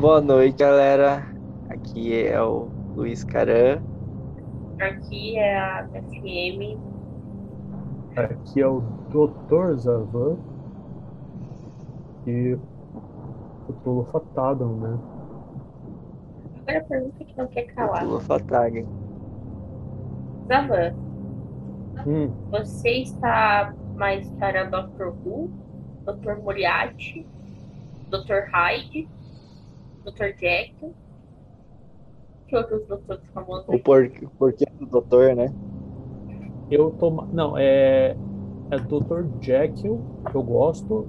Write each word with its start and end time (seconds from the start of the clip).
Boa 0.00 0.20
noite, 0.20 0.58
galera. 0.58 1.26
Aqui 1.68 2.24
é 2.24 2.40
o 2.42 2.68
Luiz 2.94 3.24
Caran. 3.24 3.80
Aqui 4.80 5.36
é 5.38 5.58
a 5.58 5.88
FM. 5.88 6.78
Aqui 8.16 8.60
é 8.60 8.66
o 8.66 8.80
Dr. 9.10 9.74
Zavan. 9.76 10.36
E 12.26 12.56
o 13.68 13.72
Tulo 13.84 14.04
Fatadam, 14.04 14.76
né? 14.76 14.98
Agora 16.60 16.78
a 16.78 16.84
pergunta 16.84 17.24
que 17.24 17.36
não 17.38 17.46
quer 17.48 17.62
calar. 17.74 18.04
Lula 18.04 18.20
Fatag. 18.20 18.86
Zavan, 20.46 20.94
Hum, 22.06 22.30
você 22.50 22.90
está 23.02 23.74
mais 23.96 24.30
para 24.38 24.64
Dr. 24.64 25.08
Who, 25.24 25.50
Dr. 26.06 26.40
Moriarty, 26.40 27.26
Dr. 28.08 28.48
Hyde, 28.52 29.08
Dr. 30.10 30.38
Jack? 30.38 30.74
Que 32.46 32.56
outros 32.56 32.86
doutores 32.86 33.24
famosos? 33.32 33.68
O 33.68 33.78
por... 33.78 34.04
o 34.04 34.30
porquê 34.38 34.64
do 34.78 34.86
doutor, 34.86 35.34
né? 35.34 35.52
eu 36.70 36.90
tô. 36.90 37.10
Não, 37.32 37.56
é. 37.56 38.16
É 38.70 38.76
Dr. 38.76 39.24
Jekyll, 39.40 39.98
que 40.30 40.36
eu 40.36 40.42
gosto. 40.42 41.08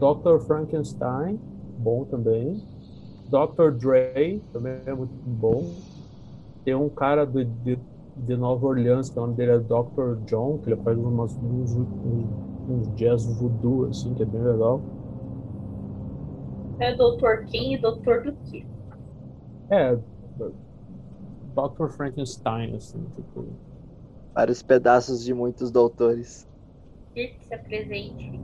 Dr. 0.00 0.44
Frankenstein, 0.44 1.38
bom 1.78 2.04
também. 2.04 2.60
Dr. 3.28 3.70
Dre, 3.70 4.42
também 4.52 4.80
é 4.84 4.92
muito 4.92 5.14
bom. 5.24 5.70
Tem 6.64 6.74
um 6.74 6.88
cara 6.88 7.24
do, 7.24 7.44
de, 7.44 7.78
de 8.16 8.36
Nova 8.36 8.66
Orleans, 8.66 9.08
que 9.08 9.18
o 9.18 9.22
nome 9.22 9.34
dele 9.34 9.52
é 9.52 9.58
Dr. 9.58 10.16
John, 10.26 10.58
que 10.58 10.68
ele 10.68 10.82
faz 10.82 10.98
umas, 10.98 11.36
uns, 11.36 11.76
uns, 11.76 11.88
uns 12.68 12.94
jazz 12.96 13.24
voodoo, 13.38 13.86
assim, 13.86 14.12
que 14.14 14.24
é 14.24 14.26
bem 14.26 14.42
legal. 14.42 14.80
É 16.78 16.94
Dr. 16.94 17.46
Quem 17.50 17.74
e 17.74 17.78
Dr. 17.78 18.22
do 18.22 18.36
quê? 18.50 18.64
É, 19.70 19.96
Dr. 21.54 21.88
Frankenstein, 21.88 22.76
assim, 22.76 23.02
tipo. 23.16 23.46
Vários 24.34 24.62
pedaços 24.62 25.24
de 25.24 25.32
muitos 25.32 25.70
doutores. 25.70 26.46
Que 27.14 27.34
se 27.40 27.54
apresente. 27.54 28.38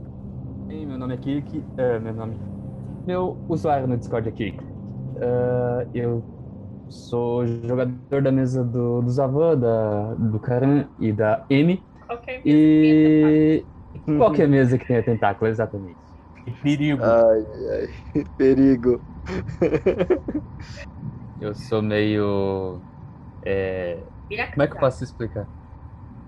Oi, 0.67 0.85
meu 0.85 0.97
nome 0.97 1.13
é 1.13 1.17
Kiki. 1.17 1.63
é, 1.77 1.99
meu 1.99 2.13
nome. 2.13 2.35
Meu 3.05 3.37
usuário 3.47 3.87
no 3.87 3.95
Discord 3.95 4.27
é 4.27 4.31
Kiki. 4.31 4.59
É, 5.17 5.87
eu 5.93 6.23
sou 6.89 7.45
jogador 7.45 8.21
da 8.23 8.31
mesa 8.31 8.63
do, 8.63 9.01
do 9.01 9.09
Zavan, 9.11 9.57
da, 9.59 10.13
do 10.15 10.39
Karan 10.39 10.87
e 10.99 11.11
da 11.11 11.45
M. 11.49 11.83
Qualquer 12.07 12.43
mesa 12.43 12.47
E 12.47 13.65
qualquer 14.17 14.47
mesa 14.47 14.77
que 14.77 14.85
tenha 14.85 15.03
tentáculo, 15.03 15.49
exatamente. 15.49 16.02
Que 16.45 16.51
perigo. 16.61 17.19
Ai, 17.31 17.41
ai, 18.13 18.23
perigo. 18.37 19.03
Eu 21.39 21.53
sou 21.55 21.81
meio. 21.81 22.83
é, 23.45 24.11
Como 24.53 24.63
é 24.63 24.67
que 24.67 24.73
eu 24.75 24.79
posso 24.79 25.03
explicar? 25.03 25.49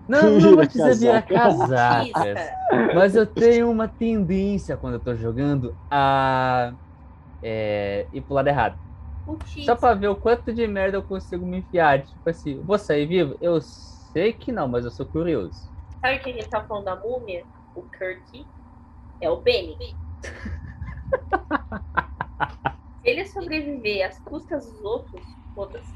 Não, 0.07 0.31
não 0.39 0.55
vou 0.55 0.65
dizer 0.67 0.97
vira 0.97 1.21
Conquista. 1.21 1.35
casacas. 1.43 2.53
Mas 2.91 3.15
eu 3.15 3.27
tenho 3.27 3.69
uma 3.71 3.87
tendência 3.87 4.77
quando 4.77 4.95
eu 4.95 4.99
tô 5.01 5.15
jogando 5.15 5.77
a 5.89 6.75
é, 7.41 8.09
ir 8.11 8.21
pro 8.23 8.35
lado 8.35 8.47
errado. 8.49 8.79
Só 9.59 9.75
pra 9.75 9.93
ver 9.95 10.09
o 10.09 10.15
quanto 10.17 10.53
de 10.53 10.67
merda 10.67 10.97
eu 10.97 11.03
consigo 11.03 11.45
me 11.45 11.59
enfiar. 11.59 12.03
Tipo 12.05 12.29
assim, 12.29 12.63
vou 12.63 12.79
sair 12.79 13.07
vivo? 13.07 13.35
Eu 13.41 13.59
sei 13.61 14.33
que 14.33 14.51
não, 14.51 14.67
mas 14.67 14.85
eu 14.85 14.91
sou 14.91 15.05
curioso. 15.07 15.71
Sabe 15.99 16.19
que 16.19 16.29
a 16.29 16.33
gente 16.33 16.49
tá 16.49 16.65
falando 16.65 16.85
da 16.85 16.95
múmia? 16.95 17.45
O 17.73 17.83
Kirk 17.89 18.49
é 19.21 19.29
o 19.29 19.41
Benny. 19.41 19.97
Se 23.01 23.09
ele 23.09 23.25
sobreviver 23.25 24.07
às 24.07 24.19
custas 24.19 24.65
dos 24.65 24.83
outros, 24.83 25.23
foda-se. 25.53 25.93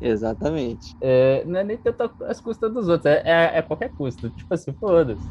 Exatamente. 0.00 0.96
É, 1.00 1.44
não 1.44 1.60
é 1.60 1.64
nem 1.64 1.78
tanto 1.78 2.12
as 2.24 2.40
custas 2.40 2.72
dos 2.72 2.88
outros, 2.88 3.06
é, 3.06 3.22
é, 3.24 3.58
é 3.58 3.62
qualquer 3.62 3.92
custo. 3.96 4.30
Tipo 4.30 4.54
assim, 4.54 4.72
foda-se. 4.74 5.26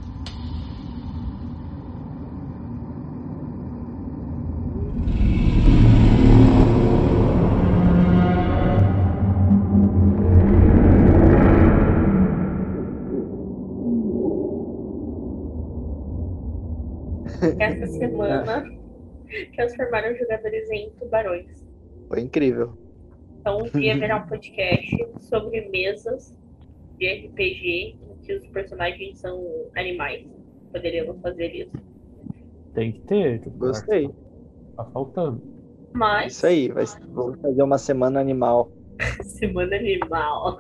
Essa 17.60 17.88
semana 17.88 18.66
transformaram 19.56 20.16
jogadores 20.16 20.70
em 20.72 20.90
tubarões. 21.00 21.66
Foi 22.08 22.22
incrível. 22.22 22.78
Então 23.40 23.60
um 23.60 23.80
dia 23.80 23.94
haverá 23.96 24.18
um 24.18 24.28
podcast 24.28 25.08
sobre 25.20 25.70
mesas 25.70 26.36
de 26.98 27.08
RPG 27.08 27.98
em 28.10 28.18
que 28.24 28.34
os 28.34 28.48
personagens 28.48 29.20
são 29.20 29.46
animais. 29.76 30.26
Poderíamos 30.72 31.22
fazer 31.22 31.54
isso. 31.54 31.72
Tem 32.74 32.92
que 32.92 33.00
ter. 33.02 33.42
Gostei. 33.58 34.10
Tá 34.76 34.84
faltando. 34.86 35.42
Mas 35.94 36.34
Isso 36.34 36.46
aí, 36.46 36.68
vai... 36.68 36.84
vamos 37.08 37.40
fazer 37.40 37.64
uma 37.64 37.78
semana 37.78 38.20
animal. 38.20 38.70
semana 39.24 39.78
animal. 39.78 40.58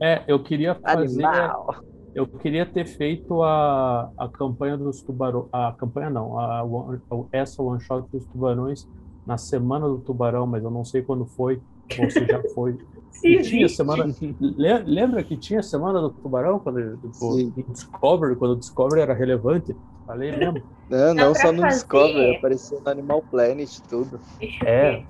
É, 0.00 0.22
eu 0.26 0.42
queria 0.42 0.74
fazer. 0.74 1.22
Animal. 1.22 1.84
Eu 2.14 2.26
queria 2.28 2.64
ter 2.64 2.86
feito 2.86 3.42
a, 3.42 4.04
a 4.16 4.28
campanha 4.32 4.76
dos 4.78 5.02
tubarões. 5.02 5.48
A 5.52 5.72
campanha 5.78 6.10
não, 6.10 6.38
a, 6.38 6.62
one- 6.64 7.00
essa 7.32 7.62
one 7.62 7.80
shot 7.82 8.08
dos 8.12 8.24
tubarões 8.26 8.86
na 9.26 9.36
semana 9.38 9.88
do 9.88 9.98
tubarão, 10.00 10.46
mas 10.46 10.62
eu 10.62 10.70
não 10.70 10.84
sei 10.84 11.02
quando 11.02 11.26
foi, 11.26 11.62
ou 11.98 12.10
se 12.10 12.26
já 12.26 12.42
foi. 12.54 12.76
E 13.24 13.40
tinha 13.40 13.68
semana. 13.68 14.14
Le- 14.40 14.82
Lembra 14.84 15.24
que 15.24 15.36
tinha 15.38 15.62
semana 15.62 16.00
do 16.00 16.10
tubarão 16.12 16.60
quando 16.60 16.98
tipo, 16.98 17.42
Sim. 17.42 17.54
Discovery, 17.68 18.36
quando 18.36 18.52
o 18.52 18.58
Discovery 18.58 19.00
era 19.02 19.14
relevante? 19.14 19.74
Falei 20.06 20.30
mesmo. 20.32 20.62
Não, 20.88 21.14
Dá 21.14 21.26
não 21.26 21.32
pra 21.32 21.40
só 21.40 21.50
no 21.52 21.62
fazer. 21.62 21.66
Discovery, 21.66 22.36
apareceu 22.36 22.80
no 22.84 22.90
Animal 22.90 23.22
Planet 23.22 23.70
tudo. 23.88 24.20
É. 24.62 25.06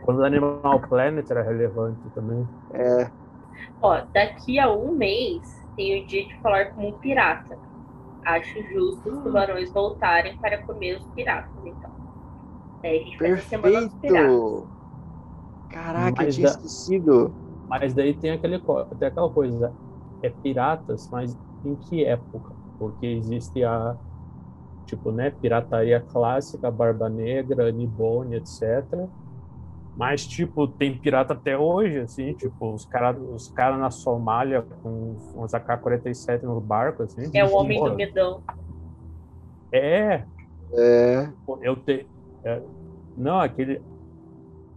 Quando 0.00 0.20
o 0.20 0.24
Animal 0.24 0.80
Planet 0.88 1.28
era 1.30 1.42
relevante 1.42 2.10
também. 2.10 2.48
É, 2.72 3.12
Ó, 3.80 4.00
daqui 4.12 4.58
a 4.58 4.70
um 4.72 4.96
mês 4.96 5.42
tem 5.76 6.02
o 6.02 6.06
dia 6.06 6.26
de 6.26 6.40
falar 6.40 6.72
como 6.74 6.88
um 6.88 6.98
pirata. 6.98 7.58
Acho 8.26 8.62
justo 8.64 9.10
os 9.10 9.20
tubarões 9.22 9.72
voltarem 9.72 10.36
para 10.40 10.64
comer 10.64 10.96
os 10.98 11.06
piratas, 11.08 11.64
então. 11.64 11.90
É, 12.82 12.90
a 12.90 12.98
gente 12.98 13.18
perfeito. 13.60 14.44
Caraca, 15.68 16.22
eu 16.24 16.26
Mas 16.26 16.28
tinha 16.28 16.44
dá- 16.44 16.44
esquecido. 16.44 17.36
Mas 17.68 17.94
daí 17.94 18.14
tem, 18.14 18.30
aquele, 18.30 18.58
tem 18.98 19.08
aquela 19.08 19.30
coisa, 19.32 19.76
é 20.22 20.28
piratas, 20.30 21.08
mas 21.10 21.36
em 21.64 21.76
que 21.76 22.04
época? 22.04 22.54
Porque 22.78 23.06
existe 23.06 23.64
a, 23.64 23.98
tipo, 24.86 25.12
né, 25.12 25.30
pirataria 25.30 26.00
clássica, 26.00 26.70
Barba 26.70 27.08
Negra, 27.10 27.72
Nibone, 27.72 28.36
etc. 28.36 29.10
Mas, 29.96 30.26
tipo, 30.26 30.66
tem 30.66 30.98
pirata 30.98 31.34
até 31.34 31.56
hoje, 31.56 32.00
assim, 32.00 32.32
tipo, 32.34 32.74
os 32.74 32.84
caras 32.84 33.16
os 33.20 33.48
cara 33.48 33.76
na 33.76 33.90
Somália 33.90 34.62
com 34.82 35.16
uns 35.36 35.54
AK-47 35.54 36.42
no 36.42 36.60
barco, 36.60 37.04
assim. 37.04 37.30
É 37.32 37.44
o 37.44 37.54
homem 37.54 37.78
Pô, 37.78 37.90
do 37.90 37.96
medão. 37.96 38.42
É, 39.72 40.24
É, 40.72 41.28
Eu 41.62 41.76
te... 41.76 42.08
é, 42.44 42.62
Não, 43.16 43.40
aquele. 43.40 43.80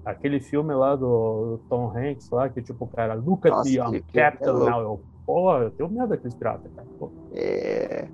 Aquele 0.05 0.39
filme 0.39 0.73
lá 0.73 0.95
do, 0.95 1.57
do 1.57 1.61
Tom 1.67 1.91
Hanks 1.95 2.29
lá, 2.31 2.47
que 2.47 2.61
tipo, 2.61 2.85
o 2.85 2.87
cara, 2.87 3.13
look 3.13 3.45
at 3.45 3.51
Nossa, 3.51 3.69
me, 3.69 3.75
I'm 3.75 3.95
é 3.95 4.01
Captain 4.13 4.51
louco. 4.53 4.69
now. 4.69 4.81
Eu, 4.81 5.03
pô, 5.25 5.57
eu 5.57 5.71
tenho 5.71 5.89
medo 5.89 6.07
daqueles 6.07 6.33
piratas, 6.33 6.71
cara. 6.73 6.87
Pô, 6.97 7.11
é. 7.33 8.07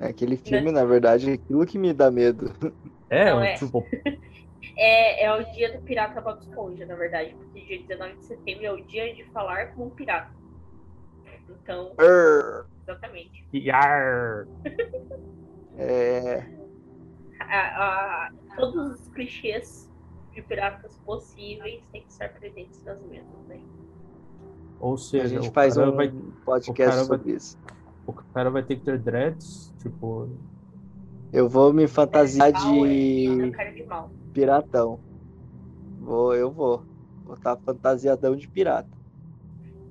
Aquele 0.00 0.36
filme, 0.36 0.70
na 0.70 0.84
verdade, 0.84 1.30
é 1.30 1.34
aquilo 1.34 1.64
que 1.64 1.78
me 1.78 1.94
dá 1.94 2.10
medo. 2.10 2.52
É, 3.08 3.30
Não, 3.30 3.38
eu, 3.38 3.44
é. 3.44 3.54
tipo, 3.54 3.82
É, 4.76 5.24
é 5.24 5.32
o 5.34 5.44
dia 5.52 5.72
do 5.72 5.82
pirata 5.84 6.20
Bob 6.20 6.40
Esponja, 6.40 6.84
na 6.86 6.94
verdade, 6.96 7.34
porque 7.36 7.60
dia 7.64 7.80
19 7.86 8.16
de 8.16 8.24
setembro 8.24 8.66
é 8.66 8.72
o 8.72 8.84
dia 8.84 9.14
de 9.14 9.24
falar 9.26 9.68
como 9.72 9.86
um 9.86 9.90
pirata. 9.90 10.30
Então, 11.48 11.92
Arr. 11.98 12.66
exatamente. 12.82 13.46
yar, 13.54 14.46
É, 15.76 16.46
A- 17.40 18.26
a- 18.28 18.32
todos 18.56 19.00
os 19.00 19.08
clichês 19.08 19.90
de 20.32 20.42
piratas 20.42 20.96
possíveis 21.04 21.84
têm 21.92 22.02
que 22.02 22.10
estar 22.10 22.28
presentes 22.30 22.82
nas 22.84 23.00
mesas, 23.02 23.28
né? 23.48 23.60
ou 24.80 24.94
a 24.94 24.98
seja, 24.98 25.28
gente 25.28 25.48
o 25.48 25.52
faz 25.52 25.76
cara, 25.76 25.90
um 25.90 25.94
vai, 25.96 26.12
podcast 26.44 26.70
o 26.70 26.74
cara 26.74 26.96
vai- 26.96 27.04
sobre 27.04 27.32
isso. 27.32 27.58
o 28.06 28.12
cara 28.12 28.50
vai 28.50 28.62
ter 28.62 28.76
que 28.76 28.82
ter 28.84 28.98
dreads, 28.98 29.72
tipo, 29.80 30.28
Eu 31.32 31.48
vou 31.48 31.72
me 31.72 31.86
fantasiar 31.88 32.52
Mal 32.52 32.86
é- 32.86 33.24
é 33.24 33.36
de 33.46 33.50
cara 33.50 33.72
de 33.72 33.82
mal. 33.84 34.10
Piratão. 34.34 35.00
Vou, 36.00 36.34
eu 36.34 36.50
vou. 36.50 36.84
Vou 37.24 37.34
estar 37.34 37.56
fantasiadão 37.56 38.36
de 38.36 38.46
pirata. 38.46 38.90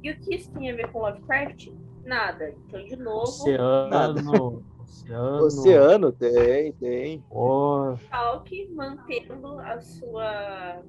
E 0.04 0.12
o 0.12 0.20
que 0.20 0.36
isso 0.36 0.52
tem 0.52 0.70
a 0.70 0.76
ver 0.76 0.92
com 0.92 1.00
Lovecraft? 1.00 1.70
Nada. 2.06 2.54
Então, 2.68 2.84
de 2.84 2.96
novo, 2.98 3.24
oceano, 3.24 4.64
Oceano. 4.80 5.46
Oceano, 5.46 6.12
tem, 6.12 6.74
tem. 6.74 7.24
Oh, 7.32 7.96
Falk 8.10 8.70
mantendo 8.74 9.60
a 9.60 9.80
sua 9.80 10.84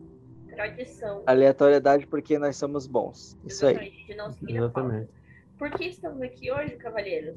tradição. 0.49 1.23
Aleatoriedade 1.27 2.07
porque 2.07 2.39
nós 2.39 2.57
somos 2.57 2.87
bons. 2.87 3.39
Isso 3.47 3.67
aí. 3.67 3.93
exatamente. 4.49 5.09
Por 5.57 5.71
que 5.71 5.87
estamos 5.87 6.21
aqui 6.21 6.53
hoje, 6.53 6.77
cavalheiros? 6.77 7.37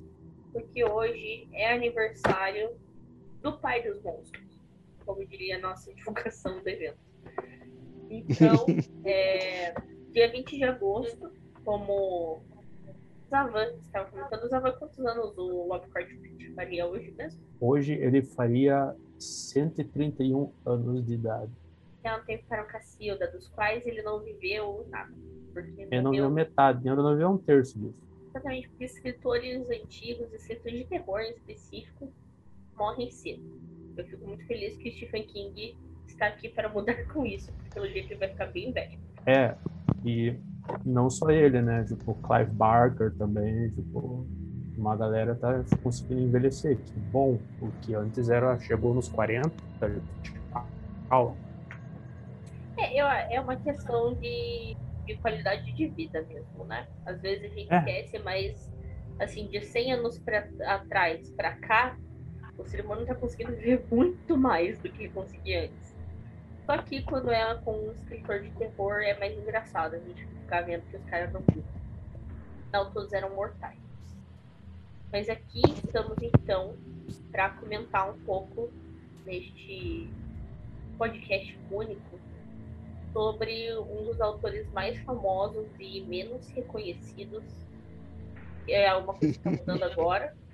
Porque 0.52 0.84
hoje 0.84 1.48
é 1.54 1.72
aniversário 1.74 2.72
do 3.42 3.58
pai 3.60 3.84
dos 3.84 4.02
monstros, 4.02 4.44
como 5.08 5.26
diria 5.26 5.58
a 5.58 5.62
nossa 5.62 5.92
divulgação 5.96 6.62
do 6.62 6.70
evento. 6.70 7.00
Então, 8.10 8.66
é, 9.04 9.74
dia 10.12 10.32
20 10.32 10.58
de 10.58 10.64
agosto, 10.64 11.32
como 11.64 12.44
Zavan 13.30 13.74
estava 13.82 14.10
comentando, 14.12 14.48
Zavan, 14.50 14.72
quantos 14.74 15.00
anos 15.00 15.38
o 15.38 15.68
Lovecraft 15.68 16.14
faria 16.54 16.86
hoje 16.86 17.12
mesmo? 17.18 17.42
Hoje 17.60 17.94
ele 17.94 18.22
faria 18.22 18.96
131 19.18 20.52
anos 20.66 21.06
de 21.06 21.14
idade. 21.14 21.52
Que 22.02 22.08
é 22.08 22.16
um 22.16 22.24
tempo 22.24 22.46
para 22.48 22.64
o 22.64 22.68
Cacilda, 22.68 23.32
dos 23.32 23.48
quais 23.50 23.86
ele 23.86 24.02
não 24.02 24.20
viveu 24.20 24.86
nada. 24.90 25.12
Porque 25.54 25.88
Ele 25.90 26.02
não 26.02 26.12
viu 26.12 26.30
metade, 26.30 26.88
ainda 26.88 27.02
não 27.02 27.18
viu 27.18 27.30
um 27.30 27.38
terço 27.38 27.80
disso. 27.80 28.00
Exatamente, 28.30 28.70
porque 28.70 28.86
escritores 28.86 29.68
antigos, 29.70 30.32
escritores 30.32 30.80
de 30.80 30.86
terror 30.86 31.20
em 31.22 31.32
específico, 31.32 32.14
morrem 32.76 33.10
cedo. 33.10 33.44
Eu 33.98 34.06
fico 34.06 34.28
muito 34.28 34.46
feliz 34.46 34.78
que 34.78 34.90
o 34.90 34.92
Stephen 34.94 35.26
King 35.26 35.78
está 36.08 36.28
aqui 36.28 36.50
para 36.50 36.70
mudar 36.70 36.96
com 37.08 37.26
isso, 37.26 37.52
porque 37.54 37.70
pelo 37.72 37.88
jeito 37.88 38.12
ele 38.12 38.20
vai 38.20 38.30
ficar 38.30 38.48
bem 38.48 38.72
velho. 38.72 39.00
É, 39.26 39.56
e 40.06 40.36
não 40.86 41.10
só 41.10 41.30
ele, 41.30 41.62
né? 41.62 41.84
Tipo, 41.86 42.16
Clive 42.22 42.52
Barker 42.52 43.14
também, 43.18 43.70
tipo, 43.72 44.26
uma 44.78 44.96
galera 44.96 45.36
tá 45.36 45.64
conseguindo 45.82 46.22
envelhecer. 46.22 46.78
Que 46.78 47.00
bom, 47.00 47.42
porque 47.60 47.96
antes 47.96 48.30
era, 48.30 48.58
chegou 48.60 48.94
nos 48.94 49.10
40, 49.10 49.50
tchau. 51.10 51.38
É, 52.80 53.02
eu, 53.02 53.08
é 53.08 53.42
uma 53.42 53.56
questão 53.56 54.14
de, 54.16 54.78
de 55.06 55.18
qualidade 55.18 55.74
de 55.74 55.88
vida 55.88 56.22
mesmo, 56.28 56.64
né? 56.66 56.88
Às 57.06 57.20
vezes 57.22 57.52
a 57.52 57.56
gente 57.56 57.74
É. 57.74 57.78
esquece, 57.78 58.20
mas 58.20 58.72
assim, 59.20 59.48
de 59.48 59.62
100 59.62 59.94
anos 59.94 60.20
pra, 60.20 60.48
atrás 60.68 61.32
para 61.32 61.54
cá, 61.58 61.98
o 62.58 62.66
ser 62.66 62.84
humano 62.84 63.06
tá 63.06 63.16
conseguindo 63.16 63.52
viver 63.56 63.86
muito 63.92 64.38
mais 64.38 64.80
do 64.80 64.90
que 64.90 65.10
conseguia 65.10 65.66
antes. 65.66 65.96
Só 66.66 66.78
que 66.80 67.02
quando 67.04 67.32
é 67.32 67.56
com 67.56 67.72
um 67.72 67.92
escritor 67.92 68.42
de 68.42 68.50
terror 68.52 69.02
é 69.02 69.18
mais 69.18 69.38
engraçado 69.38 69.96
a 69.96 70.00
gente 70.00 70.26
ficar 70.26 70.62
vendo 70.62 70.82
que 70.90 70.98
os 70.98 71.06
caras 71.06 71.32
não 71.32 71.42
viram. 71.42 71.68
Não, 72.74 72.92
todos 72.92 73.14
eram 73.14 73.34
mortais. 73.34 73.80
Mas 75.12 75.30
aqui 75.30 75.62
estamos 75.84 76.18
então 76.22 76.76
para 77.32 77.52
comentar 77.52 78.10
um 78.10 78.20
pouco 78.20 78.70
neste 79.26 80.10
podcast 80.98 81.58
único 81.72 82.20
sobre 83.14 83.74
um 83.80 84.04
dos 84.04 84.20
autores 84.22 84.70
mais 84.72 84.98
famosos 85.00 85.68
e 85.80 86.02
menos 86.02 86.48
reconhecidos, 86.50 87.44
é 88.68 88.94
uma 88.94 89.14
coisa 89.14 89.40
que 89.40 89.48
está 89.48 89.50
mudando 89.50 89.84
agora, 89.84 90.36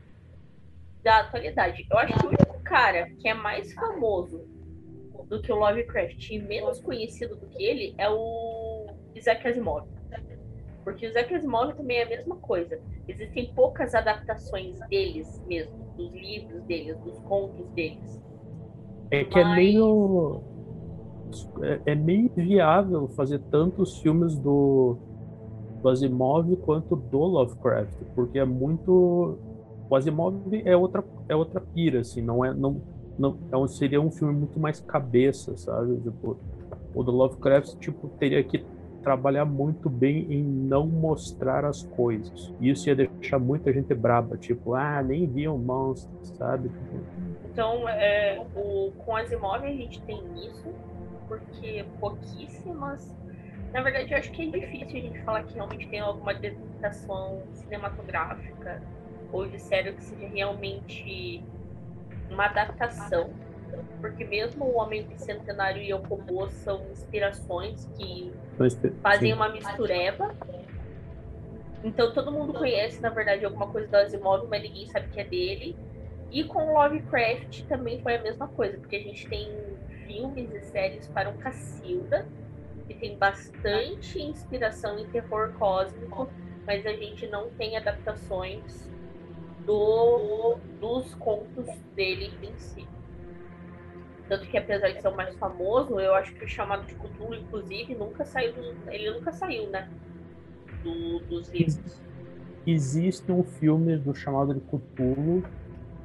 da 1.03 1.19
atualidade. 1.19 1.85
Eu 1.91 1.97
acho 1.97 2.13
que 2.17 2.25
o 2.25 2.29
único 2.29 2.59
cara 2.63 3.09
que 3.19 3.27
é 3.27 3.33
mais 3.33 3.73
famoso 3.73 4.45
do 5.27 5.41
que 5.41 5.51
o 5.51 5.55
Lovecraft 5.55 6.29
e 6.29 6.39
menos 6.39 6.81
conhecido 6.81 7.35
do 7.35 7.47
que 7.47 7.63
ele 7.63 7.93
é 7.97 8.09
o 8.09 8.87
Isaac 9.15 9.47
Asimov. 9.47 9.87
Porque 10.83 11.05
o 11.05 11.09
Isaac 11.09 11.33
Asimov 11.33 11.73
também 11.75 11.97
é 11.97 12.03
a 12.03 12.09
mesma 12.09 12.35
coisa. 12.37 12.79
Existem 13.07 13.53
poucas 13.53 13.95
adaptações 13.95 14.79
deles 14.89 15.41
mesmo, 15.47 15.77
dos 15.95 16.11
livros 16.13 16.61
deles, 16.63 16.97
dos 16.99 17.17
contos 17.19 17.69
deles. 17.71 18.21
É 19.11 19.23
que 19.23 19.39
é 19.39 19.43
Mas- 19.43 19.55
meio. 19.55 20.41
É, 21.63 21.91
é 21.93 21.95
meio 21.95 22.29
viável 22.35 23.07
fazer 23.07 23.39
tantos 23.49 23.97
filmes 23.99 24.37
do, 24.37 24.97
do 25.81 25.89
Asimov 25.89 26.55
quanto 26.57 26.95
do 26.95 27.17
Lovecraft, 27.19 27.95
porque 28.13 28.37
é 28.37 28.45
muito. 28.45 29.37
O 29.89 29.95
Asimov 29.95 30.43
é 30.65 30.75
outra, 30.75 31.03
é 31.29 31.35
outra 31.35 31.61
pira, 31.61 32.01
assim, 32.01 32.21
não 32.21 32.43
é. 32.43 32.53
Não, 32.53 32.83
não, 33.17 33.39
é 33.51 33.57
um- 33.57 33.67
seria 33.67 34.01
um 34.01 34.11
filme 34.11 34.33
muito 34.33 34.59
mais 34.59 34.79
cabeça, 34.81 35.55
sabe? 35.57 36.01
Tipo, 36.01 36.41
o 36.93 37.03
do 37.03 37.11
Lovecraft, 37.11 37.75
tipo, 37.79 38.09
teria 38.19 38.43
que 38.43 38.67
trabalhar 39.01 39.45
muito 39.45 39.89
bem 39.89 40.31
em 40.31 40.43
não 40.43 40.87
mostrar 40.87 41.65
as 41.65 41.83
coisas. 41.83 42.53
Isso 42.59 42.89
ia 42.89 42.95
deixar 42.95 43.39
muita 43.39 43.73
gente 43.73 43.93
braba, 43.93 44.37
tipo, 44.37 44.73
ah, 44.73 45.03
nem 45.03 45.31
vi 45.31 45.47
um 45.47 45.57
monstro, 45.57 46.11
sabe? 46.37 46.69
Tipo, 46.69 47.05
Então, 47.45 47.87
é, 47.89 48.39
o, 48.55 48.91
com 48.97 49.15
Asimov 49.15 49.63
a 49.63 49.71
gente 49.71 50.01
tem 50.05 50.17
isso, 50.47 50.73
porque 51.27 51.85
pouquíssimas. 51.99 53.01
Na 53.73 53.81
verdade, 53.81 54.13
eu 54.13 54.17
acho 54.17 54.31
que 54.31 54.43
é 54.43 54.45
difícil 54.59 54.99
a 54.99 55.01
gente 55.01 55.23
falar 55.23 55.43
que 55.43 55.55
realmente 55.55 55.89
tem 55.89 55.99
alguma 55.99 56.31
adaptação 56.31 57.43
cinematográfica 57.53 58.81
ou 59.33 59.49
série 59.57 59.91
que 59.93 60.03
seja 60.03 60.27
realmente 60.27 61.43
uma 62.29 62.45
adaptação. 62.45 63.31
Porque 63.99 64.23
mesmo 64.23 64.65
o 64.65 64.77
Homem 64.77 65.03
Bicentenário 65.03 65.81
e 65.81 65.93
o 65.93 65.97
Robô 65.97 66.47
são 66.49 66.85
inspirações 66.91 67.89
que 67.97 68.31
fazem 69.01 69.31
sim. 69.31 69.33
uma 69.33 69.49
mistureba. 69.49 70.35
Então 71.83 72.13
todo 72.13 72.31
mundo 72.31 72.53
conhece, 72.53 73.01
na 73.01 73.09
verdade, 73.09 73.43
alguma 73.43 73.67
coisa 73.67 73.87
do 73.87 73.95
Asimov, 73.95 74.47
mas 74.47 74.61
ninguém 74.61 74.87
sabe 74.87 75.07
que 75.09 75.19
é 75.19 75.23
dele. 75.23 75.75
E 76.31 76.43
com 76.43 76.69
o 76.69 76.73
Lovecraft 76.73 77.63
também 77.63 78.01
foi 78.01 78.15
a 78.15 78.21
mesma 78.21 78.47
coisa, 78.47 78.77
porque 78.77 78.95
a 78.95 79.01
gente 79.01 79.27
tem 79.27 79.51
filmes 80.05 80.53
e 80.53 80.61
séries 80.61 81.07
para 81.07 81.29
um 81.29 81.37
Cacilda, 81.37 82.27
que 82.87 82.93
tem 82.93 83.17
bastante 83.17 84.21
inspiração 84.21 84.97
em 84.99 85.05
terror 85.07 85.53
cósmico, 85.57 86.29
mas 86.65 86.85
a 86.85 86.93
gente 86.93 87.27
não 87.27 87.49
tem 87.51 87.77
adaptações 87.77 88.89
do, 89.65 90.57
dos 90.79 91.13
contos 91.15 91.65
dele 91.95 92.37
em 92.41 92.57
si. 92.57 92.85
Tanto 94.27 94.47
que 94.47 94.57
apesar 94.57 94.89
de 94.89 95.01
ser 95.01 95.07
o 95.07 95.15
mais 95.15 95.35
famoso, 95.35 95.99
eu 95.99 96.13
acho 96.15 96.33
que 96.35 96.45
o 96.45 96.47
chamado 96.47 96.85
de 96.87 96.95
Cthulhu, 96.95 97.35
inclusive, 97.35 97.93
nunca 97.95 98.25
saiu. 98.25 98.53
do- 98.53 98.75
ele 98.91 99.11
nunca 99.11 99.31
saiu, 99.33 99.69
né? 99.69 99.87
Do- 100.83 101.19
dos 101.29 101.49
livros. 101.51 102.01
Existe 102.65 103.31
um 103.31 103.43
filme 103.43 103.97
do 103.97 104.15
chamado 104.15 104.53
de 104.53 104.61
Cthulhu. 104.61 105.43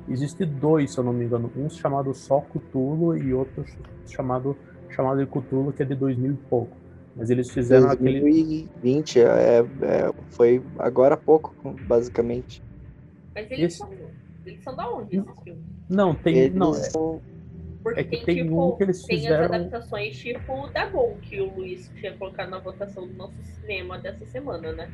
Existe 0.08 0.44
dois, 0.44 0.92
se 0.92 0.98
eu 0.98 1.04
não 1.04 1.12
me 1.12 1.24
engano. 1.24 1.52
Um 1.56 1.70
chamado 1.70 2.12
só 2.14 2.40
Cthulhu 2.40 3.16
e 3.16 3.32
outro 3.32 3.64
chamado 4.06 4.58
chamado 4.90 5.24
de 5.24 5.30
Cthulhu, 5.30 5.72
que 5.72 5.82
é 5.82 5.86
de 5.86 5.94
2000 5.94 6.32
e 6.32 6.36
pouco. 6.48 6.76
Mas 7.14 7.30
eles 7.30 7.50
fizeram 7.50 7.90
aquele. 7.90 8.20
2020, 8.20 9.20
é, 9.20 9.58
é, 9.58 9.64
foi 10.30 10.62
agora 10.78 11.14
há 11.14 11.18
pouco, 11.18 11.54
basicamente. 11.86 12.62
Mas 13.38 13.50
eles 13.52 13.64
Esse- 13.66 13.76
são. 13.78 13.88
Eles 14.44 14.62
são 14.64 14.74
da 14.74 14.88
onde 14.90 15.16
esses 15.16 15.42
filmes? 15.44 15.64
Não, 15.88 16.12
tem. 16.14 16.36
Eles 16.38 16.54
Não, 16.54 16.74
é- 16.74 16.80
são- 16.90 17.22
Porque 17.84 18.00
É 18.00 18.04
que 18.04 18.10
tem, 18.10 18.24
tem 18.24 18.44
tipo, 18.44 18.72
um 18.72 18.76
que 18.76 18.82
eles 18.82 19.06
tem 19.06 19.16
fizeram- 19.18 19.44
as 19.44 19.50
adaptações 19.50 20.16
tipo 20.18 20.66
da 20.72 20.90
Gol, 20.90 21.16
que 21.22 21.40
o 21.40 21.54
Luiz 21.54 21.88
tinha 21.94 22.12
colocado 22.18 22.50
na 22.50 22.58
votação 22.58 23.06
do 23.06 23.14
nosso 23.14 23.40
cinema 23.44 23.98
dessa 23.98 24.26
semana, 24.26 24.72
né? 24.72 24.90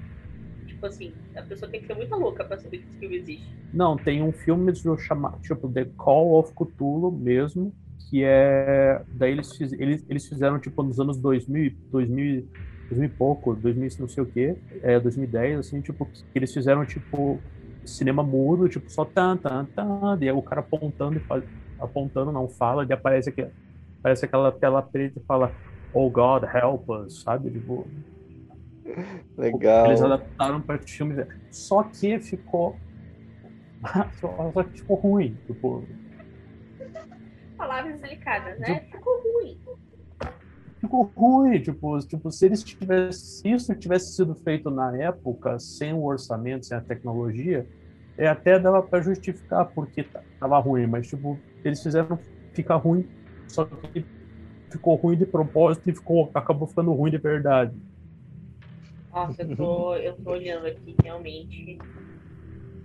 Tipo 0.66 0.86
assim, 0.86 1.12
a 1.34 1.42
pessoa 1.42 1.70
tem 1.70 1.80
que 1.80 1.86
ser 1.86 1.94
muito 1.94 2.14
louca 2.14 2.44
pra 2.44 2.58
saber 2.58 2.78
que 2.78 2.84
esse 2.88 2.98
filme 2.98 3.16
existe. 3.16 3.48
Não, 3.72 3.96
tem 3.96 4.22
um 4.22 4.32
filme 4.32 4.70
do 4.70 4.98
chamado, 4.98 5.40
tipo, 5.40 5.68
The 5.72 5.86
Call 5.96 6.38
of 6.38 6.52
Cthulhu 6.54 7.10
mesmo, 7.10 7.74
que 8.10 8.22
é. 8.22 9.02
Daí 9.10 9.32
eles, 9.32 9.56
fiz, 9.56 9.72
eles, 9.72 10.04
eles 10.08 10.26
fizeram, 10.28 10.60
tipo, 10.60 10.82
nos 10.82 11.00
anos 11.00 11.18
2000, 11.18 11.74
2000, 11.90 12.46
2000 12.90 13.08
e 13.08 13.12
pouco, 13.12 13.54
2000 13.56 13.88
não 13.98 14.08
sei 14.08 14.22
o 14.22 14.26
quê, 14.30 14.56
é, 14.82 15.00
2010, 15.00 15.58
assim, 15.58 15.80
tipo, 15.80 16.06
que 16.06 16.22
eles 16.36 16.52
fizeram, 16.52 16.84
tipo, 16.86 17.42
cinema 17.86 18.22
mudo, 18.22 18.68
tipo, 18.68 18.90
só 18.90 19.04
tan, 19.04 19.36
tan, 19.36 19.64
tan, 19.66 20.18
e 20.20 20.28
aí 20.28 20.32
o 20.32 20.42
cara 20.42 20.60
apontando 20.60 21.16
e 21.16 21.20
faz, 21.20 21.44
apontando, 21.78 22.32
não 22.32 22.48
fala, 22.48 22.86
e 22.88 22.92
aparece, 22.92 23.30
aqui, 23.30 23.46
aparece 24.00 24.24
aquela 24.24 24.50
tela 24.52 24.82
preta 24.82 25.18
e 25.18 25.22
fala, 25.24 25.52
Oh 25.92 26.10
God, 26.10 26.42
help 26.42 26.88
us, 26.90 27.22
sabe? 27.22 27.50
Tipo, 27.50 27.86
Legal. 29.36 29.86
eles 29.86 30.02
adaptaram 30.02 30.60
para 30.60 30.78
filmes. 30.78 31.24
Só 31.50 31.84
que 31.84 32.18
ficou. 32.18 32.76
Só 34.20 34.62
que 34.64 34.78
ficou 34.78 34.96
ruim. 34.96 35.38
Tipo, 35.46 35.84
Palavras 37.56 38.00
delicadas, 38.00 38.58
né? 38.58 38.80
Ficou 38.90 39.22
ruim. 39.22 39.60
Ficou 40.84 41.12
ruim. 41.16 41.60
Tipo, 41.62 41.98
tipo 42.00 42.30
se 42.30 42.46
eles 42.46 42.62
tivessem. 42.64 43.12
Se 43.12 43.48
isso 43.50 43.74
tivesse 43.78 44.14
sido 44.14 44.34
feito 44.36 44.70
na 44.70 44.96
época, 44.96 45.58
sem 45.58 45.92
o 45.92 46.04
orçamento, 46.04 46.66
sem 46.66 46.76
a 46.76 46.80
tecnologia, 46.80 47.66
é, 48.18 48.28
até 48.28 48.58
dava 48.58 48.82
para 48.82 49.02
justificar 49.02 49.70
porque 49.74 50.04
ta- 50.04 50.22
tava 50.40 50.58
ruim. 50.58 50.86
Mas, 50.86 51.08
tipo, 51.08 51.40
eles 51.64 51.82
fizeram 51.82 52.18
ficar 52.54 52.76
ruim. 52.76 53.08
Só 53.48 53.64
que 53.64 54.06
ficou 54.72 54.96
ruim 54.96 55.16
de 55.16 55.26
propósito 55.26 55.88
e 55.88 55.94
ficou, 55.94 56.30
acabou 56.34 56.68
ficando 56.68 56.92
ruim 56.92 57.10
de 57.10 57.18
verdade. 57.18 57.76
Nossa, 59.12 59.42
eu 59.42 59.56
tô, 59.56 59.94
eu 59.96 60.16
tô 60.16 60.30
olhando 60.32 60.66
aqui 60.66 60.96
realmente. 61.02 61.78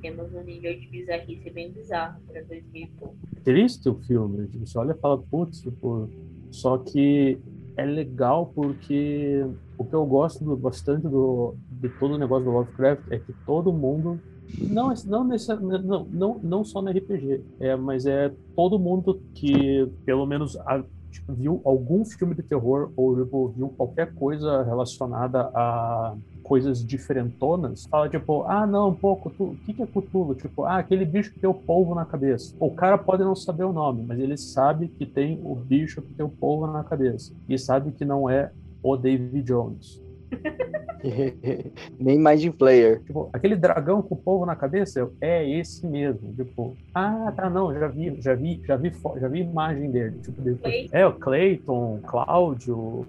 temos 0.02 0.34
um 0.34 0.44
nível 0.44 0.80
de 0.80 0.88
bizarrice 0.88 1.50
bem 1.50 1.72
bizarro 1.72 2.22
para 2.28 2.42
2000 2.44 2.84
e 2.84 2.88
pouco. 2.92 3.16
Triste 3.44 3.90
o 3.90 3.96
filme, 4.02 4.48
você 4.60 4.78
olha 4.78 4.92
e 4.92 5.00
fala, 5.00 5.22
putz, 5.24 5.62
tipo, 5.62 6.10
só 6.52 6.78
que 6.78 7.40
é 7.80 7.86
legal 7.86 8.52
porque 8.54 9.46
o 9.78 9.86
que 9.86 9.94
eu 9.94 10.06
gosto 10.06 10.44
do, 10.44 10.58
bastante 10.58 11.08
do, 11.08 11.56
de 11.72 11.88
todo 11.90 12.16
o 12.16 12.18
negócio 12.18 12.44
do 12.46 12.52
Lovecraft 12.52 13.04
é 13.10 13.20
que 13.20 13.34
todo 13.46 13.72
mundo 13.72 14.20
não, 14.58 14.94
não, 15.06 15.24
não, 15.24 16.06
não, 16.12 16.40
não 16.42 16.64
só 16.66 16.82
no 16.82 16.90
RPG, 16.90 17.42
é, 17.60 17.76
mas 17.76 18.06
é 18.06 18.34
todo 18.56 18.80
mundo 18.80 19.22
que, 19.34 19.88
pelo 20.06 20.26
menos, 20.26 20.58
a, 20.58 20.84
tipo, 21.10 21.34
viu 21.34 21.62
algum 21.64 22.04
filme 22.04 22.36
de 22.36 22.44
terror 22.44 22.92
ou 22.98 23.16
tipo, 23.16 23.50
viu 23.50 23.70
qualquer 23.70 24.14
coisa 24.16 24.64
relacionada 24.64 25.42
a 25.54 26.16
coisas 26.50 26.84
diferentonas, 26.84 27.86
fala 27.86 28.10
tipo, 28.10 28.42
ah, 28.46 28.66
não, 28.66 28.92
pô, 28.92 29.14
o 29.14 29.56
que, 29.58 29.72
que 29.72 29.84
é 29.84 29.86
Cthulhu? 29.86 30.34
Tipo, 30.34 30.64
ah, 30.64 30.78
aquele 30.78 31.06
bicho 31.06 31.32
que 31.32 31.40
tem 31.40 31.48
o 31.48 31.54
polvo 31.54 31.94
na 31.94 32.06
cabeça. 32.06 32.56
O 32.60 32.72
cara 32.72 32.98
pode 32.98 33.24
não 33.24 33.36
saber 33.36 33.66
o 33.66 33.72
nome, 33.72 34.04
mas 34.08 34.20
ele 34.20 34.36
sabe 34.36 34.88
que 34.88 35.06
tem 35.06 35.40
o 35.44 35.54
bicho 35.54 36.02
que 36.02 36.12
tem 36.12 36.26
o 36.26 36.30
polvo 36.30 36.66
na 36.66 36.84
cabeça. 36.84 37.36
E 37.48 37.56
sabe 37.56 37.92
que 37.92 38.04
não 38.04 38.28
é 38.28 38.52
o 38.82 38.98
David 38.98 39.44
Jones. 39.44 40.02
Nem 42.00 42.18
Mind 42.18 42.50
Player. 42.58 43.04
Tipo, 43.04 43.30
aquele 43.32 43.56
dragão 43.56 44.02
com 44.02 44.16
o 44.16 44.18
povo 44.18 44.44
na 44.44 44.56
cabeça 44.56 45.08
é 45.22 45.48
esse 45.48 45.86
mesmo. 45.86 46.34
Tipo, 46.34 46.76
ah, 46.96 47.32
tá, 47.36 47.48
não, 47.48 47.72
já 47.72 47.88
vi, 47.88 48.20
já 48.20 48.34
vi, 48.34 48.60
já 48.66 48.76
vi, 48.76 48.92
já 49.22 49.28
vi 49.28 49.42
imagem 49.42 49.92
dele. 49.92 50.18
Tipo, 50.24 50.42
depois, 50.42 50.90
é 50.92 51.06
o 51.06 51.14
Clayton, 51.14 52.00
Cláudio, 52.08 53.06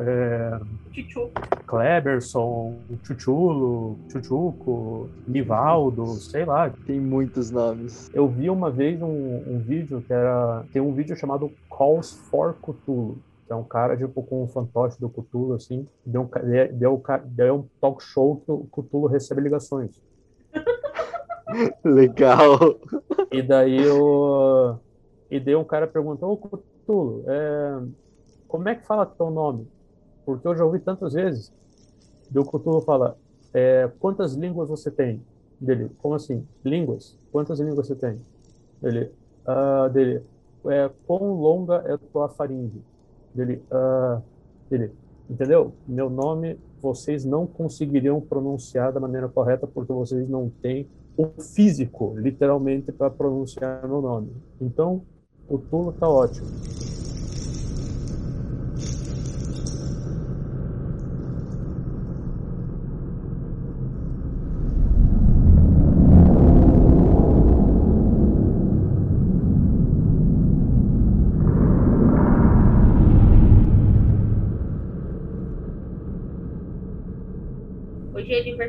é, 0.00 0.60
Kleberson, 1.66 2.76
Chuchulo, 3.02 3.98
Chuchuco, 4.10 5.08
Nivaldo, 5.26 6.06
sei 6.14 6.44
lá. 6.44 6.70
Tem 6.86 7.00
muitos 7.00 7.50
nomes. 7.50 8.10
Eu 8.12 8.28
vi 8.28 8.50
uma 8.50 8.70
vez 8.70 9.00
um, 9.00 9.42
um 9.46 9.58
vídeo 9.58 10.02
que 10.06 10.12
era. 10.12 10.64
Tem 10.72 10.80
um 10.80 10.92
vídeo 10.92 11.16
chamado 11.16 11.50
Calls 11.70 12.12
for 12.30 12.54
Cthulhu 12.54 13.18
que 13.46 13.52
é 13.52 13.54
um 13.54 13.64
cara, 13.64 13.96
tipo, 13.96 14.22
com 14.22 14.42
um 14.42 14.48
fantoche 14.48 14.98
do 14.98 15.08
Cthulhu, 15.08 15.54
assim, 15.54 15.86
deu 16.04 16.22
um, 16.22 16.28
deu, 16.72 17.02
deu 17.26 17.54
um 17.56 17.68
talk 17.80 18.02
show 18.02 18.36
que 18.44 18.50
o 18.50 18.66
Cthulhu 18.72 19.06
recebe 19.06 19.42
ligações. 19.42 20.00
Legal. 21.84 22.58
E 23.30 23.42
daí 23.42 23.86
o... 23.86 24.76
E 25.30 25.38
daí 25.38 25.54
um 25.54 25.64
cara 25.64 25.86
perguntou, 25.86 26.32
ô 26.32 26.36
Cthulhu, 26.36 27.24
é... 27.26 27.80
como 28.54 28.68
é 28.68 28.76
que 28.76 28.86
fala 28.86 29.04
teu 29.04 29.32
nome? 29.32 29.66
Porque 30.24 30.46
eu 30.46 30.54
já 30.54 30.64
ouvi 30.64 30.78
tantas 30.78 31.14
vezes. 31.14 31.52
E 32.32 32.38
o 32.38 32.44
Cthulhu 32.44 32.80
fala, 32.82 33.18
é... 33.52 33.90
quantas 33.98 34.34
línguas 34.34 34.68
você 34.68 34.92
tem? 34.92 35.20
Dele, 35.60 35.90
como 35.98 36.14
assim? 36.14 36.46
Línguas? 36.64 37.18
Quantas 37.32 37.58
línguas 37.58 37.88
você 37.88 37.96
tem? 37.96 38.20
Ele, 38.80 39.10
uh, 39.44 39.90
dele, 39.90 40.22
é, 40.66 40.88
quão 41.04 41.32
longa 41.32 41.82
é 41.84 41.96
tua 41.96 42.28
faringe? 42.28 42.80
Dele, 43.34 43.60
uh, 43.72 44.22
dele, 44.70 44.92
entendeu? 45.28 45.72
Meu 45.84 46.08
nome 46.08 46.56
vocês 46.80 47.24
não 47.24 47.48
conseguiriam 47.48 48.20
pronunciar 48.20 48.92
da 48.92 49.00
maneira 49.00 49.28
correta 49.28 49.66
porque 49.66 49.92
vocês 49.92 50.28
não 50.28 50.48
têm 50.62 50.88
o 51.16 51.26
físico, 51.42 52.14
literalmente, 52.16 52.92
para 52.92 53.10
pronunciar 53.10 53.84
meu 53.88 54.00
nome. 54.00 54.30
Então, 54.60 55.02
o 55.48 55.58
Tulo 55.58 55.92
tá 55.92 56.08
ótimo. 56.08 56.46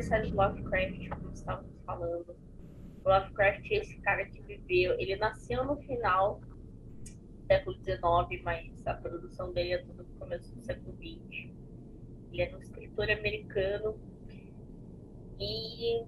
Aniversário 0.06 0.30
do 0.30 0.36
Lovecraft, 0.36 1.08
como 1.08 1.32
estávamos 1.32 1.82
falando. 1.84 2.36
O 3.04 3.08
Lovecraft 3.08 3.70
é 3.70 3.74
esse 3.76 3.98
cara 4.00 4.24
que 4.26 4.40
viveu. 4.42 4.98
Ele 4.98 5.16
nasceu 5.16 5.64
no 5.64 5.76
final 5.76 6.40
do 6.40 7.46
século 7.46 7.76
XIX, 7.76 8.42
mas 8.42 8.86
a 8.86 8.94
produção 8.94 9.52
dele 9.52 9.72
é 9.72 9.78
tudo 9.78 10.04
no 10.04 10.18
começo 10.18 10.54
do 10.54 10.60
século 10.60 10.96
XX. 10.96 11.50
Ele 12.32 12.42
é 12.42 12.54
um 12.54 12.60
escritor 12.60 13.10
americano. 13.10 13.96
E 15.38 16.04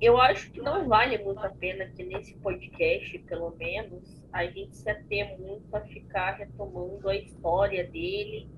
eu 0.00 0.20
acho 0.20 0.50
que 0.52 0.60
não 0.60 0.88
vale 0.88 1.18
muito 1.18 1.40
a 1.40 1.50
pena 1.50 1.86
que 1.86 2.04
nesse 2.04 2.34
podcast, 2.36 3.18
pelo 3.20 3.50
menos, 3.56 4.22
a 4.32 4.46
gente 4.46 4.76
se 4.76 4.88
ater 4.88 5.38
muito 5.38 5.74
a 5.74 5.80
ficar 5.80 6.36
retomando 6.36 7.08
a 7.08 7.16
história 7.16 7.86
dele 7.88 8.48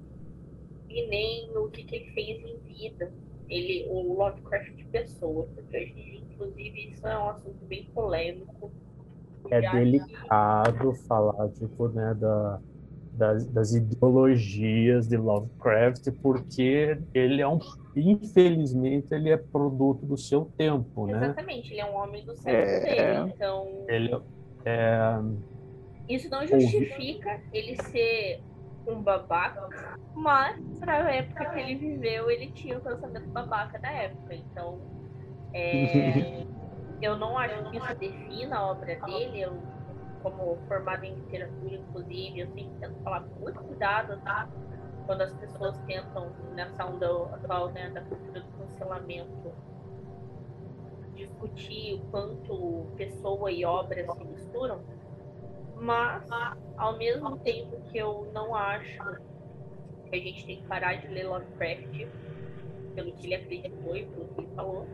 e 0.88 1.06
nem 1.06 1.56
o 1.56 1.70
que, 1.70 1.84
que 1.84 1.96
ele 1.96 2.10
fez 2.12 2.44
em 2.44 2.58
vida. 2.58 3.12
Ele, 3.50 3.84
o 3.88 4.14
Lovecraft 4.14 4.74
de 4.76 4.84
pessoa, 4.84 5.46
porque 5.54 5.76
hoje, 5.76 6.24
inclusive, 6.30 6.92
isso 6.92 7.06
é 7.06 7.18
um 7.18 7.28
assunto 7.28 7.64
bem 7.66 7.84
polêmico. 7.92 8.70
É 9.50 9.60
delicado 9.60 10.92
que... 10.92 10.98
falar, 11.08 11.48
tipo, 11.50 11.88
né, 11.88 12.14
da, 12.14 12.60
das, 13.12 13.46
das, 13.46 13.74
ideologias 13.74 15.08
de 15.08 15.16
Lovecraft, 15.16 16.10
porque 16.22 16.98
ele 17.12 17.42
é 17.42 17.48
um, 17.48 17.58
infelizmente, 17.96 19.12
ele 19.12 19.30
é 19.30 19.36
produto 19.36 20.06
do 20.06 20.16
seu 20.16 20.44
tempo, 20.56 21.06
né? 21.06 21.24
Exatamente, 21.24 21.72
ele 21.72 21.80
é 21.80 21.86
um 21.86 21.96
homem 21.96 22.24
do 22.24 22.36
século 22.36 22.62
é... 22.62 22.80
dele, 22.80 23.32
então... 23.34 23.84
Ele 23.88 24.20
é... 24.64 25.20
Isso 26.08 26.28
não 26.28 26.46
justifica 26.46 27.40
ele 27.52 27.80
ser 27.84 28.42
um 28.90 29.02
babaca, 29.02 29.98
mas 30.14 30.58
para 30.78 31.04
a 31.04 31.14
época 31.14 31.44
que 31.50 31.60
ele 31.60 31.76
viveu, 31.76 32.30
ele 32.30 32.50
tinha 32.50 32.78
o 32.78 32.80
pensamento 32.80 33.28
babaca 33.28 33.78
da 33.78 33.90
época. 33.90 34.34
Então, 34.34 34.80
é, 35.52 36.44
eu 37.00 37.16
não 37.16 37.38
acho 37.38 37.70
que 37.70 37.76
isso 37.76 37.94
defina 37.96 38.58
a 38.58 38.70
obra 38.70 38.96
dele. 39.00 39.40
Eu, 39.40 39.58
como 40.22 40.58
formado 40.68 41.04
em 41.04 41.14
literatura, 41.14 41.76
inclusive, 41.76 42.40
eu 42.40 42.46
sempre 42.48 42.78
tento 42.80 43.02
falar 43.02 43.22
com 43.22 43.40
muito 43.40 43.60
cuidado, 43.60 44.20
tá? 44.20 44.48
Quando 45.06 45.22
as 45.22 45.32
pessoas 45.34 45.78
tentam, 45.86 46.30
nessa 46.54 46.84
onda 46.84 47.34
atual 47.34 47.70
né, 47.70 47.88
da 47.90 48.02
cultura 48.02 48.40
do 48.40 48.58
cancelamento, 48.58 49.52
discutir 51.14 51.94
o 51.94 52.00
quanto 52.10 52.86
pessoa 52.96 53.50
e 53.50 53.64
obra 53.64 54.06
se 54.14 54.24
misturam 54.24 54.80
mas, 55.80 56.28
ao 56.76 56.98
mesmo 56.98 57.38
tempo 57.38 57.80
que 57.90 57.96
eu 57.96 58.30
não 58.34 58.54
acho 58.54 58.98
que 60.10 60.16
a 60.16 60.18
gente 60.18 60.44
tem 60.44 60.60
que 60.60 60.66
parar 60.66 60.94
de 60.94 61.08
ler 61.08 61.26
Lovecraft 61.26 62.06
pelo 62.94 63.12
que 63.12 63.26
ele 63.26 63.34
acreditou 63.34 63.96
e 63.96 64.04
pelo 64.04 64.28
que 64.28 64.40
ele 64.40 64.48
falou, 64.54 64.86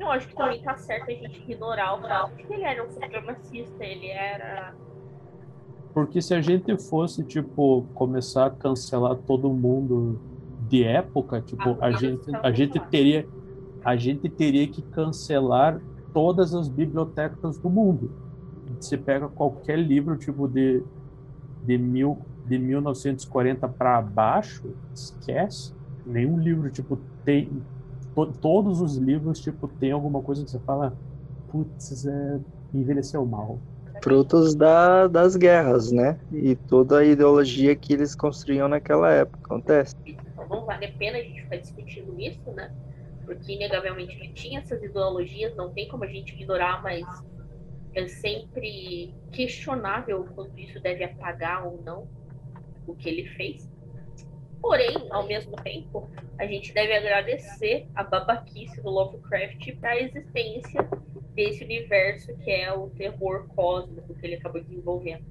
eu 0.00 0.10
acho 0.10 0.26
que 0.26 0.34
também 0.34 0.60
tá 0.62 0.76
certo 0.76 1.10
a 1.10 1.14
gente 1.14 1.40
ignorar 1.42 1.94
o 1.94 2.02
fato 2.02 2.34
de 2.34 2.42
que 2.42 2.52
ele 2.52 2.64
era 2.64 2.84
um 2.84 2.90
supremacista, 2.90 3.84
ele 3.84 4.08
era. 4.08 4.74
Porque 5.94 6.20
se 6.20 6.34
a 6.34 6.40
gente 6.40 6.76
fosse, 6.88 7.22
tipo, 7.22 7.86
começar 7.94 8.46
a 8.46 8.50
cancelar 8.50 9.14
todo 9.14 9.48
mundo 9.52 10.20
de 10.68 10.82
época, 10.82 11.40
tipo, 11.40 11.76
a, 11.80 11.86
a 11.86 11.92
gente, 11.92 12.34
a 12.42 12.50
gente 12.50 12.80
teria 12.88 13.28
a 13.84 13.96
gente 13.96 14.28
teria 14.28 14.66
que 14.66 14.80
cancelar 14.80 15.80
todas 16.12 16.54
as 16.54 16.68
bibliotecas 16.68 17.58
do 17.58 17.68
mundo 17.68 18.31
você 18.84 18.98
pega 18.98 19.28
qualquer 19.28 19.78
livro 19.78 20.16
tipo 20.16 20.48
de 20.48 20.82
de, 21.62 21.78
mil, 21.78 22.18
de 22.44 22.58
1940 22.58 23.68
para 23.68 24.02
baixo, 24.02 24.74
esquece. 24.94 25.72
Nenhum 26.04 26.38
livro 26.38 26.70
tipo 26.70 26.98
tem 27.24 27.62
to, 28.14 28.32
todos 28.40 28.80
os 28.80 28.96
livros 28.96 29.40
tipo 29.40 29.68
tem 29.68 29.92
alguma 29.92 30.20
coisa 30.20 30.44
que 30.44 30.50
você 30.50 30.58
fala, 30.60 30.96
putz, 31.50 32.04
é, 32.04 32.40
envelheceu 32.74 33.24
mal. 33.24 33.60
Frutos 34.02 34.56
da, 34.56 35.06
das 35.06 35.36
guerras, 35.36 35.92
né? 35.92 36.18
E 36.32 36.56
toda 36.56 36.98
a 36.98 37.04
ideologia 37.04 37.76
que 37.76 37.92
eles 37.92 38.16
construíam 38.16 38.66
naquela 38.66 39.12
época. 39.12 39.38
Acontece. 39.44 39.94
Então 40.04 40.48
não 40.48 40.66
vale 40.66 40.86
a 40.86 40.92
pena 40.98 41.18
a 41.18 41.22
gente 41.22 41.40
ficar 41.42 41.56
discutindo 41.58 42.18
isso, 42.18 42.50
né? 42.52 42.68
Porque 43.24 43.52
inegavelmente 43.52 44.16
ele 44.16 44.32
tinha 44.32 44.58
essas 44.58 44.82
ideologias, 44.82 45.54
não 45.56 45.72
tem 45.72 45.86
como 45.86 46.02
a 46.02 46.08
gente 46.08 46.34
ignorar, 46.34 46.82
mas 46.82 47.04
é 47.94 48.08
sempre 48.08 49.14
questionável 49.30 50.24
quanto 50.34 50.58
isso 50.58 50.80
deve 50.80 51.04
apagar 51.04 51.66
ou 51.66 51.82
não 51.82 52.08
o 52.86 52.94
que 52.94 53.08
ele 53.08 53.28
fez. 53.30 53.70
Porém, 54.60 55.08
ao 55.10 55.26
mesmo 55.26 55.56
tempo, 55.56 56.08
a 56.38 56.46
gente 56.46 56.72
deve 56.72 56.92
agradecer 56.94 57.88
a 57.94 58.04
babaquice 58.04 58.80
do 58.80 58.90
Lovecraft 58.90 59.72
para 59.80 59.90
a 59.90 60.00
existência 60.00 60.88
desse 61.34 61.64
universo 61.64 62.36
que 62.38 62.50
é 62.50 62.72
o 62.72 62.88
terror 62.90 63.48
cósmico 63.48 64.14
que 64.14 64.24
ele 64.24 64.36
acabou 64.36 64.62
desenvolvendo. 64.62 65.24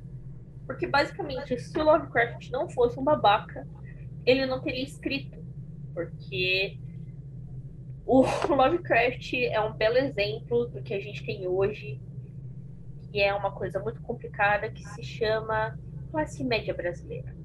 Porque, 0.65 0.85
basicamente, 0.85 1.57
se 1.59 1.79
o 1.79 1.83
Lovecraft 1.83 2.49
não 2.49 2.69
fosse 2.69 2.99
um 2.99 3.03
babaca, 3.03 3.67
ele 4.25 4.45
não 4.45 4.61
teria 4.61 4.83
escrito. 4.83 5.41
Porque 5.93 6.77
O 8.05 8.23
Lovecraft 8.53 9.33
é 9.33 9.61
um 9.61 9.73
belo 9.73 9.97
exemplo 9.97 10.67
do 10.67 10.81
que 10.81 10.93
a 10.93 10.99
gente 10.99 11.25
tem 11.25 11.47
hoje, 11.47 12.01
que 13.11 13.21
é 13.21 13.33
uma 13.33 13.51
coisa 13.51 13.79
muito 13.79 14.01
complicada 14.01 14.69
que 14.69 14.83
se 14.89 15.03
chama 15.03 15.77
classe 16.11 16.43
média 16.43 16.73
brasileira. 16.73 17.35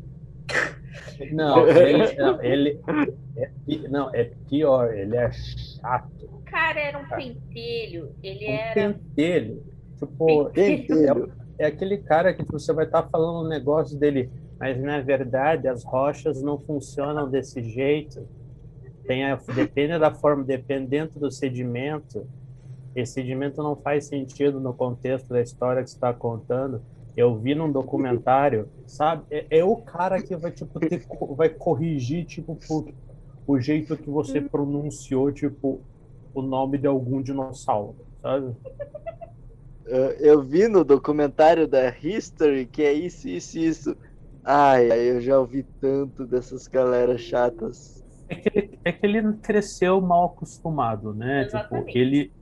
Não, 1.32 1.66
ele, 1.68 2.14
não, 2.16 2.42
ele 2.42 2.80
é, 3.36 3.50
não, 3.88 4.14
é 4.14 4.24
pior, 4.48 4.94
ele 4.94 5.16
é 5.16 5.30
chato. 5.32 6.24
O 6.32 6.40
cara 6.44 6.80
era 6.80 6.98
um 6.98 7.08
pentelho, 7.08 8.14
ele 8.22 8.46
Um 8.46 8.52
era. 8.52 8.74
pentelho. 8.74 9.62
Tipo, 9.98 10.50
Pentelho. 10.50 11.32
é, 11.58 11.64
é 11.64 11.66
aquele 11.66 11.98
cara 11.98 12.32
que 12.34 12.44
você 12.44 12.72
vai 12.72 12.84
estar 12.84 13.02
falando 13.04 13.44
um 13.46 13.48
negócio 13.48 13.98
dele, 13.98 14.30
mas 14.60 14.78
na 14.80 15.00
verdade 15.00 15.66
as 15.66 15.82
rochas 15.82 16.42
não 16.42 16.58
funcionam 16.58 17.28
desse 17.28 17.62
jeito. 17.62 18.28
Tem 19.06 19.24
a, 19.24 19.36
depende 19.54 19.98
da 19.98 20.12
forma, 20.12 20.44
dependendo 20.44 21.18
do 21.18 21.30
sedimento, 21.30 22.26
esse 22.96 23.14
sedimento 23.14 23.62
não 23.62 23.76
faz 23.82 24.08
sentido 24.08 24.60
no 24.60 24.74
contexto 24.74 25.28
da 25.28 25.40
história 25.42 25.82
que 25.82 25.90
você 25.90 25.96
está 25.96 26.12
contando. 26.14 26.84
Eu 27.16 27.38
vi 27.40 27.54
num 27.54 27.70
documentário, 27.72 28.70
sabe? 28.86 29.24
É, 29.30 29.58
é 29.60 29.64
o 29.64 29.76
cara 29.76 30.22
que 30.22 30.36
vai 30.36 30.52
tipo 30.52 30.80
ter, 30.80 31.04
vai 31.36 31.48
corrigir 31.50 32.26
tipo 32.26 32.58
por, 32.68 32.86
o 33.46 33.60
jeito 33.60 33.96
que 33.96 34.10
você 34.10 34.40
pronunciou 34.42 35.32
tipo 35.32 35.84
o 36.34 36.42
nome 36.42 36.78
de 36.78 36.86
algum 36.86 37.22
dinossauro, 37.22 38.06
sabe? 38.22 38.54
Eu, 40.20 40.42
vi 40.42 40.68
no 40.68 40.84
documentário 40.84 41.66
da 41.68 41.88
History 41.88 42.66
que 42.66 42.82
é 42.82 42.92
isso, 42.92 43.28
isso, 43.28 43.58
isso. 43.58 43.96
Ai, 44.44 44.88
eu 45.10 45.20
já 45.20 45.38
ouvi 45.38 45.64
tanto 45.80 46.26
dessas 46.26 46.66
galera 46.66 47.16
chatas. 47.16 48.04
É 48.28 48.34
que, 48.34 48.48
ele- 48.58 48.80
é 48.84 48.92
que 48.92 49.06
ele 49.06 49.38
cresceu 49.38 50.00
mal 50.00 50.24
acostumado, 50.26 51.14
né? 51.14 51.44
Tipo, 51.44 51.56
Exatamente. 51.58 51.98
ele, 51.98 52.32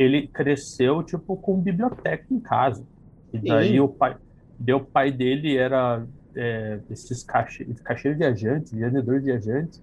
ele 0.00 0.28
cresceu, 0.28 1.02
tipo, 1.02 1.36
com 1.36 1.60
biblioteca 1.60 2.24
em 2.30 2.40
casa. 2.40 2.86
E 3.32 3.38
daí 3.38 3.72
Sim. 3.72 3.80
o 3.80 3.88
pai, 3.88 4.16
daí 4.58 4.74
o 4.74 4.84
pai 4.84 5.12
dele 5.12 5.56
era 5.58 6.06
é, 6.34 6.80
esses 6.90 7.22
caixa, 7.22 7.64
caixeiro 7.84 8.16
viajante, 8.18 8.74
vendedor 8.74 9.20
viajante. 9.20 9.78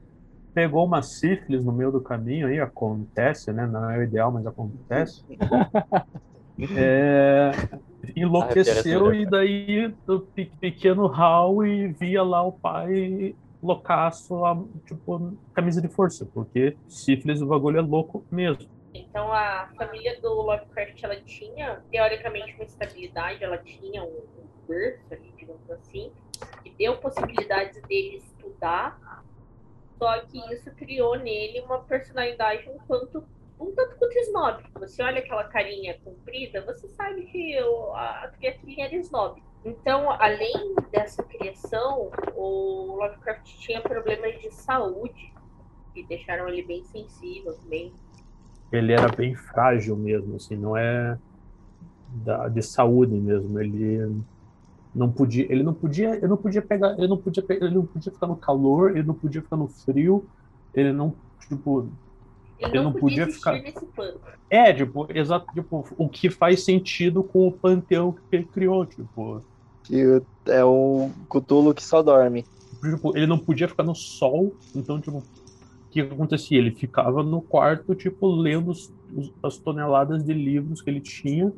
Pegou 0.54 0.86
uma 0.86 1.04
sífilis 1.04 1.64
no 1.64 1.72
meio 1.72 1.92
do 1.92 2.02
caminho, 2.02 2.48
aí 2.48 2.60
acontece, 2.60 3.54
né? 3.54 3.68
Não 3.68 3.90
é 3.92 4.00
o 4.00 4.04
ideal, 4.04 4.32
mas 4.32 4.46
acontece. 4.48 5.24
É, 6.76 7.52
enlouqueceu 8.16 9.14
e 9.14 9.26
daí 9.26 9.94
o 10.08 10.20
pe- 10.22 10.52
pequeno 10.60 11.06
Howie 11.06 11.94
via 11.94 12.24
lá 12.24 12.42
o 12.44 12.54
pai 12.54 13.36
loucaço, 13.62 14.34
tipo, 14.86 15.38
camisa 15.54 15.82
de 15.82 15.90
força, 15.90 16.28
porque 16.34 16.78
sífilis 16.88 17.42
o 17.42 17.48
bagulho 17.48 17.78
é 17.78 17.82
louco 17.82 18.26
mesmo. 18.32 18.68
Então 19.00 19.32
a 19.32 19.70
família 19.78 20.20
do 20.22 20.34
Lovecraft 20.34 21.04
ela 21.04 21.20
tinha 21.22 21.84
teoricamente 21.92 22.54
uma 22.56 22.64
estabilidade, 22.64 23.44
ela 23.44 23.58
tinha 23.58 24.04
um, 24.04 24.08
um 24.38 24.66
berço, 24.68 25.16
digamos 25.38 25.70
assim, 25.72 26.12
que 26.64 26.70
deu 26.72 26.98
possibilidades 26.98 27.82
dele 27.84 28.18
estudar. 28.18 29.24
Só 29.98 30.20
que 30.22 30.38
isso 30.54 30.70
criou 30.76 31.18
nele 31.18 31.62
uma 31.62 31.84
personalidade 31.84 32.70
um 32.70 32.78
quanto 32.80 33.24
um 33.60 33.74
tanto 33.74 33.96
quanto 33.96 34.16
snob. 34.20 34.64
Você 34.76 35.02
olha 35.02 35.20
aquela 35.20 35.46
carinha 35.46 35.98
comprida, 36.04 36.62
você 36.62 36.88
sabe 36.90 37.26
que 37.26 37.58
a, 37.58 38.24
a 38.24 38.28
criaturinha 38.30 38.86
era 38.86 38.96
snob. 38.98 39.42
Então, 39.66 40.12
além 40.12 40.76
dessa 40.92 41.24
criação, 41.24 42.12
o 42.36 42.96
Lovecraft 42.96 43.58
tinha 43.60 43.82
problemas 43.82 44.40
de 44.40 44.52
saúde 44.52 45.34
que 45.94 46.04
deixaram 46.04 46.48
ele 46.48 46.62
bem 46.62 46.84
sensível, 46.84 47.58
bem 47.64 47.92
Ele 48.72 48.94
era 48.94 49.10
bem 49.10 49.36
frágil 49.36 49.96
mesmo, 49.98 50.36
assim, 50.36 50.56
não 50.58 50.76
é 50.76 51.18
da, 52.08 52.50
de 52.50 52.62
saúde 52.62 53.16
mesmo. 53.16 53.60
Ele 53.60 54.00
não 54.94 55.12
podia, 55.12 55.46
ele 55.52 55.64
não 55.64 55.74
podia, 55.74 56.16
ele 56.16 56.28
não 56.28 56.38
podia 56.38 56.62
pegar, 56.62 56.94
ele 56.98 57.08
não 57.08 57.18
podia, 57.22 57.46
ele 57.50 57.76
não 57.76 57.86
podia 57.86 58.12
ficar 58.12 58.28
no 58.28 58.38
calor, 58.38 58.92
ele 58.98 59.08
não 59.08 59.16
podia 59.16 59.42
ficar 59.42 59.58
no 59.58 59.70
frio, 59.70 60.28
ele 60.74 60.92
não, 60.94 61.16
tipo, 61.48 61.90
Ele 62.60 62.78
Eu 62.78 62.84
não, 62.84 62.84
não 62.86 62.94
podia, 62.94 63.26
podia 63.26 63.36
ficar- 63.36 63.54
nesse 63.54 63.86
pano. 63.88 64.20
É, 64.50 64.74
tipo, 64.74 65.08
exato, 65.12 65.46
tipo, 65.54 65.86
o 65.98 66.10
que 66.10 66.30
faz 66.30 66.64
sentido 66.66 67.24
com 67.24 67.48
o 67.48 67.52
panteão 67.52 68.14
que 68.14 68.22
ele 68.32 68.46
criou, 68.48 68.86
tipo, 68.86 69.46
Que 69.84 70.22
é 70.48 70.64
um 70.66 71.12
cutulo 71.28 71.74
que 71.74 71.84
só 71.84 72.02
dorme. 72.02 72.46
tipo, 72.84 73.16
ele 73.16 73.28
não 73.28 73.38
podia 73.38 73.68
ficar 73.68 73.84
no 73.84 73.96
sol, 73.96 74.56
então, 74.74 75.00
tipo, 75.02 75.24
que 76.06 76.14
acontecia? 76.14 76.58
Ele 76.58 76.72
ficava 76.76 77.24
no 77.24 77.42
quarto, 77.42 77.96
tipo, 77.96 78.28
lendo 78.28 78.72
os- 78.72 78.94
as 79.44 79.58
toneladas 79.58 80.24
de 80.24 80.34
livros 80.34 80.82
que 80.82 80.90
ele 80.90 81.02
tinha 81.02 81.52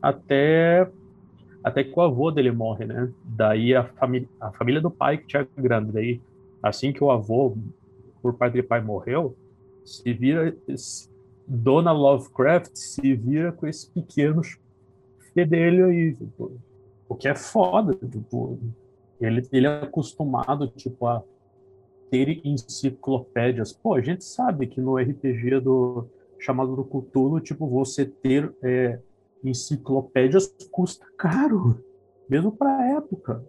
até 0.00 0.90
até 1.64 1.84
que 1.84 1.92
o 1.96 2.00
avô 2.02 2.30
dele 2.30 2.52
morre, 2.52 2.86
né? 2.86 3.12
Daí 3.24 3.74
a 3.74 3.82
a 4.40 4.52
família 4.52 4.80
do 4.80 4.90
pai 4.90 5.18
que 5.18 5.26
tinha 5.26 5.48
grana, 5.56 5.92
daí 5.92 6.20
assim 6.62 6.92
que 6.92 7.02
o 7.02 7.10
avô 7.10 7.56
por 8.22 8.34
parte 8.36 8.54
de 8.54 8.62
pai 8.62 8.80
morreu, 8.82 9.36
se 9.84 10.12
vira 10.12 10.56
esse- 10.68 11.08
Dona 11.46 11.92
Lovecraft 11.92 12.70
se 12.74 13.14
vira 13.14 13.52
com 13.52 13.66
esse 13.66 13.90
pequeno 13.92 14.42
fedelho 15.34 15.86
aí, 15.86 16.14
tipo, 16.14 16.60
o 17.08 17.14
que 17.16 17.28
é 17.28 17.34
foda, 17.34 17.94
tipo, 17.94 18.58
ele, 19.20 19.42
ele 19.52 19.66
é 19.66 19.82
acostumado, 19.82 20.68
tipo, 20.68 21.06
a 21.06 21.22
ter 22.10 22.40
enciclopédias. 22.44 23.72
Pô, 23.72 23.94
a 23.94 24.00
gente 24.00 24.24
sabe 24.24 24.66
que 24.66 24.80
no 24.80 24.96
RPG 24.96 25.60
do 25.60 26.06
chamado 26.38 26.76
do 26.76 26.84
Cthulhu, 26.84 27.40
tipo, 27.40 27.66
você 27.66 28.04
ter 28.06 28.54
é, 28.62 28.98
enciclopédias 29.44 30.54
custa 30.70 31.06
caro, 31.16 31.82
mesmo 32.28 32.52
para 32.52 32.96
época. 32.96 33.44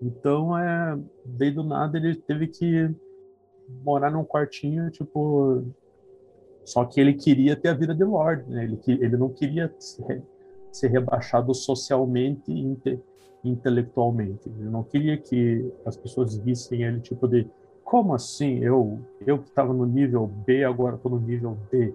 Então, 0.00 0.56
é, 0.58 0.98
daí 1.24 1.50
do 1.50 1.62
nada 1.62 1.96
ele 1.96 2.16
teve 2.16 2.48
que 2.48 2.90
morar 3.84 4.10
num 4.10 4.24
quartinho, 4.24 4.90
tipo, 4.90 5.64
só 6.64 6.84
que 6.84 7.00
ele 7.00 7.14
queria 7.14 7.54
ter 7.56 7.68
a 7.68 7.74
vida 7.74 7.94
de 7.94 8.04
Lorde, 8.04 8.48
né? 8.50 8.64
Ele, 8.64 8.78
ele 8.86 9.16
não 9.16 9.28
queria 9.28 9.72
ser, 9.78 10.22
ser 10.72 10.88
rebaixado 10.88 11.54
socialmente 11.54 12.50
e 12.50 12.60
inte- 12.60 13.00
intelectualmente. 13.44 14.48
Ele 14.48 14.68
não 14.68 14.82
queria 14.82 15.16
que 15.16 15.72
as 15.84 15.96
pessoas 15.96 16.36
vissem 16.36 16.82
ele 16.82 17.00
tipo 17.00 17.28
de 17.28 17.48
como 17.92 18.14
assim? 18.14 18.64
Eu, 18.64 18.98
eu 19.26 19.36
que 19.38 19.48
estava 19.50 19.70
no 19.70 19.84
nível 19.84 20.26
B, 20.26 20.64
agora 20.64 20.96
estou 20.96 21.12
no 21.12 21.20
nível 21.20 21.58
D. 21.70 21.92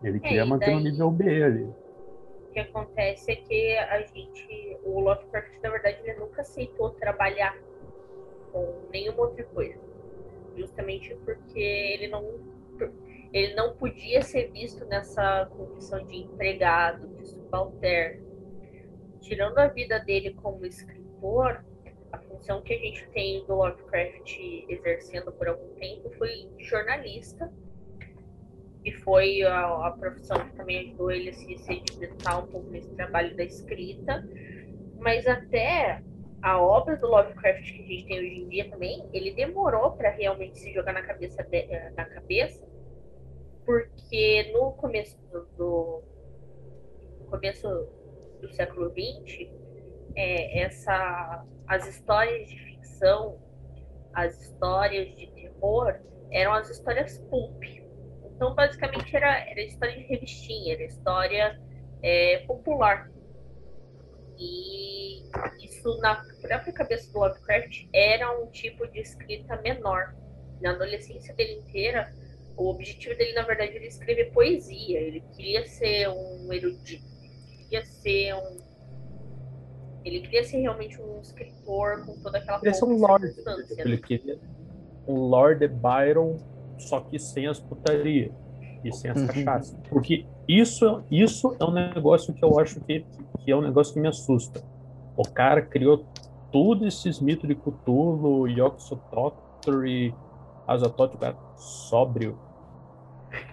Ele 0.00 0.20
queria 0.20 0.44
e 0.44 0.48
manter 0.48 0.70
no 0.70 0.80
daí- 0.80 0.92
nível 0.92 1.10
B 1.10 1.42
ali. 1.42 1.64
O 1.64 2.52
que 2.52 2.60
acontece 2.60 3.32
é 3.32 3.34
que 3.34 3.76
a 3.76 4.00
gente, 4.02 4.78
o 4.84 5.00
Lovecraft, 5.00 5.60
na 5.60 5.70
verdade, 5.70 5.98
ele 6.04 6.20
nunca 6.20 6.42
aceitou 6.42 6.90
trabalhar 6.90 7.58
com 8.52 8.76
nenhuma 8.92 9.22
outra 9.22 9.42
coisa. 9.46 9.76
Justamente 10.56 11.16
porque 11.24 11.58
ele 11.58 12.06
não, 12.06 12.24
ele 13.32 13.52
não 13.54 13.74
podia 13.74 14.22
ser 14.22 14.52
visto 14.52 14.84
nessa 14.84 15.50
condição 15.56 16.06
de 16.06 16.16
empregado, 16.16 17.08
de 17.08 17.26
subalterno. 17.26 18.24
Tirando 19.20 19.58
a 19.58 19.66
vida 19.66 19.98
dele 19.98 20.32
como 20.32 20.64
escritor, 20.64 21.64
função 22.40 22.62
que 22.62 22.72
a 22.72 22.78
gente 22.78 23.06
tem 23.10 23.44
do 23.44 23.54
Lovecraft 23.54 24.38
exercendo 24.68 25.30
por 25.32 25.46
algum 25.46 25.74
tempo 25.74 26.10
foi 26.16 26.48
jornalista 26.58 27.52
e 28.82 28.92
foi 28.92 29.42
a, 29.42 29.88
a 29.88 29.90
profissão 29.92 30.38
que 30.38 30.56
também 30.56 30.88
ajudou 30.88 31.10
ele 31.10 31.28
a 31.28 31.32
se 31.34 31.58
sedimentar 31.58 32.42
um 32.42 32.46
pouco 32.46 32.70
nesse 32.70 32.88
trabalho 32.94 33.36
da 33.36 33.44
escrita. 33.44 34.26
Mas 34.98 35.26
até 35.26 36.02
a 36.40 36.60
obra 36.60 36.96
do 36.96 37.06
Lovecraft 37.06 37.62
que 37.62 37.82
a 37.82 37.86
gente 37.86 38.06
tem 38.06 38.18
hoje 38.18 38.40
em 38.40 38.48
dia 38.48 38.70
também, 38.70 39.06
ele 39.12 39.32
demorou 39.32 39.92
para 39.92 40.10
realmente 40.10 40.58
se 40.58 40.72
jogar 40.72 40.94
na 40.94 41.02
cabeça, 41.02 41.42
de, 41.42 41.58
eh, 41.58 41.92
na 41.94 42.06
cabeça, 42.06 42.66
porque 43.66 44.50
no 44.54 44.72
começo 44.72 45.18
do, 45.30 45.44
do 45.56 46.02
no 47.20 47.26
começo 47.26 47.68
do 48.40 48.50
século 48.54 48.90
XX, 48.90 49.50
é, 50.16 50.62
essa, 50.62 51.44
as 51.66 51.86
histórias 51.86 52.48
de 52.48 52.58
ficção, 52.58 53.38
as 54.14 54.40
histórias 54.40 55.14
de 55.16 55.26
terror, 55.28 56.00
eram 56.30 56.52
as 56.52 56.68
histórias 56.70 57.18
pulp. 57.30 57.62
Então, 58.24 58.54
basicamente, 58.54 59.14
era, 59.14 59.38
era 59.48 59.60
história 59.62 59.96
de 59.96 60.02
revistinha, 60.04 60.74
era 60.74 60.84
história 60.84 61.60
é, 62.02 62.38
popular. 62.46 63.10
E 64.38 65.22
isso, 65.62 65.98
na 65.98 66.16
própria 66.40 66.72
cabeça 66.72 67.12
do 67.12 67.18
Lovecraft, 67.18 67.86
era 67.92 68.40
um 68.40 68.46
tipo 68.50 68.86
de 68.86 69.00
escrita 69.00 69.60
menor. 69.60 70.14
Na 70.62 70.70
adolescência 70.70 71.34
dele 71.34 71.60
inteira, 71.60 72.12
o 72.56 72.70
objetivo 72.70 73.16
dele, 73.16 73.32
na 73.34 73.42
verdade, 73.42 73.76
era 73.76 73.86
escrever 73.86 74.32
poesia. 74.32 75.00
Ele 75.00 75.20
queria 75.36 75.66
ser 75.66 76.08
um 76.08 76.52
erudito, 76.52 77.04
queria 77.62 77.84
ser 77.84 78.34
um. 78.34 78.69
Ele 80.04 80.20
queria 80.20 80.44
ser 80.44 80.58
realmente 80.58 81.00
um 81.00 81.20
escritor 81.20 82.04
com 82.04 82.18
toda 82.20 82.38
aquela 82.38 82.58
Ele 82.58 82.60
queria 82.60 82.74
ser 82.74 82.84
um 82.84 82.96
lord. 82.96 83.26
circunstância. 83.26 83.82
Ele 83.82 83.98
queria 83.98 84.38
um 85.06 85.14
Lord 85.14 85.66
Byron, 85.68 86.36
só 86.78 87.00
que 87.00 87.18
sem 87.18 87.46
as 87.46 87.58
putarias. 87.58 88.32
e 88.84 88.92
sem 88.92 89.10
as 89.10 89.22
cachaças. 89.24 89.76
Porque 89.88 90.24
isso, 90.48 91.02
isso 91.10 91.56
é 91.60 91.64
um 91.64 91.72
negócio 91.72 92.32
que 92.32 92.44
eu 92.44 92.58
acho 92.58 92.80
que, 92.80 93.04
que 93.40 93.50
é 93.50 93.56
um 93.56 93.60
negócio 93.60 93.92
que 93.92 94.00
me 94.00 94.08
assusta. 94.08 94.62
O 95.16 95.22
cara 95.22 95.60
criou 95.62 96.06
todos 96.50 96.86
esses 96.86 97.20
mitos 97.20 97.48
de 97.48 97.54
Cthulhu, 97.54 98.48
e 98.48 100.14
Azatote, 100.66 101.16
o 101.16 101.18
cara 101.18 101.36
sóbrio. 101.56 102.38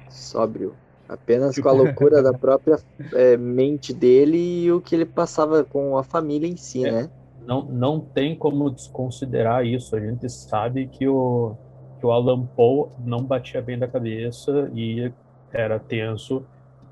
Sóbrio. 0.09 0.75
Apenas 1.07 1.55
tipo... 1.55 1.67
com 1.67 1.75
a 1.75 1.77
loucura 1.77 2.21
da 2.21 2.33
própria 2.37 2.79
é, 3.13 3.37
mente 3.37 3.93
dele 3.93 4.63
e 4.65 4.71
o 4.71 4.81
que 4.81 4.95
ele 4.95 5.05
passava 5.05 5.63
com 5.63 5.97
a 5.97 6.03
família 6.03 6.47
em 6.47 6.57
si, 6.57 6.85
é, 6.85 6.91
né? 6.91 7.09
Não, 7.45 7.63
não 7.63 7.99
tem 7.99 8.35
como 8.35 8.69
desconsiderar 8.69 9.65
isso. 9.65 9.95
A 9.95 9.99
gente 9.99 10.29
sabe 10.29 10.87
que 10.87 11.07
o, 11.07 11.55
que 11.99 12.05
o 12.05 12.11
Alan 12.11 12.45
Poe 12.45 12.89
não 12.99 13.23
batia 13.23 13.61
bem 13.61 13.79
da 13.79 13.87
cabeça 13.87 14.69
e 14.73 15.11
era 15.53 15.79
tenso. 15.79 16.43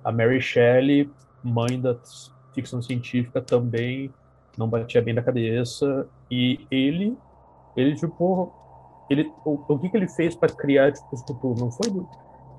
A 0.03 0.11
Mary 0.11 0.41
Shelley, 0.41 1.11
mãe 1.43 1.79
da 1.79 1.97
ficção 2.53 2.81
científica, 2.81 3.41
também 3.41 4.13
não 4.57 4.69
batia 4.69 5.01
bem 5.01 5.13
da 5.13 5.21
cabeça. 5.21 6.07
E 6.31 6.65
ele, 6.71 7.17
ele 7.75 7.95
tipo, 7.95 8.53
ele, 9.09 9.29
o, 9.43 9.59
o 9.67 9.79
que, 9.79 9.89
que 9.89 9.97
ele 9.97 10.07
fez 10.07 10.35
para 10.35 10.49
criar 10.53 10.93
tipo, 10.93 11.07
o 11.11 11.17
futuro? 11.17 11.59
Não 11.59 11.71
foi 11.71 11.89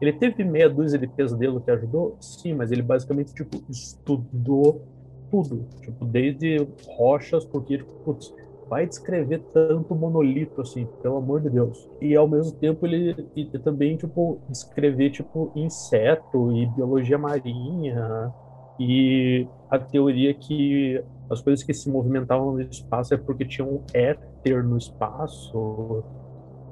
ele 0.01 0.13
teve 0.13 0.45
meia 0.45 0.69
dúzia 0.69 0.99
de 0.99 1.07
pesadelo 1.07 1.61
que 1.61 1.71
ajudou? 1.71 2.17
Sim, 2.21 2.55
mas 2.55 2.71
ele 2.71 2.83
basicamente, 2.83 3.35
tipo, 3.35 3.63
estudou 3.69 4.83
tudo. 5.31 5.67
Tipo, 5.81 6.05
desde 6.05 6.67
rochas, 6.97 7.45
porque, 7.45 7.79
putz, 8.05 8.35
vai 8.69 8.87
descrever 8.87 9.41
tanto 9.53 9.95
monolito, 9.95 10.61
assim, 10.61 10.87
pelo 11.03 11.17
amor 11.17 11.41
de 11.41 11.51
Deus. 11.51 11.89
E, 12.01 12.15
ao 12.15 12.29
mesmo 12.29 12.53
tempo, 12.53 12.87
ele, 12.87 13.27
ele 13.37 13.59
também, 13.59 13.97
tipo, 13.97 14.39
descrever, 14.49 15.11
tipo, 15.11 15.53
inseto 15.55 16.53
e 16.53 16.67
biologia 16.67 17.17
marinha 17.17 18.33
e 18.79 19.47
a 19.71 19.79
teoria 19.79 20.35
que 20.35 21.03
as 21.31 21.41
coisas 21.41 21.65
que 21.65 21.73
se 21.73 21.91
movimentavam 21.91 22.53
no 22.53 22.61
espaço 22.61 23.15
é 23.15 23.17
porque 23.17 23.45
tinha 23.45 23.67
um 23.67 23.81
éter 23.93 24.63
no 24.63 24.77
espaço. 24.77 26.05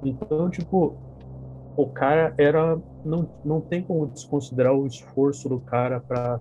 Então, 0.05 0.51
tipo, 0.51 0.95
o 1.77 1.87
cara 1.87 2.35
era 2.39 2.79
não, 3.05 3.29
não 3.45 3.61
tem 3.61 3.83
como 3.83 4.07
desconsiderar 4.07 4.75
o 4.75 4.87
esforço 4.87 5.49
do 5.49 5.61
cara 5.61 6.01
para 6.01 6.41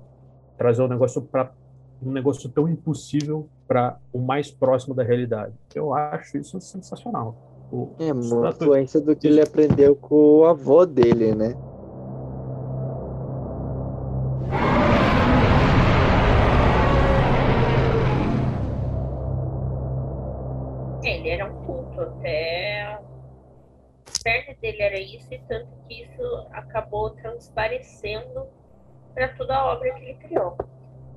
trazer 0.57 0.81
o 0.81 0.85
um 0.85 0.87
negócio 0.87 1.21
para 1.21 1.51
um 2.01 2.11
negócio 2.11 2.49
tão 2.49 2.67
impossível 2.67 3.47
para 3.67 3.97
o 4.11 4.19
mais 4.19 4.51
próximo 4.51 4.93
da 4.93 5.03
realidade. 5.03 5.53
Eu 5.73 5.93
acho 5.93 6.37
isso 6.37 6.59
sensacional. 6.59 7.35
O, 7.71 7.89
é 7.97 8.11
uma 8.11 8.49
influência 8.49 8.99
do 8.99 9.15
que 9.15 9.27
ele 9.27 9.41
aprendeu 9.41 9.95
com 9.95 10.39
o 10.39 10.45
avô 10.45 10.85
dele, 10.85 11.33
né? 11.33 11.55
Isso, 25.15 25.33
e 25.33 25.39
tanto 25.39 25.69
que 25.87 26.03
isso 26.03 26.47
acabou 26.51 27.11
transparecendo 27.11 28.47
para 29.13 29.29
toda 29.29 29.55
a 29.55 29.73
obra 29.73 29.93
que 29.93 30.03
ele 30.03 30.13
criou. 30.15 30.57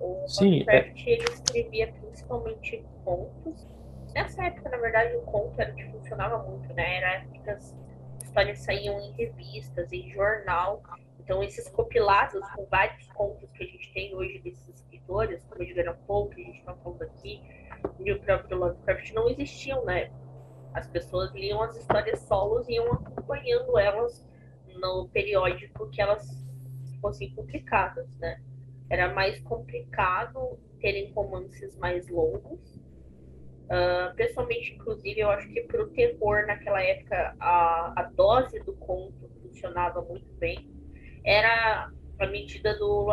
O 0.01 0.29
Sim, 0.29 0.61
Lovecraft, 0.61 1.07
é... 1.07 1.11
ele 1.11 1.25
escrevia 1.25 1.93
principalmente 1.93 2.85
contos. 3.05 3.67
Nessa 4.15 4.45
época, 4.45 4.69
na 4.69 4.77
verdade, 4.79 5.15
o 5.17 5.23
conto 5.23 5.61
era 5.61 5.73
o 5.73 5.75
que 5.75 5.85
funcionava 5.91 6.39
muito, 6.39 6.73
né? 6.75 6.97
Era 6.97 7.27
que 7.27 7.51
as 7.51 7.75
histórias 8.23 8.59
saíam 8.61 9.01
em 9.01 9.13
revistas, 9.13 9.93
em 9.93 10.11
jornal. 10.11 10.83
Então, 11.19 11.43
esses 11.43 11.69
compilados 11.69 12.41
com 12.55 12.65
vários 12.67 13.07
contos 13.09 13.51
que 13.53 13.65
a 13.65 13.67
gente 13.67 13.93
tem 13.93 14.15
hoje 14.15 14.39
desses 14.41 14.69
escritores, 14.69 15.43
como 15.45 15.63
Edgar 15.63 15.89
Allan 15.89 15.99
Poe, 16.07 16.35
que 16.35 16.41
a 16.41 16.45
gente 16.45 16.59
está 16.59 16.75
falando 16.75 17.03
aqui, 17.03 17.43
e 18.01 18.13
o 18.13 18.21
próprio 18.21 18.59
Lovecraft, 18.59 19.13
não 19.13 19.29
existiam 19.29 19.85
na 19.85 19.99
época. 19.99 20.26
As 20.77 20.87
pessoas 20.89 21.33
liam 21.33 21.63
as 21.63 21.75
histórias 21.75 22.21
solos 22.21 22.69
e 22.69 22.75
iam 22.75 22.93
acompanhando 22.93 23.79
elas 23.79 24.23
no 24.79 25.09
periódico 25.09 25.89
que 25.89 26.03
elas 26.03 26.47
fossem 27.01 27.35
publicadas, 27.35 28.15
né? 28.19 28.43
Era 28.91 29.15
mais 29.15 29.41
complicado 29.41 30.59
terem 30.79 31.11
romances 31.15 31.75
mais 31.79 32.07
longos. 32.09 32.77
Uh, 33.65 34.15
pessoalmente, 34.17 34.75
inclusive, 34.75 35.19
eu 35.19 35.31
acho 35.31 35.49
que 35.49 35.63
para 35.63 35.83
o 35.83 35.89
terror 35.89 36.47
naquela 36.47 36.83
época 36.83 37.35
a, 37.41 37.95
a 37.97 38.03
dose 38.15 38.61
do 38.61 38.75
conto 38.75 39.31
funcionava 39.41 40.03
muito 40.03 40.31
bem. 40.35 40.71
Era 41.25 41.91
a 42.19 42.27
medida 42.27 42.79
do, 42.79 43.07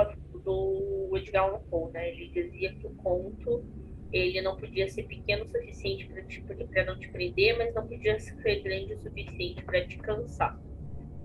do 0.44 1.14
Edgar 1.16 1.46
Allan 1.46 1.62
Poe, 1.70 1.94
né? 1.94 2.10
Ele 2.10 2.28
dizia 2.28 2.76
que 2.76 2.88
o 2.88 2.94
conto 2.96 3.64
ele 4.14 4.42
não 4.42 4.56
podia 4.56 4.88
ser 4.88 5.04
pequeno 5.04 5.44
o 5.44 5.50
suficiente 5.50 6.08
para 6.72 6.86
não 6.86 7.00
te 7.00 7.10
prender, 7.10 7.58
mas 7.58 7.74
não 7.74 7.88
podia 7.88 8.20
ser 8.20 8.62
grande 8.62 8.94
o 8.94 9.02
suficiente 9.02 9.64
para 9.64 9.86
te 9.88 9.98
cansar. 9.98 10.60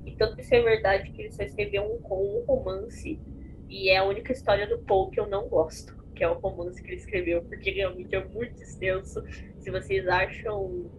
E 0.07 0.13
tanto 0.13 0.41
isso 0.41 0.55
é 0.55 0.63
verdade 0.63 1.11
que 1.13 1.21
ele 1.21 1.31
só 1.31 1.43
escreveu 1.43 1.83
um, 1.83 2.15
um 2.15 2.45
romance, 2.47 3.21
e 3.69 3.91
é 3.91 3.99
a 3.99 4.05
única 4.05 4.33
história 4.33 4.67
do 4.67 4.79
Poe 4.79 5.11
que 5.11 5.21
eu 5.21 5.27
não 5.27 5.47
gosto, 5.49 5.95
que 6.15 6.25
é 6.25 6.29
o 6.31 6.39
romance 6.39 6.83
que 6.83 6.89
ele 6.89 6.97
escreveu, 6.97 7.43
porque 7.43 7.71
realmente 7.71 8.15
é 8.15 8.25
muito 8.25 8.63
extenso. 8.63 9.23
Se 9.59 9.71
vocês 9.71 10.09
acham 10.09 10.91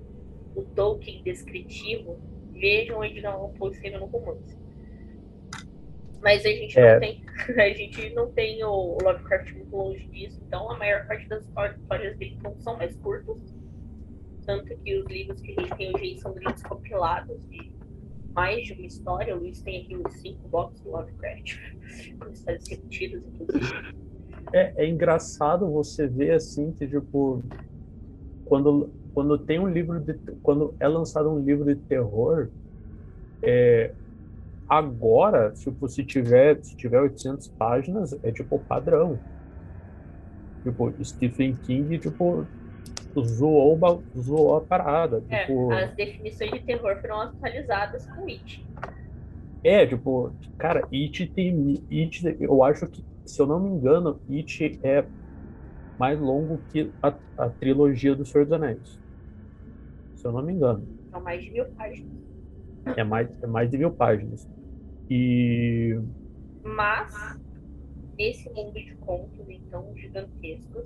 o 0.55 0.61
Tolkien 0.75 1.23
descritivo, 1.23 2.19
vejam 2.51 3.03
Edgar 3.03 3.33
Allan 3.33 3.53
Poe 3.53 3.71
escrevendo 3.71 4.03
um 4.03 4.09
romance. 4.09 4.58
Mas 6.21 6.45
a 6.45 6.49
gente 6.49 6.77
é. 6.77 6.93
não 6.93 6.99
tem. 6.99 7.23
A 7.57 7.69
gente 7.69 8.09
não 8.13 8.31
tem 8.31 8.63
o 8.63 8.97
Lovecraft 9.01 9.53
muito 9.53 9.75
longe 9.75 10.05
disso, 10.07 10.41
então 10.45 10.69
a 10.69 10.77
maior 10.77 11.07
parte 11.07 11.27
das 11.29 11.45
histórias 11.45 12.17
dele 12.17 12.37
não 12.43 12.53
são 12.59 12.77
mais 12.77 12.95
curtas. 12.97 13.37
Tanto 14.45 14.75
que 14.77 14.99
os 14.99 15.07
livros 15.07 15.39
que 15.41 15.55
a 15.57 15.61
gente 15.61 15.77
tem 15.77 15.95
hoje 15.95 16.19
são 16.19 16.33
livros 16.33 16.61
compilados 16.63 17.47
de 17.49 17.71
mais 18.33 18.63
de 18.63 18.73
uma 18.73 18.85
história. 18.85 19.35
O 19.35 19.39
Luiz 19.39 19.61
tem 19.61 19.83
aqui 19.83 19.95
uns 19.95 20.13
cinco 20.21 20.47
boxes 20.49 20.81
do 20.81 20.91
Lovecraft, 20.91 21.57
com 22.19 22.29
histórias 22.29 22.67
repetidas, 22.67 23.23
inclusive. 23.25 23.95
É, 24.53 24.73
é 24.83 24.87
engraçado 24.87 25.69
você 25.69 26.07
ver 26.07 26.31
assim 26.31 26.71
que, 26.71 26.87
tipo, 26.87 27.43
quando, 28.45 28.89
quando 29.13 29.37
tem 29.37 29.59
um 29.59 29.67
livro 29.67 29.99
de. 29.99 30.13
Quando 30.41 30.73
é 30.79 30.87
lançado 30.87 31.29
um 31.29 31.39
livro 31.39 31.65
de 31.65 31.75
terror, 31.81 32.49
é, 33.43 33.93
Agora, 34.69 35.51
tipo, 35.51 35.87
se 35.87 36.03
tiver, 36.03 36.63
se 36.63 36.77
tiver 36.77 37.01
800 37.01 37.47
páginas, 37.47 38.13
é 38.23 38.31
tipo 38.31 38.59
padrão. 38.59 39.19
Tipo, 40.61 40.93
Stephen 41.03 41.55
King, 41.55 41.97
tipo, 41.97 42.45
zoou, 43.19 44.03
zoou 44.15 44.57
a 44.57 44.61
parada. 44.61 45.23
É, 45.27 45.45
tipo... 45.45 45.71
as 45.71 45.91
definições 45.95 46.51
de 46.51 46.59
terror 46.59 47.01
foram 47.01 47.21
atualizadas 47.21 48.05
com 48.11 48.25
It. 48.25 48.63
É, 49.63 49.87
tipo, 49.87 50.31
cara, 50.57 50.87
It 50.93 51.25
tem. 51.33 51.83
It, 51.91 52.37
eu 52.39 52.63
acho 52.63 52.85
que, 52.85 53.03
se 53.25 53.41
eu 53.41 53.47
não 53.47 53.59
me 53.59 53.69
engano, 53.69 54.21
It 54.29 54.79
é 54.83 55.03
mais 55.97 56.19
longo 56.19 56.59
que 56.69 56.91
a, 57.01 57.13
a 57.37 57.49
trilogia 57.49 58.15
do 58.15 58.23
Senhor 58.23 58.45
dos 58.45 58.53
Anéis. 58.53 58.99
Se 60.15 60.25
eu 60.27 60.31
não 60.31 60.43
me 60.43 60.53
engano. 60.53 60.87
São 61.09 61.21
mais 61.21 61.43
de 61.43 61.49
mil 61.49 61.65
páginas. 61.65 62.11
É 62.95 63.03
mais, 63.03 63.29
é 63.41 63.47
mais 63.47 63.69
de 63.69 63.77
mil 63.77 63.91
páginas. 63.91 64.47
E. 65.09 65.99
Mas, 66.63 67.13
nesse 68.17 68.49
mundo 68.51 68.73
de 68.73 68.95
contos, 68.97 69.49
então, 69.49 69.91
gigantescos, 69.95 70.85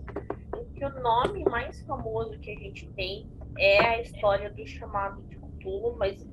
em 0.58 0.66
que 0.74 0.86
o 0.86 1.02
nome 1.02 1.44
mais 1.46 1.82
famoso 1.82 2.40
que 2.40 2.52
a 2.52 2.56
gente 2.56 2.88
tem 2.94 3.28
é 3.58 3.80
a 3.80 4.02
história 4.02 4.50
do 4.50 4.66
chamado 4.66 5.22
de 5.24 5.36
Cthulhu, 5.36 5.96
mas 5.98 6.26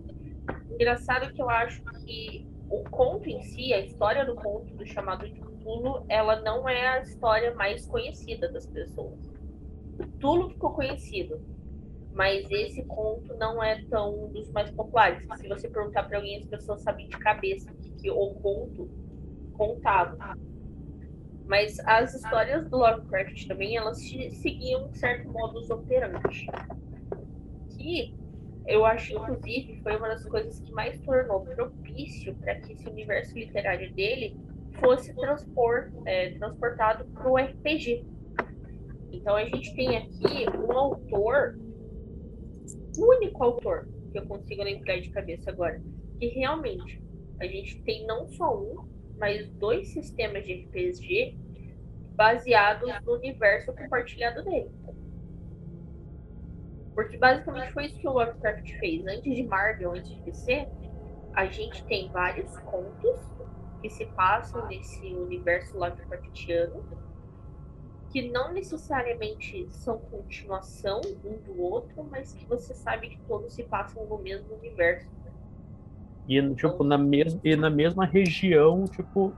engraçado 0.70 1.32
que 1.32 1.42
eu 1.42 1.50
acho 1.50 1.82
que 2.04 2.46
o 2.68 2.84
conto 2.84 3.28
em 3.28 3.42
si, 3.42 3.72
a 3.74 3.80
história 3.80 4.24
do 4.24 4.36
conto 4.36 4.72
do 4.74 4.86
chamado 4.86 5.28
de 5.28 5.40
Cthulhu, 5.40 6.04
ela 6.08 6.40
não 6.40 6.68
é 6.68 6.86
a 6.86 7.02
história 7.02 7.54
mais 7.54 7.86
conhecida 7.86 8.50
das 8.50 8.66
pessoas. 8.66 9.18
Cthulhu 9.98 10.50
ficou 10.50 10.72
conhecido, 10.72 11.40
mas 12.14 12.50
esse 12.50 12.84
conto 12.84 13.34
não 13.36 13.62
é 13.62 13.82
tão 13.88 14.28
dos 14.28 14.50
mais 14.50 14.70
populares. 14.70 15.26
Se 15.38 15.48
você 15.48 15.68
perguntar 15.68 16.04
para 16.04 16.18
alguém, 16.18 16.38
as 16.38 16.46
pessoas 16.46 16.82
sabem 16.82 17.08
de 17.08 17.18
cabeça 17.18 17.72
que, 17.72 18.10
o 18.10 18.34
conto 18.34 18.90
contava. 19.52 20.36
Mas 21.46 21.78
as 21.80 22.14
histórias 22.14 22.68
do 22.68 22.78
Lovecraft 22.78 23.46
também, 23.46 23.76
elas 23.76 23.98
seguiam 23.98 24.86
um 24.86 24.94
certo 24.94 25.28
modus 25.28 25.68
operandi. 25.70 26.46
Que 27.76 28.14
eu 28.66 28.84
acho, 28.84 29.14
inclusive, 29.14 29.80
foi 29.82 29.96
uma 29.96 30.08
das 30.08 30.24
coisas 30.24 30.60
que 30.60 30.72
mais 30.72 30.98
tornou 31.00 31.40
propício 31.44 32.34
para 32.36 32.54
que 32.56 32.72
esse 32.72 32.88
universo 32.88 33.36
literário 33.36 33.92
dele 33.94 34.36
fosse 34.78 35.14
transpor, 35.14 35.90
é, 36.06 36.30
transportado 36.30 37.04
para 37.06 37.28
o 37.28 37.36
RPG. 37.36 38.04
Então 39.12 39.36
a 39.36 39.44
gente 39.44 39.74
tem 39.74 39.96
aqui 39.96 40.46
um 40.56 40.72
autor 40.72 41.58
único 43.06 43.42
autor 43.42 43.88
que 44.12 44.18
eu 44.18 44.26
consigo 44.26 44.62
lembrar 44.62 45.00
de 45.00 45.10
cabeça 45.10 45.50
agora 45.50 45.80
que 46.18 46.26
realmente 46.26 47.02
a 47.40 47.46
gente 47.46 47.80
tem 47.82 48.06
não 48.06 48.28
só 48.28 48.54
um, 48.54 48.86
mas 49.18 49.48
dois 49.52 49.88
sistemas 49.88 50.44
de 50.44 50.64
RPG 50.64 51.38
baseados 52.14 52.90
no 53.04 53.14
universo 53.14 53.72
compartilhado 53.72 54.44
dele. 54.44 54.70
Porque 56.94 57.16
basicamente 57.16 57.72
foi 57.72 57.86
isso 57.86 57.98
que 57.98 58.06
o 58.06 58.12
Lovecraft 58.12 58.78
fez. 58.78 59.06
Antes 59.06 59.34
de 59.34 59.42
Marvel, 59.44 59.92
antes 59.92 60.10
de 60.10 60.20
DC, 60.22 60.68
a 61.32 61.46
gente 61.46 61.82
tem 61.86 62.10
vários 62.10 62.54
contos 62.58 63.18
que 63.80 63.88
se 63.88 64.04
passam 64.06 64.66
nesse 64.66 65.06
universo 65.14 65.78
Lovecraftiano 65.78 66.84
que 68.10 68.28
não 68.28 68.52
necessariamente 68.52 69.66
são 69.70 69.98
continuação 69.98 71.00
um 71.24 71.52
do 71.52 71.62
outro, 71.62 72.04
mas 72.10 72.32
que 72.32 72.44
você 72.44 72.74
sabe 72.74 73.08
que 73.08 73.18
todos 73.28 73.52
se 73.52 73.62
passam 73.62 74.04
no 74.06 74.18
mesmo 74.18 74.54
universo. 74.56 75.08
E, 76.28 76.40
tipo, 76.54 76.68
então, 76.74 76.86
na 76.86 76.98
mesma, 76.98 77.40
e 77.44 77.56
na 77.56 77.70
mesma 77.70 78.04
região, 78.04 78.84
tipo, 78.84 79.32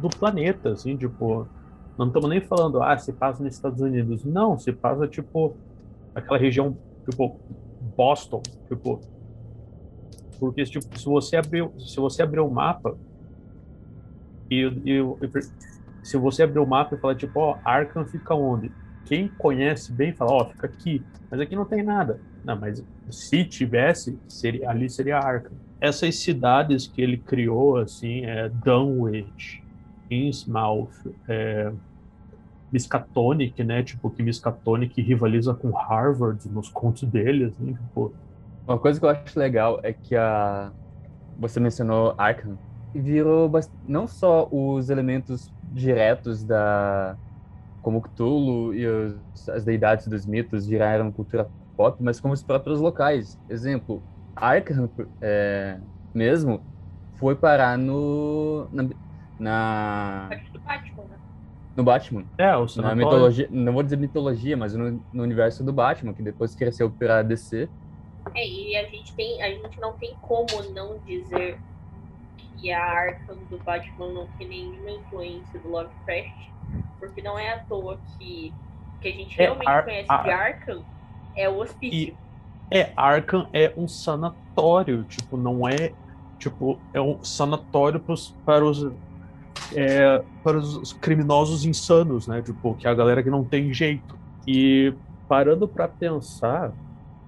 do 0.00 0.08
planeta, 0.08 0.70
assim, 0.70 0.96
tipo, 0.96 1.48
não 1.96 2.08
estamos 2.08 2.28
nem 2.28 2.40
falando, 2.40 2.82
ah, 2.82 2.96
se 2.98 3.12
passa 3.12 3.42
nos 3.42 3.54
Estados 3.54 3.80
Unidos. 3.80 4.24
Não, 4.24 4.58
se 4.58 4.72
passa, 4.72 5.08
tipo, 5.08 5.56
aquela 6.14 6.38
região, 6.38 6.76
tipo, 7.08 7.40
Boston, 7.96 8.42
tipo, 8.68 9.00
porque, 10.38 10.64
tipo, 10.64 10.98
se 10.98 11.06
você 11.06 11.36
abrir, 11.36 11.70
se 11.78 11.96
você 11.96 12.22
abrir 12.22 12.40
o 12.40 12.50
mapa 12.50 12.96
e, 14.50 14.62
e, 14.84 15.00
se 16.04 16.18
você 16.18 16.42
abrir 16.42 16.58
o 16.58 16.66
mapa 16.66 16.94
e 16.94 16.98
falar, 16.98 17.14
tipo, 17.14 17.40
ó, 17.40 17.56
Arkham 17.64 18.04
fica 18.04 18.34
onde? 18.34 18.70
Quem 19.06 19.26
conhece 19.26 19.90
bem 19.90 20.12
fala, 20.12 20.32
ó, 20.32 20.44
fica 20.44 20.66
aqui. 20.66 21.02
Mas 21.30 21.40
aqui 21.40 21.56
não 21.56 21.64
tem 21.64 21.82
nada. 21.82 22.20
Não, 22.44 22.60
mas 22.60 22.84
se 23.10 23.42
tivesse, 23.44 24.18
seria, 24.28 24.68
ali 24.68 24.88
seria 24.90 25.18
Arkham. 25.18 25.52
Essas 25.80 26.16
cidades 26.16 26.86
que 26.86 27.00
ele 27.00 27.16
criou, 27.16 27.78
assim, 27.78 28.24
é 28.26 28.50
Dunwich, 28.50 29.64
Innsmouth, 30.10 30.90
é, 31.26 31.72
Miskatonic, 32.70 33.64
né? 33.64 33.82
Tipo, 33.82 34.10
que 34.10 34.22
Miskatonic 34.22 35.00
rivaliza 35.00 35.54
com 35.54 35.70
Harvard 35.70 36.46
nos 36.50 36.68
contos 36.68 37.04
dele, 37.04 37.46
assim, 37.46 37.72
tipo... 37.72 38.12
Uma 38.68 38.78
coisa 38.78 39.00
que 39.00 39.06
eu 39.06 39.10
acho 39.10 39.38
legal 39.38 39.80
é 39.82 39.92
que 39.92 40.14
a... 40.14 40.70
Você 41.38 41.58
mencionou 41.60 42.14
Arkham. 42.18 42.58
Virou 42.94 43.50
não 43.88 44.06
só 44.06 44.48
os 44.50 44.90
elementos 44.90 45.50
diretos 45.74 46.44
da 46.44 47.16
como 47.82 48.00
Cthulhu 48.00 48.72
e 48.72 48.86
os, 48.86 49.48
as 49.48 49.62
deidades 49.64 50.06
dos 50.06 50.24
mitos 50.24 50.66
viraram 50.66 51.12
cultura 51.12 51.50
pop, 51.76 52.02
mas 52.02 52.18
como 52.18 52.32
os 52.32 52.42
próprios 52.42 52.80
locais. 52.80 53.38
Exemplo, 53.50 54.02
Arkham 54.34 54.88
é, 55.20 55.78
mesmo 56.14 56.62
foi 57.16 57.34
parar 57.34 57.76
no 57.76 58.66
na, 58.72 58.88
na 59.38 60.30
no 61.76 61.82
Batman. 61.82 62.24
É, 62.38 62.56
o 62.56 62.66
na 62.76 62.94
mitologia, 62.94 63.48
não 63.50 63.72
vou 63.72 63.82
dizer 63.82 63.96
mitologia, 63.96 64.56
mas 64.56 64.74
no, 64.74 65.02
no, 65.12 65.22
universo 65.22 65.64
do 65.64 65.72
Batman, 65.72 66.14
que 66.14 66.22
depois 66.22 66.54
cresceu 66.54 66.88
para 66.88 67.22
DC. 67.22 67.68
É, 68.34 68.48
e 68.48 68.76
a 68.76 68.84
gente 68.84 69.12
tem, 69.14 69.42
a 69.42 69.50
gente 69.50 69.80
não 69.80 69.92
tem 69.94 70.14
como 70.22 70.46
não 70.72 70.98
dizer 71.00 71.58
que 72.64 72.72
a 72.72 72.82
Arkham 72.82 73.36
do 73.50 73.58
Batman 73.58 74.10
não 74.14 74.26
tem 74.38 74.48
nenhuma 74.48 74.90
influência 74.90 75.60
do 75.60 75.68
Lovecraft, 75.68 76.48
porque 76.98 77.20
não 77.20 77.38
é 77.38 77.52
à 77.52 77.58
toa 77.58 78.00
que 78.16 78.54
que 79.02 79.08
a 79.08 79.12
gente 79.12 79.38
é, 79.38 79.44
realmente 79.44 79.68
Ar 79.68 79.84
conhece 79.84 80.10
Ar 80.10 80.24
de 80.24 80.30
Arkham 80.30 80.82
é 81.36 81.46
o 81.46 81.58
hospício. 81.58 82.16
E, 82.72 82.74
é, 82.74 82.90
Arkham 82.96 83.46
é 83.52 83.70
um 83.76 83.86
sanatório, 83.86 85.04
tipo, 85.04 85.36
não 85.36 85.68
é 85.68 85.92
tipo, 86.38 86.80
é 86.94 87.00
um 87.02 87.22
sanatório 87.22 88.00
pros, 88.00 88.34
para 88.46 88.64
os 88.64 88.90
é, 89.74 90.24
para 90.42 90.56
os 90.56 90.94
criminosos 90.94 91.66
insanos, 91.66 92.26
né? 92.26 92.40
Tipo, 92.40 92.74
que 92.76 92.86
é 92.86 92.90
a 92.90 92.94
galera 92.94 93.22
que 93.22 93.28
não 93.28 93.44
tem 93.44 93.74
jeito. 93.74 94.18
E 94.48 94.94
parando 95.28 95.68
para 95.68 95.86
pensar, 95.86 96.72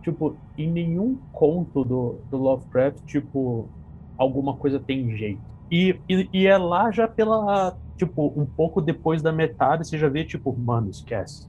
tipo, 0.02 0.34
em 0.56 0.70
nenhum 0.70 1.18
conto 1.30 1.84
do, 1.84 2.20
do 2.30 2.38
Lovecraft, 2.38 3.04
tipo, 3.04 3.68
alguma 4.16 4.56
coisa 4.56 4.78
tem 4.80 5.16
jeito. 5.16 5.40
E, 5.70 5.98
e, 6.08 6.28
e, 6.32 6.46
é 6.46 6.56
lá 6.56 6.90
já 6.90 7.08
pela. 7.08 7.76
Tipo, 7.96 8.32
um 8.36 8.44
pouco 8.44 8.80
depois 8.80 9.22
da 9.22 9.32
metade, 9.32 9.86
você 9.86 9.98
já 9.98 10.08
vê, 10.08 10.24
tipo, 10.24 10.54
mano, 10.56 10.90
esquece. 10.90 11.48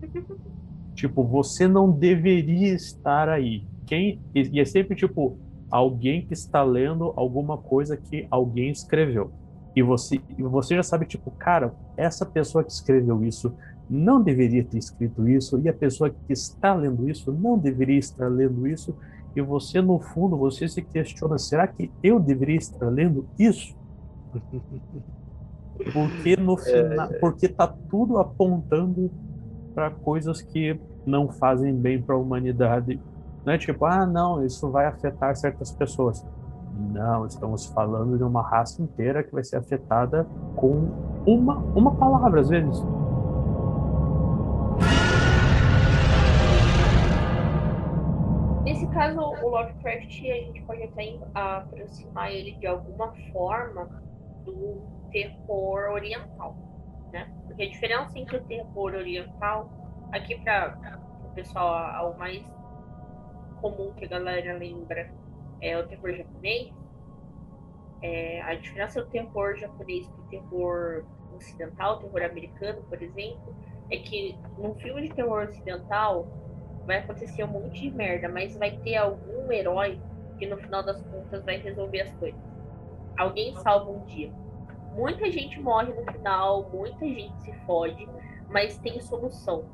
tipo, 0.94 1.24
você 1.24 1.66
não 1.66 1.90
deveria 1.90 2.72
estar 2.72 3.28
aí. 3.28 3.66
Quem, 3.86 4.20
e, 4.34 4.42
e 4.52 4.60
é 4.60 4.64
sempre, 4.64 4.94
tipo, 4.96 5.38
alguém 5.70 6.24
que 6.24 6.32
está 6.32 6.62
lendo 6.62 7.12
alguma 7.16 7.58
coisa 7.58 7.96
que 7.96 8.26
alguém 8.30 8.70
escreveu. 8.70 9.32
E 9.74 9.82
você, 9.82 10.20
e 10.38 10.42
você 10.42 10.76
já 10.76 10.82
sabe, 10.82 11.04
tipo, 11.04 11.30
cara, 11.32 11.74
essa 11.96 12.24
pessoa 12.24 12.62
que 12.62 12.70
escreveu 12.70 13.24
isso 13.24 13.52
não 13.90 14.22
deveria 14.22 14.64
ter 14.64 14.78
escrito 14.78 15.28
isso, 15.28 15.60
e 15.62 15.68
a 15.68 15.72
pessoa 15.72 16.08
que 16.08 16.32
está 16.32 16.72
lendo 16.72 17.08
isso 17.08 17.32
não 17.32 17.58
deveria 17.58 17.98
estar 17.98 18.28
lendo 18.28 18.66
isso, 18.66 18.96
e 19.36 19.40
você, 19.40 19.80
no 19.80 19.98
fundo, 19.98 20.36
você 20.36 20.68
se 20.68 20.82
questiona: 20.82 21.38
será 21.38 21.66
que 21.66 21.90
eu 22.02 22.20
deveria 22.20 22.56
estar 22.56 22.86
lendo 22.88 23.26
isso? 23.38 23.76
Porque 25.92 26.36
no 26.36 26.56
final, 26.56 27.10
é... 27.10 27.18
porque 27.18 27.48
tá 27.48 27.66
tudo 27.66 28.18
apontando 28.18 29.10
para 29.74 29.90
coisas 29.90 30.40
que 30.40 30.80
não 31.04 31.28
fazem 31.28 31.74
bem 31.74 32.00
para 32.00 32.14
a 32.14 32.18
humanidade. 32.18 33.00
Não 33.44 33.52
é 33.52 33.58
tipo, 33.58 33.84
ah, 33.84 34.06
não, 34.06 34.44
isso 34.44 34.70
vai 34.70 34.86
afetar 34.86 35.34
certas 35.34 35.72
pessoas. 35.72 36.24
Não, 36.92 37.26
estamos 37.26 37.66
falando 37.66 38.16
de 38.16 38.24
uma 38.24 38.42
raça 38.42 38.80
inteira 38.82 39.22
que 39.22 39.32
vai 39.32 39.44
ser 39.44 39.56
afetada 39.56 40.26
com 40.56 40.90
uma, 41.26 41.56
uma 41.74 41.94
palavra, 41.96 42.40
às 42.40 42.48
vezes. 42.48 42.82
Caso, 48.94 49.20
o 49.20 49.48
Lovecraft, 49.48 50.20
a 50.30 50.34
gente 50.34 50.62
pode 50.62 50.82
até 50.84 51.18
aproximar 51.34 52.32
ele 52.32 52.52
de 52.52 52.66
alguma 52.66 53.12
forma 53.32 54.02
do 54.44 54.82
terror 55.10 55.90
oriental, 55.92 56.56
né? 57.12 57.30
Porque 57.46 57.64
a 57.64 57.68
diferença 57.68 58.18
entre 58.18 58.36
o 58.36 58.44
terror 58.44 58.94
oriental, 58.94 59.70
aqui 60.12 60.38
para 60.40 60.78
o 61.24 61.34
pessoal, 61.34 62.12
o 62.12 62.18
mais 62.18 62.42
comum 63.60 63.92
que 63.94 64.04
a 64.04 64.08
galera 64.08 64.56
lembra 64.56 65.10
é 65.60 65.76
o 65.76 65.86
terror 65.86 66.14
japonês. 66.14 66.72
É, 68.02 68.42
a 68.42 68.54
diferença 68.54 69.02
do 69.02 69.10
terror 69.10 69.56
japonês 69.56 70.06
para 70.06 70.20
o 70.20 70.28
terror 70.28 71.04
ocidental, 71.34 71.98
terror 71.98 72.22
americano, 72.22 72.82
por 72.82 73.02
exemplo, 73.02 73.56
é 73.90 73.96
que 73.96 74.38
num 74.58 74.74
filme 74.74 75.08
de 75.08 75.14
terror 75.14 75.48
ocidental 75.48 76.43
vai 76.86 76.98
acontecer 76.98 77.44
um 77.44 77.48
monte 77.48 77.80
de 77.80 77.90
merda, 77.90 78.28
mas 78.28 78.56
vai 78.56 78.72
ter 78.78 78.96
algum 78.96 79.50
herói 79.50 80.00
que 80.38 80.46
no 80.46 80.56
final 80.58 80.82
das 80.82 81.00
contas 81.02 81.44
vai 81.44 81.58
resolver 81.58 82.00
as 82.00 82.12
coisas. 82.14 82.40
Alguém 83.16 83.54
salva 83.56 83.90
um 83.90 84.04
dia. 84.06 84.32
Muita 84.94 85.30
gente 85.30 85.60
morre 85.60 85.92
no 85.92 86.12
final, 86.12 86.70
muita 86.70 87.04
gente 87.04 87.42
se 87.42 87.52
fode, 87.66 88.08
mas 88.48 88.78
tem 88.78 89.00
solução. 89.00 89.64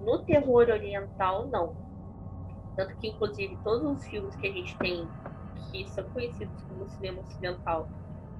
No 0.00 0.22
terror 0.24 0.68
oriental, 0.68 1.46
não. 1.46 1.74
Tanto 2.76 2.96
que, 2.98 3.08
inclusive, 3.08 3.56
todos 3.62 3.98
os 3.98 4.04
filmes 4.06 4.34
que 4.36 4.46
a 4.46 4.52
gente 4.52 4.76
tem 4.78 5.08
que 5.70 5.88
são 5.88 6.04
conhecidos 6.10 6.62
como 6.64 6.88
cinema 6.88 7.20
ocidental, 7.20 7.88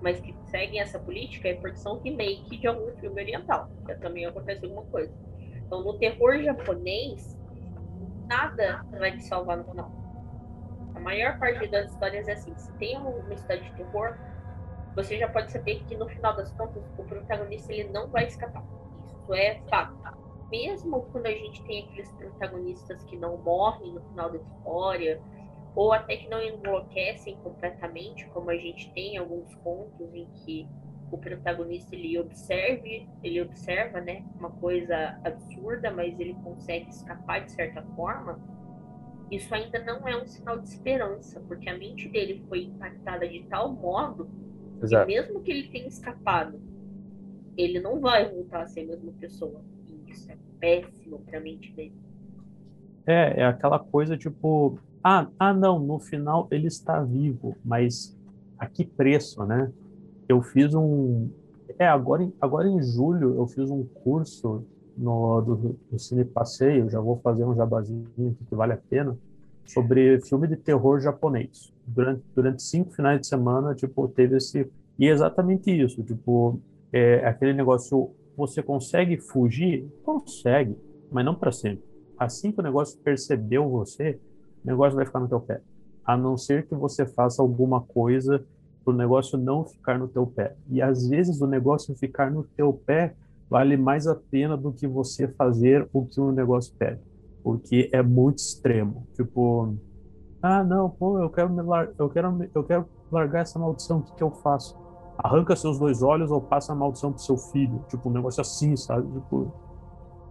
mas 0.00 0.20
que 0.20 0.36
seguem 0.50 0.80
essa 0.80 0.98
política, 0.98 1.48
é 1.48 1.54
porque 1.54 1.78
são 1.78 2.00
remake 2.00 2.58
de 2.58 2.66
algum 2.66 2.90
filme 2.98 3.22
oriental. 3.22 3.68
Que 3.86 3.94
também 3.96 4.26
acontece 4.26 4.64
alguma 4.64 4.84
coisa. 4.84 5.12
Então, 5.66 5.82
no 5.82 5.98
terror 5.98 6.42
japonês, 6.42 7.36
nada 8.34 8.84
vai 8.98 9.12
te 9.12 9.22
salvar 9.24 9.56
no 9.56 9.64
final. 9.64 9.90
A 10.94 11.00
maior 11.00 11.38
parte 11.38 11.68
das 11.68 11.90
histórias 11.90 12.26
é 12.28 12.32
assim: 12.32 12.54
se 12.56 12.72
tem 12.74 12.96
uma 12.98 13.34
história 13.34 13.62
de 13.62 13.72
terror, 13.72 14.16
você 14.94 15.18
já 15.18 15.28
pode 15.28 15.52
saber 15.52 15.84
que 15.84 15.96
no 15.96 16.08
final 16.08 16.36
das 16.36 16.50
contas 16.52 16.82
o 16.98 17.04
protagonista 17.04 17.72
ele 17.72 17.90
não 17.90 18.08
vai 18.08 18.26
escapar. 18.26 18.64
Isso 19.06 19.34
é 19.34 19.60
fato. 19.68 19.94
Mesmo 20.50 21.02
quando 21.10 21.26
a 21.26 21.32
gente 21.32 21.62
tem 21.64 21.84
aqueles 21.84 22.10
protagonistas 22.12 23.02
que 23.04 23.16
não 23.16 23.38
morrem 23.38 23.92
no 23.92 24.00
final 24.02 24.30
da 24.30 24.38
história, 24.38 25.20
ou 25.74 25.92
até 25.92 26.16
que 26.16 26.28
não 26.28 26.40
enlouquecem 26.40 27.36
completamente, 27.38 28.26
como 28.28 28.50
a 28.50 28.56
gente 28.56 28.92
tem 28.92 29.16
alguns 29.16 29.52
contos 29.56 30.14
em 30.14 30.26
que 30.26 30.68
o 31.14 31.18
protagonista 31.18 31.94
ele 31.94 32.18
observe, 32.18 33.08
ele 33.22 33.40
observa, 33.40 34.00
né, 34.00 34.24
uma 34.36 34.50
coisa 34.50 35.16
absurda, 35.22 35.88
mas 35.92 36.18
ele 36.18 36.34
consegue 36.42 36.90
escapar 36.90 37.44
de 37.44 37.52
certa 37.52 37.82
forma. 37.94 38.40
Isso 39.30 39.54
ainda 39.54 39.78
não 39.84 40.08
é 40.08 40.20
um 40.20 40.26
sinal 40.26 40.58
de 40.58 40.68
esperança, 40.68 41.40
porque 41.46 41.70
a 41.70 41.78
mente 41.78 42.08
dele 42.08 42.44
foi 42.48 42.64
impactada 42.64 43.28
de 43.28 43.44
tal 43.44 43.72
modo 43.72 44.28
Exato. 44.82 45.06
que 45.06 45.14
mesmo 45.14 45.40
que 45.40 45.52
ele 45.52 45.68
tenha 45.68 45.86
escapado, 45.86 46.60
ele 47.56 47.80
não 47.80 48.00
vai 48.00 48.28
voltar 48.28 48.62
a 48.62 48.66
ser 48.66 48.80
a 48.80 48.86
mesma 48.86 49.12
pessoa. 49.12 49.62
E 49.86 50.10
isso 50.10 50.30
é 50.32 50.36
péssimo 50.58 51.20
para 51.20 51.38
a 51.38 51.40
mente 51.40 51.72
dele. 51.74 51.94
É, 53.06 53.40
é 53.40 53.44
aquela 53.44 53.78
coisa 53.78 54.16
tipo, 54.16 54.80
ah, 55.02 55.28
ah, 55.38 55.54
não, 55.54 55.78
no 55.78 56.00
final 56.00 56.48
ele 56.50 56.66
está 56.66 57.00
vivo, 57.00 57.56
mas 57.64 58.18
a 58.58 58.66
que 58.66 58.84
preço, 58.84 59.44
né? 59.46 59.72
Eu 60.34 60.42
fiz 60.42 60.74
um. 60.74 61.28
É, 61.78 61.86
agora, 61.86 62.28
agora 62.40 62.68
em 62.68 62.82
julho 62.82 63.36
eu 63.36 63.46
fiz 63.46 63.70
um 63.70 63.84
curso 63.84 64.64
no, 64.96 65.40
do, 65.40 65.76
do 65.90 65.98
Cine 65.98 66.24
Passeio, 66.24 66.90
já 66.90 67.00
vou 67.00 67.20
fazer 67.22 67.44
um 67.44 67.54
jabazinho 67.54 68.04
que 68.16 68.54
vale 68.54 68.72
a 68.72 68.76
pena, 68.76 69.16
sobre 69.64 70.20
filme 70.22 70.48
de 70.48 70.56
terror 70.56 71.00
japonês. 71.00 71.72
Durante, 71.86 72.22
durante 72.34 72.62
cinco 72.64 72.92
finais 72.92 73.20
de 73.20 73.28
semana, 73.28 73.76
tipo, 73.76 74.08
teve 74.08 74.36
esse. 74.36 74.68
E 74.98 75.06
é 75.06 75.10
exatamente 75.10 75.70
isso, 75.70 76.02
tipo, 76.02 76.60
é 76.92 77.24
aquele 77.26 77.52
negócio, 77.52 78.10
você 78.36 78.60
consegue 78.60 79.16
fugir? 79.16 79.86
Consegue, 80.02 80.76
mas 81.12 81.24
não 81.24 81.34
para 81.36 81.52
sempre. 81.52 81.84
Assim 82.18 82.50
que 82.50 82.58
o 82.58 82.62
negócio 82.62 82.98
percebeu 82.98 83.68
você, 83.68 84.18
o 84.64 84.68
negócio 84.68 84.96
vai 84.96 85.06
ficar 85.06 85.20
no 85.20 85.28
teu 85.28 85.40
pé. 85.40 85.60
A 86.04 86.16
não 86.16 86.36
ser 86.36 86.66
que 86.66 86.74
você 86.74 87.06
faça 87.06 87.40
alguma 87.40 87.80
coisa 87.80 88.44
para 88.84 88.92
o 88.92 88.96
negócio 88.96 89.38
não 89.38 89.64
ficar 89.64 89.98
no 89.98 90.08
teu 90.08 90.26
pé. 90.26 90.54
E 90.68 90.82
às 90.82 91.08
vezes 91.08 91.40
o 91.40 91.46
negócio 91.46 91.94
ficar 91.96 92.30
no 92.30 92.44
teu 92.44 92.72
pé 92.72 93.14
vale 93.48 93.76
mais 93.76 94.06
a 94.06 94.14
pena 94.14 94.56
do 94.56 94.72
que 94.72 94.86
você 94.86 95.28
fazer 95.28 95.88
o 95.92 96.04
que 96.04 96.20
o 96.20 96.32
negócio 96.32 96.74
pede, 96.78 97.00
porque 97.42 97.88
é 97.92 98.02
muito 98.02 98.38
extremo. 98.38 99.06
Tipo, 99.14 99.74
ah, 100.42 100.62
não, 100.62 100.90
pô, 100.90 101.18
eu 101.18 101.30
quero 101.30 101.50
me 101.50 101.62
lar 101.62 101.88
eu 101.98 102.08
quero 102.08 102.48
eu 102.54 102.64
quero 102.64 102.86
largar 103.10 103.42
essa 103.42 103.58
maldição, 103.58 103.98
o 103.98 104.02
que 104.02 104.14
que 104.14 104.22
eu 104.22 104.30
faço? 104.30 104.76
Arranca 105.16 105.54
seus 105.54 105.78
dois 105.78 106.02
olhos 106.02 106.30
ou 106.30 106.40
passa 106.40 106.72
a 106.72 106.76
maldição 106.76 107.12
pro 107.12 107.22
seu 107.22 107.36
filho, 107.36 107.84
tipo 107.88 108.08
um 108.08 108.12
negócio 108.12 108.40
assim, 108.40 108.76
sabe? 108.76 109.06
Tipo, 109.12 109.52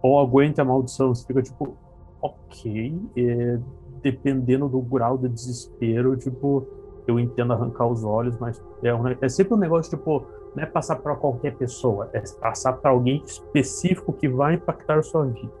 ou 0.02 0.20
aguente 0.20 0.60
a 0.60 0.64
maldição, 0.64 1.14
você 1.14 1.26
fica 1.26 1.42
tipo, 1.42 1.78
ok, 2.20 2.94
é, 3.16 3.58
dependendo 4.02 4.68
do 4.68 4.80
grau 4.82 5.16
de 5.16 5.28
desespero, 5.28 6.14
tipo, 6.16 6.66
eu 7.06 7.18
entendo 7.18 7.52
arrancar 7.52 7.86
os 7.86 8.04
olhos, 8.04 8.38
mas 8.38 8.62
é, 8.82 8.94
um, 8.94 9.06
é 9.08 9.28
sempre 9.28 9.54
um 9.54 9.58
negócio 9.58 9.96
tipo 9.96 10.26
não 10.54 10.62
é 10.62 10.66
passar 10.66 10.96
para 10.96 11.16
qualquer 11.16 11.56
pessoa, 11.56 12.08
é 12.12 12.22
passar 12.40 12.74
para 12.74 12.90
alguém 12.90 13.22
específico 13.24 14.12
que 14.12 14.28
vai 14.28 14.54
impactar 14.54 14.98
a 14.98 15.02
sua 15.02 15.26
vida. 15.26 15.52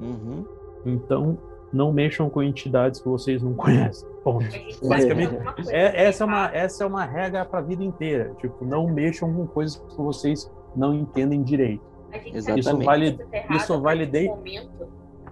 Uhum. 0.00 0.44
Então, 0.86 1.36
não 1.72 1.92
mexam 1.92 2.30
com 2.30 2.42
entidades 2.42 3.00
que 3.00 3.08
vocês 3.08 3.42
não 3.42 3.54
conhecem. 3.54 4.08
Ponto. 4.22 4.46
Basicamente, 4.86 5.34
é, 5.68 6.04
essa, 6.04 6.24
é 6.24 6.26
uma, 6.26 6.46
essa 6.54 6.84
é 6.84 6.86
uma 6.86 7.04
regra 7.04 7.44
para 7.44 7.58
a 7.58 7.62
vida 7.62 7.82
inteira. 7.82 8.32
Tipo, 8.38 8.64
não 8.64 8.86
mexam 8.86 9.32
com 9.32 9.46
coisas 9.46 9.76
que 9.76 9.96
vocês 10.00 10.50
não 10.76 10.94
entendem 10.94 11.42
direito. 11.42 11.84
Exatamente. 12.12 12.60
Isso 12.60 12.78
vale, 12.78 13.18
isso 13.50 13.80
vale 13.80 14.06
de... 14.06 14.28
momento 14.28 14.88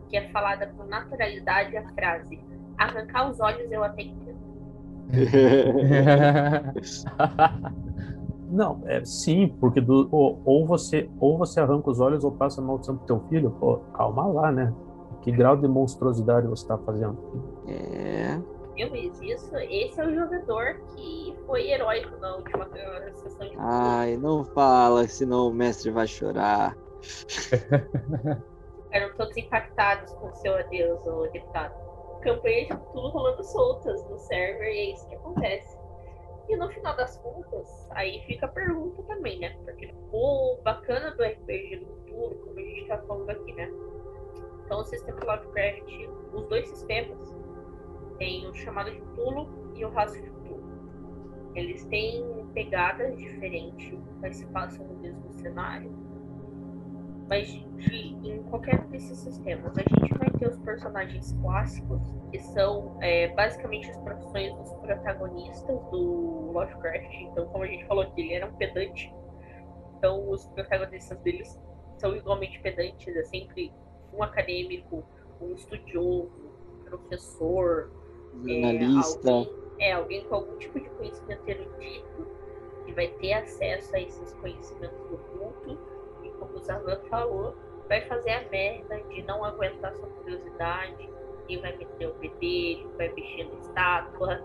que 0.09 0.17
é 0.17 0.29
falada 0.31 0.67
com 0.77 0.85
naturalidade 0.85 1.77
a 1.77 1.87
frase 1.93 2.41
arrancar 2.79 3.31
os 3.31 3.41
olhos 3.41 3.71
eu 3.71 3.83
até 3.83 4.03
entendo. 4.03 4.28
Não, 8.51 8.81
é 8.87 9.05
sim, 9.05 9.55
porque 9.61 9.81
do, 9.81 10.09
ou, 10.11 10.41
ou, 10.45 10.67
você 10.67 11.09
ou 11.21 11.37
você 11.37 11.61
arranca 11.61 11.91
os 11.91 12.01
olhos 12.01 12.25
ou 12.25 12.33
passa 12.33 12.61
a 12.61 12.65
maldição 12.65 12.97
pro 12.97 13.07
teu 13.07 13.21
filho. 13.29 13.51
Pô, 13.53 13.77
calma 13.93 14.27
lá, 14.27 14.51
né? 14.51 14.73
Que 15.23 15.31
grau 15.31 15.57
de 15.57 15.69
monstruosidade 15.69 16.47
você 16.47 16.67
tá 16.67 16.79
fazendo? 16.79 17.19
É. 17.67 18.39
Eu 18.77 18.91
fiz 18.91 19.21
isso. 19.21 19.55
Esse 19.57 20.01
é 20.01 20.07
o 20.07 20.15
jogador 20.15 20.81
que 20.95 21.37
foi 21.47 21.69
heróico 21.69 22.17
na 22.21 22.37
última 22.37 22.67
sessão 23.13 23.49
de 23.49 23.57
Ai, 23.59 24.17
não 24.17 24.45
fala, 24.45 25.07
senão 25.09 25.49
o 25.49 25.53
mestre 25.53 25.91
vai 25.91 26.07
chorar. 26.07 26.77
Eram 28.91 29.15
todos 29.17 29.37
impactados 29.37 30.13
com 30.15 30.29
o 30.29 30.35
seu 30.37 30.57
adeus, 30.57 31.05
o 31.07 31.27
deputado. 31.27 31.88
Campanhas 32.21 32.69
de 32.69 32.77
tudo 32.93 33.09
rolando 33.09 33.43
soltas 33.45 34.05
no 34.09 34.19
server 34.19 34.69
e 34.69 34.79
é 34.79 34.93
isso 34.93 35.09
que 35.09 35.15
acontece. 35.15 35.79
E 36.49 36.57
no 36.57 36.69
final 36.71 36.97
das 36.97 37.17
contas, 37.19 37.89
aí 37.91 38.23
fica 38.27 38.47
a 38.47 38.49
pergunta 38.49 39.03
também, 39.03 39.39
né? 39.39 39.57
Porque 39.65 39.95
o 40.11 40.59
bacana 40.65 41.11
do 41.11 41.23
RPG 41.23 41.77
do 41.77 41.87
futuro, 41.87 42.37
como 42.37 42.59
a 42.59 42.63
gente 42.63 42.87
tá 42.87 42.99
falando 43.03 43.31
aqui, 43.31 43.53
né? 43.53 43.71
Então 44.65 44.81
o 44.81 44.85
sistema 44.85 45.21
Lovecraft, 45.25 46.09
os 46.33 46.49
dois 46.49 46.69
sistemas, 46.69 47.37
tem 48.19 48.49
o 48.49 48.55
chamado 48.55 48.91
de 48.91 49.01
Tulo 49.15 49.49
e 49.75 49.85
o 49.85 49.91
Raço 49.91 50.21
de 50.21 50.31
Tulo. 50.31 50.63
Eles 51.55 51.85
têm 51.87 52.47
pegadas 52.55 53.17
diferentes, 53.17 53.99
mas 54.21 54.37
se 54.37 54.47
passam 54.47 54.87
no 54.87 54.95
mesmo 54.95 55.33
cenário 55.35 55.98
mas 57.29 57.47
de, 57.47 58.17
em 58.25 58.43
qualquer 58.45 58.83
desses 58.87 59.19
sistemas, 59.19 59.77
a 59.77 59.83
gente 59.83 60.19
vai 60.19 60.31
ter 60.39 60.49
os 60.49 60.59
personagens 60.61 61.33
clássicos, 61.43 62.01
que 62.31 62.39
são 62.39 62.97
é, 63.03 63.29
basicamente 63.29 63.91
as 63.91 63.99
profissões 63.99 64.55
dos 64.55 64.73
protagonistas 64.75 65.79
do 65.91 66.53
Lovecraft. 66.53 67.15
Então, 67.21 67.47
como 67.49 67.65
a 67.65 67.67
gente 67.67 67.85
falou 67.87 68.05
aqui, 68.05 68.23
ele 68.23 68.35
era 68.35 68.47
um 68.47 68.55
pedante. 68.55 69.13
Então, 69.99 70.31
os 70.31 70.47
protagonistas 70.47 71.19
deles 71.21 71.61
são 71.99 72.17
igualmente 72.17 72.59
pedantes. 72.61 73.15
É 73.15 73.25
sempre 73.25 73.73
um 74.15 74.23
acadêmico, 74.23 75.05
um 75.41 75.53
estudioso, 75.53 76.33
um 76.81 76.85
professor, 76.85 77.93
jornalista. 78.43 79.29
É, 79.29 79.33
alguém, 79.33 79.51
é, 79.81 79.93
alguém 79.93 80.25
com 80.25 80.35
algum 80.35 80.57
tipo 80.57 80.81
de 80.81 80.89
conhecimento 80.91 81.47
erudito 81.47 82.27
que 82.87 82.93
vai 82.95 83.09
ter 83.09 83.35
acesso 83.35 83.95
a 83.95 84.01
esses 84.01 84.33
conhecimentos 84.35 84.99
do 85.11 85.19
culto 85.19 85.98
como 86.39 86.55
o 86.55 86.59
Zarlan 86.59 87.01
falou, 87.11 87.55
vai 87.89 88.03
fazer 88.03 88.31
a 88.31 88.49
merda 88.51 89.01
de 89.09 89.23
não 89.23 89.45
aguentar 89.45 89.95
sua 89.95 90.09
curiosidade 90.09 91.09
e 91.49 91.57
vai 91.57 91.77
meter 91.77 92.09
o 92.09 92.15
bedelho, 92.15 92.91
vai 92.97 93.09
mexer 93.13 93.45
na 93.45 93.59
estátua, 93.61 94.43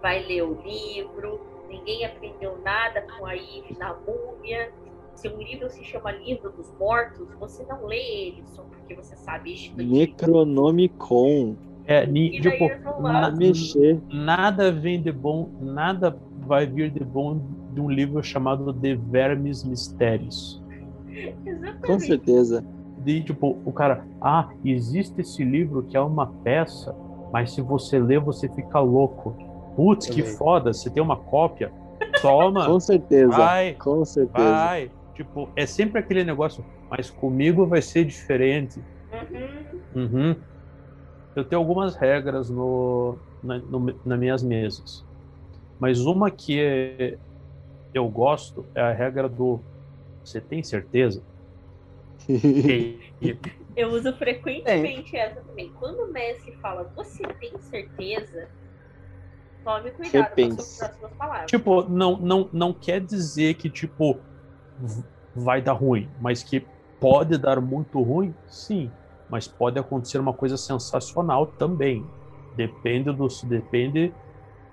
vai 0.00 0.24
ler 0.24 0.42
o 0.42 0.60
livro. 0.62 1.40
Ninguém 1.68 2.04
aprendeu 2.04 2.58
nada 2.62 3.02
com 3.02 3.26
a 3.26 3.34
Eve 3.34 3.76
na 3.78 3.94
múmia. 3.94 4.72
Se 5.14 5.28
um 5.28 5.38
livro 5.38 5.68
se 5.70 5.84
chama 5.84 6.12
Livro 6.12 6.50
dos 6.52 6.72
Mortos, 6.78 7.32
você 7.34 7.64
não 7.64 7.86
lê 7.86 8.28
ele 8.28 8.44
só 8.46 8.62
porque 8.62 8.94
você 8.94 9.16
sabe 9.16 9.54
isso. 9.54 9.76
Necronomicon. 9.76 11.56
É, 11.86 12.06
ni, 12.06 12.40
tipo, 12.40 12.66
na, 13.00 13.30
mexer. 13.30 14.00
nada 14.10 14.72
vem 14.72 15.02
de 15.02 15.12
bom, 15.12 15.50
nada 15.60 16.18
vai 16.38 16.66
vir 16.66 16.90
de 16.90 17.04
bom 17.04 17.38
de 17.74 17.80
um 17.80 17.90
livro 17.90 18.22
chamado 18.22 18.72
De 18.72 18.94
Vermes 18.94 19.62
Mistérios. 19.62 20.63
Exatamente. 21.46 21.86
Com 21.86 21.98
certeza. 21.98 22.64
De, 22.98 23.22
tipo, 23.22 23.58
o 23.64 23.72
cara, 23.72 24.06
ah, 24.20 24.48
existe 24.64 25.20
esse 25.20 25.44
livro 25.44 25.82
que 25.82 25.96
é 25.96 26.00
uma 26.00 26.26
peça, 26.26 26.94
mas 27.32 27.52
se 27.52 27.60
você 27.60 27.98
ler, 27.98 28.20
você 28.20 28.48
fica 28.48 28.80
louco. 28.80 29.36
Putz, 29.76 30.08
que 30.08 30.22
foda, 30.22 30.72
você 30.72 30.88
tem 30.88 31.02
uma 31.02 31.16
cópia. 31.16 31.72
Toma. 32.22 32.66
Com 32.66 32.80
certeza. 32.80 33.36
Vai, 33.36 33.74
com 33.74 34.04
certeza. 34.04 34.48
Vai. 34.48 34.90
Tipo, 35.14 35.48
é 35.54 35.66
sempre 35.66 35.98
aquele 35.98 36.24
negócio, 36.24 36.64
mas 36.90 37.10
comigo 37.10 37.66
vai 37.66 37.82
ser 37.82 38.04
diferente. 38.04 38.80
Uhum. 39.94 40.02
Uhum. 40.02 40.36
Eu 41.36 41.44
tenho 41.44 41.60
algumas 41.60 41.96
regras 41.96 42.48
no, 42.48 43.16
na, 43.42 43.58
no, 43.58 43.94
nas 44.04 44.18
minhas 44.18 44.42
mesas. 44.42 45.04
Mas 45.78 46.00
uma 46.00 46.30
que 46.30 47.18
eu 47.92 48.08
gosto 48.08 48.64
é 48.74 48.80
a 48.80 48.92
regra 48.92 49.28
do 49.28 49.60
você 50.24 50.40
tem 50.40 50.62
certeza? 50.62 51.22
Eu 53.76 53.90
uso 53.90 54.12
frequentemente 54.16 55.16
essa 55.16 55.42
também. 55.42 55.70
Quando 55.72 56.08
o 56.08 56.12
mestre 56.12 56.52
fala, 56.62 56.90
você 56.96 57.22
tem 57.40 57.58
certeza? 57.60 58.48
Tome 59.64 59.90
cuidado 59.92 60.28
Repense. 60.28 60.56
com 60.56 60.62
as 60.62 60.76
próximas 60.76 61.12
palavras. 61.18 61.50
Tipo, 61.50 61.82
não, 61.88 62.18
não, 62.18 62.50
não 62.52 62.72
quer 62.72 63.00
dizer 63.00 63.54
que, 63.54 63.70
tipo, 63.70 64.20
vai 65.34 65.60
dar 65.60 65.72
ruim, 65.72 66.10
mas 66.20 66.42
que 66.42 66.66
pode 67.00 67.36
dar 67.38 67.60
muito 67.60 68.00
ruim, 68.02 68.34
sim. 68.46 68.90
Mas 69.28 69.48
pode 69.48 69.78
acontecer 69.78 70.18
uma 70.18 70.34
coisa 70.34 70.56
sensacional 70.56 71.46
também. 71.46 72.04
Depende 72.54 73.12
do, 73.12 73.26
depende 73.48 74.12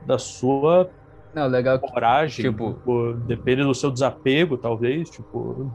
da 0.05 0.17
sua 0.19 0.91
não, 1.33 1.47
legal. 1.47 1.79
Coragem, 1.79 2.45
tipo, 2.45 2.73
tipo, 2.73 3.13
depende 3.13 3.63
do 3.63 3.73
seu 3.73 3.91
desapego, 3.91 4.57
talvez, 4.57 5.09
tipo. 5.09 5.71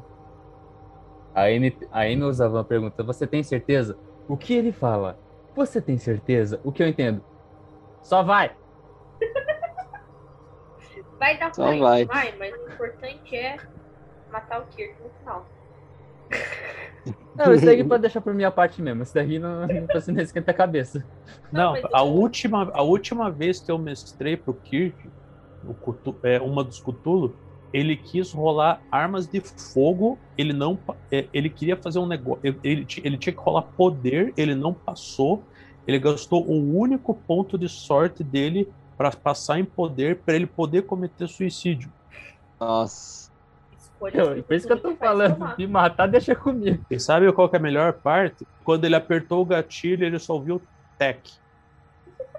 Aí, 1.35 1.77
aí 1.91 2.17
nos 2.17 2.37
Zavan 2.37 2.65
pergunta: 2.65 3.03
Você 3.03 3.27
tem 3.27 3.43
certeza? 3.43 3.99
O 4.29 4.37
que 4.37 4.55
ele 4.55 4.73
fala? 4.73 5.19
Você 5.55 5.81
tem 5.81 5.97
certeza? 5.97 6.61
O 6.63 6.71
que 6.71 6.83
eu 6.83 6.89
entendo? 6.89 7.23
Só 8.03 8.23
vai! 8.23 8.55
vai 11.19 11.39
dar 11.39 11.55
Só 11.55 11.77
vai. 11.79 12.05
vai, 12.05 12.35
mas 12.39 12.55
o 12.55 12.73
importante 12.73 13.35
é 13.35 13.57
matar 14.31 14.61
o 14.61 14.67
Kirk 14.67 14.95
no 15.03 15.11
final. 15.21 15.47
Não, 17.37 17.53
isso 17.53 17.65
daí 17.65 17.85
pode 17.85 18.01
deixar 18.01 18.21
por 18.21 18.35
minha 18.35 18.51
parte 18.51 18.83
mesmo. 18.83 19.03
Isso 19.03 19.15
daí 19.15 19.39
não, 19.39 19.67
não, 19.67 19.87
não 20.09 20.23
esquenta 20.23 20.51
a 20.51 20.55
cabeça. 20.55 21.05
Não, 21.53 21.75
a, 21.93 22.03
última, 22.03 22.71
a 22.73 22.83
última 22.83 23.31
vez 23.31 23.61
que 23.61 23.71
eu 23.71 23.79
mestrei 23.79 24.37
pro 24.37 24.55
Kirk, 24.55 25.09
o 25.69 26.17
é, 26.23 26.41
uma 26.41 26.63
dos 26.63 26.81
Cthulhu, 26.81 27.35
ele 27.73 27.97
quis 27.97 28.33
rolar 28.33 28.81
armas 28.91 29.27
de 29.27 29.41
fogo, 29.41 30.19
ele 30.39 30.53
não 30.53 30.79
é, 31.11 31.27
ele 31.33 31.51
queria 31.51 31.77
fazer 31.77 31.99
um 31.99 32.07
negócio, 32.07 32.41
ele, 32.43 32.59
ele, 32.63 32.87
ele 33.03 33.19
tinha 33.19 33.33
que 33.33 33.41
rolar 33.41 33.63
poder, 33.63 34.33
ele 34.37 34.55
não 34.55 34.73
passou, 34.73 35.43
ele 35.87 35.99
gastou 35.99 36.45
o 36.47 36.77
único 36.77 37.15
ponto 37.15 37.59
de 37.59 37.69
sorte 37.69 38.25
dele 38.25 38.69
para 38.97 39.11
passar 39.11 39.59
em 39.59 39.65
poder 39.65 40.17
para 40.19 40.35
ele 40.35 40.47
poder 40.47 40.83
cometer 40.83 41.29
suicídio. 41.29 41.93
Nossa. 42.59 43.31
Eu, 44.13 44.43
por 44.43 44.55
isso 44.55 44.67
que 44.67 44.73
eu 44.73 44.81
tô 44.81 44.95
falando, 44.95 45.57
de 45.57 45.67
matar, 45.67 46.07
deixa 46.07 46.35
comigo. 46.35 46.85
E 46.91 46.99
sabe 47.01 47.31
qual 47.33 47.49
que 47.49 47.57
é 47.57 47.59
a 47.59 47.63
melhor 47.63 47.95
parte? 47.95 48.47
Quando 48.63 48.85
ele 48.85 48.95
apertou 48.95 49.41
o 49.41 49.45
gatilho, 49.45 50.05
ele 50.05 50.19
só 50.19 50.39
viu 50.39 50.61
tech. 50.99 51.33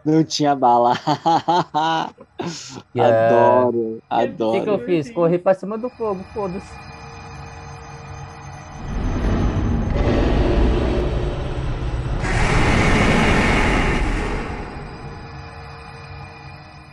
Não 0.08 0.24
tinha 0.24 0.55
bala. 0.55 0.93
Yeah. 2.95 3.28
Adoro, 3.28 3.99
adoro. 4.10 4.49
O 4.49 4.53
que, 4.53 4.64
que 4.64 4.70
eu 4.70 4.86
fiz? 4.86 5.12
Corri 5.12 5.38
pra 5.38 5.53
cima 5.53 5.78
do 5.78 5.89
fogo, 5.89 6.26
foda-se. 6.32 6.78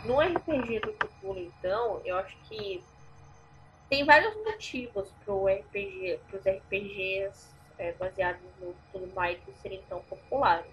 No 0.03 0.19
RPG 0.19 0.81
do 0.81 0.91
Cthulhu, 0.91 1.39
então, 1.39 2.01
eu 2.03 2.17
acho 2.17 2.35
que 2.49 2.83
tem 3.89 4.03
vários 4.03 4.35
motivos 4.43 5.09
pro 5.23 5.47
RPG, 5.47 6.19
pros 6.27 6.45
RPGs 6.45 7.55
é, 7.77 7.93
baseados 7.93 8.41
no 8.59 8.73
Cthulhu 8.73 9.09
Mythos 9.15 9.55
serem 9.61 9.81
tão 9.87 10.01
populares. 10.01 10.65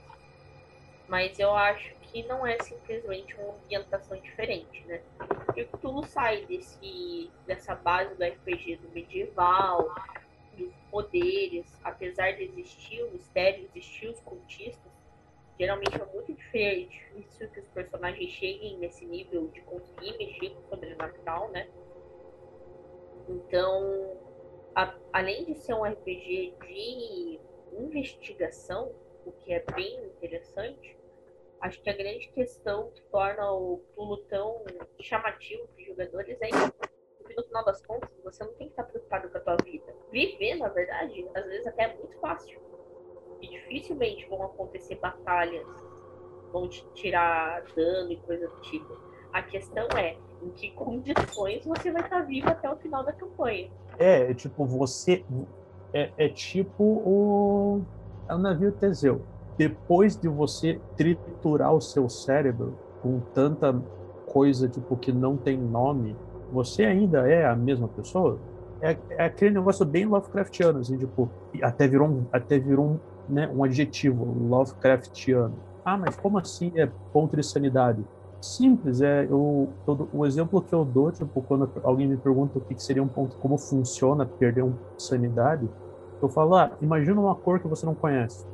Mas 1.09 1.39
eu 1.39 1.55
acho 1.55 2.02
que 2.13 2.23
não 2.25 2.47
é 2.47 2.59
simplesmente 2.63 3.35
uma 3.37 3.55
ambientação 3.55 4.21
diferente, 4.21 4.87
né? 4.87 5.01
E 5.57 5.63
o 5.63 5.67
sai 6.05 6.45
desse, 6.45 7.33
dessa 7.47 7.75
base 7.75 8.15
do 8.15 8.23
RPG 8.23 8.77
do 8.77 8.89
medieval, 8.91 9.89
dos 10.53 10.75
poderes, 10.91 11.67
apesar 11.83 12.33
de 12.33 12.45
existir 12.45 13.03
o 13.05 13.13
mistério, 13.13 13.67
existir 13.75 14.09
os 14.09 14.21
cultistas, 14.21 14.93
geralmente 15.59 15.95
é 15.95 16.05
muito 16.13 16.33
isso 17.17 17.49
que 17.49 17.61
os 17.61 17.69
personagens 17.69 18.31
cheguem 18.31 18.77
nesse 18.77 19.07
nível 19.07 19.49
de 19.49 19.63
conseguir 19.63 20.17
mexer 20.19 20.51
com 20.51 20.61
o 20.61 20.69
sobrenatural, 20.69 21.51
né? 21.51 21.67
Então, 23.27 24.17
a- 24.75 24.95
além 25.13 25.47
de 25.47 25.55
ser 25.55 25.73
um 25.75 25.87
RPG 25.87 26.55
de 26.67 27.41
investigação, 27.79 28.93
o 29.25 29.33
que 29.33 29.53
é 29.53 29.65
bem 29.75 30.05
interessante, 30.07 31.02
acho 31.63 31.81
que 31.81 31.89
a 31.89 31.97
grande 31.97 32.29
questão 32.29 32.91
que 32.91 33.01
torna 33.03 33.51
o 33.53 33.79
Cthulhu 33.79 34.19
tão 34.29 34.65
chamativo 35.01 35.67
para 35.69 35.81
os 35.81 35.87
jogadores 35.87 36.39
é. 36.41 36.49
Porque 37.19 37.35
no 37.37 37.45
final 37.45 37.65
das 37.65 37.81
contas, 37.87 38.11
você 38.25 38.45
não 38.45 38.53
tem 38.55 38.67
que 38.67 38.73
estar 38.73 38.83
preocupado 38.85 39.31
com 39.31 39.39
a 39.39 39.41
tua 39.41 39.57
vida. 39.65 39.95
Viver, 40.11 40.57
na 40.57 40.69
verdade, 40.69 41.27
às 41.35 41.45
vezes 41.47 41.67
até 41.67 41.85
é 41.85 41.97
muito 41.97 42.19
fácil. 42.19 42.61
E 43.41 43.49
dificilmente 43.49 44.29
vão 44.29 44.43
acontecer 44.43 44.97
batalhas, 44.97 45.67
vão 46.53 46.69
te 46.69 46.85
tirar 46.95 47.63
dano 47.75 48.11
e 48.11 48.17
coisa 48.19 48.49
do 48.49 48.61
tipo. 48.61 49.01
A 49.33 49.43
questão 49.43 49.87
é 49.97 50.17
em 50.43 50.51
que 50.51 50.73
condições 50.73 51.65
você 51.65 51.93
vai 51.93 52.03
estar 52.03 52.23
vivo 52.23 52.49
até 52.49 52.69
o 52.71 52.77
final 52.77 53.05
da 53.05 53.13
campanha. 53.13 53.71
É, 53.99 54.31
é 54.31 54.35
tipo, 54.35 54.67
você. 54.67 55.25
É, 55.95 56.11
é 56.19 56.29
tipo 56.29 56.83
o. 56.83 57.83
É 58.29 58.35
o 58.35 58.39
navio 58.39 58.73
Teseu. 58.73 59.25
Depois 59.63 60.17
de 60.17 60.27
você 60.27 60.81
triturar 60.97 61.73
o 61.73 61.81
seu 61.81 62.09
cérebro 62.09 62.77
com 63.01 63.21
tanta 63.33 63.73
coisa 64.27 64.69
tipo 64.69 64.97
que 64.97 65.13
não 65.13 65.37
tem 65.37 65.57
nome, 65.57 66.17
você 66.51 66.85
ainda 66.85 67.29
é 67.29 67.47
a 67.47 67.55
mesma 67.55 67.87
pessoa? 67.87 68.41
É, 68.81 68.97
é 69.11 69.25
aquele 69.25 69.55
negócio 69.55 69.87
bem 69.87 70.05
Lovecraftiano, 70.05 70.81
assim, 70.81 70.99
tipo, 70.99 71.31
até 71.63 71.87
virou 71.87 72.09
um, 72.09 72.27
até 72.33 72.59
virou 72.59 72.87
um, 72.95 73.33
né, 73.33 73.49
um 73.55 73.63
adjetivo, 73.63 74.25
Lovecraftiano. 74.25 75.55
Ah, 75.85 75.97
mas 75.97 76.17
como 76.17 76.39
assim 76.39 76.73
é 76.75 76.91
ponto 77.13 77.37
de 77.37 77.45
sanidade? 77.45 78.03
Simples, 78.41 79.01
é 79.01 79.27
eu, 79.27 79.73
todo, 79.87 80.09
o 80.13 80.27
exemplo 80.27 80.61
que 80.61 80.75
eu 80.75 80.85
dou, 80.85 81.13
tipo, 81.13 81.41
quando 81.43 81.71
alguém 81.85 82.09
me 82.09 82.17
pergunta 82.17 82.59
o 82.59 82.61
que, 82.61 82.75
que 82.75 82.83
seria 82.83 83.05
um 83.05 83.09
ponto, 83.09 83.37
como 83.37 83.57
funciona 83.57 84.27
perder 84.27 84.65
um 84.65 84.75
sanidade, 84.99 85.69
eu 86.21 86.29
falo, 86.29 86.57
ah, 86.57 86.77
imagina 86.81 87.21
uma 87.21 87.37
cor 87.37 87.61
que 87.61 87.69
você 87.69 87.87
não 87.87 87.95
conhece. 87.95 88.45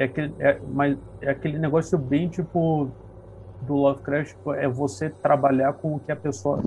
É 0.00 0.04
aquele, 0.04 0.34
é, 0.40 0.58
mas 0.60 0.98
é 1.20 1.30
aquele 1.30 1.58
negócio 1.58 1.98
bem 1.98 2.30
tipo 2.30 2.90
do 3.60 3.74
Lovecraft, 3.74 4.30
tipo, 4.30 4.54
é 4.54 4.66
você 4.66 5.10
trabalhar 5.10 5.74
com 5.74 5.94
o 5.96 6.00
que 6.00 6.10
a 6.10 6.16
pessoa, 6.16 6.62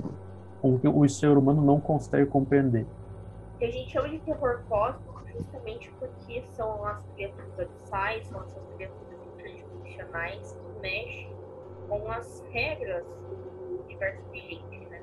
com 0.62 0.74
o 0.74 0.80
que 0.80 0.86
o 0.86 1.08
ser 1.08 1.36
humano 1.36 1.60
não 1.60 1.80
consegue 1.80 2.26
compreender. 2.30 2.86
que 3.58 3.64
a 3.64 3.70
gente 3.70 3.90
chama 3.90 4.08
de 4.08 4.20
terror 4.20 4.64
cósmico 4.68 5.24
justamente 5.32 5.90
porque 5.98 6.44
são 6.52 6.84
as 6.86 7.04
criaturas 7.14 7.58
abissais, 7.58 8.26
são 8.28 8.40
essas 8.42 8.62
criaturas 8.76 9.18
interdimensionais 9.26 10.52
que 10.52 10.80
mexem 10.80 11.36
com 11.88 12.10
as 12.12 12.40
regras 12.52 13.04
do 13.04 13.82
universo 13.84 14.30
vigente, 14.30 14.86
né? 14.90 15.02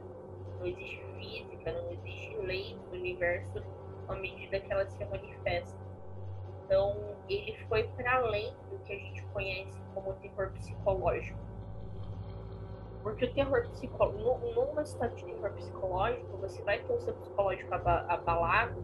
Não 0.58 0.66
existe 0.68 1.04
física, 1.20 1.74
não 1.74 1.92
existe 1.92 2.38
lei 2.38 2.80
do 2.90 2.96
universo 2.96 3.62
à 4.08 4.16
medida 4.16 4.60
que 4.62 4.72
ela 4.72 4.86
se 4.90 5.06
manifesta. 5.06 5.91
Então, 6.72 7.18
ele 7.28 7.58
foi 7.68 7.84
para 7.84 8.16
além 8.16 8.56
do 8.70 8.80
que 8.86 8.94
a 8.94 8.98
gente 8.98 9.22
conhece 9.34 9.78
como 9.94 10.14
terror 10.14 10.54
psicológico. 10.54 11.38
Porque 13.04 13.26
o 13.26 13.34
terror 13.34 13.68
psicológico, 13.72 14.54
numa 14.56 14.82
história 14.82 15.14
de 15.14 15.26
terror 15.26 15.52
psicológico, 15.52 16.38
você 16.38 16.62
vai 16.62 16.80
ter 16.80 16.94
o 16.94 17.02
seu 17.02 17.14
psicológico 17.14 17.74
aba- 17.74 18.06
abalado, 18.08 18.82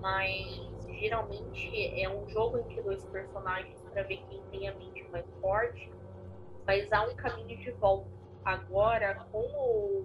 mas 0.00 0.84
geralmente 0.98 2.02
é 2.02 2.08
um 2.08 2.28
jogo 2.28 2.58
entre 2.58 2.82
dois 2.82 3.04
personagens 3.04 3.80
para 3.92 4.02
ver 4.02 4.24
quem 4.28 4.42
tem 4.50 4.68
a 4.68 4.74
mente 4.74 5.08
mais 5.12 5.24
forte, 5.40 5.88
mas 6.66 6.92
há 6.92 7.04
um 7.04 7.14
caminho 7.14 7.56
de 7.56 7.70
volta. 7.70 8.10
Agora, 8.44 9.14
com 9.30 9.38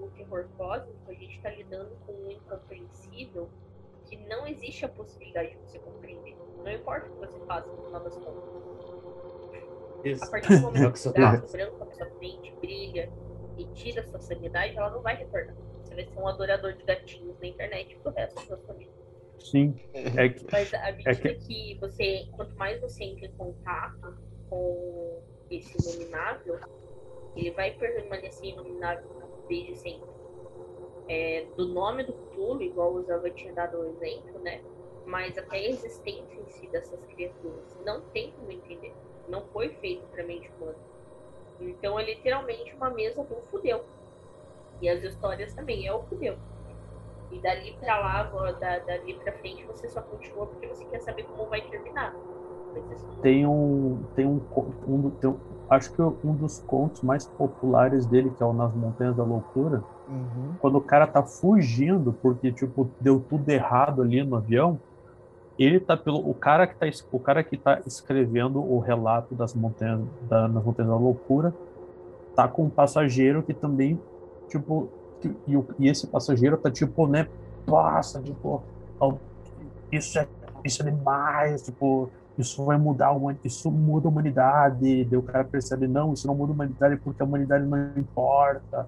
o 0.03 0.11
terror 0.15 0.47
cósmico, 0.55 1.09
a 1.09 1.13
gente 1.15 1.35
está 1.35 1.49
lidando 1.49 1.95
com 2.05 2.11
um 2.13 2.29
incompreensível 2.29 3.49
que 4.05 4.17
não 4.17 4.45
existe 4.45 4.85
a 4.85 4.89
possibilidade 4.89 5.49
de 5.49 5.57
você 5.57 5.79
compreender. 5.79 6.50
Não 6.63 6.71
importa 6.71 7.07
o 7.07 7.11
que 7.11 7.19
você 7.19 7.39
faça, 7.47 7.67
no 7.75 7.83
final 7.83 8.01
das 8.03 8.15
contas. 8.17 8.51
A 10.21 10.27
partir 10.27 10.55
do 10.55 10.61
momento 10.61 10.93
que 11.01 11.07
o 11.07 11.13
gato 11.13 11.51
branco 11.51 11.85
na 11.85 11.93
sua 11.93 12.07
frente 12.17 12.55
brilha 12.59 13.11
e 13.57 13.65
tira 13.65 14.03
sua 14.07 14.19
sanidade, 14.19 14.77
ela 14.77 14.89
não 14.89 15.01
vai 15.01 15.15
retornar. 15.15 15.55
Você 15.83 15.95
vai 15.95 16.05
ser 16.05 16.19
um 16.19 16.27
adorador 16.27 16.73
de 16.73 16.83
gatinhos 16.83 17.39
na 17.39 17.47
internet 17.47 17.97
pro 18.01 18.11
resto 18.11 18.47
da 18.47 18.57
sua 18.57 18.73
vida. 18.75 18.91
Sim, 19.39 19.75
é 19.93 20.29
que 20.29 20.45
Mas 20.51 20.73
à 20.73 20.91
medida 20.91 21.15
que- 21.15 21.33
que... 21.35 21.77
você, 21.79 22.27
quanto 22.31 22.55
mais 22.57 22.79
você 22.79 23.03
entra 23.03 23.25
em 23.25 23.31
contato 23.33 24.15
com 24.49 25.23
esse 25.49 25.75
iluminável, 25.81 26.59
ele 27.35 27.51
vai 27.51 27.71
permanecer 27.71 28.49
iluminável 28.51 29.03
desde 29.47 29.75
sempre. 29.75 30.09
É, 31.07 31.45
do 31.57 31.67
nome 31.67 32.03
do 32.03 32.13
Cthulhu, 32.13 32.61
igual 32.61 32.93
o 32.93 33.03
Zava 33.03 33.29
tinha 33.31 33.53
dado 33.53 33.79
o 33.79 33.85
exemplo, 33.85 34.39
né? 34.41 34.61
Mas 35.05 35.37
até 35.37 35.57
a 35.57 35.69
existência 35.69 36.39
em 36.39 36.49
si 36.49 36.67
dessas 36.67 36.99
criaturas 37.15 37.77
não 37.85 38.01
tem 38.13 38.31
como 38.31 38.51
entender. 38.51 38.93
Não 39.27 39.41
foi 39.47 39.69
feito 39.75 40.05
para 40.07 40.23
mente 40.23 40.49
humana. 40.57 40.77
Então 41.59 41.99
é 41.99 42.05
literalmente 42.05 42.73
uma 42.75 42.89
mesa 42.89 43.23
do 43.23 43.35
fudeu. 43.49 43.83
E 44.81 44.89
as 44.89 45.03
histórias 45.03 45.53
também 45.53 45.85
é 45.85 45.93
o 45.93 46.03
fudeu. 46.03 46.37
E 47.31 47.39
dali 47.39 47.73
pra 47.79 47.99
lá, 47.99 48.23
da, 48.59 48.79
dali 48.79 49.13
pra 49.23 49.31
frente, 49.33 49.65
você 49.65 49.87
só 49.89 50.01
continua 50.01 50.47
porque 50.47 50.67
você 50.67 50.83
quer 50.85 51.01
saber 51.01 51.23
como 51.23 51.47
vai 51.47 51.61
terminar. 51.61 52.13
Não- 52.13 53.21
tem 53.21 53.45
um 53.45 54.03
tem 54.15 54.25
um, 54.25 54.45
um, 54.87 55.11
tem 55.11 55.29
um 55.29 55.39
acho 55.69 55.91
que 55.93 56.01
um 56.01 56.35
dos 56.35 56.59
contos 56.59 57.01
mais 57.01 57.27
populares 57.27 58.05
dele 58.05 58.31
que 58.31 58.41
é 58.41 58.45
o 58.45 58.53
Nas 58.53 58.73
Montanhas 58.73 59.15
da 59.15 59.23
Loucura 59.23 59.85
Uhum. 60.07 60.55
quando 60.59 60.75
o 60.77 60.81
cara 60.81 61.05
tá 61.07 61.23
fugindo 61.23 62.13
porque 62.13 62.51
tipo 62.51 62.91
deu 62.99 63.21
tudo 63.21 63.47
errado 63.49 64.01
ali 64.01 64.23
no 64.23 64.35
avião 64.35 64.81
ele 65.57 65.79
tá 65.79 65.95
pelo 65.97 66.17
o 66.27 66.33
cara 66.33 66.65
que 66.67 66.75
tá 66.77 66.85
o 67.11 67.19
cara 67.19 67.43
que 67.43 67.57
tá 67.57 67.81
escrevendo 67.85 68.59
o 68.63 68.79
relato 68.79 69.35
das 69.35 69.53
montanhas 69.53 70.01
da, 70.21 70.47
nas 70.47 70.63
montanhas 70.63 70.91
da 70.91 70.97
loucura 70.97 71.53
tá 72.35 72.47
com 72.47 72.65
um 72.65 72.69
passageiro 72.69 73.43
que 73.43 73.53
também 73.53 73.99
tipo 74.49 74.89
que- 75.19 75.29
e, 75.47 75.53
e 75.79 75.87
esse 75.89 76.07
passageiro 76.07 76.57
tá 76.57 76.71
tipo 76.71 77.07
né 77.07 77.27
passa 77.65 78.21
tipo 78.21 78.63
ó, 78.99 79.13
isso 79.91 80.17
é 80.19 80.27
isso 80.63 80.81
é 80.81 80.85
demais 80.91 81.61
tipo 81.63 82.11
isso 82.37 82.65
vai 82.65 82.77
mudar 82.77 83.11
isso 83.43 83.69
muda 83.69 84.07
a 84.07 84.11
humanidade 84.11 85.07
o 85.15 85.21
cara 85.21 85.43
percebe 85.43 85.87
não 85.87 86.13
isso 86.13 86.25
não 86.27 86.35
muda 86.35 86.53
a 86.53 86.55
humanidade 86.55 86.97
porque 87.03 87.21
a 87.21 87.25
humanidade 87.25 87.65
não 87.65 87.77
importa. 87.97 88.87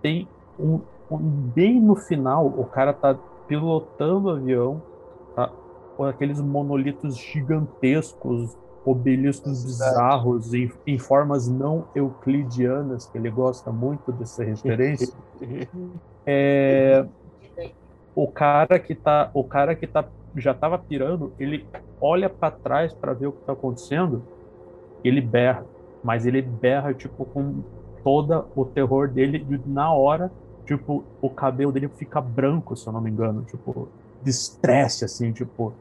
Tem 0.00 0.28
um, 0.58 0.80
um- 1.10 1.18
bem 1.18 1.80
no 1.80 1.96
final 1.96 2.46
o 2.46 2.64
cara 2.66 2.92
tá 2.92 3.14
pilotando 3.48 4.28
o 4.28 4.30
avião 4.30 4.82
aqueles 6.02 6.40
monolitos 6.40 7.16
gigantescos 7.16 8.56
obeliscos 8.84 9.64
bizarros 9.64 10.52
em, 10.52 10.70
em 10.86 10.98
formas 10.98 11.48
não 11.48 11.86
euclidianas 11.94 13.06
que 13.06 13.16
ele 13.16 13.30
gosta 13.30 13.72
muito 13.72 14.12
dessa 14.12 14.44
referência 14.44 15.14
é, 16.26 17.06
o 18.14 18.28
cara 18.28 18.78
que 18.78 18.94
tá 18.94 19.30
o 19.32 19.42
cara 19.42 19.74
que 19.74 19.86
tá 19.86 20.04
já 20.36 20.52
tava 20.52 20.78
pirando 20.78 21.32
ele 21.38 21.66
olha 22.00 22.28
para 22.28 22.50
trás 22.50 22.92
para 22.92 23.14
ver 23.14 23.28
o 23.28 23.32
que 23.32 23.42
tá 23.44 23.54
acontecendo 23.54 24.22
ele 25.02 25.22
berra 25.22 25.64
mas 26.02 26.26
ele 26.26 26.42
berra 26.42 26.92
tipo 26.92 27.24
com 27.24 27.62
toda 28.04 28.44
o 28.54 28.66
terror 28.66 29.08
dele 29.08 29.44
e 29.48 29.68
na 29.68 29.90
hora, 29.92 30.30
tipo, 30.66 31.02
o 31.22 31.30
cabelo 31.30 31.72
dele 31.72 31.88
fica 31.88 32.20
branco, 32.20 32.76
se 32.76 32.86
eu 32.86 32.92
não 32.92 33.00
me 33.00 33.10
engano, 33.10 33.42
tipo, 33.44 33.88
de 34.22 34.30
estresse, 34.30 35.06
assim, 35.06 35.32
tipo. 35.32 35.72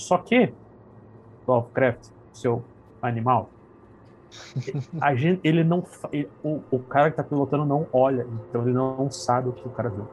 Só 0.00 0.18
que, 0.18 0.52
Lovecraft, 1.46 2.08
seu 2.32 2.62
animal, 3.02 3.50
gente, 5.16 5.40
ele 5.42 5.64
não. 5.64 5.84
Ele, 6.12 6.28
o, 6.42 6.60
o 6.70 6.78
cara 6.78 7.10
que 7.10 7.16
tá 7.16 7.24
pilotando 7.24 7.64
não 7.64 7.86
olha, 7.92 8.26
então 8.48 8.62
ele 8.62 8.72
não 8.72 9.10
sabe 9.10 9.48
o 9.48 9.52
que 9.52 9.66
o 9.66 9.70
cara 9.70 9.88
viu. 9.88 10.06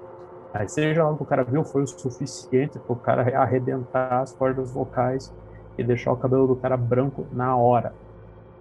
Aí 0.54 0.68
seja 0.68 1.04
lá 1.04 1.12
o 1.12 1.18
que 1.18 1.24
o 1.24 1.26
cara 1.26 1.44
viu 1.44 1.64
foi 1.64 1.84
o 1.84 1.88
suficiente 1.88 2.80
para 2.80 2.94
o 2.94 2.96
cara 2.96 3.40
arrebentar 3.40 4.22
as 4.22 4.34
cordas 4.34 4.72
vocais 4.72 5.34
e 5.78 5.84
deixar 5.84 6.12
o 6.12 6.18
cabelo 6.18 6.48
do 6.48 6.56
cara 6.56 6.76
branco 6.76 7.28
na 7.32 7.56
hora. 7.56 7.94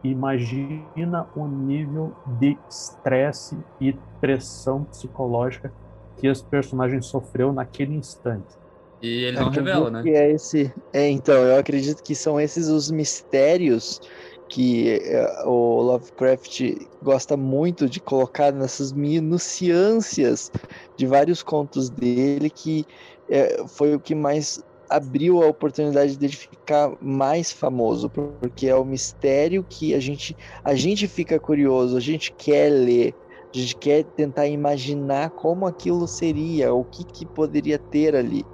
Imagina 0.04 1.26
o 1.34 1.46
nível 1.46 2.12
de 2.38 2.58
estresse 2.68 3.58
e 3.80 3.94
pressão 4.20 4.84
psicológica 4.84 5.72
que 6.16 6.26
esse 6.26 6.44
personagem 6.44 7.00
sofreu 7.00 7.52
naquele 7.52 7.94
instante. 7.94 8.56
E 9.02 9.24
ele 9.24 9.38
não 9.38 9.50
revela, 9.50 9.90
né? 9.90 10.02
Que 10.02 10.10
é 10.10 10.32
esse. 10.32 10.72
É, 10.92 11.08
então, 11.08 11.34
eu 11.34 11.58
acredito 11.58 12.02
que 12.02 12.14
são 12.14 12.40
esses 12.40 12.68
os 12.68 12.90
mistérios 12.90 14.00
que 14.48 15.00
é, 15.02 15.42
o 15.44 15.82
Lovecraft 15.82 16.60
gosta 17.02 17.36
muito 17.36 17.88
de 17.88 18.00
colocar 18.00 18.52
nessas 18.52 18.92
minuciâncias 18.92 20.50
de 20.96 21.06
vários 21.06 21.42
contos 21.42 21.90
dele 21.90 22.48
que 22.48 22.86
é, 23.28 23.64
foi 23.66 23.94
o 23.94 24.00
que 24.00 24.14
mais 24.14 24.62
abriu 24.88 25.42
a 25.42 25.46
oportunidade 25.46 26.16
de 26.16 26.28
ficar 26.28 26.92
mais 27.00 27.50
famoso, 27.50 28.08
porque 28.08 28.68
é 28.68 28.76
o 28.76 28.84
mistério 28.84 29.66
que 29.68 29.94
a 29.94 30.00
gente, 30.00 30.36
a 30.64 30.74
gente 30.74 31.08
fica 31.08 31.40
curioso, 31.40 31.96
a 31.96 32.00
gente 32.00 32.32
quer 32.32 32.70
ler, 32.70 33.14
a 33.52 33.58
gente 33.58 33.76
quer 33.76 34.04
tentar 34.04 34.46
imaginar 34.46 35.30
como 35.30 35.66
aquilo 35.66 36.06
seria, 36.06 36.72
o 36.72 36.84
que, 36.84 37.04
que 37.04 37.26
poderia 37.26 37.78
ter 37.78 38.14
ali. 38.14 38.44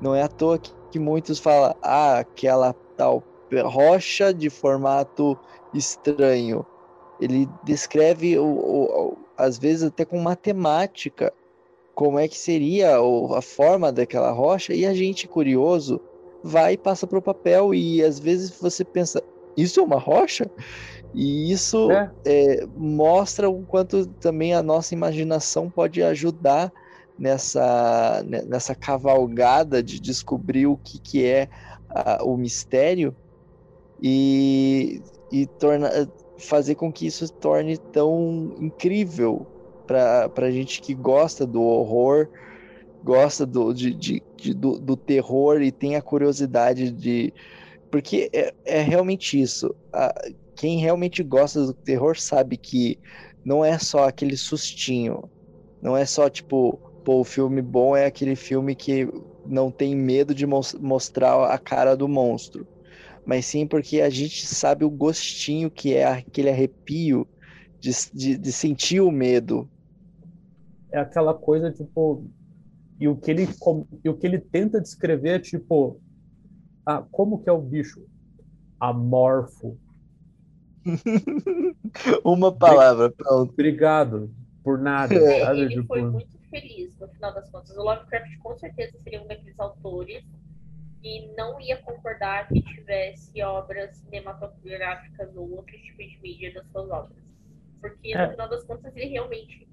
Não 0.00 0.14
é 0.14 0.22
à 0.22 0.28
toa 0.28 0.58
que, 0.58 0.72
que 0.90 0.98
muitos 0.98 1.38
falam, 1.38 1.74
ah, 1.82 2.18
aquela 2.18 2.74
tal 2.96 3.22
rocha 3.62 4.32
de 4.32 4.50
formato 4.50 5.38
estranho. 5.72 6.64
Ele 7.20 7.48
descreve, 7.62 8.38
o, 8.38 8.44
o, 8.44 9.16
às 9.36 9.58
vezes, 9.58 9.84
até 9.84 10.04
com 10.04 10.18
matemática, 10.18 11.32
como 11.94 12.18
é 12.18 12.26
que 12.26 12.36
seria 12.36 12.96
a 12.98 13.42
forma 13.42 13.92
daquela 13.92 14.32
rocha, 14.32 14.74
e 14.74 14.84
a 14.84 14.92
gente, 14.92 15.28
curioso, 15.28 16.00
vai 16.42 16.72
e 16.74 16.78
passa 16.78 17.06
para 17.06 17.18
o 17.18 17.22
papel, 17.22 17.72
e 17.72 18.02
às 18.02 18.18
vezes 18.18 18.50
você 18.50 18.84
pensa, 18.84 19.22
isso 19.56 19.80
é 19.80 19.82
uma 19.82 19.98
rocha? 19.98 20.50
E 21.14 21.52
isso 21.52 21.90
é. 21.92 22.10
É, 22.24 22.66
mostra 22.76 23.48
o 23.48 23.64
quanto 23.64 24.06
também 24.06 24.52
a 24.52 24.62
nossa 24.62 24.94
imaginação 24.94 25.70
pode 25.70 26.02
ajudar 26.02 26.72
nessa, 27.18 28.24
nessa 28.46 28.74
cavalgada 28.74 29.82
de 29.82 30.00
descobrir 30.00 30.66
o 30.66 30.76
que, 30.76 30.98
que 30.98 31.24
é 31.24 31.48
a, 31.88 32.22
o 32.24 32.36
mistério 32.36 33.14
e, 34.02 35.00
e 35.30 35.46
torna, 35.46 35.90
fazer 36.38 36.74
com 36.74 36.92
que 36.92 37.06
isso 37.06 37.26
se 37.26 37.32
torne 37.32 37.78
tão 37.78 38.54
incrível 38.58 39.46
para 39.86 40.50
gente 40.50 40.80
que 40.80 40.94
gosta 40.94 41.46
do 41.46 41.62
horror, 41.62 42.28
gosta 43.02 43.44
do, 43.44 43.72
de, 43.72 43.94
de, 43.94 44.22
de 44.36 44.54
do, 44.54 44.78
do, 44.78 44.96
terror 44.96 45.60
e 45.60 45.70
tem 45.70 45.94
a 45.96 46.02
curiosidade 46.02 46.90
de. 46.90 47.32
Porque 47.90 48.30
é, 48.32 48.54
é 48.64 48.80
realmente 48.80 49.40
isso. 49.40 49.74
A, 49.92 50.12
quem 50.56 50.78
realmente 50.78 51.22
gosta 51.22 51.66
do 51.66 51.74
terror 51.74 52.18
sabe 52.18 52.56
que 52.56 52.98
não 53.44 53.64
é 53.64 53.78
só 53.78 54.08
aquele 54.08 54.36
sustinho. 54.36 55.28
Não 55.82 55.94
é 55.96 56.06
só 56.06 56.30
tipo, 56.30 56.78
pô, 57.04 57.20
o 57.20 57.24
filme 57.24 57.60
bom 57.60 57.96
é 57.96 58.06
aquele 58.06 58.36
filme 58.36 58.74
que 58.74 59.08
não 59.46 59.70
tem 59.70 59.94
medo 59.94 60.34
de 60.34 60.46
mostrar 60.46 61.50
a 61.50 61.58
cara 61.58 61.96
do 61.96 62.08
monstro. 62.08 62.66
Mas 63.26 63.46
sim 63.46 63.66
porque 63.66 64.00
a 64.00 64.10
gente 64.10 64.46
sabe 64.46 64.84
o 64.84 64.90
gostinho 64.90 65.70
que 65.70 65.94
é 65.94 66.04
aquele 66.04 66.50
arrepio 66.50 67.26
de, 67.80 67.90
de, 68.12 68.38
de 68.38 68.52
sentir 68.52 69.00
o 69.00 69.10
medo, 69.10 69.68
é 70.94 71.00
aquela 71.00 71.34
coisa, 71.34 71.72
tipo. 71.72 72.24
E 73.00 73.08
o 73.08 73.16
que 73.16 73.28
ele, 73.28 73.48
e 74.04 74.08
o 74.08 74.16
que 74.16 74.24
ele 74.24 74.38
tenta 74.38 74.80
descrever 74.80 75.30
é 75.30 75.38
tipo. 75.40 76.00
Ah, 76.86 77.04
como 77.10 77.42
que 77.42 77.48
é 77.48 77.52
o 77.52 77.60
bicho? 77.60 78.06
Amorfo. 78.78 79.76
Uma 82.24 82.52
palavra, 82.52 83.10
pronto. 83.10 83.50
Obrigado 83.50 84.30
por 84.62 84.78
nada. 84.78 85.12
É, 85.14 85.44
sabe? 85.44 85.60
Ele 85.62 85.74
tipo... 85.74 85.88
foi 85.88 86.02
muito 86.02 86.33
feliz 86.54 86.96
no 86.98 87.08
final 87.08 87.34
das 87.34 87.50
contas. 87.50 87.76
O 87.76 87.82
Lovecraft 87.82 88.38
com 88.38 88.56
certeza 88.56 88.96
seria 89.00 89.20
um 89.20 89.26
daqueles 89.26 89.58
autores 89.58 90.24
que 91.02 91.26
não 91.36 91.60
ia 91.60 91.76
concordar 91.78 92.48
que 92.48 92.62
tivesse 92.62 93.42
obras 93.42 93.96
cinematográficas 93.96 95.36
ou 95.36 95.50
outro 95.50 95.76
tipo 95.76 95.98
de 95.98 96.18
mídia 96.22 96.54
das 96.54 96.66
suas 96.68 96.88
obras. 96.90 97.18
Porque 97.80 98.14
no 98.14 98.20
é. 98.20 98.30
final 98.30 98.48
das 98.48 98.64
contas 98.64 98.96
ele 98.96 99.06
realmente 99.06 99.68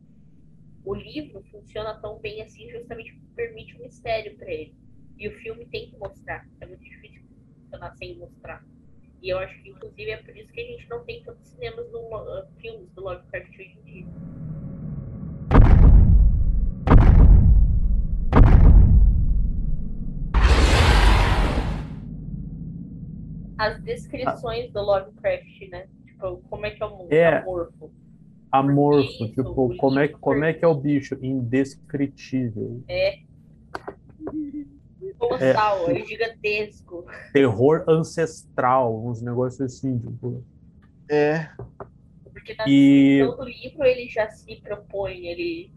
o 0.84 0.96
livro 0.96 1.44
funciona 1.52 1.94
tão 2.02 2.20
bem 2.20 2.42
assim 2.42 2.70
justamente 2.72 3.14
porque 3.14 3.36
permite 3.36 3.78
um 3.78 3.84
mistério 3.84 4.36
para 4.36 4.52
ele. 4.52 4.76
E 5.18 5.28
o 5.28 5.40
filme 5.40 5.66
tem 5.68 5.92
que 5.92 5.98
mostrar. 5.98 6.48
É 6.60 6.66
muito 6.66 6.84
difícil 6.84 7.22
funcionar 7.62 7.96
sem 7.98 8.18
mostrar. 8.18 8.66
E 9.22 9.30
eu 9.30 9.38
acho 9.38 9.62
que, 9.62 9.70
inclusive, 9.70 10.10
é 10.10 10.18
por 10.18 10.36
isso 10.36 10.52
que 10.52 10.60
a 10.60 10.66
gente 10.66 10.90
não 10.90 11.06
tem 11.06 11.22
tantos 11.22 11.48
cinemas 11.50 11.92
no, 11.92 12.00
uh, 12.00 12.48
filmes 12.60 12.90
do 12.94 13.02
Lovecraft 13.02 13.54
hoje 13.54 13.78
em 13.78 13.84
dia. 13.84 14.31
As 23.62 23.82
descrições 23.82 24.72
do 24.72 24.82
Lovecraft, 24.82 25.70
né? 25.70 25.88
Tipo, 26.06 26.42
como 26.50 26.66
é 26.66 26.72
que 26.72 26.82
é 26.82 26.86
o 26.86 26.98
mundo 26.98 27.14
é. 27.14 27.38
amorfo 27.38 27.92
amorfo, 28.52 29.28
tipo, 29.30 29.78
como 29.78 30.00
é, 30.00 30.08
como 30.10 30.44
é 30.44 30.54
que 30.54 30.66
é 30.66 30.68
o 30.68 30.76
bicho? 30.76 31.18
Indescritível. 31.22 32.84
É. 32.88 33.20
Colossal, 35.18 35.90
é, 35.90 36.00
é 36.00 36.06
gigantesco. 36.06 37.06
Terror 37.32 37.86
ancestral, 37.88 39.06
uns 39.06 39.22
negócios 39.22 39.62
assim, 39.62 39.98
tipo. 40.00 40.44
É. 41.10 41.50
Porque 42.24 42.54
na 42.56 42.66
e... 42.68 43.20
descrição 43.20 43.38
do 43.38 43.46
livro 43.46 43.84
ele 43.84 44.10
já 44.10 44.30
se 44.30 44.56
propõe 44.58 45.28
ele 45.28 45.72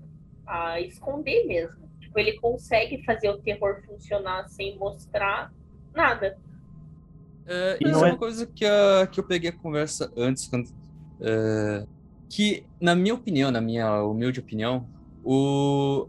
a 0.46 0.80
esconder 0.80 1.46
mesmo. 1.46 1.88
Tipo, 2.00 2.18
ele 2.18 2.38
consegue 2.38 3.04
fazer 3.04 3.30
o 3.30 3.38
terror 3.38 3.82
funcionar 3.86 4.48
sem 4.48 4.76
mostrar 4.78 5.52
nada. 5.94 6.38
É, 7.46 7.78
isso 7.80 8.04
é 8.04 8.08
uma 8.08 8.16
coisa 8.16 8.46
que, 8.46 8.64
a, 8.64 9.06
que 9.06 9.20
eu 9.20 9.24
peguei 9.24 9.50
a 9.50 9.52
conversa 9.52 10.10
antes, 10.16 10.46
quando, 10.48 10.70
é, 11.20 11.86
que, 12.28 12.64
na 12.80 12.94
minha 12.94 13.14
opinião, 13.14 13.50
na 13.50 13.60
minha 13.60 14.02
humilde 14.02 14.40
opinião, 14.40 14.86
o... 15.22 16.08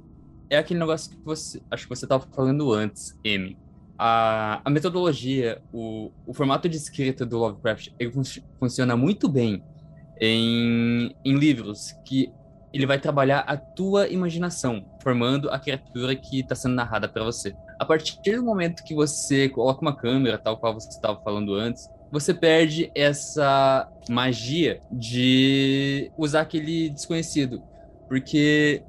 é 0.50 0.58
aquele 0.58 0.80
negócio 0.80 1.12
que 1.12 1.18
você, 1.24 1.62
acho 1.70 1.84
que 1.84 1.90
você 1.90 2.06
estava 2.06 2.26
falando 2.34 2.72
antes, 2.72 3.18
M. 3.24 3.58
A, 3.98 4.62
a 4.64 4.70
metodologia, 4.70 5.62
o, 5.72 6.12
o 6.26 6.34
formato 6.34 6.68
de 6.68 6.76
escrita 6.76 7.26
do 7.26 7.38
Lovecraft, 7.38 7.92
ele 7.98 8.12
fun 8.12 8.24
funciona 8.60 8.98
muito 8.98 9.30
bem 9.30 9.64
em, 10.20 11.16
em 11.24 11.38
livros 11.38 11.94
que 12.06 12.32
ele 12.74 12.86
vai 12.86 13.00
trabalhar 13.00 13.40
a 13.40 13.56
tua 13.56 14.10
imaginação, 14.10 14.86
formando 15.02 15.50
a 15.50 15.58
criatura 15.58 16.14
que 16.14 16.42
está 16.42 16.56
sendo 16.56 16.76
narrada 16.76 17.08
para 17.08 17.24
você. 17.24 17.56
A 17.80 17.86
partir 17.86 18.36
do 18.36 18.44
momento 18.44 18.84
que 18.84 18.96
você 18.96 19.50
coloca 19.50 19.82
uma 19.82 19.96
câmera, 19.96 20.38
tal 20.38 20.58
qual 20.58 20.74
você 20.74 20.90
estava 20.90 21.20
falando 21.22 21.54
antes, 21.54 21.90
você 22.12 22.34
perde 22.34 22.92
essa 22.96 23.90
magia 24.10 24.80
de 24.92 26.12
usar 26.18 26.42
aquele 26.42 26.90
desconhecido. 26.90 27.62
Porque, 28.08 28.84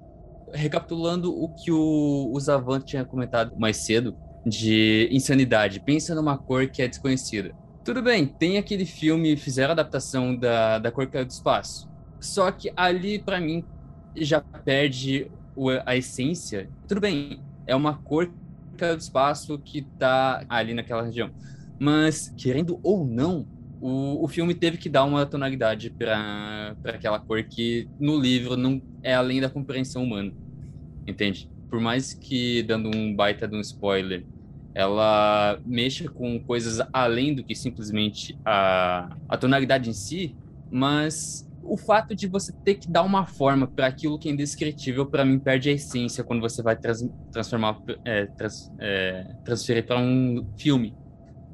recapitulando 0.52 1.32
o 1.32 1.48
que 1.48 1.72
o, 1.72 2.30
o 2.32 2.40
Zavant 2.40 2.84
tinha 2.84 3.04
comentado 3.04 3.58
mais 3.58 3.78
cedo, 3.78 4.16
de 4.46 5.08
insanidade, 5.10 5.80
pensa 5.80 6.14
numa 6.14 6.38
cor 6.38 6.68
que 6.68 6.80
é 6.80 6.86
desconhecida. 6.86 7.52
Tudo 7.84 8.00
bem, 8.00 8.26
tem 8.26 8.58
aquele 8.58 8.84
filme, 8.84 9.36
fizeram 9.36 9.70
a 9.70 9.72
adaptação 9.72 10.36
da, 10.36 10.78
da 10.78 10.92
Cor 10.92 11.08
é 11.12 11.24
do 11.24 11.30
Espaço. 11.30 11.88
Só 12.20 12.50
que 12.50 12.72
ali, 12.76 13.18
para 13.18 13.40
mim, 13.40 13.64
já 14.16 14.40
perde 14.40 15.30
a 15.84 15.96
essência. 15.96 16.68
Tudo 16.86 17.00
bem, 17.00 17.40
é 17.66 17.74
uma 17.74 17.94
cor 17.94 18.30
do 18.76 19.00
espaço 19.00 19.58
que 19.58 19.82
tá 19.98 20.44
ali 20.48 20.74
naquela 20.74 21.02
região. 21.02 21.30
Mas, 21.78 22.32
querendo 22.36 22.78
ou 22.82 23.06
não, 23.06 23.46
o, 23.80 24.24
o 24.24 24.28
filme 24.28 24.54
teve 24.54 24.76
que 24.78 24.88
dar 24.88 25.04
uma 25.04 25.26
tonalidade 25.26 25.90
para 25.90 26.74
aquela 26.84 27.18
cor 27.18 27.42
que 27.42 27.88
no 27.98 28.18
livro 28.18 28.56
não 28.56 28.80
é 29.02 29.14
além 29.14 29.40
da 29.40 29.50
compreensão 29.50 30.04
humana. 30.04 30.32
Entende? 31.06 31.50
Por 31.68 31.80
mais 31.80 32.12
que, 32.12 32.62
dando 32.62 32.90
um 32.94 33.14
baita 33.14 33.46
de 33.46 33.56
um 33.56 33.60
spoiler, 33.60 34.24
ela 34.74 35.58
mexa 35.64 36.08
com 36.08 36.38
coisas 36.40 36.86
além 36.92 37.34
do 37.34 37.42
que 37.42 37.54
simplesmente 37.54 38.38
a, 38.44 39.16
a 39.28 39.36
tonalidade 39.36 39.88
em 39.88 39.92
si, 39.92 40.36
mas 40.70 41.45
o 41.68 41.76
fato 41.76 42.14
de 42.14 42.26
você 42.26 42.52
ter 42.64 42.74
que 42.74 42.90
dar 42.90 43.02
uma 43.02 43.26
forma 43.26 43.66
para 43.66 43.86
aquilo 43.86 44.18
que 44.18 44.28
é 44.28 44.32
indescritível, 44.32 45.06
para 45.06 45.24
mim, 45.24 45.38
perde 45.38 45.68
a 45.68 45.72
essência 45.72 46.24
quando 46.24 46.40
você 46.40 46.62
vai 46.62 46.76
trans, 46.76 47.08
transformar, 47.30 47.78
é, 48.04 48.26
trans, 48.26 48.72
é, 48.78 49.34
transferir 49.44 49.86
para 49.86 49.98
um 49.98 50.46
filme. 50.56 50.94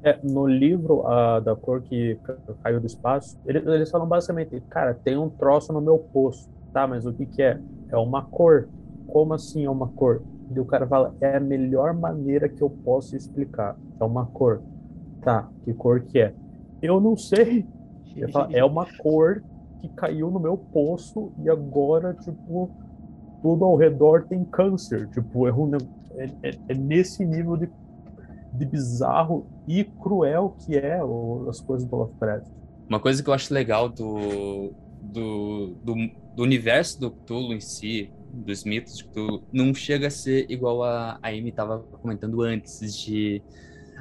É, 0.03 0.19
no 0.23 0.47
livro 0.47 1.07
a, 1.07 1.41
da 1.41 1.55
cor 1.55 1.81
que 1.83 2.19
caiu 2.63 2.81
do 2.81 2.87
espaço, 2.87 3.39
eles, 3.47 3.65
eles 3.67 3.91
falam 3.91 4.07
basicamente, 4.07 4.61
cara, 4.69 4.95
tem 4.95 5.17
um 5.17 5.31
troço 5.31 5.73
no 5.73 5.81
meu 5.81 5.99
poço, 5.99 6.51
tá? 6.73 6.87
Mas 6.87 7.07
o 7.07 7.13
que 7.13 7.25
que 7.25 7.43
é? 7.43 7.61
É 7.89 7.97
uma 7.97 8.23
cor. 8.23 8.69
Como 9.07 9.33
assim 9.35 9.65
é 9.65 9.71
uma 9.71 9.89
cor? 9.89 10.23
E 10.55 10.59
o 10.59 10.65
cara 10.65 10.87
fala, 10.87 11.15
é 11.21 11.37
a 11.37 11.41
melhor 11.41 11.95
maneira 11.95 12.49
que 12.49 12.63
eu 12.63 12.69
posso 12.69 13.17
explicar. 13.17 13.77
É 14.01 14.05
uma 14.05 14.27
cor. 14.27 14.63
Tá, 15.23 15.49
que 15.65 15.73
cor 15.73 16.01
que 16.01 16.19
é? 16.19 16.35
Eu 16.81 17.01
não 17.01 17.17
sei. 17.17 17.65
Fala, 18.33 18.49
é 18.53 18.65
uma 18.65 18.87
cor 18.99 19.43
que 19.83 19.89
caiu 19.89 20.31
no 20.31 20.39
meu 20.39 20.57
poço 20.57 21.33
e 21.43 21.51
agora, 21.51 22.15
tipo, 22.15 22.71
tudo 23.43 23.65
ao 23.65 23.77
redor 23.77 24.27
tem 24.29 24.45
câncer. 24.45 25.09
Tipo, 25.09 25.49
é, 25.49 25.53
um, 25.53 25.75
é, 26.15 26.31
é, 26.43 26.59
é 26.69 26.75
nesse 26.75 27.25
nível 27.25 27.57
de, 27.57 27.69
de 28.53 28.65
bizarro 28.65 29.47
e 29.67 29.83
cruel 29.83 30.55
que 30.65 30.77
é 30.77 31.03
o, 31.03 31.47
as 31.49 31.61
coisas 31.61 31.87
do 31.87 31.97
Lovecraft. 31.97 32.47
Uma 32.89 33.01
coisa 33.01 33.23
que 33.23 33.29
eu 33.29 33.35
acho 33.35 33.53
legal 33.53 33.89
do, 33.89 34.73
do, 35.03 35.75
do, 35.83 35.95
do 36.37 36.43
universo 36.43 37.01
do 37.01 37.11
Cthulhu 37.11 37.53
em 37.53 37.61
si, 37.61 38.13
dos 38.33 38.65
mitos 38.65 38.97
de 38.97 39.05
Cthulhu, 39.05 39.43
não 39.53 39.75
chega 39.75 40.07
a 40.07 40.11
ser 40.11 40.47
igual 40.49 40.85
a, 40.85 41.19
a 41.21 41.29
Amy 41.29 41.49
estava 41.49 41.81
comentando 42.01 42.41
antes, 42.43 42.81
de 43.03 43.43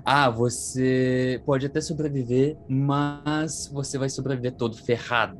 ah, 0.04 0.30
você 0.30 1.42
pode 1.46 1.66
até 1.66 1.80
sobreviver, 1.80 2.58
mas 2.68 3.70
você 3.72 3.98
vai 3.98 4.10
sobreviver 4.10 4.54
todo 4.54 4.76
ferrado, 4.76 5.40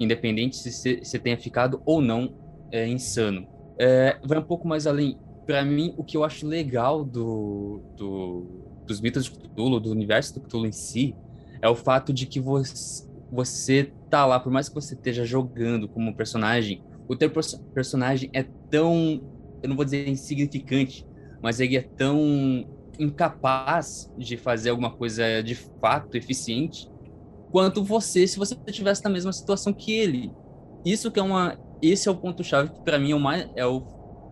independente 0.00 0.56
se 0.56 1.00
você 1.04 1.18
tenha 1.18 1.36
ficado 1.36 1.82
ou 1.84 2.00
não 2.00 2.34
é, 2.72 2.88
insano. 2.88 3.46
É, 3.78 4.18
vai 4.24 4.38
um 4.38 4.42
pouco 4.42 4.66
mais 4.66 4.86
além. 4.86 5.18
Para 5.46 5.64
mim, 5.64 5.94
o 5.96 6.02
que 6.02 6.16
eu 6.16 6.24
acho 6.24 6.46
legal 6.46 7.04
do, 7.04 7.82
do, 7.96 8.46
dos 8.86 9.00
mitos 9.00 9.24
de 9.24 9.30
Cthulhu, 9.32 9.78
do 9.78 9.90
universo 9.90 10.34
do 10.34 10.40
Cthulhu 10.40 10.66
em 10.66 10.72
si, 10.72 11.14
é 11.60 11.68
o 11.68 11.74
fato 11.74 12.12
de 12.12 12.26
que 12.26 12.40
você, 12.40 13.06
você 13.30 13.92
tá 14.08 14.24
lá, 14.24 14.40
por 14.40 14.50
mais 14.50 14.68
que 14.68 14.74
você 14.74 14.94
esteja 14.94 15.24
jogando 15.24 15.88
como 15.88 16.14
personagem, 16.14 16.82
o 17.06 17.16
teu 17.16 17.30
personagem 17.74 18.30
é 18.32 18.42
tão, 18.70 19.22
eu 19.62 19.68
não 19.68 19.76
vou 19.76 19.84
dizer 19.84 20.08
insignificante, 20.08 21.06
mas 21.42 21.60
ele 21.60 21.76
é 21.76 21.82
tão 21.82 22.66
incapaz 22.98 24.12
de 24.16 24.36
fazer 24.36 24.70
alguma 24.70 24.90
coisa 24.90 25.42
de 25.42 25.54
fato 25.54 26.16
eficiente 26.16 26.89
quanto 27.50 27.82
você 27.82 28.26
se 28.26 28.38
você 28.38 28.56
estivesse 28.66 29.02
na 29.04 29.10
mesma 29.10 29.32
situação 29.32 29.72
que 29.72 29.92
ele. 29.92 30.32
Isso 30.84 31.10
que 31.10 31.20
é 31.20 31.22
uma 31.22 31.58
esse 31.82 32.08
é 32.08 32.10
o 32.10 32.16
ponto 32.16 32.44
chave 32.44 32.70
que 32.70 32.80
para 32.80 32.98
mim 32.98 33.12
é 33.12 33.14
o 33.14 33.20
mais 33.20 33.48
é 33.56 33.66
o 33.66 33.80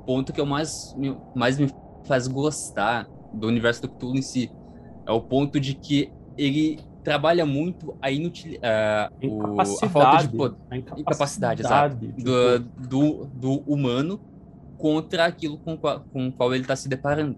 ponto 0.07 0.33
que 0.33 0.41
eu 0.41 0.47
mais 0.47 0.97
mais 1.35 1.59
me 1.59 1.71
faz 2.05 2.27
gostar 2.27 3.09
do 3.33 3.47
universo 3.47 3.83
do 3.83 3.89
Cthulhu 3.89 4.16
em 4.16 4.23
si. 4.23 4.51
É 5.07 5.12
o 5.12 5.21
ponto 5.21 5.59
de 5.59 5.75
que 5.75 6.12
ele 6.37 6.79
trabalha 7.03 7.47
muito 7.47 7.97
a 8.03 8.11
inutil 8.11 8.59
uh, 8.59 9.27
o, 9.27 9.61
a 9.61 9.64
falta 9.64 10.27
de 10.27 10.37
poder, 10.37 10.57
a 10.71 10.77
incapacidade, 10.77 11.62
exato, 11.62 11.97
do, 11.97 12.59
do, 12.59 13.25
do, 13.27 13.53
humano 13.61 14.21
contra 14.77 15.25
aquilo 15.25 15.57
com 15.57 15.77
qual, 15.77 16.01
com 16.12 16.31
qual 16.31 16.53
ele 16.53 16.64
está 16.64 16.77
se 16.77 16.87
deparando 16.87 17.35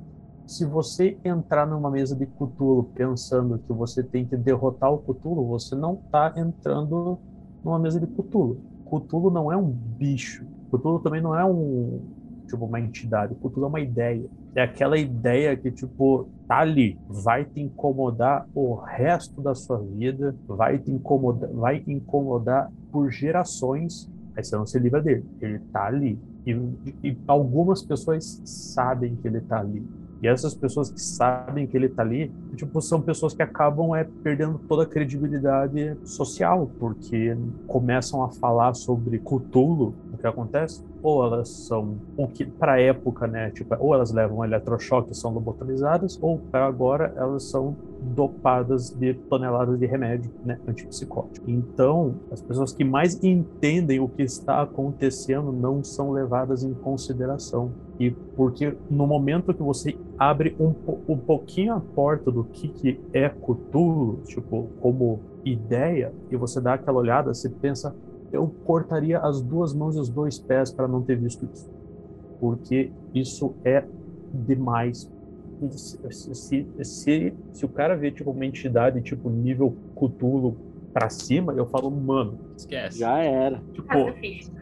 se 0.50 0.64
você 0.64 1.16
entrar 1.24 1.64
numa 1.64 1.88
mesa 1.88 2.16
de 2.16 2.26
Cthulhu 2.26 2.90
pensando 2.92 3.56
que 3.58 3.72
você 3.72 4.02
tem 4.02 4.26
que 4.26 4.36
derrotar 4.36 4.92
o 4.92 4.98
Cthulhu, 4.98 5.46
você 5.46 5.76
não 5.76 5.94
está 5.94 6.34
entrando 6.36 7.20
numa 7.62 7.78
mesa 7.78 8.00
de 8.00 8.06
Cthulhu. 8.08 8.60
Cthulhu 8.84 9.30
não 9.30 9.52
é 9.52 9.56
um 9.56 9.70
bicho. 9.70 10.44
Cthulhu 10.68 10.98
também 10.98 11.22
não 11.22 11.38
é 11.38 11.44
um 11.44 12.00
tipo 12.48 12.64
uma 12.64 12.80
entidade. 12.80 13.32
Cthulhu 13.36 13.66
é 13.66 13.68
uma 13.68 13.80
ideia. 13.80 14.28
É 14.56 14.62
aquela 14.62 14.98
ideia 14.98 15.56
que 15.56 15.70
tipo 15.70 16.28
tá 16.48 16.58
ali, 16.58 16.98
vai 17.08 17.44
te 17.44 17.60
incomodar 17.60 18.44
o 18.52 18.74
resto 18.74 19.40
da 19.40 19.54
sua 19.54 19.78
vida, 19.78 20.34
vai 20.48 20.80
te 20.80 20.90
incomodar, 20.90 21.48
vai 21.52 21.80
incomodar 21.86 22.72
por 22.90 23.08
gerações. 23.08 24.10
Aí 24.36 24.42
você 24.42 24.56
não 24.56 24.66
se 24.66 24.80
livra 24.80 25.00
dele. 25.00 25.24
Ele 25.40 25.60
tá 25.72 25.86
ali. 25.86 26.18
E, 26.44 26.50
e 27.04 27.16
algumas 27.28 27.84
pessoas 27.84 28.42
sabem 28.44 29.14
que 29.14 29.28
ele 29.28 29.42
tá 29.42 29.60
ali 29.60 29.86
e 30.22 30.28
essas 30.28 30.54
pessoas 30.54 30.90
que 30.90 31.00
sabem 31.00 31.66
que 31.66 31.76
ele 31.76 31.86
está 31.86 32.02
ali, 32.02 32.30
tipo, 32.54 32.80
são 32.82 33.00
pessoas 33.00 33.32
que 33.32 33.42
acabam 33.42 33.94
é, 33.94 34.04
perdendo 34.22 34.58
toda 34.68 34.82
a 34.82 34.86
credibilidade 34.86 35.96
social, 36.04 36.70
porque 36.78 37.36
começam 37.66 38.22
a 38.22 38.28
falar 38.28 38.74
sobre 38.74 39.18
Cthulhu, 39.18 39.94
o 40.12 40.18
que 40.18 40.26
acontece? 40.26 40.84
Ou 41.02 41.24
elas 41.24 41.48
são, 41.48 41.96
o 42.18 42.28
que 42.28 42.44
para 42.44 42.78
época, 42.78 43.26
né, 43.26 43.50
tipo, 43.50 43.74
ou 43.78 43.94
elas 43.94 44.12
levam 44.12 44.44
eletrochoque 44.44 45.16
são 45.16 45.32
lobotomizadas, 45.32 46.18
ou 46.20 46.38
para 46.38 46.66
agora 46.66 47.14
elas 47.16 47.44
são 47.44 47.74
dopadas 48.02 48.90
de 48.90 49.14
toneladas 49.14 49.78
de 49.78 49.86
remédio 49.86 50.30
né, 50.44 50.58
antipsicótico. 50.68 51.50
Então, 51.50 52.14
as 52.30 52.42
pessoas 52.42 52.74
que 52.74 52.84
mais 52.84 53.22
entendem 53.24 54.00
o 54.00 54.08
que 54.08 54.22
está 54.22 54.60
acontecendo 54.60 55.50
não 55.50 55.82
são 55.82 56.10
levadas 56.10 56.62
em 56.62 56.74
consideração. 56.74 57.72
E 58.00 58.10
porque 58.10 58.74
no 58.90 59.06
momento 59.06 59.52
que 59.52 59.62
você 59.62 59.94
abre 60.18 60.56
um, 60.58 60.72
um 61.06 61.18
pouquinho 61.18 61.74
a 61.74 61.80
porta 61.80 62.30
do 62.30 62.44
que, 62.44 62.68
que 62.68 63.00
é 63.12 63.28
Cthulhu, 63.28 64.22
tipo, 64.24 64.70
como 64.80 65.20
ideia, 65.44 66.10
e 66.30 66.36
você 66.36 66.62
dá 66.62 66.74
aquela 66.74 66.98
olhada, 66.98 67.34
você 67.34 67.50
pensa, 67.50 67.94
eu 68.32 68.50
cortaria 68.64 69.18
as 69.18 69.42
duas 69.42 69.74
mãos 69.74 69.96
e 69.96 70.00
os 70.00 70.08
dois 70.08 70.38
pés 70.38 70.72
para 70.72 70.88
não 70.88 71.02
ter 71.02 71.16
visto 71.16 71.46
isso. 71.52 71.70
Porque 72.40 72.90
isso 73.14 73.54
é 73.62 73.84
demais 74.32 75.10
se, 75.68 76.34
se, 76.34 76.66
se, 76.82 77.34
se 77.52 77.64
o 77.64 77.68
cara 77.68 77.94
vê 77.94 78.10
tipo 78.10 78.30
uma 78.30 78.46
entidade 78.46 79.00
tipo 79.02 79.28
nível 79.28 79.76
Cthulhu 79.94 80.56
pra 80.92 81.10
cima, 81.10 81.52
eu 81.52 81.66
falo, 81.66 81.90
mano, 81.90 82.38
esquece. 82.60 82.98
Já 82.98 83.18
era. 83.18 83.62
Tipo, 83.72 83.88
rasga 83.88 84.12
ficha. 84.20 84.52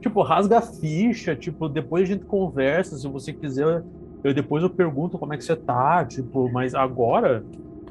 tipo, 0.00 0.22
rasga 0.22 0.58
a 0.58 0.62
ficha, 0.62 1.36
tipo, 1.36 1.68
depois 1.68 2.04
a 2.04 2.12
gente 2.12 2.24
conversa, 2.24 2.96
se 2.96 3.06
você 3.08 3.32
quiser, 3.32 3.82
eu 4.24 4.34
depois 4.34 4.62
eu 4.62 4.70
pergunto 4.70 5.18
como 5.18 5.34
é 5.34 5.36
que 5.36 5.44
você 5.44 5.56
tá, 5.56 6.04
tipo, 6.04 6.50
mas 6.50 6.74
agora 6.74 7.44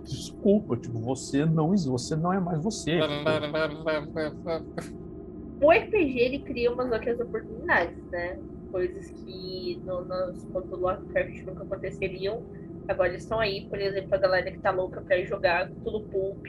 desculpa, 0.03 0.75
tipo, 0.75 0.99
você 0.99 1.45
não, 1.45 1.75
você 1.75 2.15
não 2.15 2.33
é 2.33 2.39
mais 2.39 2.63
você. 2.63 2.99
O 5.61 5.71
RPG 5.71 6.19
ele 6.19 6.39
cria 6.39 6.71
umas 6.71 6.91
outras 6.91 7.19
oportunidades, 7.19 8.03
né? 8.09 8.39
coisas 8.71 9.09
que 9.11 9.81
no, 9.83 10.05
nos 10.05 10.43
contos 10.45 10.69
do 10.69 10.77
Lovecraft 10.77 11.43
nunca 11.45 11.63
aconteceriam. 11.63 12.43
Agora 12.87 13.09
eles 13.09 13.23
estão 13.23 13.39
aí, 13.39 13.67
por 13.69 13.79
exemplo, 13.79 14.15
a 14.15 14.17
galera 14.17 14.51
que 14.51 14.59
tá 14.59 14.71
louca 14.71 15.01
pra 15.01 15.23
jogar 15.23 15.69
tudo 15.83 16.07
pulp, 16.09 16.45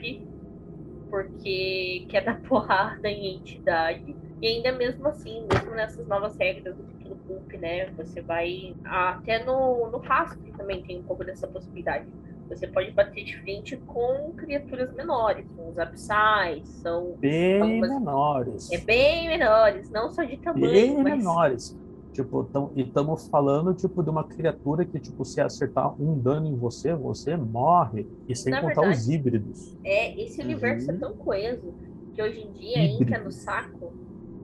porque 1.11 2.07
quer 2.09 2.25
dar 2.25 2.41
porrada 2.43 3.09
em 3.09 3.37
entidade. 3.37 4.17
E 4.41 4.47
ainda 4.47 4.73
mesmo 4.73 5.07
assim, 5.09 5.47
mesmo 5.53 5.73
nessas 5.73 6.07
novas 6.07 6.37
regras 6.37 6.75
do 6.75 6.83
título 6.85 7.17
pulp, 7.27 7.53
né? 7.55 7.91
Você 7.97 8.23
vai. 8.23 8.75
Até 8.85 9.45
no, 9.45 9.91
no 9.91 9.99
Rasp 9.99 10.41
também 10.57 10.83
tem 10.83 11.01
um 11.01 11.03
pouco 11.03 11.25
dessa 11.25 11.47
possibilidade. 11.47 12.07
Você 12.49 12.67
pode 12.67 12.91
bater 12.91 13.23
de 13.23 13.37
frente 13.39 13.77
com 13.77 14.33
criaturas 14.37 14.93
menores, 14.95 15.47
com 15.57 15.69
os 15.69 15.79
abissais, 15.79 16.67
são. 16.83 17.15
Bem 17.19 17.61
algumas... 17.61 17.91
menores. 17.91 18.73
É 18.73 18.79
bem 18.79 19.29
menores, 19.29 19.89
não 19.91 20.11
só 20.11 20.25
de 20.25 20.37
tamanho. 20.39 20.73
Bem 20.73 20.97
mas... 20.97 21.19
menores. 21.19 21.80
Tipo, 22.13 22.45
tão, 22.45 22.73
e 22.75 22.83
estamos 22.83 23.29
falando, 23.29 23.73
tipo, 23.73 24.03
de 24.03 24.11
uma 24.11 24.25
criatura 24.25 24.85
que, 24.85 24.99
tipo, 24.99 25.25
se 25.25 25.41
acertar 25.41 25.95
um 26.01 26.19
dano 26.19 26.47
em 26.49 26.57
você, 26.57 26.95
você 26.95 27.37
morre. 27.37 28.07
E 28.29 28.35
sem 28.35 28.51
Na 28.51 28.61
contar 28.61 28.83
verdade, 28.83 28.99
os 28.99 29.09
híbridos. 29.09 29.79
É, 29.85 30.21
esse 30.21 30.43
universo 30.43 30.91
uhum. 30.91 30.97
é 30.97 30.99
tão 30.99 31.17
coeso 31.17 31.73
que 32.15 32.23
hoje 32.23 32.41
em 32.41 32.53
dia 32.53 32.79
entra 32.79 33.23
no 33.23 33.31
saco 33.31 33.93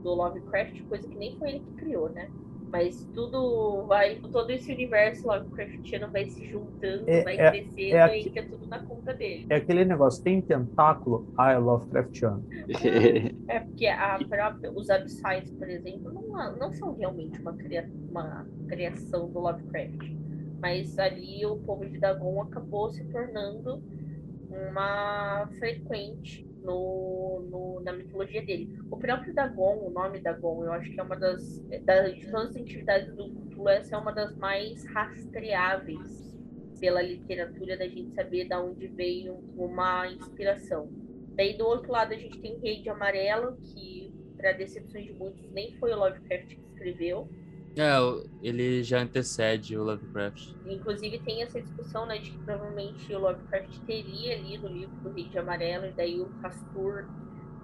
do 0.03 0.15
Lovecraft, 0.15 0.83
coisa 0.85 1.09
que 1.09 1.17
nem 1.17 1.37
foi 1.37 1.49
ele 1.51 1.61
que 1.61 1.73
criou, 1.73 2.09
né? 2.11 2.31
Mas 2.71 3.05
tudo 3.15 3.85
vai, 3.87 4.17
todo 4.17 4.51
esse 4.51 4.73
universo 4.73 5.27
Lovecraftiano 5.27 6.11
vai 6.11 6.27
se 6.27 6.47
juntando, 6.47 7.05
é, 7.07 7.23
vai 7.23 7.39
é, 7.39 7.51
crescendo 7.51 7.97
é 7.97 8.19
e 8.19 8.29
entra 8.29 8.43
tudo 8.45 8.67
na 8.67 8.79
conta 8.81 9.15
dele. 9.15 9.47
É 9.49 9.57
aquele 9.57 9.85
negócio, 9.85 10.23
tem 10.23 10.41
tentáculo, 10.41 11.33
ah, 11.39 11.53
é 11.53 11.59
Lovecraftiano. 11.59 12.45
é 13.49 13.61
porque 13.61 13.87
a 13.87 14.19
própria, 14.29 14.73
os 14.73 14.91
Abissais, 14.91 15.51
por 15.53 15.69
exemplo, 15.69 16.13
não, 16.13 16.57
não 16.57 16.73
são 16.73 16.95
realmente 16.95 17.41
uma, 17.41 17.53
cria, 17.53 17.89
uma 18.11 18.47
criação 18.69 19.29
do 19.31 19.39
Lovecraft. 19.39 20.17
Mas 20.61 20.99
ali 20.99 21.45
o 21.47 21.57
povo 21.59 21.87
de 21.87 21.99
Dagon 21.99 22.43
acabou 22.43 22.91
se 22.91 23.05
tornando 23.05 23.83
uma 24.51 25.47
frequente 25.59 26.46
no, 26.67 27.47
no, 27.49 27.81
na 27.81 27.93
mitologia 27.93 28.45
dele. 28.45 28.77
O 28.91 28.97
próprio 28.97 29.33
Dagon, 29.33 29.87
o 29.87 29.91
nome 29.91 30.19
Dagon, 30.19 30.65
eu 30.65 30.73
acho 30.73 30.91
que 30.91 30.99
é 30.99 31.03
uma 31.03 31.17
das, 31.17 31.61
das 31.85 32.15
de 32.15 32.27
todas 32.31 32.51
as 32.51 32.57
atividades 32.57 33.15
do 33.15 33.31
Cthulhu, 33.31 33.69
essa 33.69 33.95
é 33.95 33.99
uma 33.99 34.13
das 34.13 34.37
mais 34.37 34.85
rastreáveis 34.87 36.37
pela 36.81 37.01
literatura 37.01 37.77
da 37.77 37.89
gente 37.89 38.13
saber 38.15 38.49
de 38.49 38.55
onde 38.55 38.89
veio 38.89 39.35
uma 39.57 40.09
inspiração. 40.09 40.91
Daí 41.35 41.57
do 41.57 41.67
outro 41.67 41.93
lado 41.93 42.13
a 42.13 42.17
gente 42.19 42.39
tem 42.41 42.59
Rei 42.59 42.83
de 42.83 42.91
Amarelo, 42.91 43.57
que 43.57 44.13
para 44.37 44.53
decepção 44.53 45.01
de 45.01 45.13
muitos, 45.13 45.51
nem 45.53 45.75
foi 45.77 45.93
o 45.93 45.97
Lovecraft 45.97 46.49
que 46.49 46.61
escreveu. 46.73 47.29
É, 47.77 47.97
ele 48.41 48.83
já 48.83 49.01
antecede 49.03 49.77
o 49.77 49.85
Lovecraft. 49.85 50.55
Inclusive 50.67 51.19
tem 51.21 51.43
essa 51.43 51.61
discussão, 51.61 52.07
né, 52.07 52.19
de 52.19 52.31
que 52.31 52.39
provavelmente 52.39 53.15
o 53.15 53.19
Lovecraft 53.21 53.79
teria 53.87 54.39
lido 54.39 54.67
o 54.67 54.73
livro 54.73 54.95
do 55.03 55.11
Rei 55.11 55.25
de 55.29 55.39
Amarelo, 55.39 55.87
e 55.87 55.93
daí 55.93 56.21
o 56.21 56.27
Castor 56.41 57.05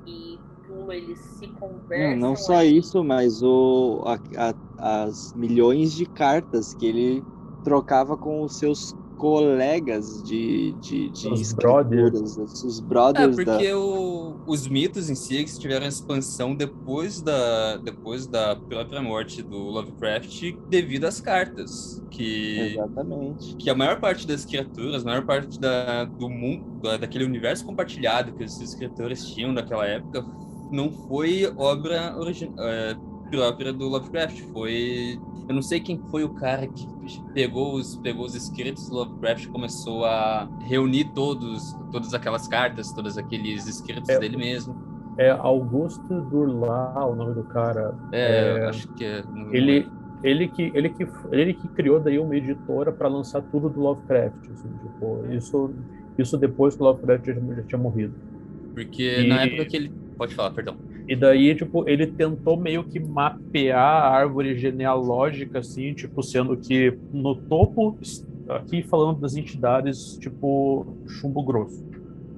e 0.06 0.38
Cthulhu, 0.62 0.92
eles 0.92 1.18
se 1.18 1.46
conversam. 1.48 2.10
Não, 2.20 2.28
não 2.30 2.36
só 2.36 2.56
ali. 2.56 2.78
isso, 2.78 3.02
mas 3.02 3.42
o, 3.42 4.02
a- 4.06 4.50
a- 4.50 5.06
as 5.06 5.32
milhões 5.34 5.92
de 5.92 6.06
cartas 6.06 6.74
que 6.74 6.86
ele 6.86 7.22
trocava 7.64 8.16
com 8.16 8.42
os 8.42 8.58
seus 8.58 8.94
colegas 9.22 10.20
de, 10.24 10.72
de, 10.80 11.08
de 11.10 11.28
Os 11.28 11.40
escrituras, 11.40 12.36
os 12.36 12.80
É, 12.80 12.82
brothers 12.82 13.36
da... 13.36 13.44
porque 13.44 13.72
o- 13.72 14.34
os 14.48 14.66
mitos 14.66 15.08
em 15.08 15.14
si 15.14 15.36
eles 15.36 15.56
tiveram 15.56 15.86
expansão 15.86 16.56
depois 16.56 17.22
da, 17.22 17.76
depois 17.76 18.26
da 18.26 18.56
própria 18.56 19.00
morte 19.00 19.40
do 19.40 19.56
Lovecraft 19.56 20.52
devido 20.68 21.04
às 21.04 21.20
cartas. 21.20 22.02
Que, 22.10 22.72
Exatamente. 22.74 23.56
que 23.56 23.70
a 23.70 23.74
maior 23.76 24.00
parte 24.00 24.26
das 24.26 24.44
criaturas, 24.44 25.02
a 25.02 25.04
maior 25.06 25.24
parte 25.24 25.58
da, 25.60 26.04
do 26.04 26.28
mundo, 26.28 26.80
da- 26.82 26.96
daquele 26.96 27.24
universo 27.24 27.64
compartilhado 27.64 28.32
que 28.34 28.42
os 28.42 28.60
escritores 28.60 29.24
tinham 29.26 29.52
naquela 29.52 29.86
época, 29.86 30.24
não 30.72 30.90
foi 30.90 31.50
obra 31.56 32.14
origi- 32.18 32.52
é, 32.58 32.96
própria 33.32 33.72
do 33.72 33.88
Lovecraft. 33.88 34.40
Foi. 34.52 35.18
Eu 35.48 35.54
não 35.54 35.62
sei 35.62 35.80
quem 35.80 35.98
foi 36.10 36.22
o 36.22 36.28
cara 36.30 36.66
que 36.66 36.86
pegou 37.34 37.74
os, 37.74 37.96
pegou 37.96 38.24
os 38.26 38.34
escritos 38.34 38.88
do 38.88 38.94
Lovecraft 38.96 39.44
e 39.44 39.48
começou 39.48 40.04
a 40.04 40.48
reunir 40.60 41.06
todos, 41.14 41.72
todas 41.90 42.14
aquelas 42.14 42.46
cartas, 42.46 42.92
todos 42.92 43.18
aqueles 43.18 43.66
escritos 43.66 44.08
É, 44.08 44.18
dele 44.18 44.36
mesmo. 44.36 44.76
É 45.18 45.30
Augusto 45.30 46.20
Durla, 46.30 47.06
o 47.06 47.14
nome 47.14 47.34
do 47.34 47.44
cara. 47.44 47.94
É, 48.12 48.56
É, 48.58 48.58
eu 48.64 48.68
acho 48.68 48.88
que 48.94 49.04
é. 49.04 49.22
Ele, 49.50 49.88
ele, 50.22 50.48
que, 50.48 50.70
ele, 50.74 50.88
que, 50.90 51.06
ele 51.32 51.54
que 51.54 51.68
criou 51.68 51.98
daí 52.00 52.18
uma 52.18 52.36
editora 52.36 52.92
para 52.92 53.08
lançar 53.08 53.42
tudo 53.42 53.68
do 53.68 53.80
Lovecraft. 53.80 54.36
assim, 54.52 54.68
tipo, 54.82 55.26
isso, 55.32 55.70
isso 56.18 56.38
depois 56.38 56.76
que 56.76 56.82
o 56.82 56.86
Lovecraft 56.86 57.26
já, 57.26 57.34
já 57.34 57.62
tinha 57.64 57.78
morrido. 57.78 58.14
Porque 58.74 59.20
E- 59.20 59.28
na 59.28 59.42
época 59.42 59.64
que 59.66 59.76
ele. 59.76 59.92
Pode 60.16 60.34
falar, 60.34 60.50
perdão. 60.52 60.76
E 61.08 61.16
daí, 61.16 61.54
tipo, 61.54 61.88
ele 61.88 62.06
tentou 62.06 62.56
meio 62.56 62.84
que 62.84 63.00
mapear 63.00 63.78
a 63.78 64.08
árvore 64.08 64.56
genealógica, 64.56 65.58
assim, 65.58 65.92
tipo, 65.94 66.22
sendo 66.22 66.56
que 66.56 66.96
no 67.12 67.34
topo, 67.34 67.98
aqui 68.48 68.82
falando 68.82 69.20
das 69.20 69.36
entidades, 69.36 70.16
tipo, 70.18 70.86
chumbo 71.06 71.42
grosso. 71.42 71.84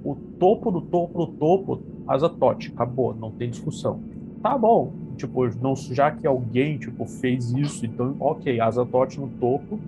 O 0.02 0.14
topo 0.38 0.70
do 0.70 0.80
topo 0.80 1.26
do 1.26 1.32
topo, 1.32 1.82
Azatote, 2.06 2.72
acabou, 2.72 3.14
não 3.14 3.30
tem 3.30 3.50
discussão. 3.50 4.02
Tá 4.42 4.56
bom, 4.56 4.92
tipo, 5.16 5.46
não, 5.60 5.76
já 5.76 6.10
que 6.10 6.26
alguém, 6.26 6.78
tipo, 6.78 7.06
fez 7.06 7.52
isso, 7.52 7.84
então, 7.84 8.16
ok, 8.18 8.60
Azatote 8.60 9.20
no 9.20 9.28
topo, 9.28 9.78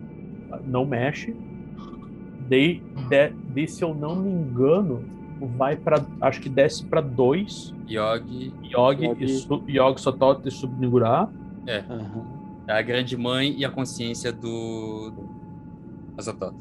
não 0.65 0.85
mexe. 0.85 1.35
Daí, 2.49 2.81
de, 3.09 3.31
de, 3.53 3.67
se 3.67 3.83
eu 3.83 3.95
não 3.95 4.17
me 4.17 4.31
engano, 4.31 5.16
vai 5.41 5.77
para 5.77 6.05
acho 6.21 6.41
que 6.41 6.49
desce 6.49 6.85
para 6.85 7.01
dois 7.01 7.75
Yogi 7.89 8.53
Yog, 8.65 9.05
Yog. 9.05 9.25
e 9.25 9.29
Su- 9.29 9.63
Yog 9.69 10.01
Sotot 10.01 10.47
e 10.47 10.51
Subnigurá. 10.51 11.29
É 12.69 12.73
a 12.73 12.83
grande 12.83 13.17
mãe 13.17 13.55
e 13.57 13.65
a 13.65 13.71
consciência 13.71 14.33
do. 14.33 15.11
do 15.11 15.25
Azatoth. 16.17 16.55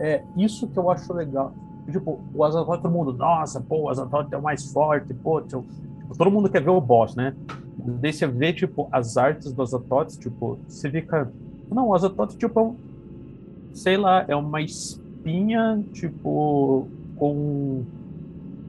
É 0.00 0.22
isso 0.36 0.66
que 0.68 0.78
eu 0.78 0.90
acho 0.90 1.12
legal. 1.12 1.52
Tipo, 1.90 2.20
o 2.34 2.44
Azatoth, 2.44 2.80
todo 2.80 2.90
mundo, 2.90 3.12
nossa, 3.12 3.60
pô, 3.60 3.82
o 3.82 3.88
Azatoth 3.88 4.32
é 4.32 4.36
o 4.36 4.42
mais 4.42 4.72
forte, 4.72 5.12
pô, 5.14 5.40
tipo, 5.40 5.62
tipo, 6.00 6.16
todo 6.16 6.30
mundo 6.30 6.48
quer 6.48 6.62
ver 6.62 6.70
o 6.70 6.80
boss, 6.80 7.14
né? 7.14 7.34
Daí 7.76 8.12
você 8.12 8.26
vê, 8.26 8.52
tipo, 8.52 8.88
as 8.92 9.16
artes 9.16 9.52
do 9.52 9.62
Azatoth, 9.62 10.16
tipo, 10.18 10.58
você 10.68 10.88
fica. 10.90 11.30
Não, 11.70 11.88
o 11.88 11.94
Azatoth, 11.94 12.36
tipo, 12.36 12.58
é 12.58 12.62
um, 12.62 12.76
sei 13.74 13.96
lá, 13.96 14.24
é 14.28 14.34
uma 14.36 14.60
espinha, 14.62 15.82
tipo, 15.92 16.86
com. 17.16 17.82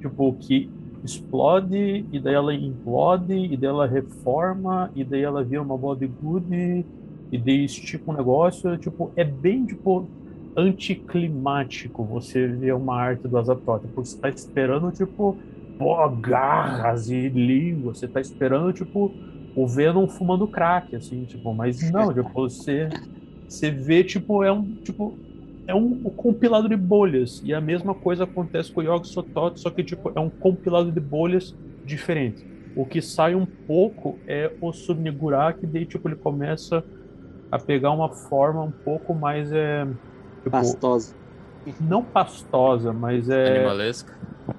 Tipo, 0.04 0.34
que 0.34 0.70
explode, 1.02 2.06
e 2.12 2.20
daí 2.20 2.34
ela 2.34 2.54
implode, 2.54 3.34
e 3.34 3.56
daí 3.56 3.70
ela 3.70 3.88
reforma, 3.88 4.92
e 4.94 5.04
daí 5.04 5.22
ela 5.22 5.44
vira 5.44 5.62
uma 5.62 5.96
de 5.96 6.08
gude, 6.08 6.86
e 7.32 7.38
daí 7.38 7.64
estica 7.64 8.12
um 8.12 8.14
negócio, 8.14 8.78
tipo, 8.78 9.14
é 9.16 9.24
bem, 9.24 9.66
tipo, 9.66 10.10
anticlimático 10.58 12.04
você 12.04 12.48
ver 12.48 12.74
uma 12.74 13.00
arte 13.00 13.28
do 13.28 13.38
Azatoth, 13.38 13.84
porque 13.94 14.10
você 14.10 14.20
tá 14.20 14.30
esperando, 14.30 14.92
tipo, 14.92 15.38
pô, 15.78 16.10
garras 16.10 17.10
e 17.10 17.30
língua, 17.30 17.94
você 17.94 18.08
tá 18.08 18.20
esperando, 18.20 18.74
tipo, 18.74 19.12
o 19.56 19.66
Venom 19.66 20.08
fumando 20.08 20.48
crack, 20.50 20.96
assim, 20.96 21.24
tipo, 21.26 21.54
mas 21.54 21.82
não, 21.92 22.12
tipo, 22.14 22.30
você, 22.34 22.90
você 23.48 23.72
vê, 23.72 24.04
tipo, 24.04 24.44
é 24.44 24.52
um, 24.52 24.76
tipo, 24.84 25.18
é 25.68 25.74
um, 25.74 26.02
um 26.06 26.10
compilado 26.10 26.68
de 26.68 26.76
bolhas, 26.76 27.42
e 27.44 27.54
a 27.54 27.62
mesma 27.62 27.94
coisa 27.94 28.26
acontece 28.26 28.72
com 28.72 28.82
o 28.82 28.84
Yog 28.84 29.08
Sothoth, 29.08 29.58
só 29.58 29.70
que, 29.70 29.84
tipo, 29.84 30.12
é 30.16 30.20
um 30.20 30.30
compilado 30.30 30.92
de 30.92 31.00
bolhas 31.00 31.56
diferentes. 31.86 32.46
O 32.76 32.86
que 32.86 33.02
sai 33.02 33.36
um 33.36 33.46
pouco 33.46 34.18
é 34.28 34.52
o 34.60 34.74
Subnigurá, 34.74 35.54
que 35.54 35.66
daí, 35.66 35.86
tipo, 35.86 36.08
ele 36.08 36.16
começa 36.16 36.84
a 37.52 37.60
pegar 37.60 37.92
uma 37.92 38.10
forma 38.10 38.64
um 38.64 38.72
pouco 38.72 39.14
mais, 39.14 39.52
é, 39.52 39.86
tipo, 40.38 40.50
Pastosa. 40.50 41.14
Não 41.80 42.04
pastosa, 42.06 42.94
mas 42.94 43.30
é 43.30 43.68
Animalesca. 43.68 44.14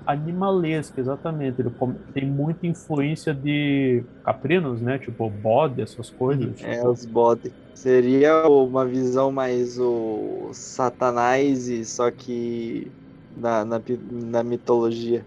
animalesca, 0.07 1.01
exatamente. 1.01 1.61
Ele 1.61 1.71
come- 1.71 1.99
tem 2.13 2.31
muita 2.31 2.67
influência 2.67 3.35
de 3.35 4.07
caprinos, 4.23 4.81
né? 4.83 4.99
Tipo 4.99 5.29
bode, 5.31 5.83
essas 5.83 6.11
coisas. 6.11 6.61
É, 6.61 6.87
os 6.89 7.05
bode. 7.05 7.55
Seria 7.75 8.47
uma 8.49 8.87
visão 8.87 9.33
mais 9.33 9.79
o 9.79 10.51
Satanás, 10.55 11.69
e 11.69 11.85
só 11.85 12.11
que 12.11 12.95
na, 13.35 13.65
na, 13.65 13.83
na 14.31 14.45
mitologia. 14.45 15.27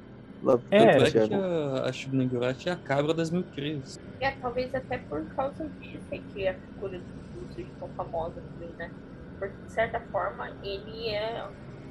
É, 0.71 0.77
é 0.83 1.11
que 1.11 1.33
a, 1.33 1.85
a 1.87 1.91
é 2.69 2.71
a 2.71 2.77
cabra 2.77 3.13
das 3.13 3.31
mil 3.31 3.43
crias. 3.45 3.99
É, 4.19 4.31
talvez 4.31 4.73
até 4.73 4.97
por 4.97 5.27
causa 5.27 5.69
disso 5.79 6.07
é 6.11 6.19
que 6.19 6.47
a 6.47 6.59
figura 6.61 6.99
do 7.33 7.47
seja 7.51 7.71
tão 7.79 7.89
famosa 7.95 8.41
também, 8.51 8.73
né? 8.75 8.91
Porque, 9.39 9.55
de 9.63 9.71
certa 9.71 9.99
forma, 10.11 10.49
ele 10.63 11.09
é 11.09 11.43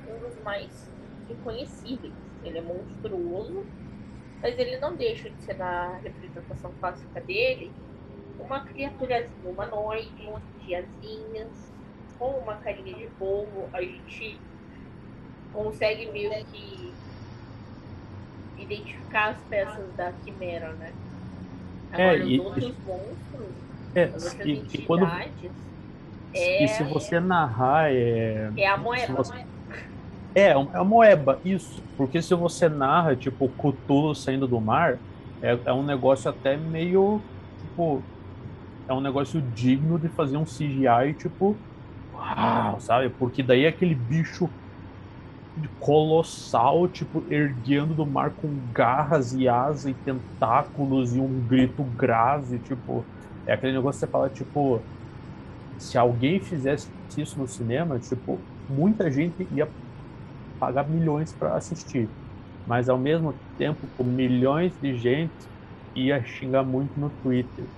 um 0.06 0.18
dos 0.20 0.36
mais 0.42 0.92
reconhecíveis. 1.28 2.14
Ele 2.42 2.58
é 2.58 2.62
monstruoso, 2.62 3.66
mas 4.42 4.58
ele 4.58 4.78
não 4.78 4.96
deixa 4.96 5.30
de 5.30 5.42
ser, 5.42 5.54
na 5.58 5.98
representação 5.98 6.74
clássica 6.80 7.20
dele, 7.22 7.72
uma 8.38 8.64
criaturazinha 8.64 9.50
humanoide, 9.50 10.14
tiazinhas, 10.64 11.74
com 12.18 12.38
uma 12.40 12.56
carinha 12.56 12.94
de 12.96 13.08
bobo. 13.18 13.70
A 13.74 13.82
gente 13.82 14.40
consegue 15.52 16.10
meio 16.12 16.30
que 16.46 16.94
identificar 18.56 19.30
as 19.34 19.42
peças 19.44 19.94
da 19.96 20.12
quimera, 20.12 20.74
né? 20.76 20.92
É, 21.92 22.02
Agora, 22.02 22.18
e- 22.24 22.36
os 22.38 22.44
outros 22.46 22.78
monstros, 22.84 23.54
é, 23.94 24.04
as 24.14 24.24
outras 24.24 24.46
e, 24.48 24.52
e 24.52 24.86
quando 24.86 25.04
entidades, 25.04 25.52
é, 26.34 26.64
e 26.64 26.68
se 26.68 26.82
você 26.84 27.20
narrar 27.20 27.92
é 27.92 28.50
é 28.56 28.66
a 28.68 28.76
moeda. 28.76 29.12
você- 29.14 29.32
é 30.40 30.50
é 30.50 30.56
uma 30.56 30.84
moeba 30.84 31.38
isso, 31.44 31.82
porque 31.96 32.20
se 32.22 32.34
você 32.34 32.68
narra 32.68 33.16
tipo 33.16 33.48
Cthulhu 33.48 34.14
saindo 34.14 34.46
do 34.46 34.60
mar 34.60 34.98
é, 35.42 35.58
é 35.64 35.72
um 35.72 35.82
negócio 35.82 36.30
até 36.30 36.56
meio 36.56 37.20
tipo 37.60 38.02
é 38.88 38.92
um 38.92 39.00
negócio 39.00 39.40
digno 39.40 39.98
de 39.98 40.08
fazer 40.08 40.36
um 40.36 40.44
CGI 40.44 41.14
tipo 41.18 41.56
uau, 42.14 42.80
sabe? 42.80 43.08
Porque 43.10 43.42
daí 43.42 43.64
é 43.64 43.68
aquele 43.68 43.94
bicho 43.94 44.48
colossal, 45.80 46.86
tipo, 46.88 47.24
erguendo 47.30 47.94
do 47.94 48.04
mar 48.04 48.30
com 48.30 48.48
garras 48.72 49.32
e 49.32 49.48
asas 49.48 49.86
e 49.86 49.94
tentáculos 49.94 51.16
e 51.16 51.20
um 51.20 51.40
grito 51.46 51.82
grave, 51.82 52.58
tipo, 52.58 53.04
é 53.46 53.54
aquele 53.54 53.72
negócio 53.72 54.00
que 54.00 54.06
você 54.06 54.12
fala, 54.12 54.28
tipo, 54.28 54.82
se 55.78 55.96
alguém 55.96 56.40
fizesse 56.40 56.88
isso 57.16 57.38
no 57.38 57.48
cinema, 57.48 57.98
tipo, 57.98 58.38
muita 58.68 59.10
gente 59.10 59.46
ia 59.50 59.68
pagar 60.56 60.88
milhões 60.88 61.34
para 61.36 61.56
assistir. 61.56 62.12
Mas 62.66 62.88
ao 62.88 62.98
mesmo 62.98 63.40
tempo, 63.56 63.88
com 63.96 64.04
milhões 64.04 64.78
de 64.78 64.96
gente 64.96 65.48
ia 65.94 66.22
xingar 66.24 66.64
muito 66.64 66.98
no 66.98 67.10
Twitter. 67.10 67.70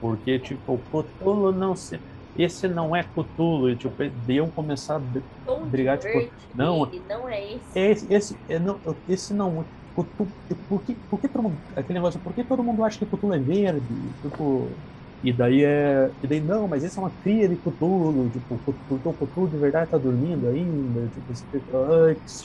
Porque, 0.00 0.38
tipo, 0.38 0.78
Cthulhu 0.88 1.52
não 1.52 1.74
se. 1.74 2.00
Esse 2.34 2.68
não 2.68 2.94
é 2.94 3.02
Cthulhu. 3.02 3.70
E, 3.70 3.76
tipo, 3.76 3.96
iam 4.28 4.50
começar 4.50 4.96
a 4.96 5.00
Tom 5.44 5.68
brigar, 5.68 5.98
tipo, 5.98 6.32
não, 6.54 6.90
não 7.08 7.28
é 7.28 7.54
esse. 7.54 7.78
esse, 7.78 8.12
esse, 8.12 8.42
é, 8.48 8.58
não, 8.58 8.80
esse 9.08 9.34
não. 9.34 9.68
Cthulhu, 9.94 10.32
por 10.68 10.84
que, 10.84 10.94
por 11.08 11.20
que 11.20 11.28
todo 11.28 11.42
mundo. 11.42 11.62
Aquele 11.76 11.98
negócio, 11.98 12.20
por 12.20 12.34
que 12.34 12.44
todo 12.44 12.62
mundo 12.62 12.84
acha 12.84 12.98
que 12.98 13.06
Cthulhu 13.06 13.34
é 13.34 13.40
verde? 13.40 14.14
Tipo. 14.22 14.82
E 15.22 15.32
daí 15.32 15.64
é. 15.64 16.12
E 16.22 16.26
daí, 16.28 16.40
não, 16.40 16.68
mas 16.68 16.84
esse 16.84 16.98
é 16.98 17.02
uma 17.02 17.14
cria 17.16 17.48
de 17.48 17.56
Cthulhu. 17.56 18.30
Tipo, 18.30 18.54
o 18.56 19.14
Cthulhu 19.14 19.50
de 19.50 19.58
verdade 19.58 19.90
tá 19.90 19.98
dormindo 19.98 20.48
ainda. 20.48 21.08
Tipo, 21.10 21.34
você 21.34 21.46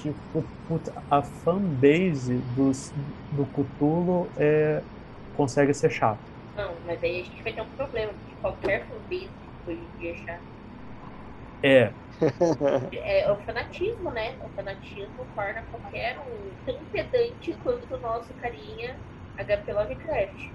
tipo, 0.02 0.52
puta, 0.68 0.94
a 1.10 1.24
fanbase 1.24 2.42
dos, 2.42 2.92
do 3.30 3.46
Cthulhu 3.48 4.32
é. 4.38 4.86
consegue 5.34 5.74
ser 5.74 5.90
chato. 5.92 6.32
Não, 6.56 6.82
mas 6.84 7.04
aí 7.04 7.20
a 7.22 7.24
gente 7.24 7.44
vai 7.44 7.54
ter 7.54 7.62
um 7.62 7.70
problema, 7.70 8.14
porque 8.16 8.36
qualquer 8.38 8.88
fanbase 8.88 9.54
hoje 9.66 9.82
em 9.84 9.94
dia 9.98 10.12
é 10.14 10.16
chato. 10.16 10.48
É, 12.92 13.22
É 13.22 13.32
o 13.32 13.40
fanatismo, 13.44 14.12
né? 14.12 14.38
O 14.42 14.50
fanatismo 14.52 15.26
torna 15.36 15.64
qualquer 15.64 16.20
um 16.20 16.56
tão 16.66 16.86
pedante 16.88 17.54
quanto 17.58 17.94
o 17.96 18.00
nosso 18.00 18.34
carinha 18.36 19.02
HP 19.38 19.74
Lovecraft. 19.74 20.54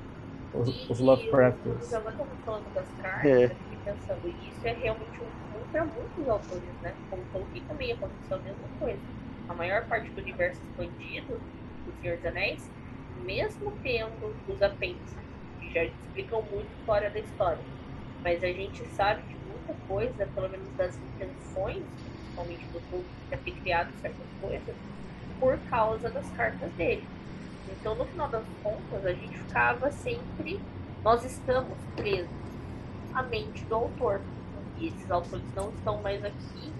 Os, 0.52 0.68
E- 0.68 0.92
os 0.92 0.98
Lovecrafters. 1.00 1.92
Avós 1.92 2.14
estavam 2.14 2.36
falando 2.44 2.70
das 2.72 2.92
cartas, 2.94 3.30
É. 3.30 3.44
eu 3.46 3.56
fiquei 3.56 3.78
pensando, 3.78 4.28
e 4.28 4.50
isso 4.50 4.66
é 4.66 4.72
realmente 4.72 5.22
um 5.22 5.30
comum 5.30 5.66
para 5.70 5.84
muitos 5.84 6.28
autores, 6.28 6.80
né? 6.80 6.96
Como 7.10 7.24
Tolkien 7.26 7.64
também 7.64 7.92
aconteceu 7.92 8.36
a 8.36 8.40
mesma 8.42 8.68
coisa. 8.78 9.02
A 9.48 9.54
maior 9.54 9.86
parte 9.88 10.12
do 10.14 10.20
universo 10.20 10.62
expandido 10.62 11.40
do 11.84 11.92
Senhor 11.94 12.16
dos 12.16 12.26
Anéis, 12.26 12.70
mesmo 13.14 13.72
tendo 13.82 14.36
os 14.46 14.60
apêndices, 14.62 15.16
que 15.58 15.70
já 15.70 15.84
explicam 15.84 16.42
muito 16.42 16.76
fora 16.84 17.10
da 17.10 17.18
história, 17.18 17.64
mas 18.22 18.42
a 18.42 18.48
gente 18.52 18.84
sabe 18.88 19.22
de 19.26 19.38
muita 19.38 19.74
coisa, 19.74 20.26
pelo 20.26 20.48
menos 20.48 20.72
das 20.74 21.00
intenções, 21.00 21.86
principalmente 22.04 22.68
do 22.70 22.80
Tolkien, 22.82 23.12
de 23.30 23.36
ter 23.38 23.52
criado 23.52 23.92
certas 23.98 24.28
coisas, 24.40 24.76
por 25.38 25.58
causa 25.60 26.10
das 26.10 26.30
cartas 26.32 26.72
dele. 26.74 27.08
Então, 27.72 27.94
no 27.94 28.04
final 28.06 28.28
das 28.28 28.44
contas, 28.62 29.04
a 29.04 29.12
gente 29.12 29.38
ficava 29.38 29.90
sempre. 29.90 30.60
Nós 31.04 31.24
estamos 31.24 31.76
presos 31.96 32.28
à 33.14 33.22
mente 33.22 33.64
do 33.64 33.74
autor. 33.74 34.20
E 34.78 34.88
esses 34.88 35.10
autores 35.10 35.44
não 35.54 35.70
estão 35.70 36.00
mais 36.02 36.24
aqui. 36.24 36.72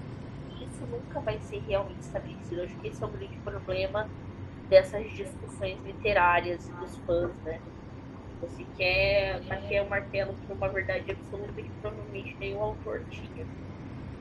E 0.51 0.65
isso 0.65 0.87
nunca 0.91 1.21
vai 1.21 1.39
ser 1.41 1.63
realmente 1.67 2.01
estabelecido. 2.01 2.63
Acho 2.63 2.75
que 2.77 2.89
esse 2.89 3.03
é 3.03 3.07
o 3.07 3.11
grande 3.11 3.37
problema 3.39 4.09
dessas 4.69 5.11
discussões 5.13 5.79
literárias 5.85 6.69
e 6.69 6.73
dos 6.73 6.97
fãs, 6.99 7.35
né? 7.45 7.61
Você 8.41 8.65
quer 8.77 9.41
bater 9.43 9.83
o 9.83 9.89
martelo 9.89 10.35
por 10.47 10.57
uma 10.57 10.69
verdade 10.69 11.11
absoluta 11.11 11.61
que 11.61 11.71
provavelmente 11.81 12.37
nenhum 12.39 12.63
autor 12.63 13.03
tinha. 13.11 13.47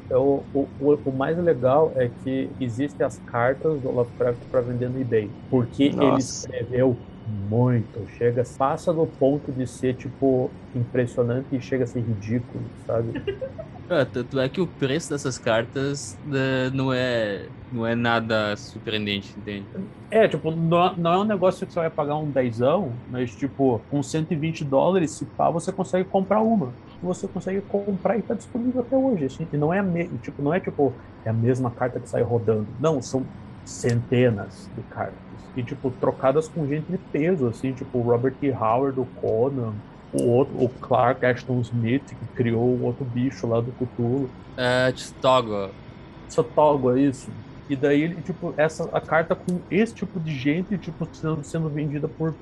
É 0.09 0.15
o, 0.15 0.41
o, 0.53 0.67
o- 0.79 0.99
o 1.05 1.11
mais 1.11 1.37
legal 1.37 1.91
é 1.95 2.09
que 2.23 2.49
existem 2.61 3.05
as 3.05 3.17
cartas 3.25 3.79
do 3.81 3.91
Lovecraft 3.91 4.39
para 4.49 4.61
vender 4.61 4.89
no 4.89 4.99
eBay. 5.01 5.29
Porque 5.49 5.83
ele 5.83 5.95
Nossa. 5.97 6.47
escreveu 6.47 6.95
muito. 7.27 8.07
Chega, 8.17 8.43
passa 8.57 8.93
do 8.93 9.05
ponto 9.05 9.51
de 9.51 9.67
ser, 9.67 9.95
tipo, 9.95 10.49
impressionante 10.73 11.55
e 11.55 11.61
chega 11.61 11.83
a 11.83 11.87
ser 11.87 11.99
ridículo, 11.99 12.63
sabe? 12.85 13.21
Ah, 13.89 14.05
tanto 14.11 14.39
é 14.39 14.47
que 14.47 14.61
o 14.61 14.67
preço 14.67 15.09
dessas 15.09 15.37
cartas 15.37 16.17
né, 16.25 16.69
não, 16.73 16.93
é, 16.93 17.45
não 17.71 17.85
é 17.85 17.95
nada 17.95 18.55
surpreendente, 18.55 19.33
entende? 19.37 19.65
É, 20.09 20.27
tipo, 20.27 20.51
não, 20.51 20.95
não 20.95 21.13
é 21.13 21.17
um 21.19 21.23
negócio 21.25 21.67
que 21.67 21.73
você 21.73 21.79
vai 21.79 21.89
pagar 21.89 22.15
um 22.15 22.29
dezão, 22.29 22.93
mas, 23.09 23.35
tipo, 23.35 23.81
com 23.89 24.01
120 24.01 24.63
dólares, 24.63 25.11
se 25.11 25.25
pá, 25.25 25.49
você 25.49 25.71
consegue 25.71 26.07
comprar 26.07 26.41
uma. 26.41 26.71
Você 27.03 27.27
consegue 27.27 27.61
comprar 27.61 28.17
e 28.17 28.21
tá 28.21 28.33
disponível 28.33 28.81
até 28.81 28.95
hoje. 28.95 29.25
Assim, 29.25 29.47
e 29.51 29.57
não 29.57 29.73
é, 29.73 29.81
me, 29.81 30.07
tipo, 30.19 30.41
não 30.41 30.53
é, 30.53 30.59
tipo, 30.59 30.93
é 31.25 31.29
a 31.29 31.33
mesma 31.33 31.69
carta 31.69 31.99
que 31.99 32.09
sai 32.09 32.23
rodando. 32.23 32.67
Não, 32.79 33.01
são 33.01 33.23
centenas 33.65 34.69
de 34.75 34.81
cartas. 34.83 35.26
E, 35.57 35.63
tipo, 35.63 35.89
trocadas 35.99 36.47
com 36.47 36.67
gente 36.67 36.85
de 36.85 36.99
peso, 36.99 37.47
assim, 37.47 37.73
tipo, 37.73 37.97
o 37.97 38.01
Robert 38.01 38.35
E. 38.43 38.51
Howard, 38.51 38.99
o 38.99 39.05
Conan, 39.19 39.73
o 40.13 40.23
outro, 40.29 40.63
o 40.63 40.69
Clark 40.69 41.25
Ashton 41.25 41.59
Smith, 41.61 42.03
que 42.05 42.25
criou 42.35 42.63
o 42.63 42.83
outro 42.83 43.03
bicho 43.03 43.47
lá 43.47 43.59
do 43.59 43.71
Cthulhu. 43.71 44.29
É, 44.55 44.91
Tstogo. 44.91 45.71
Sotogo, 46.29 46.95
é 46.95 47.01
isso. 47.01 47.29
E 47.69 47.75
daí 47.75 48.03
ele, 48.03 48.21
tipo, 48.21 48.53
essa, 48.55 48.87
a 48.93 49.01
carta 49.01 49.35
com 49.35 49.59
esse 49.69 49.93
tipo 49.93 50.19
de 50.19 50.33
gente, 50.33 50.77
tipo, 50.77 51.07
sendo, 51.11 51.43
sendo 51.43 51.69
vendida 51.69 52.07
por. 52.07 52.35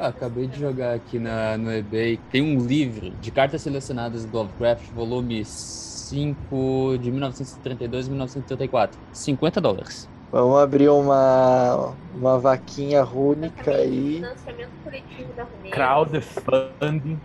Ah, 0.00 0.08
acabei 0.08 0.46
de 0.46 0.58
jogar 0.58 0.94
aqui 0.94 1.18
na, 1.18 1.56
no 1.56 1.72
eBay. 1.72 2.18
Tem 2.30 2.42
um 2.42 2.66
livro 2.66 3.10
de 3.10 3.30
cartas 3.30 3.62
selecionadas 3.62 4.24
do 4.24 4.36
Lovecraft, 4.36 4.90
volume 4.90 5.44
5 5.44 6.98
de 7.00 7.10
1932 7.10 8.06
e 8.06 8.10
1934. 8.10 8.98
50 9.12 9.60
dólares. 9.60 10.08
Vamos 10.30 10.58
abrir 10.58 10.88
uma, 10.88 11.94
uma 12.14 12.38
vaquinha 12.38 13.02
rúnica 13.02 13.70
aí. 13.70 14.16
Financiamento 14.16 14.70
coletivo 14.84 15.32
da 15.34 15.44
Runeira. 15.44 15.70
Crowdfunding. 15.76 17.20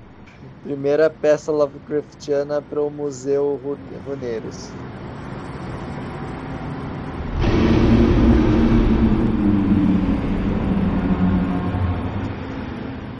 Primeira 0.63 1.09
peça 1.09 1.51
Lovecraftiana 1.51 2.61
para 2.61 2.81
o 2.81 2.89
Museu 2.89 3.59
Ru- 3.63 3.77
Runeiros. 4.07 4.69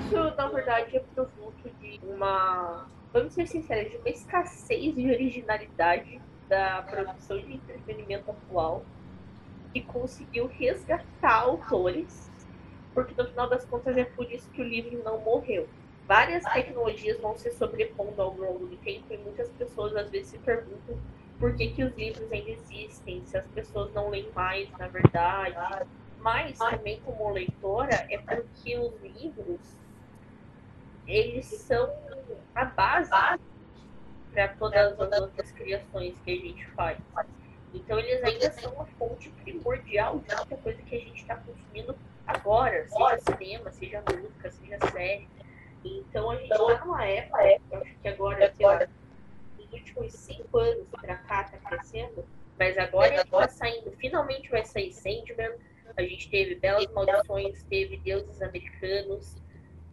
Isso, 0.05 0.35
na 0.35 0.47
verdade, 0.47 0.97
é 0.97 0.99
produto 1.15 1.69
de 1.81 1.99
uma, 2.03 2.87
vamos 3.13 3.33
ser 3.33 3.47
sinceros, 3.47 3.91
de 3.91 3.97
uma 3.97 4.09
escassez 4.09 4.95
de 4.95 5.09
originalidade 5.09 6.21
da 6.49 6.81
produção 6.83 7.37
de 7.37 7.53
entretenimento 7.53 8.29
atual 8.31 8.83
que 9.73 9.81
conseguiu 9.81 10.47
resgatar 10.47 11.41
autores, 11.41 12.31
porque 12.93 13.13
no 13.17 13.27
final 13.27 13.49
das 13.49 13.65
contas 13.65 13.97
é 13.97 14.03
por 14.03 14.29
isso 14.31 14.49
que 14.51 14.61
o 14.61 14.65
livro 14.65 15.01
não 15.03 15.19
morreu. 15.19 15.67
Várias 16.07 16.43
tecnologias 16.43 17.19
vão 17.19 17.37
se 17.37 17.51
sobrepondo 17.51 18.21
ao 18.21 18.35
longo 18.35 18.67
do 18.67 18.77
tempo 18.77 19.05
e 19.13 19.17
muitas 19.17 19.49
pessoas 19.51 19.95
às 19.95 20.09
vezes 20.09 20.29
se 20.29 20.37
perguntam 20.39 20.99
por 21.39 21.55
que, 21.55 21.69
que 21.69 21.83
os 21.83 21.95
livros 21.95 22.31
ainda 22.31 22.49
existem, 22.49 23.25
se 23.25 23.37
as 23.37 23.47
pessoas 23.47 23.93
não 23.93 24.09
leem 24.09 24.29
mais, 24.35 24.69
na 24.77 24.87
verdade. 24.87 25.55
Mas 26.19 26.57
também 26.57 26.99
como 27.01 27.31
leitora 27.31 28.05
é 28.09 28.17
porque 28.17 28.77
os 28.77 28.93
livros 29.01 29.75
eles 31.07 31.45
são 31.45 31.89
a 32.53 32.65
base 32.65 33.09
para 34.31 34.49
todas 34.49 34.99
as 34.99 35.19
outras 35.19 35.51
criações 35.51 36.15
que 36.23 36.31
a 36.31 36.35
gente 36.35 36.67
faz. 36.71 36.97
Então 37.73 37.97
eles 37.99 38.23
ainda 38.23 38.51
são 38.51 38.81
a 38.81 38.85
fonte 38.85 39.29
primordial 39.43 40.19
de 40.19 40.35
muita 40.35 40.57
coisa 40.57 40.81
que 40.81 40.95
a 40.95 40.99
gente 40.99 41.21
está 41.21 41.35
consumindo 41.37 41.95
agora, 42.27 42.87
seja 42.87 43.19
cinema, 43.19 43.71
seja 43.71 44.03
música, 44.09 44.51
seja 44.51 44.77
série. 44.91 45.27
Então 45.83 46.29
a 46.29 46.35
gente 46.35 46.51
está 46.51 46.85
numa 46.85 47.05
época, 47.05 47.59
eu 47.71 47.81
acho 47.81 47.95
que 48.01 48.07
agora, 48.07 48.53
sei 48.53 48.65
lá, 48.65 48.87
nos 49.57 49.71
últimos 49.71 50.13
cinco 50.13 50.57
anos 50.57 50.87
pra 50.89 51.15
cá 51.15 51.45
tá 51.45 51.57
crescendo, 51.57 52.25
mas 52.59 52.77
agora 52.77 53.15
está 53.15 53.47
saindo, 53.47 53.91
finalmente 53.91 54.49
vai 54.49 54.63
sair 54.63 54.91
Sandman, 54.91 55.53
a 55.97 56.01
gente 56.03 56.29
teve 56.29 56.55
Belas 56.55 56.85
Maldições, 56.91 57.63
teve 57.63 57.97
Deuses 57.97 58.41
Americanos, 58.41 59.35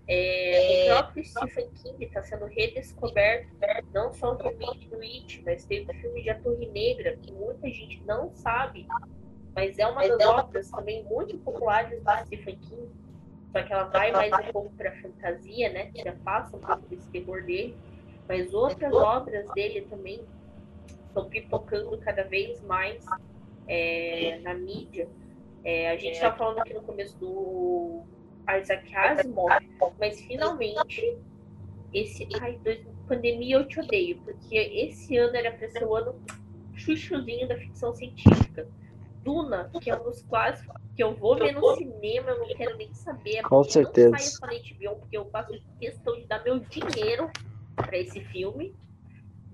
é, 0.09 0.85
o 0.85 0.95
próprio 0.95 1.25
Stephen 1.25 1.71
King 1.75 2.05
está 2.07 2.23
sendo 2.23 2.47
redescoberto, 2.47 3.55
não 3.93 4.11
só 4.11 4.33
o 4.33 4.37
remake 4.37 4.89
do 4.89 5.01
It, 5.03 5.43
mas 5.45 5.67
teve 5.67 5.91
o 5.91 5.95
filme 6.01 6.23
de 6.23 6.31
A 6.31 6.41
Torre 6.41 6.67
Negra, 6.67 7.17
que 7.19 7.31
muita 7.31 7.69
gente 7.69 8.03
não 8.07 8.31
sabe, 8.35 8.87
mas 9.55 9.79
é 9.79 9.87
uma 9.87 10.09
das 10.09 10.27
obras 10.27 10.71
também 10.71 11.05
muito 11.05 11.37
populares 11.39 12.03
do 12.03 12.11
Stephen 12.25 12.57
King, 12.57 12.89
só 13.53 13.63
que 13.63 13.71
ela 13.71 13.85
vai 13.85 14.11
mais 14.11 14.49
um 14.49 14.53
pouco 14.53 14.71
para 14.77 14.93
fantasia, 15.03 15.71
né? 15.71 15.91
Já 15.95 16.13
passa 16.25 16.57
um 16.57 16.61
pouco 16.61 16.87
desse 16.89 17.09
terror 17.11 17.45
dele, 17.45 17.77
mas 18.27 18.55
outras 18.55 18.93
obras 18.95 19.47
dele 19.53 19.83
também 19.91 20.23
estão 21.07 21.29
pipocando 21.29 21.99
cada 21.99 22.25
vez 22.25 22.63
mais 22.63 23.05
é, 23.67 24.39
na 24.43 24.55
mídia. 24.55 25.07
É, 25.65 25.91
a 25.91 25.97
gente 25.97 26.15
estava 26.15 26.37
falando 26.37 26.61
aqui 26.61 26.73
no 26.73 26.83
começo 26.83 27.17
do 27.19 28.05
Isaac 28.57 28.95
Asimov, 28.95 29.63
mas 29.99 30.21
finalmente 30.23 31.19
esse 31.93 32.29
ai, 32.41 32.59
dois, 32.63 32.81
pandemia 33.07 33.57
eu 33.57 33.67
te 33.67 33.81
odeio, 33.81 34.19
porque 34.23 34.57
esse 34.57 35.17
ano 35.17 35.37
era 35.37 35.53
para 35.53 35.69
ser 35.69 35.85
o 35.85 35.95
ano 35.95 36.15
chuchuzinho 36.75 37.49
da 37.49 37.57
ficção 37.57 37.95
científica. 37.95 38.69
Duna, 39.23 39.71
que 39.83 39.91
é 39.91 39.97
um 39.97 40.05
dos 40.05 40.23
clássicos 40.23 40.75
que 40.95 41.03
eu 41.03 41.15
vou 41.15 41.37
ver 41.37 41.53
no 41.53 41.77
cinema, 41.77 42.31
eu 42.31 42.39
não 42.39 42.57
quero 42.57 42.77
nem 42.77 42.93
saber. 42.95 43.43
Com 43.43 43.57
Não 43.57 43.65
certeza. 43.65 44.17
saia 44.17 44.31
só 44.31 44.47
na 44.47 44.53
HBO, 44.53 45.01
porque 45.01 45.17
eu 45.17 45.29
faço 45.31 45.53
questão 45.79 46.17
de 46.17 46.27
dar 46.27 46.43
meu 46.45 46.59
dinheiro 46.61 47.31
para 47.77 47.97
esse 47.99 48.21
filme. 48.27 48.75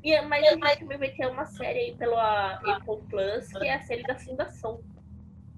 E, 0.02 0.20
mas 0.22 0.46
a 0.46 0.50
gente 0.50 0.78
também 0.80 0.98
vai 0.98 1.10
ter 1.10 1.26
uma 1.26 1.46
série 1.46 1.78
aí 1.78 1.96
pela 1.96 2.54
Apple 2.56 3.02
Plus, 3.08 3.48
que 3.48 3.66
é 3.66 3.74
a 3.74 3.82
série 3.82 4.02
da 4.02 4.14
Fundação. 4.16 4.80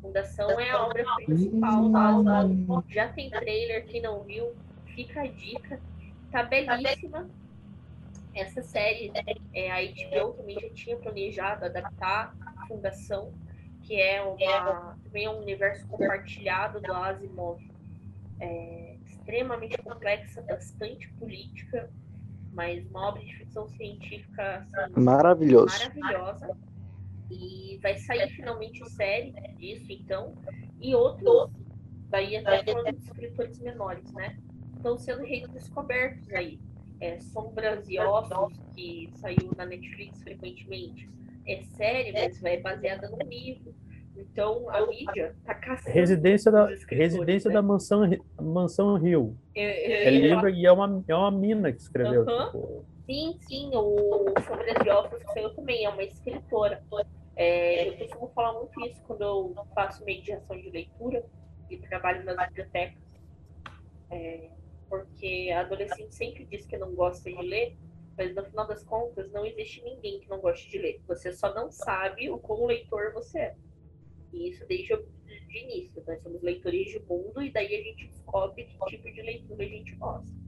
Fundação 0.06 0.60
é 0.60 0.70
a 0.70 0.84
obra 0.84 1.04
principal 1.24 2.22
da 2.22 2.38
Asimov. 2.38 2.84
Já 2.88 3.08
tem 3.08 3.28
trailer, 3.28 3.84
quem 3.86 4.00
não 4.00 4.22
viu, 4.22 4.54
fica 4.94 5.22
a 5.22 5.26
dica. 5.26 5.80
Tá 6.30 6.44
belíssima. 6.44 7.28
Essa 8.34 8.62
série, 8.62 9.10
é, 9.54 9.70
a 9.70 9.80
HBO 9.80 10.34
também 10.34 10.58
já 10.60 10.70
tinha 10.70 10.96
planejado 10.96 11.64
adaptar 11.64 12.34
a 12.44 12.66
Fundação, 12.66 13.32
que 13.82 14.00
é 14.00 14.22
uma, 14.22 14.96
também 15.02 15.24
é 15.24 15.30
um 15.30 15.38
universo 15.38 15.86
compartilhado 15.88 16.80
do 16.80 16.92
Asimov. 16.92 17.60
É, 18.38 18.96
extremamente 19.06 19.78
complexa, 19.78 20.42
bastante 20.42 21.08
política, 21.14 21.90
mas 22.52 22.86
uma 22.90 23.08
obra 23.08 23.24
de 23.24 23.34
ficção 23.38 23.66
científica 23.70 24.66
assim, 24.74 25.00
maravilhosa. 25.00 26.56
E 27.30 27.78
vai 27.82 27.96
sair 27.96 28.28
finalmente 28.30 28.88
série 28.90 29.32
disso, 29.56 29.90
então. 29.90 30.34
E 30.80 30.94
outros, 30.94 31.50
daí 32.08 32.36
até 32.36 32.64
falando 32.72 32.96
de 32.96 33.04
escritores 33.04 33.58
menores, 33.58 34.12
né? 34.12 34.36
estão 34.86 34.98
sendo 34.98 35.24
redescobertos 35.24 36.32
aí. 36.32 36.60
É, 37.00 37.18
Sombras 37.18 37.86
e 37.88 37.98
Ossos, 37.98 38.58
que 38.74 39.10
saiu 39.16 39.50
na 39.56 39.66
Netflix 39.66 40.22
frequentemente. 40.22 41.10
É 41.46 41.62
série, 41.62 42.12
mas 42.12 42.42
é 42.42 42.60
baseada 42.60 43.10
no 43.10 43.18
livro. 43.28 43.74
Então 44.16 44.70
a 44.70 44.86
mídia 44.86 45.36
tá 45.44 45.54
caçando. 45.54 45.94
Residência 45.94 46.50
da, 46.50 46.68
residência 46.88 47.48
né? 47.48 47.54
da 47.54 47.62
mansão, 47.62 48.08
mansão 48.40 48.96
Rio. 48.96 49.36
Eu, 49.54 49.62
eu, 49.62 49.68
é 49.68 50.10
livro 50.10 50.48
e 50.48 50.64
é 50.64 50.72
uma, 50.72 51.04
é 51.06 51.14
uma 51.14 51.30
mina 51.30 51.70
que 51.70 51.80
escreveu. 51.80 52.24
Tipo... 52.24 52.86
Sim, 53.06 53.38
sim, 53.40 53.70
o 53.72 54.34
Sombras 54.44 54.76
e 54.84 54.90
Ossos 54.90 55.22
saiu 55.32 55.54
também, 55.54 55.84
é 55.84 55.88
uma 55.88 56.02
escritora. 56.02 56.84
É, 57.36 57.88
eu 57.88 57.98
costumo 57.98 58.28
falar 58.34 58.54
muito 58.54 58.84
isso 58.84 59.00
quando 59.06 59.22
eu 59.22 59.66
faço 59.74 60.04
mediação 60.04 60.60
de 60.60 60.70
leitura 60.70 61.24
e 61.70 61.78
trabalho 61.78 62.24
nas 62.24 62.48
bibliotecas. 62.48 62.98
É, 64.10 64.50
porque 64.88 65.50
a 65.54 65.60
adolescente 65.60 66.14
sempre 66.14 66.44
diz 66.46 66.66
que 66.66 66.76
não 66.76 66.94
gosta 66.94 67.30
de 67.30 67.42
ler, 67.42 67.76
mas 68.16 68.34
no 68.34 68.44
final 68.44 68.66
das 68.66 68.82
contas 68.82 69.30
não 69.30 69.46
existe 69.46 69.82
ninguém 69.84 70.20
que 70.20 70.28
não 70.28 70.40
goste 70.40 70.68
de 70.68 70.78
ler. 70.78 71.00
Você 71.06 71.32
só 71.32 71.54
não 71.54 71.70
sabe 71.70 72.28
o 72.28 72.38
como 72.38 72.66
leitor 72.66 73.12
você 73.12 73.38
é. 73.38 73.56
E 74.32 74.50
isso 74.50 74.66
desde 74.66 74.94
o 74.94 75.06
de 75.26 75.58
início. 75.58 76.02
Nós 76.06 76.20
somos 76.22 76.42
leitores 76.42 76.90
de 76.90 76.98
mundo 77.00 77.42
e 77.42 77.50
daí 77.50 77.74
a 77.74 77.82
gente 77.82 78.08
descobre 78.08 78.64
que 78.64 78.78
tipo 78.86 79.12
de 79.12 79.22
leitura 79.22 79.64
a 79.64 79.68
gente 79.68 79.94
gosta. 79.94 80.45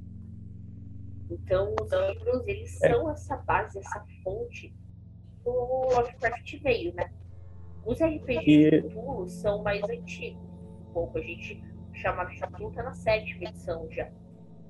Então 1.31 1.75
os 1.81 1.91
livros 1.93 2.47
eles 2.47 2.83
é. 2.83 2.91
são 2.91 3.11
essa 3.11 3.37
base, 3.37 3.79
essa 3.79 4.05
fonte 4.23 4.75
do 5.45 5.51
Lovecraft 5.51 6.61
veio, 6.63 6.95
né? 6.95 7.11
Os 7.85 7.99
RPGs 8.01 8.47
e... 8.47 8.83
de 8.83 9.31
são 9.33 9.63
mais 9.63 9.83
antigos. 9.85 10.43
Um 10.89 10.93
pouco 10.93 11.19
a 11.19 11.23
gente 11.23 11.63
chamava 11.95 12.31
de 12.31 12.41
Cthulhu 12.41 12.71
tá 12.73 12.83
na 12.83 12.95
sétima 12.95 13.49
edição 13.49 13.91
já. 13.91 14.09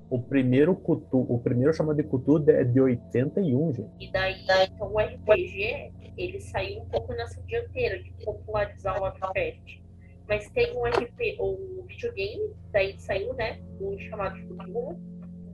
O 0.09 0.19
primeiro 0.19 0.75
Cthulhu, 0.75 1.25
o 1.29 1.39
primeiro 1.39 1.73
chamado 1.73 1.95
de 1.95 2.03
Cthulhu 2.03 2.49
é 2.49 2.63
de 2.63 2.81
81, 2.81 3.73
gente. 3.73 3.89
E 3.99 4.11
daí, 4.11 4.43
então 4.73 4.91
o 4.91 4.99
RPG, 4.99 5.93
ele 6.17 6.39
saiu 6.39 6.81
um 6.81 6.85
pouco 6.85 7.13
nessa 7.13 7.39
dianteira 7.43 8.01
de 8.01 8.11
popularizar 8.23 8.97
o 8.97 9.05
Lovecraft. 9.05 9.81
Mas 10.27 10.49
tem 10.51 10.75
um 10.75 10.83
RP, 10.85 11.37
o 11.39 11.83
videogame, 11.87 12.53
daí 12.71 12.99
saiu, 12.99 13.33
né? 13.35 13.59
Um 13.79 13.97
chamado 13.99 14.35
de 14.35 14.45
Cthulhu. 14.45 14.99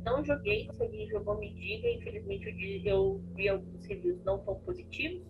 Não 0.06 0.24
joguei, 0.24 0.70
se 0.72 0.84
alguém 0.84 1.10
jogou 1.10 1.38
me 1.40 1.52
diga. 1.54 1.90
Infelizmente 1.90 2.84
eu, 2.86 3.20
vi 3.36 3.50
alguns 3.50 3.86
reviews 3.86 4.24
não 4.24 4.38
tão 4.40 4.56
positivos. 4.56 5.22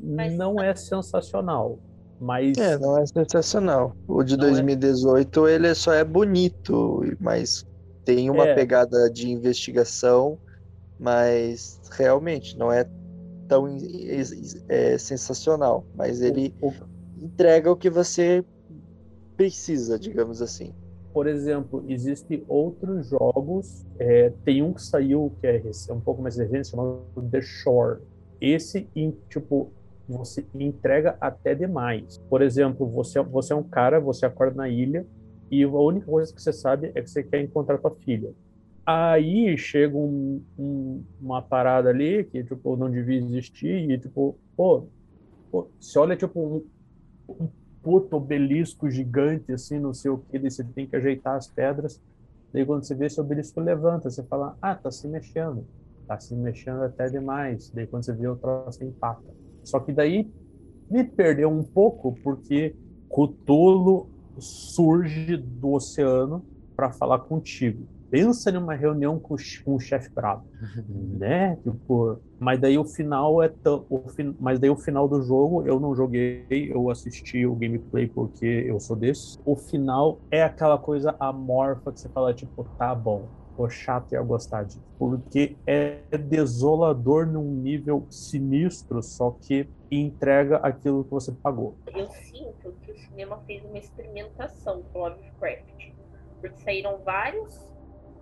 Mas... 0.00 0.36
Não 0.36 0.60
é 0.60 0.74
sensacional. 0.74 1.78
Mas... 2.20 2.58
É, 2.58 2.76
não 2.76 2.98
é 2.98 3.06
sensacional. 3.06 3.96
O 4.08 4.22
de 4.24 4.36
não 4.36 4.46
2018 4.46 5.46
é... 5.46 5.54
ele 5.54 5.74
só 5.74 5.92
é 5.92 6.02
bonito, 6.02 7.02
mas 7.20 7.64
tem 8.04 8.28
uma 8.28 8.48
é. 8.48 8.54
pegada 8.54 9.08
de 9.10 9.30
investigação, 9.30 10.38
mas 10.98 11.80
realmente 11.92 12.58
não 12.58 12.72
é 12.72 12.84
tão 13.48 13.68
é, 14.68 14.98
sensacional. 14.98 15.86
Mas 15.94 16.20
ele 16.20 16.52
o, 16.60 16.68
o... 16.68 16.74
entrega 17.22 17.70
o 17.70 17.76
que 17.76 17.88
você 17.88 18.44
precisa, 19.36 19.98
digamos 19.98 20.42
assim. 20.42 20.74
Por 21.16 21.26
exemplo, 21.26 21.82
existem 21.88 22.44
outros 22.46 23.06
jogos. 23.08 23.86
É, 23.98 24.28
tem 24.44 24.62
um 24.62 24.74
que 24.74 24.82
saiu 24.82 25.32
que 25.40 25.46
é, 25.46 25.62
é 25.88 25.92
um 25.94 25.98
pouco 25.98 26.20
mais 26.20 26.36
recente, 26.36 26.68
chamado 26.68 27.06
The 27.30 27.40
Shore. 27.40 28.02
Esse, 28.38 28.86
tipo, 29.30 29.72
você 30.06 30.44
entrega 30.54 31.16
até 31.18 31.54
demais. 31.54 32.18
Por 32.28 32.42
exemplo, 32.42 32.86
você, 32.86 33.18
você 33.22 33.54
é 33.54 33.56
um 33.56 33.62
cara, 33.62 33.98
você 33.98 34.26
acorda 34.26 34.56
na 34.56 34.68
ilha 34.68 35.06
e 35.50 35.62
a 35.62 35.68
única 35.68 36.04
coisa 36.04 36.34
que 36.34 36.42
você 36.42 36.52
sabe 36.52 36.92
é 36.94 37.00
que 37.00 37.08
você 37.08 37.22
quer 37.22 37.40
encontrar 37.40 37.78
tua 37.78 37.92
filha. 37.92 38.34
Aí 38.84 39.56
chega 39.56 39.96
um, 39.96 40.42
um, 40.58 41.02
uma 41.18 41.40
parada 41.40 41.88
ali 41.88 42.24
que 42.24 42.44
tipo 42.44 42.76
não 42.76 42.90
devia 42.90 43.16
existir 43.16 43.90
e 43.90 43.96
tipo, 43.96 44.38
pô, 44.54 44.86
pô 45.50 45.66
olha 45.96 46.14
tipo 46.14 46.38
um, 46.38 47.34
um 47.42 47.48
puto 47.86 48.16
obelisco 48.16 48.90
gigante 48.90 49.52
assim, 49.52 49.78
não 49.78 49.94
sei 49.94 50.10
o 50.10 50.18
que, 50.18 50.40
você 50.40 50.64
tem 50.64 50.88
que 50.88 50.96
ajeitar 50.96 51.36
as 51.36 51.46
pedras. 51.46 52.02
Daí 52.52 52.66
quando 52.66 52.82
você 52.82 52.96
vê 52.96 53.06
esse 53.06 53.20
obelisco 53.20 53.60
levanta, 53.60 54.10
você 54.10 54.24
fala, 54.24 54.58
ah, 54.60 54.74
tá 54.74 54.90
se 54.90 55.06
mexendo, 55.06 55.64
tá 56.04 56.18
se 56.18 56.34
mexendo 56.34 56.82
até 56.82 57.08
demais. 57.08 57.70
Daí 57.70 57.86
quando 57.86 58.04
você 58.04 58.12
vê 58.12 58.26
o 58.26 58.34
troço 58.34 58.82
empata. 58.82 59.22
Só 59.62 59.78
que 59.78 59.92
daí 59.92 60.28
me 60.90 61.04
perdeu 61.04 61.48
um 61.48 61.62
pouco 61.62 62.12
porque 62.24 62.74
Cthulhu 63.08 64.10
surge 64.36 65.36
do 65.36 65.70
oceano 65.70 66.44
para 66.74 66.90
falar 66.90 67.20
contigo. 67.20 67.86
Pensa 68.16 68.50
numa 68.50 68.74
reunião 68.74 69.20
com, 69.20 69.36
com 69.62 69.74
o 69.74 69.78
chefe 69.78 70.08
bravo, 70.08 70.46
né? 71.18 71.54
Tipo, 71.56 72.18
mas 72.40 72.58
daí 72.58 72.78
o 72.78 72.84
final 72.86 73.42
é 73.42 73.48
tão, 73.50 73.84
o 73.90 74.08
fin, 74.08 74.34
mas 74.40 74.58
daí 74.58 74.70
o 74.70 74.76
final 74.76 75.06
do 75.06 75.20
jogo 75.20 75.66
eu 75.66 75.78
não 75.78 75.94
joguei, 75.94 76.46
eu 76.72 76.88
assisti 76.88 77.44
o 77.44 77.54
gameplay 77.54 78.06
porque 78.06 78.46
eu 78.66 78.80
sou 78.80 78.96
desse. 78.96 79.38
O 79.44 79.54
final 79.54 80.18
é 80.30 80.42
aquela 80.42 80.78
coisa 80.78 81.14
amorfa 81.20 81.92
que 81.92 82.00
você 82.00 82.08
fala 82.08 82.32
tipo, 82.32 82.64
tá 82.78 82.94
bom, 82.94 83.28
o 83.58 83.68
chato 83.68 84.12
ia 84.12 84.22
gostar 84.22 84.62
disso. 84.62 84.82
Porque 84.98 85.54
é 85.66 86.00
desolador 86.16 87.26
num 87.26 87.52
nível 87.52 88.06
sinistro, 88.08 89.02
só 89.02 89.30
que 89.30 89.68
entrega 89.90 90.56
aquilo 90.56 91.04
que 91.04 91.10
você 91.10 91.32
pagou. 91.32 91.76
Eu 91.94 92.06
sinto 92.06 92.72
que 92.80 92.92
o 92.92 92.96
cinema 92.96 93.38
fez 93.46 93.62
uma 93.62 93.76
experimentação 93.76 94.82
com 94.90 95.00
Lovecraft. 95.00 95.92
Porque 96.40 96.56
saíram 96.62 96.98
vários 97.04 97.75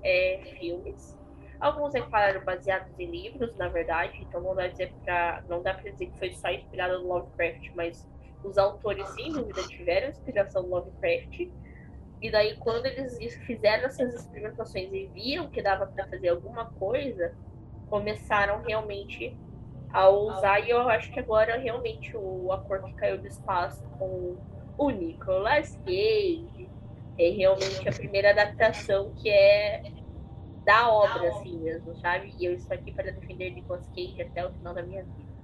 é, 0.04 0.40
filmes. 0.58 1.18
Alguns 1.58 1.94
é 1.94 2.00
claro 2.02 2.44
baseados 2.44 2.92
em 2.98 3.10
livros, 3.10 3.56
na 3.56 3.68
verdade, 3.68 4.20
então 4.20 4.40
não 4.40 4.54
dá, 4.54 4.68
dizer 4.68 4.92
pra, 5.02 5.42
não 5.48 5.62
dá 5.62 5.74
pra 5.74 5.90
dizer 5.90 6.06
que 6.06 6.18
foi 6.18 6.32
só 6.32 6.50
inspirado 6.50 7.02
no 7.02 7.08
Lovecraft, 7.08 7.70
mas 7.74 8.06
os 8.42 8.58
autores, 8.58 9.08
sem 9.10 9.32
dúvida, 9.32 9.62
tiveram 9.62 10.10
inspiração 10.10 10.62
no 10.62 10.68
Lovecraft 10.68 11.48
e 12.24 12.30
daí, 12.30 12.56
quando 12.56 12.86
eles 12.86 13.18
fizeram 13.44 13.84
essas 13.84 14.14
experimentações 14.14 14.90
e 14.94 15.10
viram 15.12 15.46
que 15.50 15.60
dava 15.60 15.86
para 15.86 16.06
fazer 16.06 16.30
alguma 16.30 16.64
coisa, 16.70 17.34
começaram 17.90 18.62
realmente 18.62 19.36
a 19.92 20.08
usar. 20.08 20.60
E 20.60 20.70
eu 20.70 20.88
acho 20.88 21.12
que 21.12 21.20
agora, 21.20 21.58
realmente, 21.58 22.16
o 22.16 22.50
ator 22.50 22.82
que 22.82 22.94
caiu 22.94 23.18
do 23.18 23.26
espaço 23.26 23.84
com 23.98 24.38
o 24.78 24.90
Nicolas 24.90 25.76
Cage 25.84 26.66
é 27.18 27.28
realmente 27.28 27.86
a 27.86 27.92
primeira 27.92 28.30
adaptação 28.30 29.12
que 29.16 29.28
é 29.28 29.82
da 30.64 30.88
obra, 30.88 31.28
assim 31.28 31.58
mesmo, 31.58 31.94
sabe? 31.96 32.34
E 32.38 32.44
eu 32.44 32.54
estou 32.54 32.74
aqui 32.74 32.92
para 32.92 33.12
defender 33.12 33.50
Nicolas 33.50 33.86
Cage 33.88 34.22
até 34.22 34.46
o 34.46 34.52
final 34.52 34.74
da 34.74 34.82
minha 34.82 35.02
vida. 35.02 35.34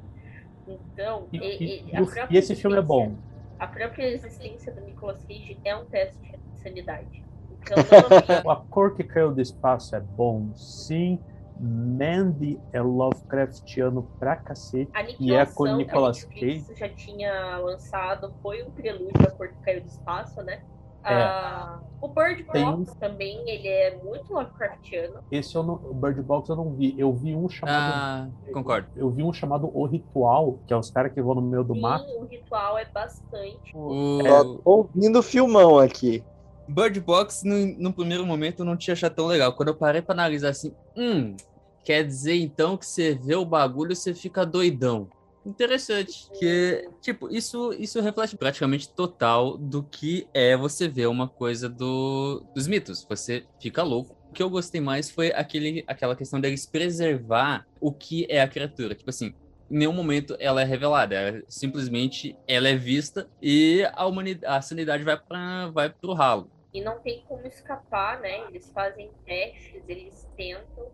Então, 0.66 1.28
e, 1.32 1.38
e, 1.38 1.64
e, 1.84 1.92
e 2.30 2.36
esse 2.36 2.54
filme 2.54 2.78
é 2.78 2.82
bom. 2.82 3.16
A 3.58 3.66
própria 3.66 4.08
existência 4.08 4.72
do 4.72 4.80
Nicolas 4.80 5.22
Cage 5.24 5.58
é 5.64 5.76
um 5.76 5.84
teste 5.86 6.38
sanidade. 6.62 7.24
Então, 7.50 7.76
a 8.50 8.56
cor 8.56 8.94
que 8.94 9.04
caiu 9.04 9.32
do 9.32 9.40
espaço 9.40 9.94
é 9.94 10.00
bom, 10.00 10.54
sim. 10.54 11.18
Mandy 11.62 12.58
é 12.72 12.80
Lovecraftiano 12.80 14.10
pra 14.18 14.34
cacete. 14.34 14.90
e 15.20 15.34
é 15.34 15.44
com 15.44 15.66
Nicolas 15.76 16.24
Cage. 16.24 16.64
já 16.74 16.88
tinha 16.88 17.58
lançado, 17.58 18.32
foi 18.40 18.62
um 18.62 18.70
prelúdio 18.70 19.12
da 19.22 19.30
cor 19.30 19.48
que 19.48 19.60
caiu 19.60 19.82
do 19.82 19.86
espaço, 19.86 20.42
né? 20.42 20.62
É. 21.04 21.14
Ah, 21.14 21.80
o 22.00 22.08
Bird 22.08 22.42
Box 22.44 22.92
Tem... 22.92 23.10
também, 23.10 23.48
ele 23.48 23.68
é 23.68 24.00
muito 24.02 24.32
Lovecraftiano. 24.32 25.20
Esse 25.30 25.54
eu 25.54 25.62
não, 25.62 25.74
o 25.74 25.94
Bird 25.94 26.20
Box 26.22 26.48
eu 26.48 26.56
não 26.56 26.72
vi. 26.72 26.94
Eu 26.98 27.12
vi 27.12 27.34
um 27.34 27.48
chamado. 27.48 27.92
Ah, 27.94 28.28
concordo. 28.52 28.88
Eu 28.96 29.10
vi 29.10 29.22
um 29.22 29.32
chamado 29.32 29.70
O 29.72 29.84
Ritual, 29.86 30.58
que 30.66 30.72
é 30.72 30.76
os 30.76 30.90
caras 30.90 31.12
que 31.12 31.20
vão 31.20 31.34
no 31.34 31.42
meio 31.42 31.62
do 31.62 31.74
Sim, 31.74 31.80
mato. 31.80 32.10
O 32.18 32.24
Ritual 32.24 32.78
é 32.78 32.86
bastante. 32.86 33.72
O... 33.74 34.20
É... 34.26 34.58
ouvindo 34.64 35.18
o 35.18 35.22
filmão 35.22 35.78
aqui. 35.78 36.24
Bird 36.66 37.00
Box, 37.00 37.44
no, 37.44 37.66
no 37.78 37.92
primeiro 37.92 38.24
momento, 38.24 38.60
eu 38.60 38.64
não 38.64 38.76
tinha 38.76 38.92
achado 38.92 39.14
tão 39.14 39.26
legal. 39.26 39.52
Quando 39.52 39.68
eu 39.68 39.74
parei 39.74 40.00
pra 40.00 40.14
analisar 40.14 40.50
assim, 40.50 40.72
hum, 40.96 41.36
quer 41.84 42.04
dizer 42.04 42.36
então 42.36 42.76
que 42.76 42.86
você 42.86 43.14
vê 43.14 43.34
o 43.34 43.44
bagulho 43.44 43.94
você 43.94 44.14
fica 44.14 44.46
doidão. 44.46 45.08
Interessante, 45.44 46.28
que, 46.38 46.88
tipo, 47.00 47.34
isso, 47.34 47.72
isso 47.72 48.00
reflete 48.00 48.36
praticamente 48.36 48.92
total 48.92 49.56
do 49.56 49.82
que 49.82 50.28
é 50.34 50.56
você 50.56 50.86
ver 50.86 51.06
uma 51.06 51.28
coisa 51.28 51.68
do, 51.68 52.44
dos 52.54 52.66
mitos. 52.66 53.06
Você 53.08 53.46
fica 53.58 53.82
louco. 53.82 54.16
O 54.28 54.32
que 54.32 54.42
eu 54.42 54.50
gostei 54.50 54.80
mais 54.80 55.10
foi 55.10 55.32
aquele, 55.32 55.82
aquela 55.86 56.14
questão 56.14 56.40
deles 56.40 56.66
preservar 56.66 57.66
o 57.80 57.90
que 57.90 58.26
é 58.28 58.40
a 58.40 58.48
criatura. 58.48 58.94
Tipo 58.94 59.10
assim, 59.10 59.34
em 59.70 59.78
nenhum 59.78 59.92
momento 59.92 60.36
ela 60.38 60.60
é 60.60 60.64
revelada, 60.64 61.14
é, 61.14 61.42
simplesmente 61.48 62.36
ela 62.46 62.68
é 62.68 62.76
vista 62.76 63.28
e 63.40 63.84
a, 63.92 64.06
humanidade, 64.06 64.54
a 64.54 64.60
sanidade 64.60 65.04
vai 65.04 65.16
para 65.16 65.68
vai 65.70 65.88
pro 65.88 66.12
ralo 66.12 66.50
e 66.72 66.80
não 66.80 67.00
tem 67.00 67.24
como 67.26 67.46
escapar, 67.46 68.20
né? 68.20 68.46
Eles 68.48 68.70
fazem 68.70 69.10
testes, 69.24 69.82
eles 69.88 70.28
tentam, 70.36 70.90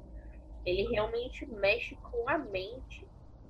ele 0.65 0.89
realmente 0.89 1.47
mexe 1.47 1.95
com 1.97 2.29
a 2.29 2.39
mente. 2.39 3.06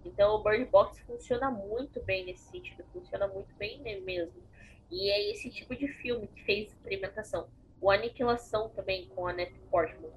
Então 0.07 0.35
o 0.37 0.43
Bird 0.43 0.65
Box 0.67 1.01
funciona 1.01 1.51
muito 1.51 2.01
bem 2.05 2.25
nesse 2.27 2.51
sentido, 2.51 2.85
funciona 2.93 3.27
muito 3.29 3.55
bem 3.57 3.83
mesmo. 4.05 4.43
E 4.91 5.11
é 5.11 5.31
esse 5.31 5.51
tipo 5.51 5.75
de 5.75 5.89
filme 5.89 6.29
que 6.29 6.43
fez 6.45 6.69
experimentação. 6.73 7.49
O 7.81 7.91
Aniquilação 7.91 8.69
também, 8.71 9.07
com 9.09 9.27
a 9.27 9.31
Annette 9.33 9.59
Portman. 9.71 10.11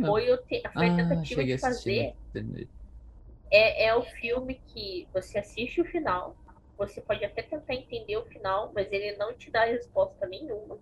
Foi, 0.00 0.30
o 0.30 0.38
te- 0.38 0.62
foi 0.76 0.88
a 0.88 0.94
Ah, 0.94 0.94
tentativa 0.94 1.44
de 1.44 1.56
fazer. 1.58 2.14
né? 2.34 2.66
É, 3.52 3.84
é 3.86 3.94
o 3.94 4.02
filme 4.02 4.60
que 4.66 5.08
você 5.12 5.38
assiste 5.38 5.80
o 5.80 5.84
final, 5.84 6.36
você 6.76 7.00
pode 7.00 7.24
até 7.24 7.40
tentar 7.42 7.74
entender 7.74 8.16
o 8.16 8.24
final, 8.26 8.72
mas 8.74 8.90
ele 8.90 9.16
não 9.16 9.32
te 9.32 9.48
dá 9.50 9.64
resposta 9.64 10.26
nenhuma. 10.26 10.80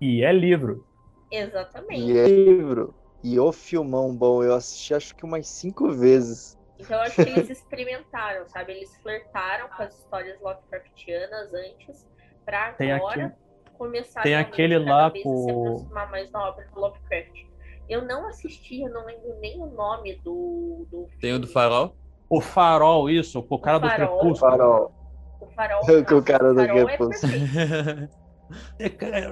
E 0.00 0.22
é 0.22 0.32
livro. 0.32 0.86
Exatamente. 1.30 2.06
E 2.06 2.16
é 2.18 2.26
livro. 2.26 2.94
E 3.22 3.40
o 3.40 3.50
filmão 3.50 4.14
bom, 4.14 4.42
eu 4.44 4.54
assisti 4.54 4.92
acho 4.92 5.14
que 5.16 5.24
umas 5.24 5.48
cinco 5.48 5.90
vezes. 5.92 6.58
Então 6.78 6.96
eu 6.96 7.02
acho 7.02 7.14
que 7.16 7.30
eles 7.30 7.48
experimentaram, 7.50 8.46
sabe? 8.48 8.72
Eles 8.72 8.96
flertaram 8.98 9.68
com 9.68 9.82
as 9.82 9.94
histórias 9.96 10.40
Lovecraftianas 10.40 11.52
antes, 11.54 12.06
pra 12.44 12.72
Tem 12.72 12.92
agora 12.92 13.36
começar 13.78 14.22
tem 14.22 14.34
aquele 14.36 14.78
lá 14.78 15.08
vez 15.08 15.22
com- 15.24 15.34
a 15.34 15.42
se 15.44 15.50
aproximar 15.50 16.10
mais 16.10 16.30
da 16.30 16.40
obra 16.48 16.66
do 16.72 16.80
Lovecraft. 16.80 17.46
Eu 17.88 18.02
não 18.04 18.26
assisti, 18.28 18.80
eu 18.82 18.90
não 18.90 19.04
lembro 19.04 19.34
nem 19.40 19.60
o 19.60 19.66
nome 19.66 20.14
do, 20.24 20.86
do 20.90 21.08
Tem 21.20 21.32
o 21.34 21.38
do. 21.38 21.46
Farol. 21.46 21.94
O 22.30 22.40
farol, 22.40 23.10
isso, 23.10 23.44
o 23.48 23.58
cara 23.58 23.78
do 23.78 23.86
Farol. 23.88 24.18
crepúsculo. 24.18 24.50
Farol. 24.50 24.92
O 25.40 25.46
farol. 25.48 25.80
O 26.18 26.22
cara 26.24 26.48
do 26.54 26.60
farol 26.60 26.78
é 26.78 26.84
Crepúsculo. 26.96 27.32
É, 27.34 28.08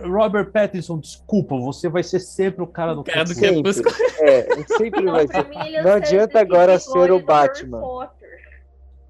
Robert 0.04 0.50
Pattinson, 0.50 0.98
desculpa, 0.98 1.56
você 1.56 1.88
vai 1.88 2.02
ser 2.02 2.20
sempre 2.20 2.62
o 2.62 2.66
cara 2.66 2.94
do 2.94 3.04
cara 3.04 3.24
do 3.24 3.34
crepúsculo. 3.34 3.94
Crepúsculo. 3.94 4.28
É, 4.28 4.64
sempre 4.76 5.02
Não, 5.02 5.12
vai 5.12 5.26
ser. 5.26 5.46
é 5.76 5.82
Não 5.82 5.92
adianta 5.92 6.40
agora 6.40 6.78
ser 6.78 7.12
o 7.12 7.24
Batman. 7.24 8.08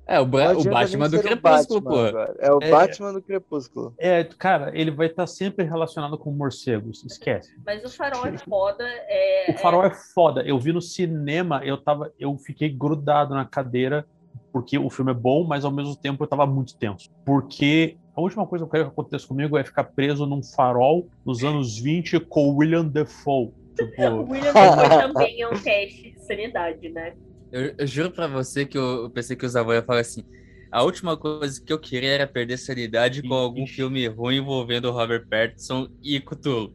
É, 0.04 0.20
o, 0.20 0.26
Não 0.26 0.58
o 0.60 0.64
Batman 0.64 1.08
do 1.08 1.16
o 1.16 1.22
Crepúsculo, 1.22 1.80
Batman 1.80 2.26
pô. 2.26 2.34
É 2.40 2.52
o 2.52 2.58
É. 2.60 2.70
Batman 2.70 3.12
do 3.12 3.22
Crepúsculo. 3.22 3.94
É, 3.98 4.24
cara, 4.24 4.70
ele 4.74 4.90
vai 4.90 5.06
estar 5.06 5.26
sempre 5.26 5.64
relacionado 5.64 6.18
com 6.18 6.30
morcegos, 6.32 7.04
esquece. 7.04 7.54
Mas 7.64 7.84
o 7.84 7.88
farol 7.88 8.26
é 8.26 8.36
foda. 8.36 8.84
É, 8.84 9.50
O 9.50 9.58
farol 9.58 9.84
é 9.84 9.90
foda. 9.90 10.42
Eu 10.42 10.58
vi 10.58 10.72
no 10.72 10.82
cinema, 10.82 11.62
eu 11.64 11.78
tava, 11.78 12.12
eu 12.18 12.36
fiquei 12.36 12.68
grudado 12.68 13.34
na 13.34 13.44
cadeira 13.44 14.04
porque 14.52 14.78
o 14.78 14.90
filme 14.90 15.12
é 15.12 15.14
bom, 15.14 15.44
mas 15.44 15.64
ao 15.64 15.70
mesmo 15.70 15.96
tempo 15.96 16.22
eu 16.22 16.28
tava 16.28 16.46
muito 16.46 16.76
tenso. 16.76 17.08
Porque 17.24 17.96
a 18.14 18.20
última 18.20 18.46
coisa 18.46 18.64
que 18.64 18.68
eu 18.68 18.70
quero 18.70 18.84
que 18.84 18.90
aconteça 18.90 19.26
comigo 19.26 19.56
é 19.56 19.64
ficar 19.64 19.84
preso 19.84 20.26
num 20.26 20.42
farol 20.42 21.08
nos 21.24 21.42
anos 21.42 21.78
20 21.78 22.20
com 22.20 22.50
o 22.50 22.56
William 22.56 22.86
Defoe. 22.86 23.50
O 23.72 23.74
Tipo, 23.74 24.30
William 24.30 24.52
Defoe 24.52 24.88
também 24.88 25.40
é 25.40 25.48
um 25.48 25.58
teste 25.58 26.10
de 26.10 26.20
sanidade, 26.26 26.90
né? 26.90 27.14
Eu, 27.50 27.74
eu 27.78 27.86
juro 27.86 28.10
pra 28.10 28.26
você 28.26 28.66
que 28.66 28.76
eu, 28.76 29.04
eu 29.04 29.10
pensei 29.10 29.34
que 29.34 29.46
os 29.46 29.56
avós 29.56 29.76
iam 29.76 29.84
falar 29.84 30.00
assim. 30.00 30.24
A 30.70 30.82
última 30.82 31.16
coisa 31.16 31.60
que 31.60 31.72
eu 31.72 31.78
queria 31.78 32.12
era 32.12 32.26
perder 32.26 32.58
sanidade 32.58 33.22
com 33.22 33.34
algum 33.34 33.66
filme 33.66 34.06
ruim 34.08 34.36
envolvendo 34.36 34.88
o 34.88 34.92
Robert 34.92 35.26
Pattinson 35.26 35.88
e 36.02 36.20
Cthulhu. 36.20 36.72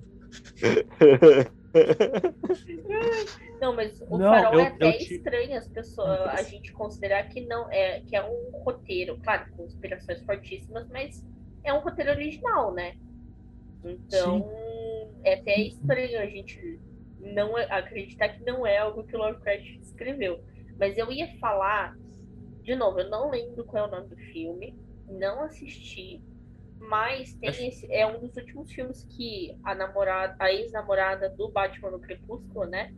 Não, 3.60 3.76
mas 3.76 4.00
o 4.02 4.18
Não, 4.18 4.30
farol 4.30 4.54
eu- 4.54 4.60
é 4.60 4.68
até 4.68 4.92
te- 4.94 5.16
estranho 5.16 5.58
as 5.58 5.68
pessoas, 5.68 6.08
a 6.22 6.44
gente 6.44 6.72
considerar 6.74 7.24
que 7.24 7.42
não 7.46 7.72
é 7.72 8.02
que 8.02 8.16
é 8.16 8.24
um 8.24 8.52
roteiro, 8.64 9.18
claro, 9.24 9.46
com 9.56 9.66
inspirações 9.66 10.22
fortíssimas, 10.24 10.88
mas 10.90 11.26
é 11.64 11.74
um 11.74 11.80
roteiro 11.80 12.12
original, 12.12 12.74
né? 12.74 12.96
Então 13.84 14.48
é 15.24 15.34
até 15.34 15.60
estranho 15.60 16.20
a 16.20 16.26
gente 16.28 16.80
não 17.20 17.58
é- 17.58 17.66
acreditar 17.72 18.30
que 18.30 18.44
não 18.44 18.66
é 18.66 18.78
algo 18.78 19.04
que 19.04 19.16
o 19.16 19.20
Lovecraft 19.20 19.66
escreveu. 19.82 20.44
Mas 20.80 20.98
eu 20.98 21.12
ia 21.12 21.28
falar, 21.40 21.96
de 22.62 22.76
novo, 22.76 23.00
eu 23.00 23.10
não 23.10 23.30
lembro 23.32 23.66
qual 23.66 23.86
é 23.86 23.88
o 23.88 23.92
nome 23.92 24.10
do 24.10 24.18
filme, 24.18 24.76
não 25.10 25.42
assisti, 25.42 26.22
mas 26.80 27.34
tem 27.36 27.50
Acho- 27.50 27.62
esse, 27.64 27.92
é 27.92 28.06
um 28.08 28.20
dos 28.20 28.36
últimos 28.38 28.72
filmes 28.72 29.04
que 29.10 29.56
a 29.64 29.74
namorada, 29.76 30.36
a 30.40 30.52
ex-namorada 30.52 31.30
do 31.30 31.50
Batman 31.50 31.92
no 31.92 32.00
Crepúsculo, 32.00 32.66
né? 32.66 32.94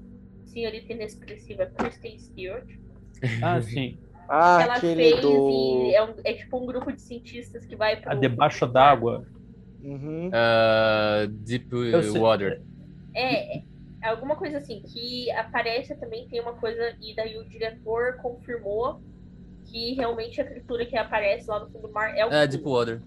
Senhorita 0.46 0.94
Inexpressiva 0.94 1.66
Kristen 1.68 2.18
Stewart. 2.20 2.68
ah, 3.44 3.62
sim, 3.62 3.98
Ah, 4.28 4.60
ela 4.62 4.76
aquele 4.76 4.96
fez 5.12 5.22
do. 5.22 5.50
e 5.90 5.96
é, 5.96 6.04
um- 6.04 6.16
é 6.24 6.34
tipo 6.34 6.58
um 6.62 6.66
grupo 6.66 6.92
de 6.92 7.02
cientistas 7.02 7.66
que 7.66 7.76
vai 7.76 7.94
a 7.94 7.98
pro, 7.98 8.20
debaixo 8.20 8.66
d'água. 8.68 9.26
Uhum. 9.82 10.30
Ah, 10.34 11.26
Deep. 11.30 11.70
Water. 12.20 12.62
É, 13.16 13.58
é 13.60 13.64
alguma 14.04 14.36
coisa 14.36 14.58
assim, 14.58 14.82
que 14.82 15.32
aparece 15.32 15.96
também, 15.96 16.28
tem 16.28 16.42
uma 16.42 16.54
coisa, 16.54 16.96
e 17.02 17.16
daí 17.16 17.38
o 17.38 17.48
diretor 17.48 18.18
confirmou 18.22 19.02
que 19.66 19.94
realmente 19.94 20.42
a 20.42 20.46
criatura 20.46 20.86
que 20.86 20.98
aparece 20.98 21.48
lá 21.50 21.60
no 21.60 21.70
fundo 21.72 21.88
do 21.88 21.94
mar 21.94 22.16
é 22.18 22.26
o 22.26 22.32
É. 22.32 22.48
Deep 22.48 22.64
Water. 22.64 23.02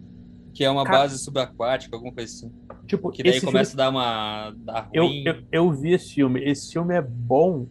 Que 0.55 0.65
é 0.65 0.71
uma 0.71 0.85
Cara- 0.85 0.99
base 0.99 1.19
subaquática, 1.19 1.97
alguma 1.97 2.13
coisa 2.13 2.31
assim. 2.33 2.53
Tipo, 2.87 3.11
Que 3.11 3.23
daí 3.23 3.41
começa 3.41 3.71
filme, 3.71 3.83
a 3.83 3.85
dar 3.85 3.91
uma. 3.91 4.51
dar 4.59 4.89
eu, 4.93 5.07
ruim. 5.07 5.25
eu, 5.27 5.43
eu 5.51 5.71
vi 5.73 5.93
esse 5.93 6.15
filme. 6.15 6.41
Esse 6.45 6.73
filme 6.73 6.95
é 6.95 7.01
bom 7.01 7.67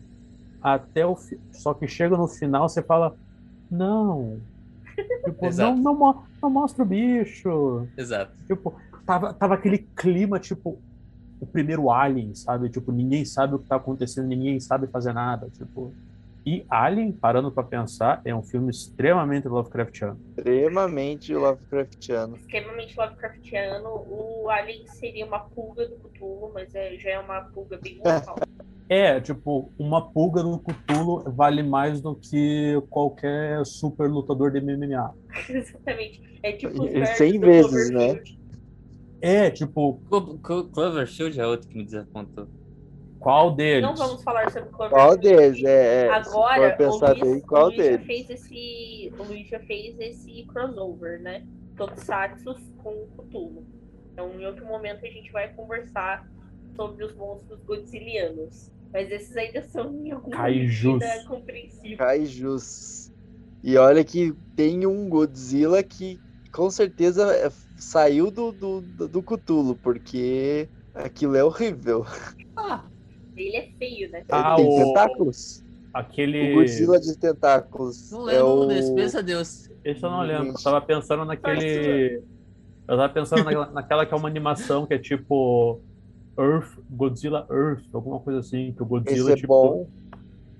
até 0.62 1.06
o 1.06 1.16
fi... 1.16 1.40
Só 1.52 1.74
que 1.74 1.88
chega 1.88 2.18
no 2.18 2.28
final, 2.28 2.68
você 2.68 2.82
fala, 2.82 3.16
não. 3.70 4.40
Tipo, 5.26 5.50
não, 5.56 5.76
não, 5.78 6.24
não 6.42 6.50
mostra 6.50 6.84
o 6.84 6.86
bicho. 6.86 7.88
Exato. 7.98 8.32
Tipo, 8.48 8.74
tava, 9.06 9.34
tava 9.34 9.54
aquele 9.56 9.80
clima, 9.96 10.40
tipo, 10.40 10.78
o 11.40 11.46
primeiro 11.46 11.90
Alien, 11.92 12.36
sabe? 12.36 12.70
Tipo, 12.70 12.92
ninguém 12.92 13.26
sabe 13.26 13.56
o 13.56 13.60
que 13.60 13.66
tá 13.66 13.76
acontecendo, 13.78 14.28
ninguém 14.28 14.60
sabe 14.60 14.88
fazer 14.88 15.14
nada, 15.14 15.50
tipo. 15.50 15.94
E 16.46 16.66
Alien, 16.70 17.12
parando 17.12 17.52
pra 17.52 17.62
pensar, 17.64 18.20
é 18.26 18.34
um 18.34 18.42
filme 18.42 18.72
extremamente 18.72 19.48
Lovecraftiano. 19.48 20.20
Extremamente 20.36 21.34
Lovecraftiano. 21.36 22.36
extremamente 22.36 22.98
Lovecraftiano. 22.98 23.88
O 24.10 24.50
Alien 24.50 24.88
seria 24.88 25.26
uma 25.26 25.40
pulga 25.40 25.88
do 25.88 25.96
Cthulhu, 25.98 26.52
mas 26.54 26.74
é, 26.74 26.98
já 26.98 27.12
é 27.12 27.20
uma 27.20 27.42
pulga 27.42 27.78
bem 27.78 27.98
local. 28.04 28.36
É, 28.90 29.22
tipo, 29.22 29.72
uma 29.78 30.10
pulga 30.12 30.42
no 30.42 30.60
Cthulhu 30.60 31.32
vale 31.32 31.62
mais 31.62 32.02
do 32.02 32.16
que 32.16 32.74
qualquer 32.90 33.64
super 33.66 34.10
lutador 34.10 34.52
de 34.52 34.60
MMA. 34.62 35.14
Exatamente. 35.48 36.40
É 36.44 36.54
tipo 36.54 36.84
os 36.84 36.90
É 36.90 36.94
nerds 36.96 37.18
100 37.18 37.34
do 37.40 37.46
vezes, 37.46 37.92
né? 37.92 38.22
É, 39.22 39.52
tipo, 39.52 40.02
Clo- 40.10 40.40
Clo- 40.40 40.68
Cloverfield 40.70 41.40
é 41.40 41.46
outro 41.46 41.70
que 41.70 41.78
me 41.78 41.86
desapontou. 41.86 42.48
Qual 43.22 43.56
deles? 43.56 43.84
Não 43.84 43.96
vamos 43.96 44.24
falar 44.24 44.52
sobre 44.52 44.70
Qual 44.70 44.90
Cloverfield. 44.90 45.22
deles? 45.22 45.64
É, 45.64 46.06
é, 46.08 46.10
Agora, 46.10 46.76
pensar 46.76 47.16
o 47.16 47.20
Luiz, 47.20 47.34
bem, 47.34 47.42
qual 47.42 47.64
o 47.64 47.66
Luiz 47.68 47.78
deles? 47.78 48.06
fez 48.06 48.30
esse. 48.30 49.14
O 49.18 49.24
Luiz 49.24 49.48
já 49.48 49.60
fez 49.60 50.00
esse 50.00 50.44
crossover, 50.48 51.22
né? 51.22 51.46
Tokusatsu 51.78 52.56
com 52.84 53.08
Cthulhu. 53.18 53.66
Então, 54.12 54.32
em 54.40 54.46
outro 54.46 54.66
momento, 54.66 55.06
a 55.06 55.10
gente 55.10 55.32
vai 55.32 55.54
conversar 55.54 56.28
sobre 56.76 57.06
os 57.06 57.16
monstros 57.16 57.60
godzillianos. 57.64 58.70
Mas 58.92 59.10
esses 59.10 59.36
ainda 59.38 59.62
são 59.70 59.94
em 60.06 60.12
alguma 60.12 60.36
Kaijus. 60.36 60.94
medida 61.00 61.24
compreensíveis. 61.28 61.98
Kaijus. 61.98 63.12
E 63.64 63.78
olha 63.78 64.04
que 64.04 64.34
tem 64.56 64.86
um 64.86 65.08
Godzilla 65.08 65.82
que 65.84 66.20
com 66.52 66.70
certeza 66.70 67.34
é- 67.34 67.50
saiu 67.78 68.30
do, 68.30 68.52
do, 68.52 68.82
do 68.82 69.24
Cthulhu, 69.24 69.76
porque 69.78 70.68
aquilo 70.94 71.36
é 71.38 71.44
horrível. 71.44 72.06
Ele 73.36 73.56
é 73.58 73.70
feio, 73.78 74.12
né? 74.12 74.24
Ah, 74.30 74.56
Tem 74.56 74.68
o- 74.68 74.76
tentáculos. 74.76 75.64
Aquele. 75.94 76.52
O 76.52 76.56
Godzilla 76.56 77.00
de 77.00 77.18
tentáculos. 77.18 78.12
Não 78.12 78.30
é 78.30 78.34
lembro 78.34 78.52
o... 78.62 78.66
desse, 78.68 78.94
pensa 78.94 79.22
Deus. 79.22 79.70
Esse 79.84 80.04
eu 80.04 80.10
não 80.10 80.22
lembro. 80.22 80.50
Eu 80.50 80.64
tava 80.64 80.80
pensando 80.82 81.26
naquele. 81.26 82.22
Eu 82.88 82.98
tava 82.98 83.10
pensando 83.10 83.44
naquela, 83.44 83.72
naquela 83.72 84.06
que 84.06 84.14
é 84.14 84.18
uma 84.18 84.28
animação 84.30 84.86
que 84.86 84.94
é 84.94 84.98
tipo. 85.00 85.80
Earth, 86.40 86.78
Godzilla 86.90 87.46
Earth, 87.52 87.84
alguma 87.94 88.20
coisa 88.20 88.40
assim. 88.40 88.72
Que 88.72 88.82
o 88.82 88.86
Godzilla 88.86 89.32
Esse 89.32 89.32
é 89.32 89.36
tipo. 89.36 89.48
bom. 89.48 89.88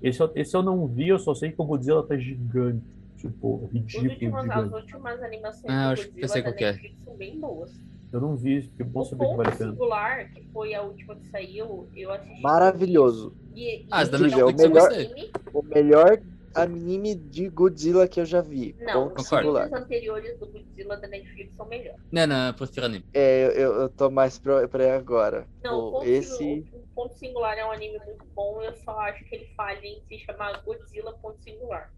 Esse, 0.02 0.20
eu- 0.20 0.30
esse 0.34 0.54
eu 0.54 0.62
não 0.62 0.86
vi, 0.86 1.08
eu 1.08 1.18
só 1.18 1.34
sei 1.34 1.50
que 1.50 1.60
o 1.62 1.64
Godzilla 1.64 2.02
tá 2.06 2.16
gigante. 2.16 2.82
Tipo, 3.16 3.64
Os 3.64 3.72
ridículo, 3.72 4.10
últimos, 4.10 4.34
as 4.34 4.42
gigante. 4.44 4.74
últimas 4.74 5.22
animações 5.22 5.64
Ah, 5.68 5.82
eu 5.82 5.86
do 5.86 5.92
acho 5.92 6.02
que 6.02 6.08
eu 6.08 6.12
Godzilla 6.12 6.28
sei 6.28 6.42
qual 6.42 6.54
que 6.54 6.64
é. 6.64 6.78
São 7.04 7.16
bem 7.16 7.40
boas. 7.40 7.70
Eu 8.12 8.20
não 8.20 8.36
vi, 8.36 8.62
que 8.76 8.84
bom 8.84 9.00
O 9.00 9.04
saber 9.04 9.26
que 9.28 9.36
vale 9.36 9.48
a 9.48 9.52
pena. 9.56 9.72
Singular, 9.72 10.30
que 10.32 10.42
foi 10.52 10.74
a 10.74 10.82
última 10.82 11.16
que 11.16 11.26
saiu, 11.28 11.88
eu 11.96 12.12
assisti. 12.12 12.42
Maravilhoso. 12.42 13.34
E, 13.54 13.82
e 13.84 13.86
Ah, 13.90 14.00
as 14.00 14.08
da 14.10 14.18
Netflix 14.18 14.60
é 14.62 14.68
gostei. 14.68 15.06
anime- 15.06 15.30
O 15.54 15.62
melhor 15.62 16.20
anime 16.54 17.14
de 17.14 17.48
Godzilla 17.48 18.06
que 18.06 18.20
eu 18.20 18.26
já 18.26 18.42
vi. 18.42 18.76
Não, 18.80 19.08
Ponto 19.08 19.20
os 19.20 19.24
Concordo. 19.24 19.44
singular. 19.46 19.68
filmes 19.68 19.84
anteriores 19.84 20.38
do 20.38 20.46
Godzilla 20.46 20.96
da 20.98 21.08
Netflix 21.08 21.54
são 21.56 21.66
melhores. 21.66 22.00
Não, 22.12 22.26
não, 22.26 22.46
eu 22.48 22.54
prefiro 22.54 22.84
anime. 22.86 23.04
É, 23.14 23.46
eu, 23.46 23.72
eu 23.80 23.88
tô 23.88 24.10
mais 24.10 24.38
pra, 24.38 24.68
pra 24.68 24.94
agora. 24.94 25.46
Não, 25.64 25.74
o 25.78 25.88
O- 25.88 25.92
ponto, 25.92 26.06
esse. 26.06 26.66
O 26.74 26.82
Ponto 26.94 27.14
Singular 27.14 27.56
é 27.56 27.64
um 27.64 27.72
anime 27.72 27.98
muito 28.04 28.26
bom, 28.34 28.60
eu 28.62 28.74
só 28.74 28.98
acho 29.00 29.24
que 29.24 29.34
ele 29.34 29.46
falha 29.56 29.80
em 29.82 30.02
se 30.06 30.18
chamar 30.18 30.60
Godzilla 30.62 31.14
Ponto 31.14 31.42
Singular. 31.42 31.90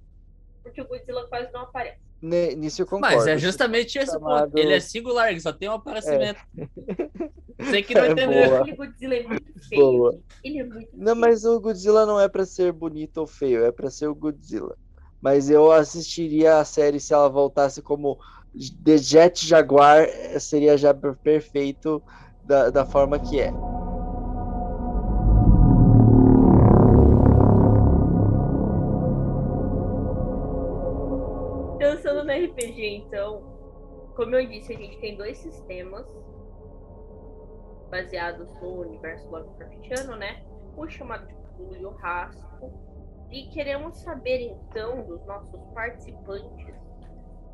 Porque 0.63 0.81
o 0.81 0.87
Godzilla 0.87 1.27
quase 1.27 1.53
não 1.53 1.63
aparece. 1.63 1.99
Nisso 2.57 2.81
eu 2.83 2.87
concordo. 2.87 3.17
Mas 3.17 3.27
é 3.27 3.37
justamente 3.37 3.99
esse 3.99 4.11
o 4.17 4.21
chamado- 4.21 4.45
ponto. 4.51 4.59
Ele 4.59 4.73
é 4.75 4.81
singular, 4.81 5.31
ele 5.31 5.41
só 5.41 5.53
tem 5.53 5.69
um 5.69 5.73
aparecimento. 5.73 6.41
Você 7.59 7.83
que 7.83 7.95
não 7.95 8.03
É 8.05 8.13
entendeu. 8.13 8.49
boa. 8.49 8.61
Aquele 8.61 8.77
Godzilla 8.77 9.15
é 9.15 9.23
muito 9.27 9.69
feio. 9.69 9.83
Boa. 9.83 10.19
Ele 10.43 10.59
é 10.61 10.65
muito 10.65 10.89
Não, 10.95 11.05
feio. 11.13 11.17
mas 11.17 11.45
o 11.45 11.61
Godzilla 11.61 12.07
não 12.07 12.19
é 12.19 12.29
pra 12.29 12.47
ser 12.47 12.73
bonito 12.73 13.19
ou 13.19 13.27
feio, 13.27 13.65
é 13.65 13.71
pra 13.71 13.91
ser 13.91 14.07
o 14.09 14.15
Godzilla. 14.15 14.77
Mas 15.21 15.51
eu 15.51 15.71
assistiria 15.71 16.59
a 16.59 16.65
série 16.65 16.99
se 17.01 17.13
ela 17.13 17.29
voltasse 17.29 17.83
como 17.83 18.19
The 18.85 18.97
Jet 18.99 19.47
Jaguar, 19.47 20.07
seria 20.41 20.77
já 20.79 20.95
per- 20.95 21.17
perfeito 21.17 22.03
da, 22.45 22.71
da 22.71 22.87
forma 22.87 23.19
que 23.19 23.41
é. 23.41 23.53
RPG, 32.55 33.05
então, 33.05 33.43
como 34.15 34.37
eu 34.37 34.47
disse, 34.47 34.73
a 34.73 34.77
gente 34.77 34.97
tem 34.99 35.17
dois 35.17 35.37
sistemas 35.39 36.07
baseados 37.91 38.49
no 38.61 38.81
universo 38.81 39.29
Lovecraftiano, 39.29 40.17
né? 40.17 40.45
O 40.77 40.89
chamado 40.89 41.27
de 41.27 41.35
Cthulhu 41.35 41.77
e 41.77 41.85
o 41.85 41.91
Rasco. 41.91 42.73
E 43.31 43.49
queremos 43.49 43.97
saber, 43.97 44.41
então, 44.41 45.03
dos 45.03 45.25
nossos 45.27 45.61
participantes, 45.75 46.75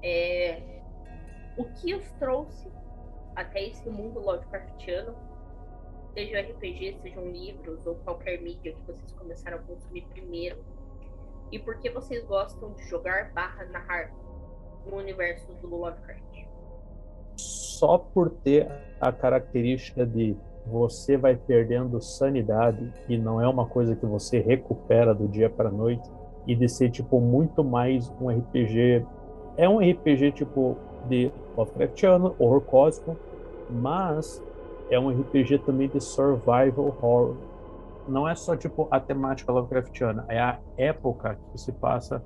é, 0.02 0.82
o 1.56 1.64
que 1.64 1.94
os 1.94 2.10
trouxe 2.12 2.70
até 3.35 3.68
esse 3.68 3.89
mundo 3.89 4.20
Lovecraftiano, 4.20 5.16
seja 6.12 6.40
RPG, 6.43 6.98
sejam 7.01 7.24
livros 7.31 7.86
ou 7.86 7.94
qualquer 7.97 8.40
mídia 8.43 8.74
que 8.74 8.82
vocês 8.82 9.12
começaram 9.12 9.59
a 9.59 9.62
consumir 9.62 10.02
primeiro, 10.10 10.62
e 11.51 11.59
por 11.59 11.78
que 11.78 11.89
vocês 11.90 12.22
gostam 12.27 12.74
de 12.74 12.82
jogar 12.85 13.32
barra 13.32 13.64
narrar 13.66 14.12
no 14.86 14.97
universo 14.97 15.47
do 15.61 15.77
Lovecraft. 15.77 16.44
Só 17.36 17.98
por 17.98 18.31
ter 18.31 18.70
a 19.01 19.11
característica 19.11 20.05
de 20.05 20.36
você 20.66 21.16
vai 21.16 21.36
perdendo 21.36 22.01
sanidade 22.01 22.93
e 23.09 23.16
não 23.16 23.40
é 23.40 23.48
uma 23.48 23.66
coisa 23.66 23.97
que 23.97 24.05
você 24.05 24.39
recupera 24.39 25.15
do 25.15 25.27
dia 25.27 25.48
para 25.48 25.70
noite 25.70 26.09
e 26.47 26.55
de 26.55 26.69
ser 26.69 26.90
tipo 26.90 27.20
muito 27.20 27.65
mais 27.65 28.11
um 28.20 28.28
RPG 28.28 29.05
é 29.57 29.69
um 29.69 29.78
RPG 29.78 30.32
tipo 30.32 30.77
de 31.07 31.31
Lovecraftiano, 31.57 32.35
horror 32.39 32.62
cósmico, 32.62 33.16
mas 33.69 34.43
é 34.90 34.98
um 34.98 35.11
RPG 35.11 35.59
também 35.59 35.89
de 35.89 36.01
survival 36.01 36.97
horror. 37.02 37.36
Não 38.09 38.28
é 38.28 38.35
só 38.35 38.57
tipo 38.57 38.89
a 38.90 38.98
temática 38.98 39.52
Lovecraftiana, 39.52 40.24
é 40.28 40.40
a 40.40 40.59
época 40.77 41.39
que 41.52 41.61
se 41.61 41.73
passa 41.73 42.23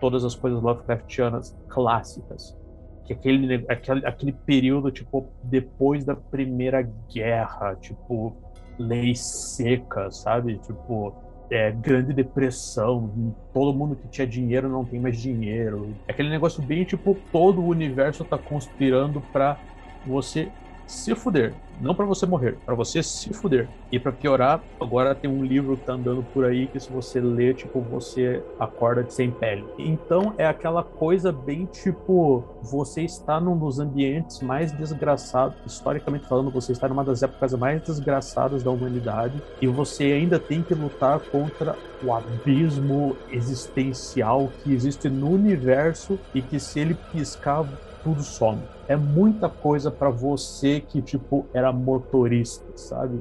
todas 0.00 0.24
as 0.24 0.34
coisas 0.34 0.62
Lovecraftianas 0.62 1.56
clássicas. 1.68 2.56
Que 3.04 3.12
aquele, 3.12 3.64
aquele, 3.68 4.06
aquele 4.06 4.32
período, 4.32 4.90
tipo, 4.90 5.28
depois 5.42 6.04
da 6.04 6.16
Primeira 6.16 6.82
Guerra, 7.12 7.76
tipo, 7.76 8.36
lei 8.78 9.14
seca, 9.14 10.10
sabe? 10.10 10.58
Tipo, 10.58 11.14
é, 11.50 11.70
Grande 11.70 12.12
Depressão, 12.12 13.34
todo 13.52 13.76
mundo 13.76 13.94
que 13.94 14.08
tinha 14.08 14.26
dinheiro 14.26 14.68
não 14.68 14.84
tem 14.84 14.98
mais 14.98 15.20
dinheiro. 15.20 15.94
Aquele 16.08 16.28
negócio 16.28 16.62
bem, 16.62 16.84
tipo, 16.84 17.16
todo 17.30 17.60
o 17.60 17.68
universo 17.68 18.24
tá 18.24 18.36
conspirando 18.36 19.20
para 19.32 19.56
você 20.04 20.50
se 20.86 21.14
fuder. 21.14 21.54
Não 21.80 21.94
para 21.94 22.06
você 22.06 22.26
morrer, 22.26 22.56
para 22.64 22.74
você 22.74 23.02
se 23.02 23.32
fuder. 23.32 23.68
E 23.92 23.98
para 23.98 24.12
piorar, 24.12 24.62
agora 24.80 25.14
tem 25.14 25.30
um 25.30 25.44
livro 25.44 25.76
que 25.76 25.84
tá 25.84 25.92
andando 25.92 26.22
por 26.22 26.44
aí 26.44 26.66
que 26.66 26.80
se 26.80 26.90
você 26.90 27.20
ler, 27.20 27.54
tipo, 27.54 27.80
você 27.80 28.42
acorda 28.58 29.04
sem 29.08 29.30
pele. 29.30 29.64
Então 29.78 30.34
é 30.38 30.46
aquela 30.46 30.82
coisa 30.82 31.30
bem 31.30 31.66
tipo, 31.66 32.44
você 32.62 33.02
está 33.02 33.40
num 33.40 33.56
dos 33.56 33.78
ambientes 33.78 34.40
mais 34.40 34.72
desgraçados, 34.72 35.56
historicamente 35.66 36.26
falando, 36.26 36.50
você 36.50 36.72
está 36.72 36.88
numa 36.88 37.04
das 37.04 37.22
épocas 37.22 37.52
mais 37.54 37.82
desgraçadas 37.82 38.62
da 38.62 38.70
humanidade 38.70 39.42
e 39.60 39.66
você 39.66 40.04
ainda 40.04 40.38
tem 40.38 40.62
que 40.62 40.74
lutar 40.74 41.20
contra 41.20 41.76
o 42.02 42.12
abismo 42.12 43.16
existencial 43.30 44.50
que 44.62 44.72
existe 44.72 45.08
no 45.08 45.30
universo 45.30 46.18
e 46.34 46.42
que 46.42 46.58
se 46.58 46.80
ele 46.80 46.94
piscar 47.12 47.64
tudo 48.06 48.22
some. 48.22 48.62
É 48.86 48.94
muita 48.94 49.48
coisa 49.48 49.90
para 49.90 50.08
você 50.08 50.78
que, 50.80 51.02
tipo, 51.02 51.44
era 51.52 51.72
motorista, 51.72 52.64
sabe? 52.76 53.20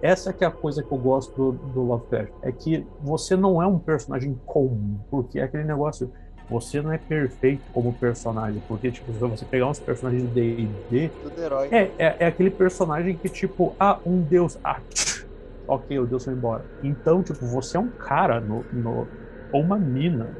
Essa 0.00 0.32
que 0.32 0.44
é 0.44 0.46
a 0.46 0.52
coisa 0.52 0.84
que 0.84 0.92
eu 0.92 0.98
gosto 0.98 1.34
do, 1.34 1.52
do 1.72 1.82
Lovecraft. 1.82 2.32
É 2.40 2.52
que 2.52 2.86
você 3.00 3.34
não 3.34 3.60
é 3.60 3.66
um 3.66 3.78
personagem 3.78 4.38
comum, 4.46 5.00
porque 5.10 5.40
é 5.40 5.42
aquele 5.42 5.64
negócio 5.64 6.12
você 6.48 6.80
não 6.80 6.92
é 6.92 6.98
perfeito 6.98 7.62
como 7.72 7.92
personagem, 7.94 8.62
porque, 8.68 8.90
tipo, 8.92 9.10
se 9.12 9.18
você 9.18 9.46
pegar 9.46 9.66
uns 9.66 9.80
personagens 9.80 10.22
de 10.22 10.28
D&D... 10.28 11.10
Tudo 11.22 11.42
herói. 11.42 11.68
É, 11.72 11.90
é, 11.98 12.16
é, 12.20 12.26
aquele 12.26 12.50
personagem 12.50 13.16
que, 13.16 13.30
tipo, 13.30 13.74
ah, 13.80 13.98
um 14.04 14.20
deus, 14.20 14.58
ah, 14.62 14.78
tch, 14.90 15.26
ok, 15.66 15.98
o 15.98 16.06
deus 16.06 16.22
foi 16.22 16.34
embora. 16.34 16.64
Então, 16.82 17.22
tipo, 17.22 17.46
você 17.46 17.78
é 17.78 17.80
um 17.80 17.88
cara 17.88 18.40
no, 18.40 18.62
no 18.72 19.08
ou 19.50 19.62
uma 19.62 19.78
mina 19.78 20.36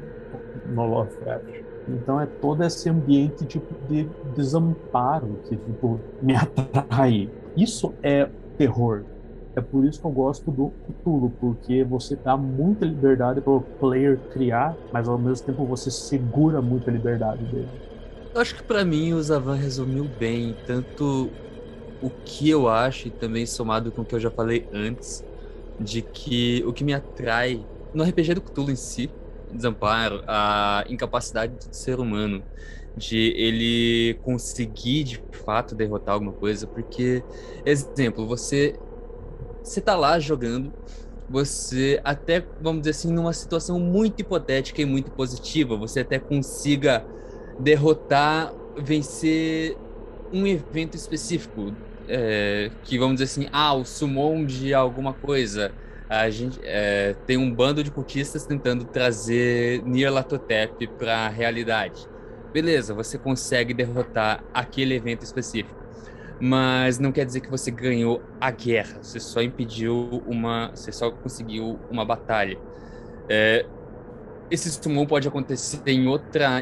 no 0.67 0.85
Lovecraft. 0.85 1.64
Então 1.87 2.19
é 2.19 2.25
todo 2.25 2.63
esse 2.63 2.89
ambiente 2.89 3.45
tipo 3.45 3.73
de 3.87 4.09
desamparo 4.35 5.39
que 5.47 5.55
tipo 5.55 5.99
me 6.21 6.35
atrai. 6.35 7.29
Isso 7.55 7.93
é 8.01 8.29
terror. 8.57 9.03
É 9.55 9.61
por 9.61 9.85
isso 9.85 10.01
que 10.01 10.05
eu 10.05 10.11
gosto 10.11 10.51
do 10.51 10.71
Cthulhu, 10.85 11.31
porque 11.39 11.83
você 11.83 12.15
dá 12.15 12.35
muita 12.35 12.85
liberdade 12.85 13.39
para 13.39 13.53
o 13.53 13.61
player 13.61 14.19
criar, 14.33 14.75
mas 14.91 15.07
ao 15.07 15.17
mesmo 15.17 15.45
tempo 15.45 15.65
você 15.65 15.89
segura 15.89 16.61
muita 16.61 16.91
liberdade 16.91 17.45
dele. 17.45 17.69
Eu 18.33 18.41
acho 18.41 18.53
que 18.53 18.63
para 18.63 18.83
mim 18.83 19.13
o 19.13 19.23
Zavan 19.23 19.55
resumiu 19.55 20.09
bem 20.19 20.57
tanto 20.67 21.29
o 22.01 22.09
que 22.25 22.49
eu 22.49 22.67
acho 22.67 23.07
e 23.07 23.11
também 23.11 23.45
somado 23.45 23.93
com 23.93 24.01
o 24.01 24.05
que 24.05 24.13
eu 24.13 24.19
já 24.19 24.29
falei 24.29 24.67
antes, 24.73 25.23
de 25.79 26.01
que 26.01 26.61
o 26.67 26.73
que 26.73 26.83
me 26.83 26.93
atrai 26.93 27.65
no 27.93 28.03
RPG 28.03 28.33
do 28.33 28.41
Cthulhu 28.41 28.71
em 28.71 28.75
si 28.75 29.09
desamparo, 29.55 30.23
a 30.27 30.83
incapacidade 30.89 31.53
do 31.53 31.75
ser 31.75 31.99
humano 31.99 32.43
de 32.97 33.33
ele 33.35 34.13
conseguir 34.23 35.03
de 35.03 35.21
fato 35.43 35.75
derrotar 35.75 36.13
alguma 36.13 36.31
coisa, 36.31 36.65
porque 36.65 37.23
exemplo, 37.65 38.25
você 38.25 38.75
você 39.61 39.81
tá 39.81 39.95
lá 39.95 40.19
jogando, 40.19 40.71
você 41.29 41.99
até 42.03 42.45
vamos 42.61 42.81
dizer 42.81 42.91
assim 42.91 43.11
numa 43.11 43.33
situação 43.33 43.79
muito 43.79 44.21
hipotética 44.21 44.81
e 44.81 44.85
muito 44.85 45.11
positiva, 45.11 45.75
você 45.75 46.01
até 46.01 46.19
consiga 46.19 47.05
derrotar, 47.59 48.53
vencer 48.77 49.75
um 50.31 50.45
evento 50.45 50.95
específico, 50.95 51.73
é, 52.07 52.69
que 52.83 52.97
vamos 52.97 53.15
dizer 53.15 53.25
assim, 53.25 53.49
ah, 53.51 53.73
o 53.73 53.83
summon 53.83 54.45
de 54.45 54.73
alguma 54.73 55.13
coisa, 55.13 55.71
a 56.09 56.29
gente 56.29 56.59
é, 56.63 57.15
tem 57.25 57.37
um 57.37 57.53
bando 57.53 57.83
de 57.83 57.89
cultistas 57.89 58.45
tentando 58.45 58.85
trazer 58.85 59.81
Nyarlathotep 59.83 60.87
para 60.97 61.25
a 61.25 61.29
realidade. 61.29 62.07
Beleza, 62.53 62.93
você 62.93 63.17
consegue 63.17 63.73
derrotar 63.73 64.43
aquele 64.53 64.95
evento 64.95 65.23
específico, 65.23 65.75
mas 66.39 66.99
não 66.99 67.11
quer 67.11 67.25
dizer 67.25 67.41
que 67.41 67.49
você 67.49 67.71
ganhou 67.71 68.21
a 68.39 68.51
guerra. 68.51 68.99
Você 69.01 69.19
só 69.19 69.41
impediu 69.41 70.23
uma, 70.25 70.69
você 70.73 70.91
só 70.91 71.11
conseguiu 71.11 71.79
uma 71.89 72.05
batalha. 72.05 72.57
É, 73.27 73.65
esse 74.49 74.69
summon 74.71 75.05
pode 75.05 75.27
acontecer 75.27 75.81
em 75.87 76.07
outra 76.07 76.61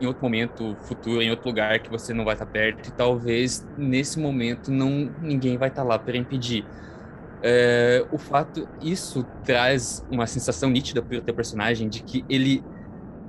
em 0.00 0.06
outro 0.06 0.24
momento 0.24 0.76
futuro, 0.82 1.22
em 1.22 1.30
outro 1.30 1.48
lugar 1.48 1.78
que 1.78 1.88
você 1.88 2.12
não 2.12 2.24
vai 2.24 2.34
estar 2.34 2.46
perto 2.46 2.88
e 2.88 2.92
talvez 2.92 3.64
nesse 3.78 4.18
momento 4.18 4.68
não 4.72 5.08
ninguém 5.22 5.56
vai 5.56 5.68
estar 5.68 5.84
lá 5.84 5.96
para 5.96 6.16
impedir 6.16 6.66
é, 7.42 8.06
o 8.12 8.18
fato, 8.18 8.68
isso 8.80 9.24
traz 9.44 10.06
uma 10.10 10.26
sensação 10.26 10.70
nítida 10.70 11.02
para 11.02 11.18
o 11.18 11.20
teu 11.20 11.34
personagem 11.34 11.88
de 11.88 12.02
que 12.02 12.24
ele, 12.28 12.62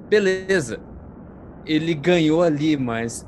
beleza, 0.07 0.79
ele 1.65 1.95
ganhou 1.95 2.43
ali, 2.43 2.77
mas 2.77 3.27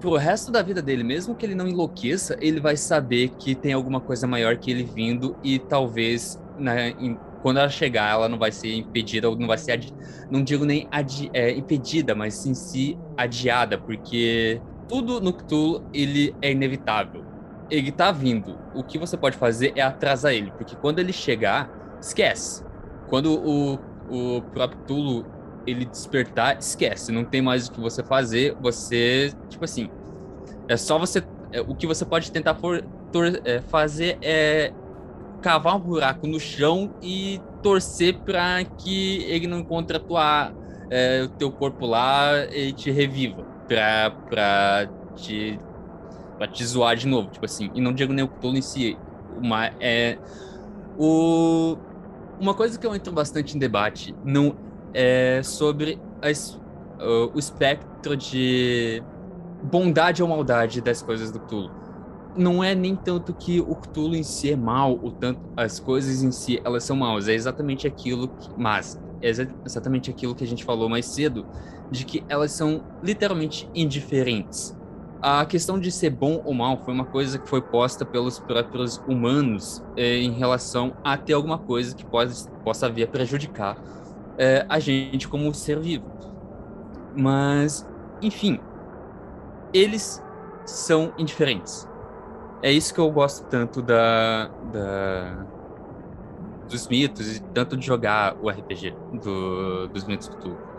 pro 0.00 0.16
resto 0.16 0.50
da 0.50 0.62
vida 0.62 0.82
dele, 0.82 1.04
mesmo 1.04 1.34
que 1.34 1.46
ele 1.46 1.54
não 1.54 1.68
enlouqueça, 1.68 2.36
ele 2.40 2.60
vai 2.60 2.76
saber 2.76 3.30
que 3.38 3.54
tem 3.54 3.72
alguma 3.72 4.00
coisa 4.00 4.26
maior 4.26 4.56
que 4.56 4.70
ele 4.70 4.82
vindo 4.82 5.36
e 5.42 5.58
talvez 5.58 6.40
né, 6.58 6.94
em, 6.98 7.16
quando 7.40 7.58
ela 7.58 7.68
chegar, 7.68 8.10
ela 8.10 8.28
não 8.28 8.38
vai 8.38 8.50
ser 8.50 8.74
impedida 8.74 9.28
ou 9.28 9.36
não 9.36 9.46
vai 9.46 9.58
ser, 9.58 9.72
adi, 9.72 9.94
não 10.30 10.42
digo 10.42 10.64
nem 10.64 10.88
adi, 10.90 11.30
é, 11.32 11.52
impedida, 11.52 12.14
mas 12.14 12.44
em 12.46 12.54
si 12.54 12.98
adiada, 13.16 13.78
porque 13.78 14.60
tudo 14.88 15.20
no 15.20 15.32
Cthulhu 15.32 15.84
ele 15.92 16.34
é 16.42 16.50
inevitável 16.50 17.33
ele 17.74 17.92
tá 17.92 18.12
vindo. 18.12 18.58
O 18.74 18.82
que 18.82 18.98
você 18.98 19.16
pode 19.16 19.36
fazer 19.36 19.72
é 19.76 19.82
atrasar 19.82 20.32
ele, 20.32 20.50
porque 20.52 20.76
quando 20.76 20.98
ele 20.98 21.12
chegar, 21.12 21.70
esquece. 22.00 22.64
Quando 23.08 23.34
o, 23.34 23.78
o 24.08 24.42
próprio 24.42 24.80
Tulo 24.86 25.26
ele 25.66 25.84
despertar, 25.84 26.58
esquece. 26.58 27.10
Não 27.10 27.24
tem 27.24 27.42
mais 27.42 27.68
o 27.68 27.72
que 27.72 27.80
você 27.80 28.02
fazer. 28.02 28.56
Você, 28.60 29.32
tipo 29.48 29.64
assim, 29.64 29.90
é 30.68 30.76
só 30.76 30.98
você. 30.98 31.22
É, 31.52 31.60
o 31.60 31.74
que 31.74 31.86
você 31.86 32.04
pode 32.04 32.30
tentar 32.30 32.54
for, 32.54 32.84
tor, 33.12 33.40
é, 33.44 33.60
fazer 33.60 34.18
é 34.22 34.72
cavar 35.40 35.76
um 35.76 35.80
buraco 35.80 36.26
no 36.26 36.40
chão 36.40 36.94
e 37.02 37.40
torcer 37.62 38.18
para 38.20 38.64
que 38.64 39.24
ele 39.24 39.46
não 39.46 39.58
encontre 39.58 39.96
a 39.96 40.00
tua, 40.00 40.52
é, 40.90 41.22
o 41.22 41.28
teu 41.28 41.50
corpo 41.50 41.86
lá 41.86 42.44
e 42.52 42.72
te 42.72 42.90
reviva. 42.90 43.44
Pra 43.66 44.88
te 45.16 45.58
pra 46.36 46.46
te 46.46 46.64
zoar 46.64 46.96
de 46.96 47.06
novo, 47.06 47.30
tipo 47.30 47.44
assim. 47.44 47.70
E 47.74 47.80
não 47.80 47.92
digo 47.92 48.12
nem 48.12 48.24
o 48.24 48.28
Cthulhu 48.28 48.56
em 48.56 48.62
si. 48.62 48.96
Uma, 49.40 49.70
é, 49.80 50.18
o, 50.98 51.76
uma 52.40 52.54
coisa 52.54 52.78
que 52.78 52.86
eu 52.86 52.94
entro 52.94 53.12
bastante 53.12 53.56
em 53.56 53.58
debate 53.58 54.14
não 54.24 54.56
é 54.92 55.42
sobre 55.42 55.98
as, 56.22 56.54
uh, 57.00 57.30
o 57.34 57.38
espectro 57.38 58.16
de 58.16 59.02
bondade 59.62 60.22
ou 60.22 60.28
maldade 60.28 60.80
das 60.80 61.02
coisas 61.02 61.30
do 61.30 61.40
Cthulhu. 61.40 61.70
Não 62.36 62.64
é 62.64 62.74
nem 62.74 62.96
tanto 62.96 63.32
que 63.32 63.60
o 63.60 63.74
Cthulhu 63.76 64.16
em 64.16 64.22
si 64.22 64.50
é 64.50 64.56
mal, 64.56 64.92
o 64.92 65.10
tanto 65.10 65.40
as 65.56 65.78
coisas 65.78 66.22
em 66.22 66.32
si 66.32 66.60
elas 66.64 66.84
são 66.84 66.96
maus. 66.96 67.28
É 67.28 67.34
exatamente 67.34 67.86
aquilo 67.86 68.28
que, 68.28 68.50
mas 68.56 69.00
exatamente 69.22 70.10
aquilo 70.10 70.34
que 70.34 70.44
a 70.44 70.46
gente 70.46 70.64
falou 70.64 70.88
mais 70.88 71.06
cedo, 71.06 71.46
de 71.90 72.04
que 72.04 72.24
elas 72.28 72.52
são 72.52 72.82
literalmente 73.02 73.68
indiferentes. 73.74 74.76
A 75.26 75.46
questão 75.46 75.80
de 75.80 75.90
ser 75.90 76.10
bom 76.10 76.42
ou 76.44 76.52
mal 76.52 76.76
foi 76.84 76.92
uma 76.92 77.06
coisa 77.06 77.38
que 77.38 77.48
foi 77.48 77.62
posta 77.62 78.04
pelos 78.04 78.38
próprios 78.38 78.98
humanos 79.08 79.82
eh, 79.96 80.18
em 80.18 80.32
relação 80.32 80.94
a 81.02 81.16
ter 81.16 81.32
alguma 81.32 81.56
coisa 81.56 81.96
que 81.96 82.04
pode, 82.04 82.34
possa 82.62 82.90
vir 82.90 83.04
a 83.04 83.06
prejudicar 83.06 83.78
eh, 84.36 84.66
a 84.68 84.78
gente 84.78 85.26
como 85.26 85.54
ser 85.54 85.80
vivo. 85.80 86.04
Mas, 87.16 87.88
enfim, 88.20 88.60
eles 89.72 90.22
são 90.66 91.14
indiferentes. 91.16 91.88
É 92.62 92.70
isso 92.70 92.92
que 92.92 93.00
eu 93.00 93.10
gosto 93.10 93.46
tanto 93.46 93.80
da, 93.80 94.50
da 94.70 95.46
dos 96.68 96.86
mitos 96.86 97.38
e 97.38 97.40
tanto 97.40 97.78
de 97.78 97.86
jogar 97.86 98.36
o 98.42 98.50
RPG 98.50 98.94
do, 99.22 99.88
dos 99.88 100.04
mitos 100.04 100.28
Cthulhu. 100.28 100.73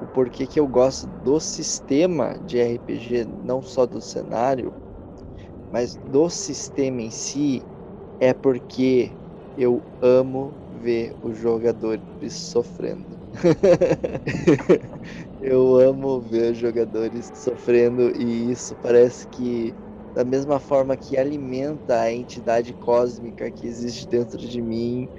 O 0.00 0.08
porquê 0.08 0.46
que 0.48 0.58
eu 0.60 0.66
gosto 0.68 1.06
do 1.06 1.38
sistema 1.40 2.38
de 2.40 2.58
RPG, 2.58 3.24
não 3.26 3.62
só 3.62 3.86
do 3.86 4.00
cenário, 4.02 4.76
mas 5.70 5.96
do 6.02 6.28
sistema 6.30 7.02
em 7.02 7.10
si, 7.10 7.68
é 8.20 8.34
porque 8.34 9.18
eu 9.56 9.86
amo 10.00 10.58
ver 10.70 11.16
os 11.22 11.38
jogadores 11.38 12.02
sofrendo. 12.34 13.20
eu 15.40 15.76
amo 15.80 16.20
ver 16.20 16.52
os 16.52 16.58
jogadores 16.58 17.30
sofrendo 17.34 18.10
e 18.16 18.50
isso 18.50 18.76
parece 18.76 19.26
que 19.28 19.76
da 20.14 20.24
mesma 20.24 20.58
forma 20.60 20.96
que 20.96 21.16
alimenta 21.16 22.00
a 22.00 22.12
entidade 22.12 22.74
cósmica 22.74 23.50
que 23.52 23.66
existe 23.66 24.06
dentro 24.08 24.38
de 24.38 24.60
mim, 24.60 25.10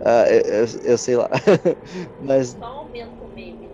uh, 0.00 0.26
eu, 0.28 0.66
eu, 0.92 0.98
sei 0.98 1.16
lá. 1.16 1.28
Mas. 2.18 2.56
Só 2.58 2.64
aumenta 2.66 3.24
o 3.24 3.28
meme, 3.28 3.69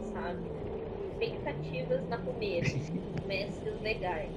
na 2.09 2.19
começo. 2.19 2.85
Mestres 3.23 3.81
legais. 3.81 4.37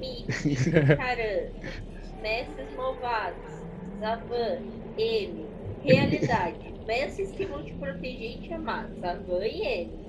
Mickey, 0.00 0.64
Caran, 0.94 1.52
mestres 2.14 2.72
malvados, 2.72 3.66
Zavan, 3.98 4.66
ele, 4.96 5.56
realidade. 5.80 6.76
Mestres 6.86 7.32
que 7.32 7.46
vão 7.46 7.64
te 7.64 7.74
proteger 7.76 8.32
e 8.38 8.40
te 8.40 8.52
amar, 8.52 8.94
Zavan 8.96 9.46
e 9.46 9.66
ele. 9.66 10.02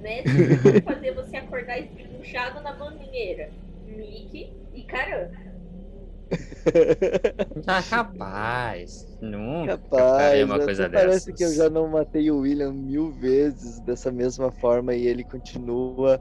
Mestres 0.00 0.48
que 0.48 0.60
vão 0.60 0.80
fazer 0.82 1.14
você 1.14 1.36
acordar 1.36 1.78
estribuchado 1.80 2.60
na 2.62 2.72
banheira, 2.74 3.54
Mickey 3.86 4.58
e 4.72 4.84
caramba. 4.84 5.51
Ah, 7.66 7.82
capaz. 7.82 9.06
Nunca 9.20 9.78
Capaz, 9.78 10.44
uma 10.44 10.58
coisa 10.58 10.88
parece 10.88 11.26
dessas. 11.26 11.36
que 11.36 11.44
eu 11.44 11.54
já 11.54 11.70
não 11.70 11.88
matei 11.88 12.30
o 12.30 12.38
William 12.40 12.72
mil 12.72 13.12
vezes 13.12 13.80
dessa 13.80 14.10
mesma 14.10 14.50
forma 14.50 14.94
e 14.94 15.06
ele 15.06 15.24
continua 15.24 16.20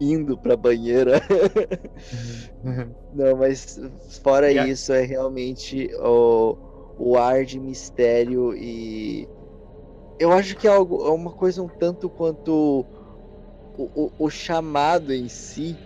indo 0.00 0.38
pra 0.38 0.56
banheira. 0.56 1.20
não, 3.12 3.36
mas 3.36 3.78
fora 4.22 4.50
isso, 4.52 4.92
é 4.92 5.02
realmente 5.02 5.88
o, 6.00 6.56
o 6.98 7.16
ar 7.18 7.44
de 7.44 7.60
mistério 7.60 8.54
e 8.56 9.26
eu 10.18 10.32
acho 10.32 10.56
que 10.56 10.66
é 10.66 10.70
algo, 10.70 11.04
é 11.06 11.10
uma 11.10 11.32
coisa 11.32 11.62
um 11.62 11.68
tanto 11.78 12.08
quanto 12.10 12.86
o, 13.76 13.90
o, 13.94 14.10
o 14.18 14.30
chamado 14.30 15.12
em 15.12 15.28
si 15.28 15.76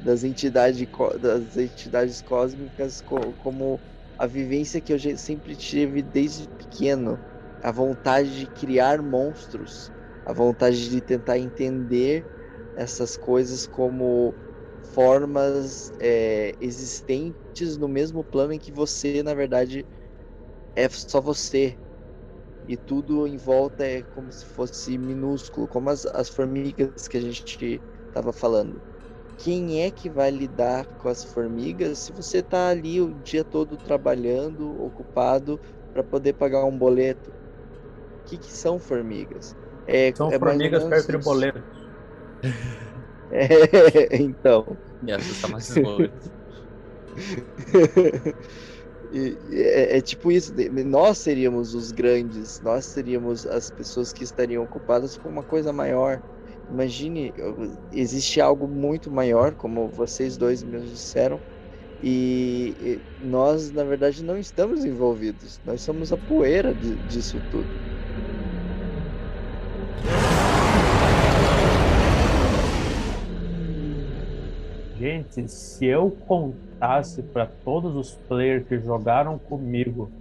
das 0.00 0.24
entidades, 0.24 0.86
das 1.20 1.56
entidades 1.56 2.22
cósmicas 2.22 3.00
co- 3.02 3.34
como 3.36 3.82
a 4.18 4.26
vivência 4.26 4.82
que 4.82 4.92
eu 4.92 4.98
sempre 5.18 5.56
tive 5.56 6.02
desde 6.02 6.48
pequeno, 6.50 7.22
a 7.62 7.72
vontade 7.72 8.36
de 8.38 8.48
criar 8.48 9.02
monstros, 9.02 9.92
a 10.24 10.32
vontade 10.32 10.88
de 10.88 11.02
tentar 11.02 11.38
entender 11.38 12.28
essas 12.74 13.16
coisas 13.16 13.66
como 13.66 14.36
formas 14.82 15.92
é, 16.00 16.56
existentes 16.60 17.76
no 17.78 17.88
mesmo 17.88 18.24
plano 18.24 18.52
em 18.54 18.58
que 18.58 18.72
você, 18.72 19.22
na 19.22 19.34
verdade, 19.34 19.86
é 20.74 20.88
só 20.88 21.20
você. 21.20 21.78
E 22.64 22.76
tudo 22.78 23.26
em 23.26 23.36
volta 23.38 23.84
é 23.86 24.04
como 24.04 24.32
se 24.32 24.46
fosse 24.46 24.98
minúsculo, 24.98 25.68
como 25.68 25.90
as, 25.90 26.04
as 26.06 26.28
formigas 26.30 27.08
que 27.08 27.16
a 27.18 27.20
gente 27.20 27.82
estava 28.08 28.32
falando 28.32 28.82
quem 29.42 29.82
é 29.82 29.90
que 29.90 30.08
vai 30.08 30.30
lidar 30.30 30.86
com 30.98 31.08
as 31.08 31.24
formigas 31.24 31.98
se 31.98 32.12
você 32.12 32.38
está 32.38 32.68
ali 32.68 33.00
o 33.00 33.12
dia 33.22 33.42
todo 33.44 33.76
trabalhando, 33.76 34.70
ocupado 34.84 35.58
para 35.92 36.02
poder 36.02 36.34
pagar 36.34 36.64
um 36.64 36.76
boleto? 36.76 37.30
O 37.30 38.28
que, 38.28 38.36
que 38.36 38.52
são 38.52 38.78
formigas? 38.78 39.54
É, 39.86 40.12
São 40.14 40.30
é 40.30 40.38
formigas 40.38 40.84
menos 40.84 41.04
perto 41.06 41.18
de 41.18 41.24
boleto. 41.24 41.62
É, 43.32 44.16
então. 44.16 44.76
E 45.04 45.12
essa 45.12 45.46
tá 45.46 45.52
mais 45.52 45.72
boa. 45.78 46.10
E 49.12 49.36
é, 49.50 49.98
é 49.98 50.00
tipo 50.00 50.30
isso, 50.30 50.54
nós 50.86 51.18
seríamos 51.18 51.74
os 51.74 51.90
grandes, 51.90 52.60
nós 52.60 52.86
seríamos 52.86 53.44
as 53.44 53.68
pessoas 53.68 54.12
que 54.12 54.22
estariam 54.22 54.62
ocupadas 54.62 55.16
com 55.16 55.28
uma 55.28 55.42
coisa 55.42 55.72
maior. 55.72 56.22
Imagine, 56.70 57.32
existe 57.92 58.40
algo 58.40 58.68
muito 58.68 59.10
maior, 59.10 59.54
como 59.54 59.88
vocês 59.88 60.36
dois 60.36 60.62
mesmos 60.62 60.90
disseram, 60.90 61.40
e, 62.02 62.74
e 62.80 63.26
nós, 63.26 63.72
na 63.72 63.84
verdade, 63.84 64.24
não 64.24 64.38
estamos 64.38 64.84
envolvidos, 64.84 65.60
nós 65.64 65.82
somos 65.82 66.12
a 66.12 66.16
poeira 66.16 66.72
de- 66.72 66.96
disso 67.08 67.38
tudo. 67.50 67.66
Gente, 74.96 75.48
se 75.48 75.86
eu 75.86 76.10
contasse 76.10 77.22
para 77.22 77.46
todos 77.64 77.96
os 77.96 78.14
players 78.28 78.66
que 78.68 78.78
jogaram 78.80 79.38
comigo 79.38 80.12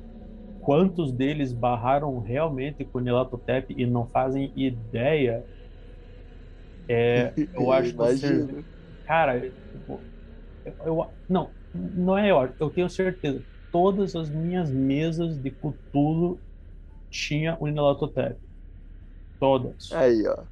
quantos 0.62 1.12
deles 1.12 1.52
barraram 1.54 2.20
realmente 2.20 2.86
com 2.86 3.00
o 3.00 3.02
Nilatotep 3.02 3.74
e 3.78 3.86
não 3.86 4.08
fazem 4.08 4.52
ideia, 4.56 5.44
é, 6.90 7.38
eu 7.54 7.72
acho 7.72 7.94
que 7.96 8.02
você, 8.02 8.48
Imagino. 8.48 8.66
cara, 9.06 9.42
tipo, 9.72 10.08
eu, 10.66 10.76
eu- 10.86 11.16
não, 11.30 11.56
não 11.74 12.18
é 12.18 12.32
eu, 12.32 12.56
eu 12.60 12.72
tenho 12.72 12.90
certeza. 12.90 13.46
Todas 13.72 14.16
as 14.16 14.32
minhas 14.32 14.72
mesas 14.74 15.38
de 15.40 15.52
Cthulhu 15.52 16.44
tinha 17.12 17.58
o 17.62 17.68
Nilatotep. 17.68 18.40
Todas. 19.40 20.00
Aí, 20.00 20.26
ó. 20.28 20.48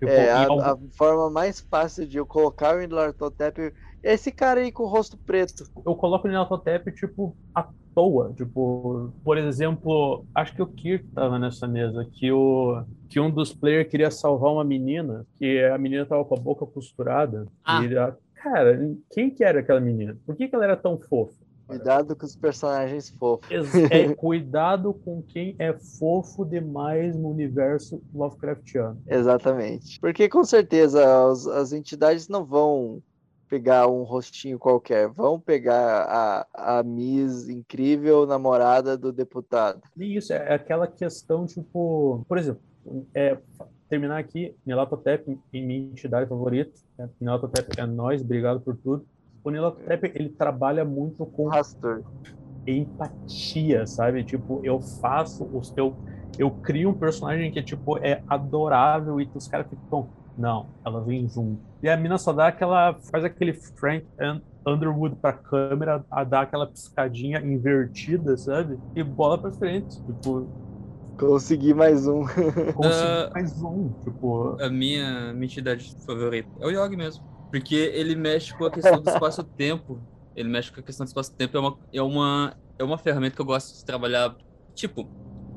Tipo, 0.00 0.20
É, 0.20 0.30
a, 0.30 0.44
algum- 0.46 0.72
a 0.72 0.76
forma 0.96 1.30
mais 1.30 1.60
fácil 1.60 2.06
de 2.06 2.16
eu 2.18 2.26
colocar 2.26 2.76
o 2.76 2.82
Indlartotep 2.82 3.72
é 4.02 4.12
esse 4.14 4.30
cara 4.32 4.60
aí 4.60 4.70
com 4.72 4.84
o 4.84 4.88
rosto 4.88 5.18
preto. 5.18 5.64
eu 5.86 5.96
coloco 5.96 6.26
o 6.26 6.30
Nilatotep, 6.30 6.92
tipo, 6.94 7.36
à 7.54 7.68
toa. 7.96 8.34
Tipo, 8.36 9.10
por 9.24 9.38
exemplo, 9.38 10.26
acho 10.34 10.54
que 10.54 10.60
o 10.60 10.66
Kirk 10.66 11.08
tava 11.14 11.38
nessa 11.38 11.66
mesa, 11.66 12.06
que, 12.12 12.30
o, 12.30 12.84
que 13.08 13.18
um 13.18 13.30
dos 13.30 13.54
players 13.54 13.88
queria 13.88 14.10
salvar 14.10 14.52
uma 14.52 14.62
menina, 14.62 15.26
que 15.38 15.64
a 15.64 15.78
menina 15.78 16.04
tava 16.04 16.22
com 16.26 16.34
a 16.34 16.38
boca 16.40 16.66
costurada. 16.66 17.46
Ah. 17.64 17.82
E, 17.82 17.96
a- 17.96 18.14
cara, 18.34 18.78
quem 19.10 19.30
que 19.30 19.42
era 19.42 19.60
aquela 19.60 19.80
menina? 19.80 20.14
Por 20.26 20.36
que, 20.36 20.46
que 20.46 20.54
ela 20.54 20.64
era 20.64 20.76
tão 20.76 20.98
fofa? 20.98 21.34
Cuidado 21.66 22.14
com 22.14 22.24
os 22.26 22.36
personagens 22.36 23.08
fofos. 23.08 23.48
É, 23.90 24.14
cuidado 24.14 24.92
com 24.92 25.22
quem 25.22 25.56
é 25.58 25.72
fofo 25.72 26.44
demais 26.44 27.16
no 27.16 27.30
universo 27.30 28.00
Lovecraftiano. 28.14 29.00
Exatamente. 29.08 29.98
Porque 29.98 30.28
com 30.28 30.44
certeza 30.44 31.28
as, 31.28 31.46
as 31.46 31.72
entidades 31.72 32.28
não 32.28 32.44
vão 32.44 33.02
pegar 33.48 33.86
um 33.88 34.02
rostinho 34.02 34.58
qualquer, 34.58 35.08
vão 35.08 35.40
pegar 35.40 36.02
a, 36.54 36.78
a 36.78 36.82
Miss 36.82 37.48
incrível 37.48 38.26
namorada 38.26 38.96
do 38.96 39.12
deputado. 39.12 39.82
E 39.96 40.16
isso, 40.16 40.32
é 40.32 40.54
aquela 40.54 40.86
questão, 40.86 41.46
tipo, 41.46 42.24
por 42.28 42.38
exemplo, 42.38 42.60
é, 43.14 43.38
terminar 43.88 44.18
aqui, 44.18 44.54
Nilatotep 44.64 45.38
em 45.52 45.66
minha 45.66 45.90
entidade 45.90 46.28
favorita, 46.28 46.72
né? 46.98 47.08
Nilatotep 47.20 47.80
é 47.80 47.86
nós, 47.86 48.22
obrigado 48.22 48.60
por 48.60 48.76
tudo. 48.76 49.06
O 49.44 49.50
Nilatotep, 49.50 50.12
ele 50.14 50.28
trabalha 50.30 50.84
muito 50.84 51.24
com 51.26 51.48
Rastor. 51.48 52.02
empatia, 52.66 53.86
sabe? 53.86 54.24
Tipo, 54.24 54.60
eu 54.64 54.80
faço 54.80 55.44
os 55.44 55.72
eu 55.76 55.96
eu 56.38 56.50
crio 56.50 56.90
um 56.90 56.94
personagem 56.94 57.50
que 57.50 57.62
tipo 57.62 57.98
é 57.98 58.22
adorável 58.28 59.20
e 59.20 59.28
os 59.34 59.48
caras 59.48 59.66
ficam, 59.68 60.08
não, 60.36 60.66
ela 60.84 61.00
vem 61.02 61.28
junto. 61.28 61.60
E 61.82 61.88
a 61.88 61.96
mina 61.96 62.18
só 62.18 62.32
dá 62.32 62.48
aquela 62.48 62.94
faz 63.10 63.24
aquele 63.24 63.52
Frank 63.52 64.06
Un- 64.20 64.40
Underwood 64.72 65.16
pra 65.16 65.32
câmera, 65.32 66.04
a 66.10 66.24
dar 66.24 66.42
aquela 66.42 66.66
piscadinha 66.66 67.40
invertida, 67.40 68.36
sabe? 68.36 68.78
E 68.94 69.02
bola 69.02 69.38
pra 69.38 69.50
frente, 69.50 70.02
tipo, 70.04 70.46
Consegui 71.18 71.72
mais 71.72 72.06
um. 72.06 72.24
conseguir 72.74 73.06
Ah. 73.06 73.30
mais 73.32 73.62
um, 73.62 73.88
tipo, 74.04 74.56
A 74.60 74.68
minha, 74.68 75.32
minha 75.32 75.46
entidade 75.46 75.94
favorita 76.04 76.48
é 76.60 76.66
o 76.66 76.70
Yogi 76.70 76.96
mesmo. 76.96 77.24
Porque 77.50 77.74
ele 77.74 78.14
mexe 78.14 78.52
com 78.56 78.64
a 78.66 78.70
questão 78.70 79.00
do 79.00 79.08
espaço-tempo. 79.08 79.98
Ele 80.34 80.48
mexe 80.50 80.70
com 80.70 80.80
a 80.80 80.82
questão 80.82 81.04
do 81.06 81.08
espaço-tempo. 81.08 81.56
É 81.56 81.60
uma, 81.60 81.78
é, 81.94 82.02
uma, 82.02 82.54
é 82.78 82.84
uma 82.84 82.98
ferramenta 82.98 83.34
que 83.36 83.40
eu 83.40 83.46
gosto 83.46 83.74
de 83.78 83.84
trabalhar. 83.84 84.36
Tipo, 84.74 85.08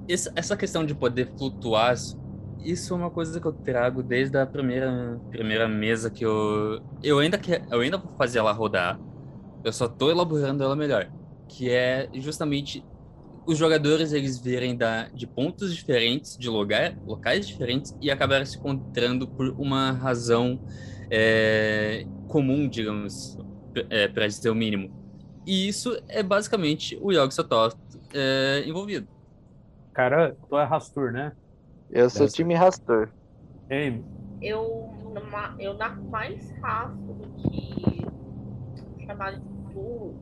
essa 0.07 0.55
questão 0.55 0.85
de 0.85 0.95
poder 0.95 1.33
flutuar, 1.37 1.93
isso 2.63 2.93
é 2.93 2.97
uma 2.97 3.09
coisa 3.09 3.39
que 3.39 3.45
eu 3.45 3.53
trago 3.53 4.03
desde 4.03 4.37
a 4.37 4.45
primeira, 4.45 5.19
primeira 5.29 5.67
mesa 5.67 6.09
que 6.09 6.25
eu. 6.25 6.81
Eu 7.03 7.19
ainda, 7.19 7.37
quer, 7.37 7.65
eu 7.71 7.79
ainda 7.79 7.97
vou 7.97 8.11
fazer 8.17 8.39
ela 8.39 8.51
rodar. 8.51 8.99
Eu 9.63 9.73
só 9.73 9.87
tô 9.87 10.09
elaborando 10.09 10.63
ela 10.63 10.75
melhor. 10.75 11.09
Que 11.47 11.69
é 11.69 12.09
justamente 12.13 12.83
os 13.45 13.57
jogadores 13.57 14.13
eles 14.13 14.37
verem 14.39 14.77
da, 14.77 15.07
de 15.09 15.25
pontos 15.25 15.75
diferentes, 15.75 16.37
de 16.37 16.49
lugar, 16.49 16.95
locais 17.05 17.47
diferentes, 17.47 17.97
e 17.99 18.11
acabarem 18.11 18.45
se 18.45 18.57
encontrando 18.57 19.27
por 19.27 19.49
uma 19.57 19.91
razão 19.91 20.59
é, 21.09 22.05
comum, 22.27 22.69
digamos, 22.69 23.37
é, 23.89 24.07
para 24.07 24.27
dizer 24.27 24.49
o 24.49 24.55
mínimo. 24.55 24.91
E 25.47 25.67
isso 25.67 25.99
é 26.07 26.21
basicamente 26.21 26.97
o 27.01 27.11
Yog 27.11 27.33
Sothoth 27.33 27.75
é, 28.13 28.63
envolvido. 28.67 29.07
Cara, 29.93 30.37
tu 30.47 30.57
é 30.57 30.63
Rastur, 30.63 31.11
né? 31.11 31.31
Eu 31.89 32.09
sou 32.09 32.25
Essa. 32.25 32.35
time 32.37 32.53
Rastor. 32.55 33.11
Ei, 33.69 34.03
Eu, 34.41 34.89
eu 35.59 35.73
narro 35.75 36.09
mais 36.09 36.49
rasto 36.61 37.13
do 37.13 37.29
que 37.35 38.07
chamado 39.05 39.37
de 39.37 39.73
pulo. 39.73 40.17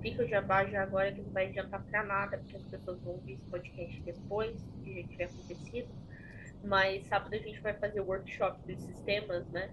Fica 0.00 0.22
o 0.24 0.28
jabá 0.28 0.64
já 0.66 0.82
agora 0.82 1.12
que 1.12 1.22
não 1.22 1.30
vai 1.30 1.46
adiantar 1.46 1.84
pra 1.84 2.02
nada, 2.04 2.38
porque 2.38 2.56
as 2.56 2.64
pessoas 2.64 3.00
vão 3.02 3.14
ouvir 3.14 3.34
esse 3.34 3.44
podcast 3.48 4.02
depois 4.04 4.60
que 4.82 5.00
já 5.02 5.08
tiver 5.08 5.24
acontecido. 5.24 5.88
Mas 6.64 7.06
sábado 7.06 7.34
a 7.34 7.38
gente 7.38 7.60
vai 7.62 7.74
fazer 7.74 8.00
o 8.00 8.06
workshop 8.06 8.58
dos 8.66 8.82
sistemas, 8.84 9.48
né? 9.50 9.70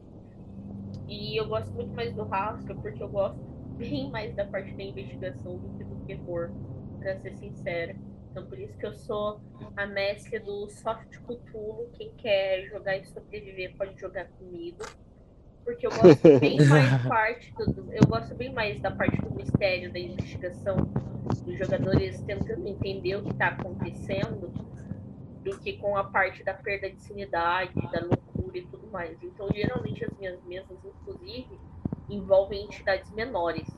E 1.08 1.40
eu 1.40 1.48
gosto 1.48 1.74
muito 1.76 1.96
mais 1.96 2.14
do 2.16 2.24
rastro, 2.26 2.76
porque 2.82 3.02
eu 3.02 3.10
gosto 3.10 3.42
bem 3.78 4.10
mais 4.12 4.36
da 4.36 4.46
parte 4.46 4.76
da 4.78 4.84
investigação 4.84 5.58
do 5.58 5.70
que 5.78 5.84
do 5.84 5.96
terror, 6.06 6.52
pra 7.00 7.20
ser 7.20 7.36
sincera. 7.38 7.96
Então 8.32 8.46
por 8.48 8.60
isso 8.60 8.78
que 8.78 8.86
eu 8.86 8.94
sou 8.94 9.42
a 9.76 9.86
mestre 9.86 10.40
do 10.40 10.70
soft 10.70 11.08
Cthulhu. 11.26 11.90
Quem 11.96 12.14
quer 12.18 12.66
jogar 12.68 12.98
e 12.98 13.06
sobreviver 13.06 13.76
pode 13.78 14.00
jogar 14.00 14.26
comigo. 14.38 14.84
Porque 15.64 15.86
eu 15.86 15.92
gosto 15.92 16.30
bem 16.40 16.66
mais 16.68 16.98
parte 17.08 17.54
do- 17.58 17.92
eu 17.94 18.08
gosto 18.08 18.36
bem 18.36 18.54
mais 18.54 18.82
da 18.82 18.92
parte 18.92 19.22
do 19.24 19.32
mistério, 19.36 19.92
da 19.92 20.00
investigação, 20.00 20.78
dos 21.46 21.58
jogadores 21.58 22.22
tentando 22.24 22.68
entender 22.68 23.16
o 23.18 23.24
que 23.24 23.32
está 23.32 23.50
acontecendo, 23.50 24.52
do 25.44 25.58
que 25.60 25.74
com 25.74 25.96
a 25.98 26.04
parte 26.04 26.44
da 26.44 26.54
perda 26.54 26.90
de 26.90 27.02
sanidade, 27.02 27.74
da 27.92 28.00
loucura 28.02 28.58
e 28.58 28.68
tudo 28.68 28.88
mais. 28.90 29.22
Então, 29.24 29.50
geralmente 29.54 30.04
as 30.04 30.16
minhas 30.18 30.44
mesas, 30.44 30.84
inclusive, 30.84 31.62
envolvem 32.10 32.66
entidades 32.66 33.12
menores. 33.12 33.70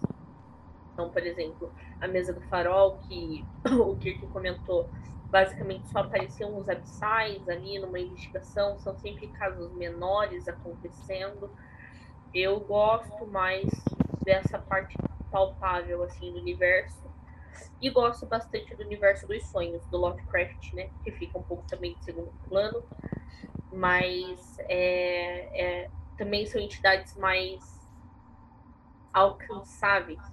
Então, 1.02 1.10
por 1.10 1.26
exemplo, 1.26 1.74
a 2.00 2.08
mesa 2.08 2.32
do 2.32 2.42
farol, 2.42 3.00
que 3.00 3.44
o 3.66 3.96
Kirk 3.96 4.28
comentou, 4.28 4.88
basicamente 5.32 5.90
só 5.90 6.00
apareciam 6.00 6.56
os 6.56 6.70
abissais 6.70 7.50
ali 7.50 7.80
numa 7.80 8.00
investigação, 8.00 8.78
são 8.78 8.96
sempre 9.00 9.28
casos 9.30 9.74
menores 9.74 10.48
acontecendo. 10.48 11.52
Eu 12.32 12.60
gosto 12.60 13.26
mais 13.26 13.98
dessa 14.24 14.60
parte 14.60 15.00
palpável 15.32 16.04
assim 16.04 16.32
do 16.34 16.40
universo 16.40 17.10
e 17.82 17.90
gosto 17.90 18.28
bastante 18.28 18.76
do 18.76 18.84
universo 18.84 19.28
dos 19.28 19.44
sonhos 19.48 19.84
do 19.88 19.98
Lovecraft, 19.98 20.74
né, 20.74 20.92
que 21.04 21.12
fica 21.14 21.40
um 21.40 21.44
pouco 21.44 21.66
também 21.68 21.96
de 21.96 22.04
segundo 22.06 22.32
plano, 22.48 22.84
mas 23.72 24.56
é, 24.70 25.84
é, 25.84 25.90
também 26.16 26.46
são 26.46 26.62
entidades 26.62 27.16
mais 27.16 27.60
alcançáveis. 29.12 30.31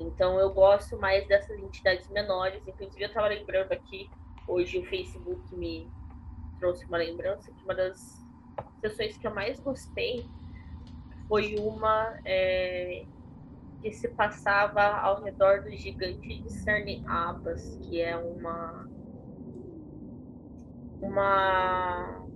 Então 0.00 0.38
eu 0.38 0.52
gosto 0.52 0.96
mais 0.98 1.26
dessas 1.26 1.58
entidades 1.58 2.08
menores. 2.10 2.66
Inclusive 2.66 3.02
eu 3.02 3.08
estava 3.08 3.28
lembrando 3.28 3.72
aqui, 3.72 4.08
hoje 4.46 4.78
o 4.78 4.84
Facebook 4.84 5.54
me 5.54 5.90
trouxe 6.58 6.84
uma 6.86 6.98
lembrança 6.98 7.50
que 7.52 7.64
uma 7.64 7.74
das 7.74 8.24
sessões 8.80 9.16
que 9.16 9.26
eu 9.26 9.34
mais 9.34 9.58
gostei 9.60 10.26
foi 11.28 11.56
uma 11.58 12.18
é, 12.24 13.04
que 13.82 13.92
se 13.92 14.08
passava 14.08 14.82
ao 14.82 15.22
redor 15.22 15.62
do 15.62 15.70
gigante 15.70 16.42
de 16.42 16.52
Cerne 16.52 17.04
Abbas, 17.06 17.76
que 17.82 18.00
é 18.00 18.16
uma 18.16 18.88
uma 21.00 22.26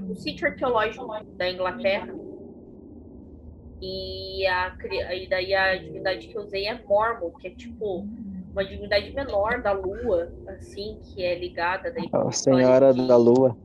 um 0.00 0.14
sítio 0.14 0.46
arqueológico 0.46 1.06
da 1.36 1.50
Inglaterra. 1.50 2.25
E, 3.80 4.46
a, 4.46 4.76
e 5.14 5.28
daí 5.28 5.54
a 5.54 5.76
divindade 5.76 6.28
que 6.28 6.38
eu 6.38 6.42
usei 6.42 6.66
é 6.66 6.82
Mormon, 6.88 7.30
que 7.40 7.48
é 7.48 7.50
tipo 7.50 8.06
uma 8.52 8.64
divindade 8.64 9.12
menor 9.12 9.62
da 9.62 9.72
lua, 9.72 10.32
assim, 10.48 10.98
que 11.02 11.22
é 11.22 11.38
ligada 11.38 11.92
daí 11.92 12.08
A 12.12 12.28
história 12.30 12.32
Senhora 12.32 12.94
de- 12.94 13.06
da 13.06 13.16
Lua. 13.16 13.56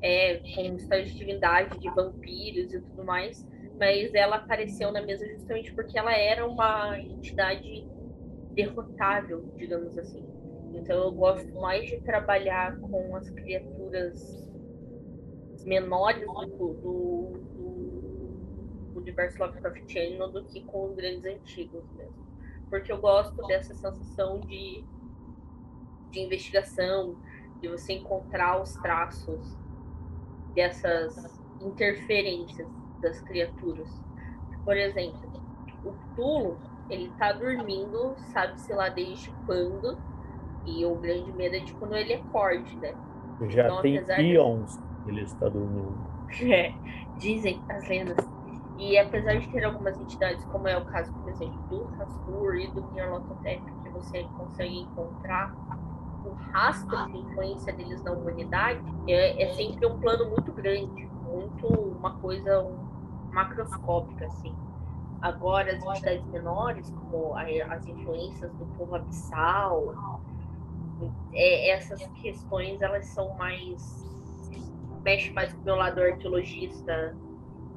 é, 0.00 0.36
com 0.54 0.74
histórias 0.76 1.10
de 1.10 1.18
divindade, 1.18 1.78
de 1.78 1.90
vampiros 1.90 2.72
e 2.72 2.80
tudo 2.80 3.04
mais, 3.04 3.46
mas 3.78 4.12
ela 4.14 4.36
apareceu 4.36 4.90
na 4.90 5.02
mesa 5.02 5.26
justamente 5.28 5.72
porque 5.74 5.98
ela 5.98 6.12
era 6.16 6.46
uma 6.46 6.98
entidade 6.98 7.86
derrotável, 8.54 9.44
digamos 9.56 9.96
assim. 9.98 10.24
Então 10.74 10.96
eu 11.04 11.12
gosto 11.12 11.54
mais 11.60 11.86
de 11.88 12.00
trabalhar 12.00 12.78
com 12.80 13.14
as 13.16 13.28
criaturas 13.30 14.42
menores 15.64 16.26
do, 16.26 16.74
do 16.82 17.44
universo 19.02 19.38
Lovecraftiano 19.38 20.28
do 20.28 20.44
que 20.44 20.62
com 20.64 20.86
os 20.86 20.94
grandes 20.96 21.24
antigos 21.24 21.84
mesmo. 21.96 22.22
Porque 22.70 22.90
eu 22.90 22.98
gosto 22.98 23.46
dessa 23.46 23.74
sensação 23.74 24.40
de, 24.40 24.82
de 26.10 26.20
investigação, 26.20 27.16
de 27.60 27.68
você 27.68 27.94
encontrar 27.94 28.60
os 28.60 28.72
traços 28.76 29.56
dessas 30.54 31.40
interferências 31.60 32.68
das 33.00 33.20
criaturas. 33.20 33.88
Por 34.64 34.76
exemplo, 34.76 35.20
o 35.84 35.92
Cthulhu, 35.92 36.58
ele 36.88 37.10
tá 37.18 37.32
dormindo, 37.32 38.14
sabe-se 38.32 38.72
lá 38.72 38.88
desde 38.88 39.30
quando, 39.46 39.98
e 40.64 40.84
o 40.84 40.94
grande 40.96 41.32
medo 41.32 41.56
é 41.56 41.60
de 41.60 41.72
quando 41.74 41.96
ele 41.96 42.14
acorde, 42.14 42.76
né? 42.76 42.94
já 43.48 43.64
Então, 43.64 43.82
tem 43.82 43.96
apesar 43.98 44.16
de- 44.16 44.22
ele 45.08 45.22
está 45.22 45.48
dormindo. 45.48 46.12
É, 46.42 46.72
dizem 47.18 47.60
as 47.68 47.86
lendas. 47.88 48.16
E 48.76 48.98
apesar 48.98 49.38
de 49.38 49.48
ter 49.48 49.64
algumas 49.64 49.98
entidades, 50.00 50.44
como 50.46 50.66
é 50.68 50.76
o 50.76 50.84
caso, 50.84 51.12
por 51.20 51.28
exemplo, 51.30 51.62
do 51.68 51.86
Rastur 51.98 52.56
e 52.56 52.72
do 52.72 52.82
Nyarlathotep, 52.90 53.64
que 53.82 53.90
você 53.90 54.24
consegue 54.32 54.80
encontrar 54.80 55.54
o 56.22 56.32
rastro 56.34 57.06
de 57.08 57.18
influência 57.18 57.72
deles 57.72 58.02
na 58.04 58.12
humanidade, 58.12 58.82
é, 59.06 59.44
é 59.44 59.48
sempre 59.54 59.86
um 59.86 59.98
plano 59.98 60.30
muito 60.30 60.52
grande, 60.52 61.10
muito 61.24 61.66
uma 61.68 62.18
coisa 62.18 62.64
macroscópica, 63.30 64.26
assim. 64.26 64.58
Agora, 65.20 65.72
as 65.74 65.82
entidades 65.84 66.26
menores, 66.28 66.90
como 66.92 67.34
a- 67.36 67.44
as 67.70 67.86
influências 67.86 68.56
do 68.56 68.66
povo 68.66 68.94
abissal, 68.96 69.94
é, 71.32 71.70
essas 71.70 72.00
questões, 72.20 72.80
elas 72.80 73.06
são 73.12 73.36
mais 73.36 74.06
mexe 75.04 75.32
mais 75.34 75.52
com 75.52 75.62
o 75.62 75.64
meu 75.66 75.76
lado 75.76 76.00
arqueologista 76.02 77.18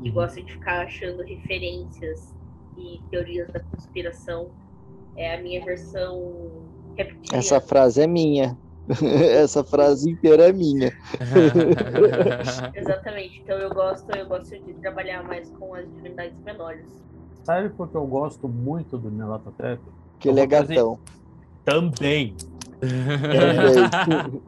que 0.01 0.09
gosta 0.11 0.41
de 0.41 0.51
ficar 0.51 0.85
achando 0.85 1.23
referências 1.23 2.33
e 2.77 3.01
teorias 3.09 3.47
da 3.49 3.59
conspiração. 3.59 4.49
É 5.15 5.35
a 5.35 5.41
minha 5.41 5.63
versão. 5.63 6.65
Essa 7.31 7.61
frase 7.61 8.01
é 8.01 8.07
minha. 8.07 8.57
Essa 9.41 9.63
frase 9.63 10.11
inteira 10.11 10.49
é 10.49 10.53
minha. 10.53 10.91
Exatamente. 12.75 13.41
Então 13.41 13.57
eu 13.57 13.69
gosto, 13.73 14.09
eu 14.15 14.27
gosto 14.27 14.59
de 14.59 14.73
trabalhar 14.75 15.23
mais 15.23 15.49
com 15.51 15.73
as 15.73 15.85
divindades 15.93 16.39
menores. 16.41 16.85
Sabe 17.43 17.69
por 17.69 17.89
que 17.89 17.95
eu 17.95 18.05
gosto 18.05 18.47
muito 18.47 18.97
do 18.97 19.11
Nelatotep? 19.11 19.81
Que 20.19 20.29
ele 20.29 20.39
é 20.39 20.47
gatão. 20.47 20.99
Também. 21.63 22.35
Também. 22.79 24.41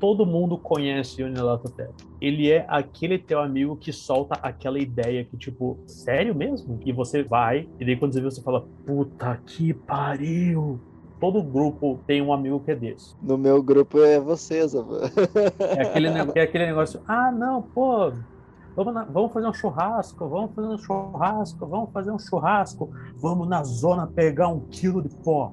Todo 0.00 0.26
mundo 0.26 0.58
conhece 0.58 1.22
o 1.22 1.28
Nelatotep. 1.28 1.92
Ele 2.20 2.50
é 2.50 2.64
aquele 2.68 3.18
teu 3.18 3.40
amigo 3.40 3.76
que 3.76 3.92
solta 3.92 4.38
aquela 4.42 4.78
ideia 4.78 5.24
que, 5.24 5.36
tipo, 5.36 5.78
sério 5.86 6.34
mesmo? 6.34 6.78
E 6.84 6.92
você 6.92 7.22
vai, 7.22 7.68
e 7.78 7.84
daí 7.84 7.96
quando 7.96 8.12
você 8.12 8.20
vê, 8.20 8.30
você 8.30 8.42
fala, 8.42 8.66
puta 8.86 9.38
que 9.46 9.72
pariu. 9.72 10.78
Todo 11.18 11.42
grupo 11.42 11.98
tem 12.06 12.20
um 12.20 12.32
amigo 12.32 12.60
que 12.60 12.70
é 12.70 12.74
desse. 12.74 13.14
No 13.22 13.38
meu 13.38 13.62
grupo 13.62 14.02
é 14.02 14.20
você, 14.20 14.66
Zava. 14.68 15.10
É 15.60 15.82
aquele, 15.82 16.08
é 16.36 16.40
aquele 16.42 16.66
negócio, 16.66 17.00
ah, 17.08 17.32
não, 17.32 17.62
pô, 17.62 18.12
vamos, 18.74 18.92
na- 18.92 19.04
vamos 19.04 19.32
fazer 19.32 19.46
um 19.48 19.54
churrasco, 19.54 20.28
vamos 20.28 20.54
fazer 20.54 20.68
um 20.68 20.78
churrasco, 20.78 21.66
vamos 21.66 21.90
fazer 21.92 22.10
um 22.10 22.18
churrasco, 22.18 22.90
vamos 23.18 23.48
na 23.48 23.64
zona 23.64 24.06
pegar 24.06 24.48
um 24.48 24.60
quilo 24.60 25.00
de 25.02 25.08
pó. 25.24 25.52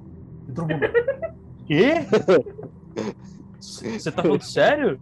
E 0.49 0.51
todo 0.51 0.68
mundo, 0.68 0.85
quê? 1.65 1.93
Você 3.64 4.11
tá 4.11 4.22
falando 4.22 4.41
sério? 4.41 4.99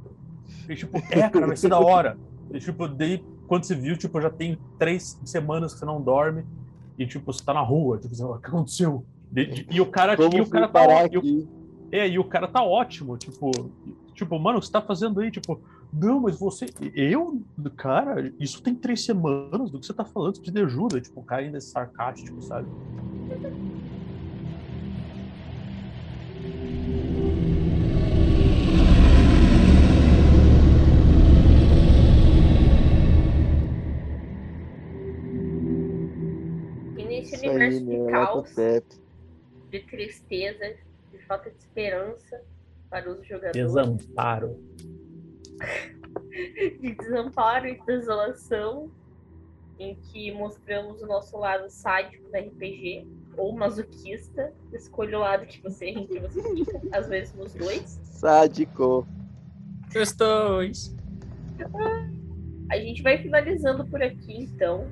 E 0.69 0.75
tipo, 0.75 0.97
é, 1.09 1.27
cara, 1.29 1.47
vai 1.47 1.57
ser 1.57 1.69
da 1.69 1.79
hora. 1.79 2.17
E 2.53 2.59
tipo, 2.59 2.87
daí, 2.87 3.23
quando 3.47 3.63
você 3.63 3.75
viu, 3.75 3.97
tipo, 3.97 4.21
já 4.21 4.29
tem 4.29 4.57
três 4.77 5.19
semanas 5.25 5.73
que 5.73 5.79
você 5.79 5.85
não 5.85 6.01
dorme 6.01 6.45
e 6.97 7.05
tipo, 7.05 7.31
você 7.31 7.43
tá 7.43 7.53
na 7.53 7.61
rua, 7.61 7.97
tipo, 7.97 8.13
você 8.13 8.21
fala, 8.21 8.35
o 8.37 8.39
que 8.39 8.47
aconteceu? 8.47 9.03
E, 9.35 9.65
e 9.71 9.81
o 9.81 9.85
cara, 9.85 10.13
e 10.13 10.41
o 10.41 10.47
cara 10.47 10.67
tá, 10.67 10.73
parar 10.73 11.09
e? 11.11 11.47
É, 11.91 12.07
e 12.07 12.19
o 12.19 12.23
cara 12.23 12.47
tá 12.47 12.63
ótimo, 12.63 13.17
tipo, 13.17 13.51
tipo, 14.13 14.39
mano, 14.39 14.57
o 14.57 14.61
que 14.61 14.67
você 14.67 14.71
tá 14.71 14.81
fazendo 14.81 15.19
aí? 15.19 15.31
Tipo, 15.31 15.59
não, 15.91 16.21
mas 16.21 16.39
você. 16.39 16.67
Eu, 16.95 17.41
cara, 17.75 18.31
isso 18.39 18.61
tem 18.61 18.73
três 18.75 19.03
semanas 19.03 19.71
do 19.71 19.79
que 19.79 19.85
você 19.85 19.93
tá 19.93 20.05
falando, 20.05 20.35
você 20.35 20.41
precisa 20.41 20.65
de 20.65 20.71
ajuda. 20.71 21.01
Tipo, 21.01 21.19
o 21.19 21.23
cara 21.23 21.41
ainda 21.41 21.57
é 21.57 21.61
sarcástico, 21.61 22.41
sabe? 22.41 22.67
Aí, 37.59 37.79
de 37.79 38.11
caos, 38.11 38.55
de 39.69 39.79
tristeza, 39.79 40.75
de 41.11 41.17
falta 41.25 41.49
de 41.49 41.57
esperança 41.57 42.41
para 42.89 43.09
os 43.11 43.25
jogadores, 43.25 43.53
Desamparo. 43.53 44.59
de 46.81 46.95
desamparo 46.95 47.67
e 47.67 47.81
desolação, 47.85 48.91
em 49.79 49.95
que 49.95 50.31
mostramos 50.31 51.01
o 51.01 51.07
nosso 51.07 51.37
lado 51.37 51.69
sádico 51.69 52.29
da 52.31 52.39
RPG, 52.39 53.07
ou 53.37 53.53
masoquista, 53.53 54.53
escolha 54.73 55.17
o 55.17 55.21
lado 55.21 55.45
que 55.45 55.61
você, 55.61 55.93
que 55.93 56.19
você 56.19 56.41
fica, 56.55 56.81
às 56.91 57.07
vezes 57.07 57.33
nos 57.33 57.53
dois. 57.53 57.99
Sádico. 58.03 59.07
Questões. 59.91 60.95
A 62.69 62.77
gente 62.77 63.01
vai 63.01 63.17
finalizando 63.17 63.85
por 63.87 64.01
aqui, 64.01 64.43
então. 64.43 64.87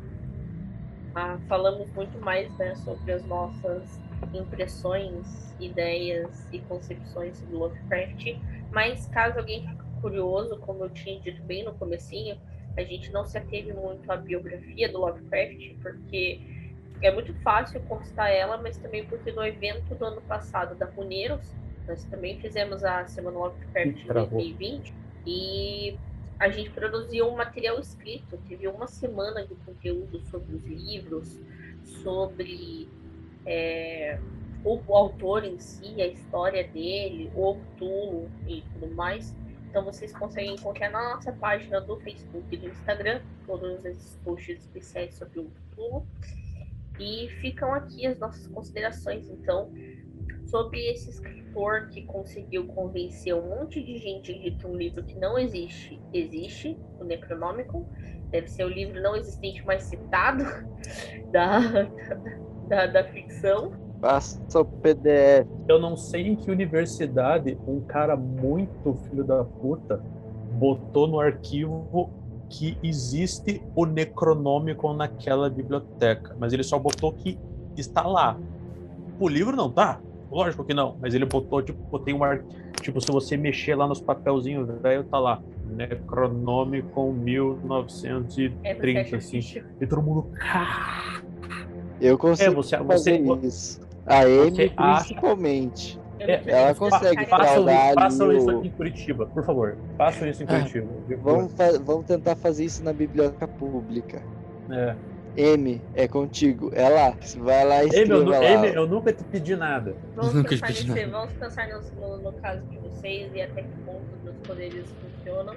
Ah, 1.16 1.38
falamos 1.48 1.92
muito 1.94 2.20
mais 2.20 2.56
né, 2.58 2.76
sobre 2.76 3.12
as 3.12 3.26
nossas 3.26 4.00
impressões, 4.34 5.56
ideias 5.60 6.48
e 6.52 6.60
concepções 6.60 7.40
do 7.42 7.58
Lovecraft. 7.58 8.38
Mas 8.72 9.08
caso 9.08 9.40
alguém 9.40 9.68
fique 9.68 9.84
curioso, 10.02 10.58
como 10.58 10.86
eu 10.86 10.90
tinha 10.90 11.20
dito 11.20 11.42
bem 11.44 11.64
no 11.64 11.74
comecinho, 11.74 12.38
a 12.78 12.84
gente 12.84 13.12
não 13.12 13.26
se 13.26 13.38
ateve 13.38 13.74
muito 13.74 14.10
à 14.12 14.16
biografia 14.16 14.90
do 14.90 15.00
Lovecraft, 15.00 15.76
porque 15.82 16.42
é 17.02 17.12
muito 17.12 17.34
fácil 17.42 17.82
constar 17.82 18.32
ela, 18.32 18.58
mas 18.58 18.78
também 18.78 19.06
porque 19.06 19.32
no 19.32 19.44
evento 19.44 19.96
do 19.96 20.06
ano 20.06 20.22
passado 20.22 20.76
da 20.76 20.86
Runeiros, 20.86 21.54
nós 21.88 22.04
também 22.06 22.40
fizemos 22.40 22.84
a 22.84 23.06
Semana 23.08 23.38
Lovecraft 23.38 24.06
Travou. 24.06 24.40
2020 24.40 24.94
e 25.26 25.98
a 26.40 26.50
gente 26.50 26.70
produziu 26.70 27.28
um 27.28 27.36
material 27.36 27.80
escrito, 27.80 28.38
teve 28.48 28.68
uma 28.68 28.88
semana 28.88 29.46
de 29.46 29.54
conteúdo 29.56 30.22
sobre 30.22 30.56
os 30.56 30.64
livros, 30.66 31.38
sobre 32.02 32.88
é, 33.46 34.18
o 34.64 34.96
autor 34.96 35.44
em 35.44 35.60
si, 35.60 36.02
a 36.02 36.08
história 36.08 36.66
dele, 36.66 37.30
o 37.36 37.56
Cthulhu 37.56 38.32
e 38.48 38.64
tudo 38.74 38.96
mais. 38.96 39.36
Então 39.70 39.84
vocês 39.84 40.14
conseguem 40.14 40.56
encontrar 40.56 40.90
na 40.90 41.16
nossa 41.16 41.32
página 41.34 41.82
do 41.82 41.98
Facebook 41.98 42.46
e 42.52 42.58
do 42.58 42.70
Instagram 42.70 43.22
todos 43.46 43.84
esses 43.84 44.16
posts 44.24 44.60
especiais 44.60 45.16
sobre 45.16 45.40
o 45.40 45.52
Cthulhu. 45.72 46.08
E 46.98 47.30
ficam 47.42 47.74
aqui 47.74 48.06
as 48.06 48.18
nossas 48.18 48.48
considerações, 48.48 49.30
então, 49.30 49.72
sobre 50.48 50.90
esse 50.90 51.10
escritor 51.50 51.88
que 51.90 52.04
conseguiu 52.04 52.68
convencer 52.68 53.34
um 53.34 53.42
monte 53.42 53.82
de 53.82 53.98
gente 53.98 54.34
de 54.34 54.52
que 54.52 54.68
um 54.68 54.76
livro 54.76 55.04
que 55.04 55.18
não 55.18 55.38
existe, 55.38 56.00
existe, 56.14 56.78
o 57.00 57.04
Necronômico. 57.04 57.86
Deve 58.30 58.48
ser 58.48 58.64
o 58.64 58.70
livro 58.70 59.02
não 59.02 59.16
existente 59.16 59.66
mais 59.66 59.84
citado 59.84 60.44
da, 61.32 61.60
da, 62.68 62.86
da 62.86 63.04
ficção. 63.06 63.72
Passa 64.00 64.40
o 64.60 64.66
PDF. 64.66 65.48
Eu 65.68 65.80
não 65.80 65.98
sei 65.98 66.28
em 66.28 66.36
que 66.36 66.52
universidade 66.52 67.58
um 67.68 67.82
cara 67.82 68.16
muito 68.16 68.94
filho 69.10 69.24
da 69.24 69.44
puta 69.44 70.02
botou 70.54 71.08
no 71.08 71.20
arquivo 71.20 72.10
que 72.50 72.78
existe 72.84 73.62
o 73.76 73.86
Necronômico 73.86 74.92
naquela 74.94 75.50
biblioteca, 75.50 76.36
mas 76.40 76.54
ele 76.54 76.64
só 76.64 76.80
botou 76.80 77.12
que 77.14 77.38
está 77.76 78.08
lá. 78.08 78.38
O 79.20 79.28
livro 79.28 79.56
não 79.56 79.72
tá? 79.72 80.00
Lógico 80.32 80.64
que 80.64 80.74
não, 80.74 80.96
mas 81.02 81.14
ele 81.16 81.26
botou, 81.26 81.62
tipo, 81.62 82.00
tem 82.00 82.14
um 82.14 82.24
ar... 82.24 82.42
tipo, 82.82 83.02
se 83.02 83.12
você 83.12 83.36
mexer 83.36 83.76
lá 83.76 83.88
nos 83.88 84.00
papelzinhos 84.00 84.68
velho, 84.82 85.04
tá 85.06 85.20
lá. 85.20 85.42
Necronômico 85.68 87.12
1930, 87.14 89.16
É, 89.16 89.18
assim. 89.18 89.40
que- 89.40 89.64
E 89.82 89.88
todo 89.88 90.02
mundo. 90.02 90.28
"Ah!" 90.42 91.20
Eu 92.02 92.16
É, 92.16 92.18
consigo 92.18 92.56
você, 92.56 92.78
fazer 92.78 93.22
você, 93.24 93.48
isso. 93.48 93.82
A 94.06 94.22
Amy, 94.22 94.72
acha- 94.78 95.04
principalmente. 95.06 96.00
É, 96.20 96.42
ela 96.48 96.74
se 96.74 96.80
consegue 96.80 97.26
cara- 97.26 97.28
falar 97.28 97.44
Façam, 97.46 97.64
fraudar 97.64 97.94
façam 97.96 98.34
isso 98.34 98.48
o- 98.48 98.58
aqui 98.60 98.68
em 98.68 98.72
Curitiba, 98.72 99.26
por 99.28 99.44
favor. 99.46 99.78
Façam 99.98 100.28
isso 100.30 100.44
em 100.44 100.46
Curitiba. 100.46 100.88
por 100.88 101.16
favor. 101.18 101.36
Vamos, 101.38 101.54
fa- 101.54 101.80
vamos 101.84 102.06
tentar 102.06 102.36
fazer 102.36 102.66
isso 102.66 102.84
na 102.84 102.92
biblioteca 102.92 103.48
pública. 103.48 104.22
É. 104.70 104.96
M, 105.38 105.82
é 105.96 106.08
contigo. 106.08 106.72
É 106.74 106.88
lá. 106.90 107.14
Vai 107.38 107.66
lá 107.66 107.84
e 107.84 107.88
eu, 107.88 107.90
escreva 107.90 108.24
nu- 108.24 108.30
lá. 108.32 108.38
Amy, 108.38 108.68
eu 108.74 108.88
nunca 108.88 109.14
te 109.14 109.24
pedi 109.26 109.56
nada. 109.56 109.96
Vamos 110.16 110.34
Nunca 110.34 110.50
pensar, 110.50 110.68
pedi 110.68 110.88
nesse, 110.92 111.06
nada. 111.06 111.12
vamos 111.20 111.34
pensar 111.34 111.68
no, 111.70 112.18
no 112.18 112.34
caso 112.34 112.62
de 112.68 112.78
vocês 112.80 113.32
e 113.34 113.42
até 113.42 113.62
que 113.62 113.70
ponto 113.86 114.02
os 114.18 114.24
meus 114.24 114.36
poderes 114.46 114.86
funcionam. 115.02 115.56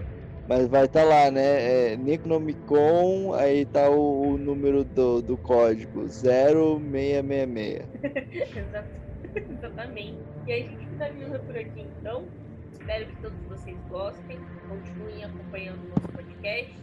Mas 0.49 0.67
vai 0.69 0.85
estar 0.87 1.05
lá, 1.05 1.31
né? 1.31 1.93
É 1.93 1.97
Necronomicon, 1.97 3.33
aí 3.35 3.65
tá 3.65 3.89
o, 3.89 4.33
o 4.33 4.39
número 4.39 4.83
do, 4.85 5.23
do 5.23 5.37
código. 5.37 6.09
0666. 6.09 7.83
Exato- 8.57 8.89
Exatamente. 9.35 10.19
E 10.47 10.53
aí 10.53 10.63
a 10.65 10.69
gente 10.69 10.87
finaliza 10.87 11.39
por 11.39 11.57
aqui 11.57 11.87
então. 12.01 12.25
Espero 12.73 13.07
que 13.07 13.17
todos 13.23 13.39
vocês 13.49 13.77
gostem. 13.89 14.39
Continuem 14.69 15.25
acompanhando 15.25 15.79
o 15.87 15.89
nosso 15.91 16.09
podcast. 16.09 16.75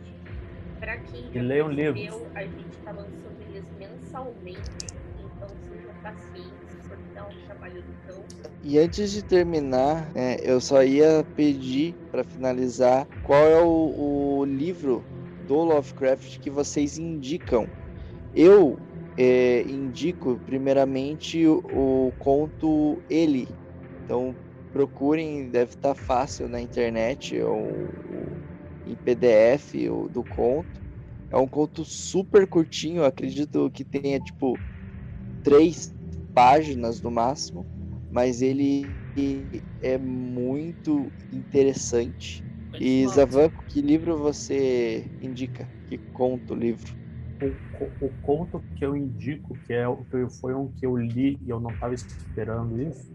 Para 0.80 0.98
quem 0.98 1.32
já 1.32 1.44
E 1.44 1.48
percebeu, 1.62 1.68
livros. 1.70 2.32
a 2.34 2.44
gente 2.46 2.70
está 2.78 2.92
lançando 2.92 3.42
eles 3.42 3.66
mensalmente. 3.78 4.86
Então 5.18 5.48
sejam 5.68 5.94
pacientes, 6.02 6.80
porque 6.88 7.18
é 7.18 7.24
um 7.24 7.38
trabalho 7.46 7.84
do 7.84 7.94
cão. 8.06 8.26
E 8.62 8.78
antes 8.78 9.12
de 9.12 9.24
terminar, 9.24 10.12
é, 10.16 10.38
eu 10.50 10.60
só 10.62 10.84
ia 10.84 11.24
pedir 11.36 11.98
para 12.12 12.24
finalizar 12.24 13.08
qual 13.22 13.46
é 13.48 13.62
o, 13.62 14.40
o 14.40 14.46
livro 14.46 15.06
do 15.38 15.56
Lovecraft 15.64 16.40
que 16.40 16.50
vocês 16.50 16.98
indicam. 16.98 17.72
Eu 18.34 18.82
é, 19.18 19.64
indico 19.64 20.40
primeiramente 20.46 21.46
o, 21.48 21.62
o 22.10 22.14
conto 22.18 23.04
Ele. 23.10 23.58
Então 24.04 24.38
procurem, 24.72 25.50
deve 25.50 25.74
estar 25.74 25.96
fácil 25.96 26.48
na 26.48 26.62
internet, 26.62 27.40
ou, 27.42 27.96
ou 28.06 28.29
em 28.90 28.96
PDF 28.96 29.90
o, 29.90 30.08
do 30.10 30.24
conto. 30.24 30.82
É 31.30 31.38
um 31.38 31.48
conto 31.48 31.86
super 31.86 32.48
curtinho, 32.48 33.04
acredito 33.04 33.70
que 33.72 33.84
tenha 33.84 34.20
tipo 34.20 34.60
três 35.44 35.94
páginas 36.34 37.02
no 37.02 37.12
máximo 37.12 37.66
mas 38.12 38.42
ele 38.42 39.00
é 39.82 39.98
muito 39.98 41.12
interessante. 41.32 42.44
E 42.80 43.08
Zavan, 43.08 43.52
que 43.68 43.82
livro 43.82 44.18
você 44.18 45.06
indica? 45.22 45.68
Que 45.88 45.98
conta 46.14 46.54
o 46.54 46.58
livro? 46.58 46.96
O, 47.42 47.56
o 48.06 48.10
conto 48.22 48.64
que 48.76 48.86
eu 48.86 48.96
indico, 48.96 49.58
que 49.66 49.74
é 49.74 49.88
o 49.88 50.04
que 50.06 50.28
foi 50.42 50.54
um 50.54 50.72
que 50.74 50.86
eu 50.86 50.98
li 50.98 51.38
e 51.42 51.50
eu 51.50 51.60
não 51.60 51.72
estava 51.72 51.94
esperando 51.94 52.82
isso, 52.82 53.10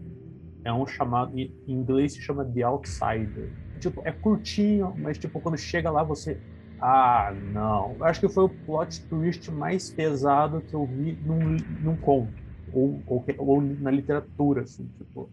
é 0.63 0.73
um 0.73 0.87
chamado, 0.87 1.37
em 1.37 1.53
inglês 1.67 2.13
se 2.13 2.21
chama 2.21 2.45
The 2.45 2.63
Outsider. 2.63 3.51
Tipo, 3.79 4.01
é 4.05 4.11
curtinho, 4.11 4.93
mas 4.97 5.17
tipo, 5.17 5.39
quando 5.39 5.57
chega 5.57 5.89
lá 5.91 6.03
você. 6.03 6.37
Ah, 6.79 7.33
não. 7.53 7.95
Eu 7.99 8.05
acho 8.05 8.19
que 8.19 8.29
foi 8.29 8.43
o 8.45 8.49
plot 8.49 9.01
twist 9.07 9.49
mais 9.51 9.89
pesado 9.89 10.61
que 10.61 10.73
eu 10.73 10.85
vi 10.85 11.17
num, 11.25 11.57
num 11.81 11.95
conto. 11.97 12.33
Ou, 12.73 13.01
ou, 13.07 13.23
ou 13.37 13.61
na 13.61 13.91
literatura, 13.91 14.61
assim, 14.63 14.89
tipo. 14.97 15.29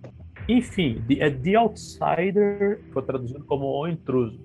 Enfim, 0.48 1.02
The- 1.08 1.20
é 1.20 1.30
The 1.30 1.54
Outsider, 1.56 2.80
foi 2.92 3.02
traduzido 3.02 3.44
como 3.44 3.64
O 3.66 3.86
Intruso. 3.88 4.38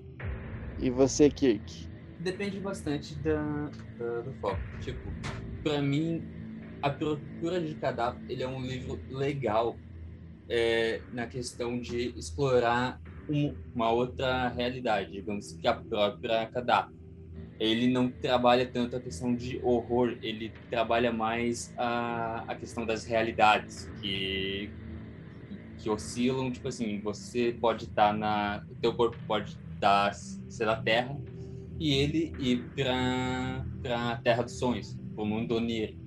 E 0.79 0.89
você, 0.89 1.29
Kirk? 1.29 1.87
Depende 2.19 2.59
bastante 2.59 3.15
da, 3.15 3.69
da- 3.99 4.21
do 4.21 4.31
foco. 4.41 4.57
Tipo, 4.81 4.99
pra 5.63 5.81
mim, 5.81 6.23
A 6.81 6.89
Procura 6.89 7.59
de 7.59 7.73
Cadáver, 7.75 8.19
ele 8.29 8.43
é 8.43 8.47
um 8.47 8.61
livro 8.61 8.99
legal 9.09 9.75
é, 10.49 11.01
na 11.13 11.27
questão 11.27 11.79
de 11.79 12.09
explorar 12.17 12.99
um- 13.29 13.55
uma 13.73 13.91
outra 13.91 14.49
realidade, 14.49 15.11
digamos 15.11 15.53
que 15.53 15.67
a 15.67 15.73
própria 15.73 16.45
Cadáver. 16.47 16.95
Ele 17.59 17.87
não 17.87 18.09
trabalha 18.11 18.65
tanto 18.71 18.95
a 18.95 18.99
questão 19.01 19.35
de 19.35 19.59
horror, 19.63 20.17
ele 20.21 20.51
trabalha 20.69 21.11
mais 21.11 21.73
a, 21.75 22.43
a 22.47 22.55
questão 22.55 22.85
das 22.85 23.05
realidades 23.05 23.89
que 24.01 24.69
que 25.79 25.89
oscilam, 25.89 26.51
tipo 26.51 26.67
assim, 26.67 26.99
você 27.01 27.55
pode 27.59 27.85
estar 27.85 28.13
na, 28.13 28.65
o 28.69 28.75
teu 28.75 28.93
corpo 28.95 29.17
pode 29.27 29.57
estar 29.75 30.13
ser 30.13 30.65
na 30.65 30.75
Terra 30.81 31.15
e 31.79 31.93
ele 31.93 32.33
ir 32.39 32.63
para 32.75 33.65
para 33.81 34.17
Terra 34.17 34.43
dos 34.43 34.57
Sonhos, 34.57 34.97
o 35.15 35.23
mundo 35.25 35.55
onírico. 35.55 36.01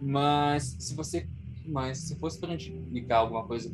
Mas 0.00 0.76
se 0.78 0.94
você, 0.94 1.28
mas 1.64 1.98
se 2.08 2.18
fosse 2.18 2.40
para 2.40 2.54
indicar 2.54 3.20
alguma 3.20 3.46
coisa 3.46 3.72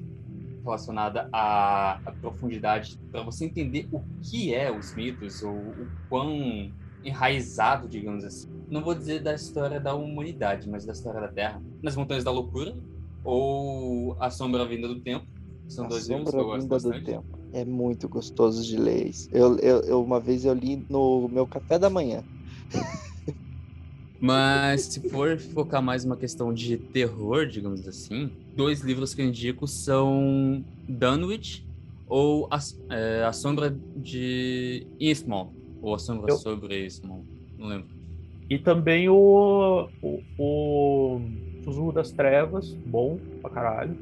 relacionada 0.64 1.28
à, 1.32 2.00
à 2.04 2.12
profundidade 2.12 2.98
para 3.10 3.22
você 3.22 3.44
entender 3.46 3.88
o 3.90 4.04
que 4.22 4.54
é 4.54 4.72
os 4.72 4.94
mitos, 4.94 5.42
ou 5.42 5.52
o 5.82 5.92
quão 6.08 6.72
enraizado, 7.02 7.88
digamos 7.88 8.24
assim. 8.24 8.46
Não 8.68 8.82
vou 8.82 8.94
dizer 8.94 9.22
da 9.22 9.34
história 9.34 9.80
da 9.80 9.94
humanidade, 9.94 10.68
mas 10.68 10.84
da 10.86 10.92
história 10.92 11.20
da 11.20 11.28
Terra. 11.28 11.62
Nas 11.82 11.96
Montanhas 11.96 12.24
da 12.24 12.30
Loucura, 12.30 12.74
ou 13.22 14.16
A 14.20 14.30
Sombra 14.30 14.66
Vinda 14.66 14.88
do 14.88 15.00
Tempo. 15.00 15.26
São 15.68 15.86
A 15.86 15.88
dois 15.88 16.08
livros 16.08 16.30
que 16.30 16.36
eu 16.36 16.44
gosto 16.46 16.68
bastante. 16.68 17.04
Tempo. 17.04 17.38
É 17.52 17.64
muito 17.64 18.08
gostoso 18.08 18.64
de 18.64 18.76
ler. 18.76 19.08
isso. 19.08 19.28
Eu, 19.30 19.58
eu, 19.58 19.80
eu- 19.82 20.02
uma 20.02 20.20
vez 20.20 20.44
eu 20.44 20.54
li 20.54 20.84
no 20.88 21.28
meu 21.28 21.46
café 21.46 21.78
da 21.78 21.90
manhã. 21.90 22.24
Mas 24.24 24.84
se 24.84 25.06
for 25.10 25.36
focar 25.38 25.82
mais 25.82 26.02
uma 26.02 26.16
questão 26.16 26.50
de 26.54 26.78
terror, 26.78 27.44
digamos 27.44 27.86
assim, 27.86 28.30
dois 28.56 28.80
livros 28.80 29.12
que 29.14 29.20
eu 29.20 29.26
indico 29.26 29.66
são 29.68 30.64
Dunwich 30.88 31.62
ou 32.06 32.48
A, 32.50 32.58
é, 32.88 33.22
a 33.22 33.34
Sombra 33.34 33.68
de 33.94 34.86
Innsmouth, 34.98 35.50
ou 35.82 35.94
A 35.94 35.98
Sombra 35.98 36.32
Eu- 36.32 36.38
sobre 36.38 36.86
Innsmouth, 36.86 37.22
não 37.58 37.66
lembro. 37.66 37.86
E 38.48 38.58
também 38.58 39.10
o, 39.10 39.90
o, 40.00 40.20
o 40.38 41.20
Sussurro 41.62 41.92
das 41.92 42.10
Trevas, 42.10 42.72
bom 42.86 43.18
pra 43.42 43.50
caralho. 43.50 43.94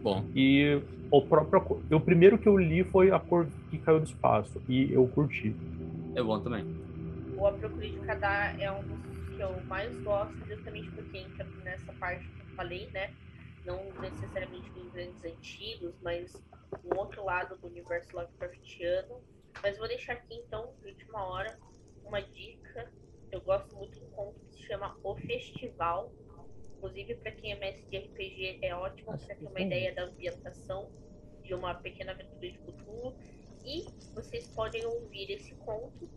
Bom, 0.00 0.24
E 0.32 0.78
o 1.10 1.22
próprio. 1.22 1.58
Acor- 1.60 1.80
O 1.90 1.98
primeiro 2.00 2.38
que 2.38 2.48
eu 2.48 2.56
li 2.56 2.84
foi 2.84 3.10
A 3.10 3.18
Cor 3.18 3.48
que 3.68 3.78
Caiu 3.78 3.98
do 3.98 4.06
Espaço. 4.06 4.62
E 4.68 4.92
eu 4.92 5.08
curti. 5.08 5.52
é 6.14 6.22
bom 6.22 6.38
também. 6.38 6.64
O 7.36 7.44
A 7.48 7.50
Procura 7.52 7.84
de 7.88 7.96
Kadar 7.98 8.60
é 8.60 8.70
um 8.70 8.82
dos 8.82 9.05
que 9.36 9.42
eu 9.42 9.62
mais 9.64 9.94
gosto, 10.02 10.34
justamente 10.48 10.90
porque 10.92 11.18
entra 11.18 11.44
nessa 11.62 11.92
parte 11.94 12.26
que 12.26 12.40
eu 12.40 12.46
falei, 12.56 12.90
né? 12.90 13.14
Não 13.64 13.92
necessariamente 14.00 14.70
dos 14.70 14.90
grandes 14.92 15.22
antigos, 15.24 15.94
mas 16.02 16.34
um 16.84 16.96
outro 16.96 17.24
lado 17.24 17.56
do 17.58 17.66
universo 17.66 18.16
Lovecraftiano. 18.16 19.20
Mas 19.62 19.76
vou 19.76 19.86
deixar 19.88 20.14
aqui 20.14 20.34
então, 20.34 20.74
de 20.80 20.88
última 20.88 21.24
hora, 21.24 21.58
uma 22.04 22.22
dica. 22.22 22.90
Eu 23.30 23.40
gosto 23.42 23.74
muito 23.76 23.98
do 24.00 24.06
conto 24.06 24.38
que 24.40 24.54
se 24.54 24.62
chama 24.62 24.96
O 25.02 25.16
Festival. 25.16 26.12
Inclusive, 26.76 27.16
para 27.16 27.32
quem 27.32 27.52
é 27.52 27.56
mestre 27.56 27.84
de 27.90 27.98
RPG, 27.98 28.58
é 28.62 28.74
ótimo 28.74 29.16
para 29.18 29.34
ter 29.34 29.46
uma 29.46 29.60
ideia 29.60 29.94
da 29.94 30.04
ambientação 30.04 30.90
de 31.42 31.54
uma 31.54 31.74
pequena 31.74 32.12
aventura 32.12 32.50
de 32.50 32.58
Cthulhu. 32.58 33.16
E 33.64 33.84
vocês 34.14 34.48
podem 34.48 34.84
ouvir 34.86 35.30
esse 35.30 35.54
conto 35.56 36.08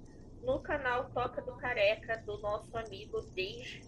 no 0.43 0.59
canal 0.59 1.09
Toca 1.13 1.41
do 1.41 1.53
Careca, 1.53 2.21
do 2.25 2.37
nosso 2.39 2.75
amigo 2.77 3.21
Dej, 3.33 3.81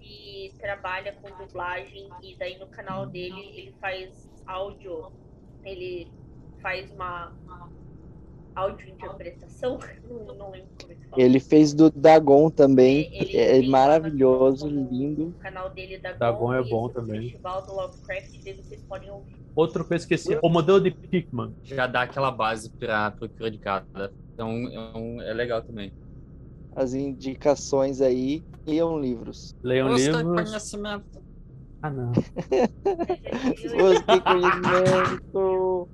que 0.00 0.54
trabalha 0.58 1.12
com 1.14 1.30
dublagem. 1.36 2.08
E 2.22 2.36
daí 2.36 2.58
no 2.58 2.66
canal 2.66 3.06
dele 3.06 3.40
ele 3.54 3.74
faz 3.80 4.30
áudio, 4.46 5.12
ele 5.64 6.10
faz 6.60 6.90
uma 6.92 7.32
áudio 8.54 8.88
interpretação, 8.88 9.78
não, 10.08 10.34
não 10.34 10.50
lembro 10.50 10.68
como 10.80 10.92
é 10.92 10.94
que 10.94 11.06
fala. 11.08 11.22
Ele 11.22 11.40
fez 11.40 11.74
do 11.74 11.90
Dagon 11.90 12.50
também. 12.50 13.10
É 13.34 13.60
lá 13.62 13.68
maravilhoso, 13.68 14.68
lindo. 14.68 15.28
O 15.28 15.32
canal 15.40 15.70
dele 15.70 15.98
da 15.98 16.12
Dagon 16.12 16.54
é 16.54 16.62
bom 16.62 16.88
também. 16.88 17.22
Festival 17.22 17.66
do 17.66 17.74
Lovecraft, 17.74 18.42
vocês 18.56 18.82
podem 18.82 19.10
ouvir. 19.10 19.36
Outro 19.54 19.84
que 19.84 19.92
eu 19.92 19.96
esqueci, 19.96 20.38
o 20.42 20.48
modelo 20.48 20.80
de 20.80 20.90
Pickman. 20.90 21.54
Já 21.62 21.86
dá 21.86 22.02
aquela 22.02 22.30
base 22.30 22.70
para 22.70 23.10
procura 23.12 23.50
de 23.50 23.58
cada. 23.58 24.12
Então 24.34 24.50
é, 24.68 24.98
um- 24.98 25.22
é 25.22 25.32
legal 25.32 25.62
também. 25.62 25.92
As 26.76 26.92
indicações 26.92 28.00
aí. 28.00 28.42
Leiam 28.66 28.98
livros. 28.98 29.54
Leiam 29.62 29.94
livros. 29.94 30.22
conhecimento. 30.44 31.22
Ah, 31.82 31.90
não. 31.90 32.12
Busque 33.76 34.20
conhecimento. 34.22 35.88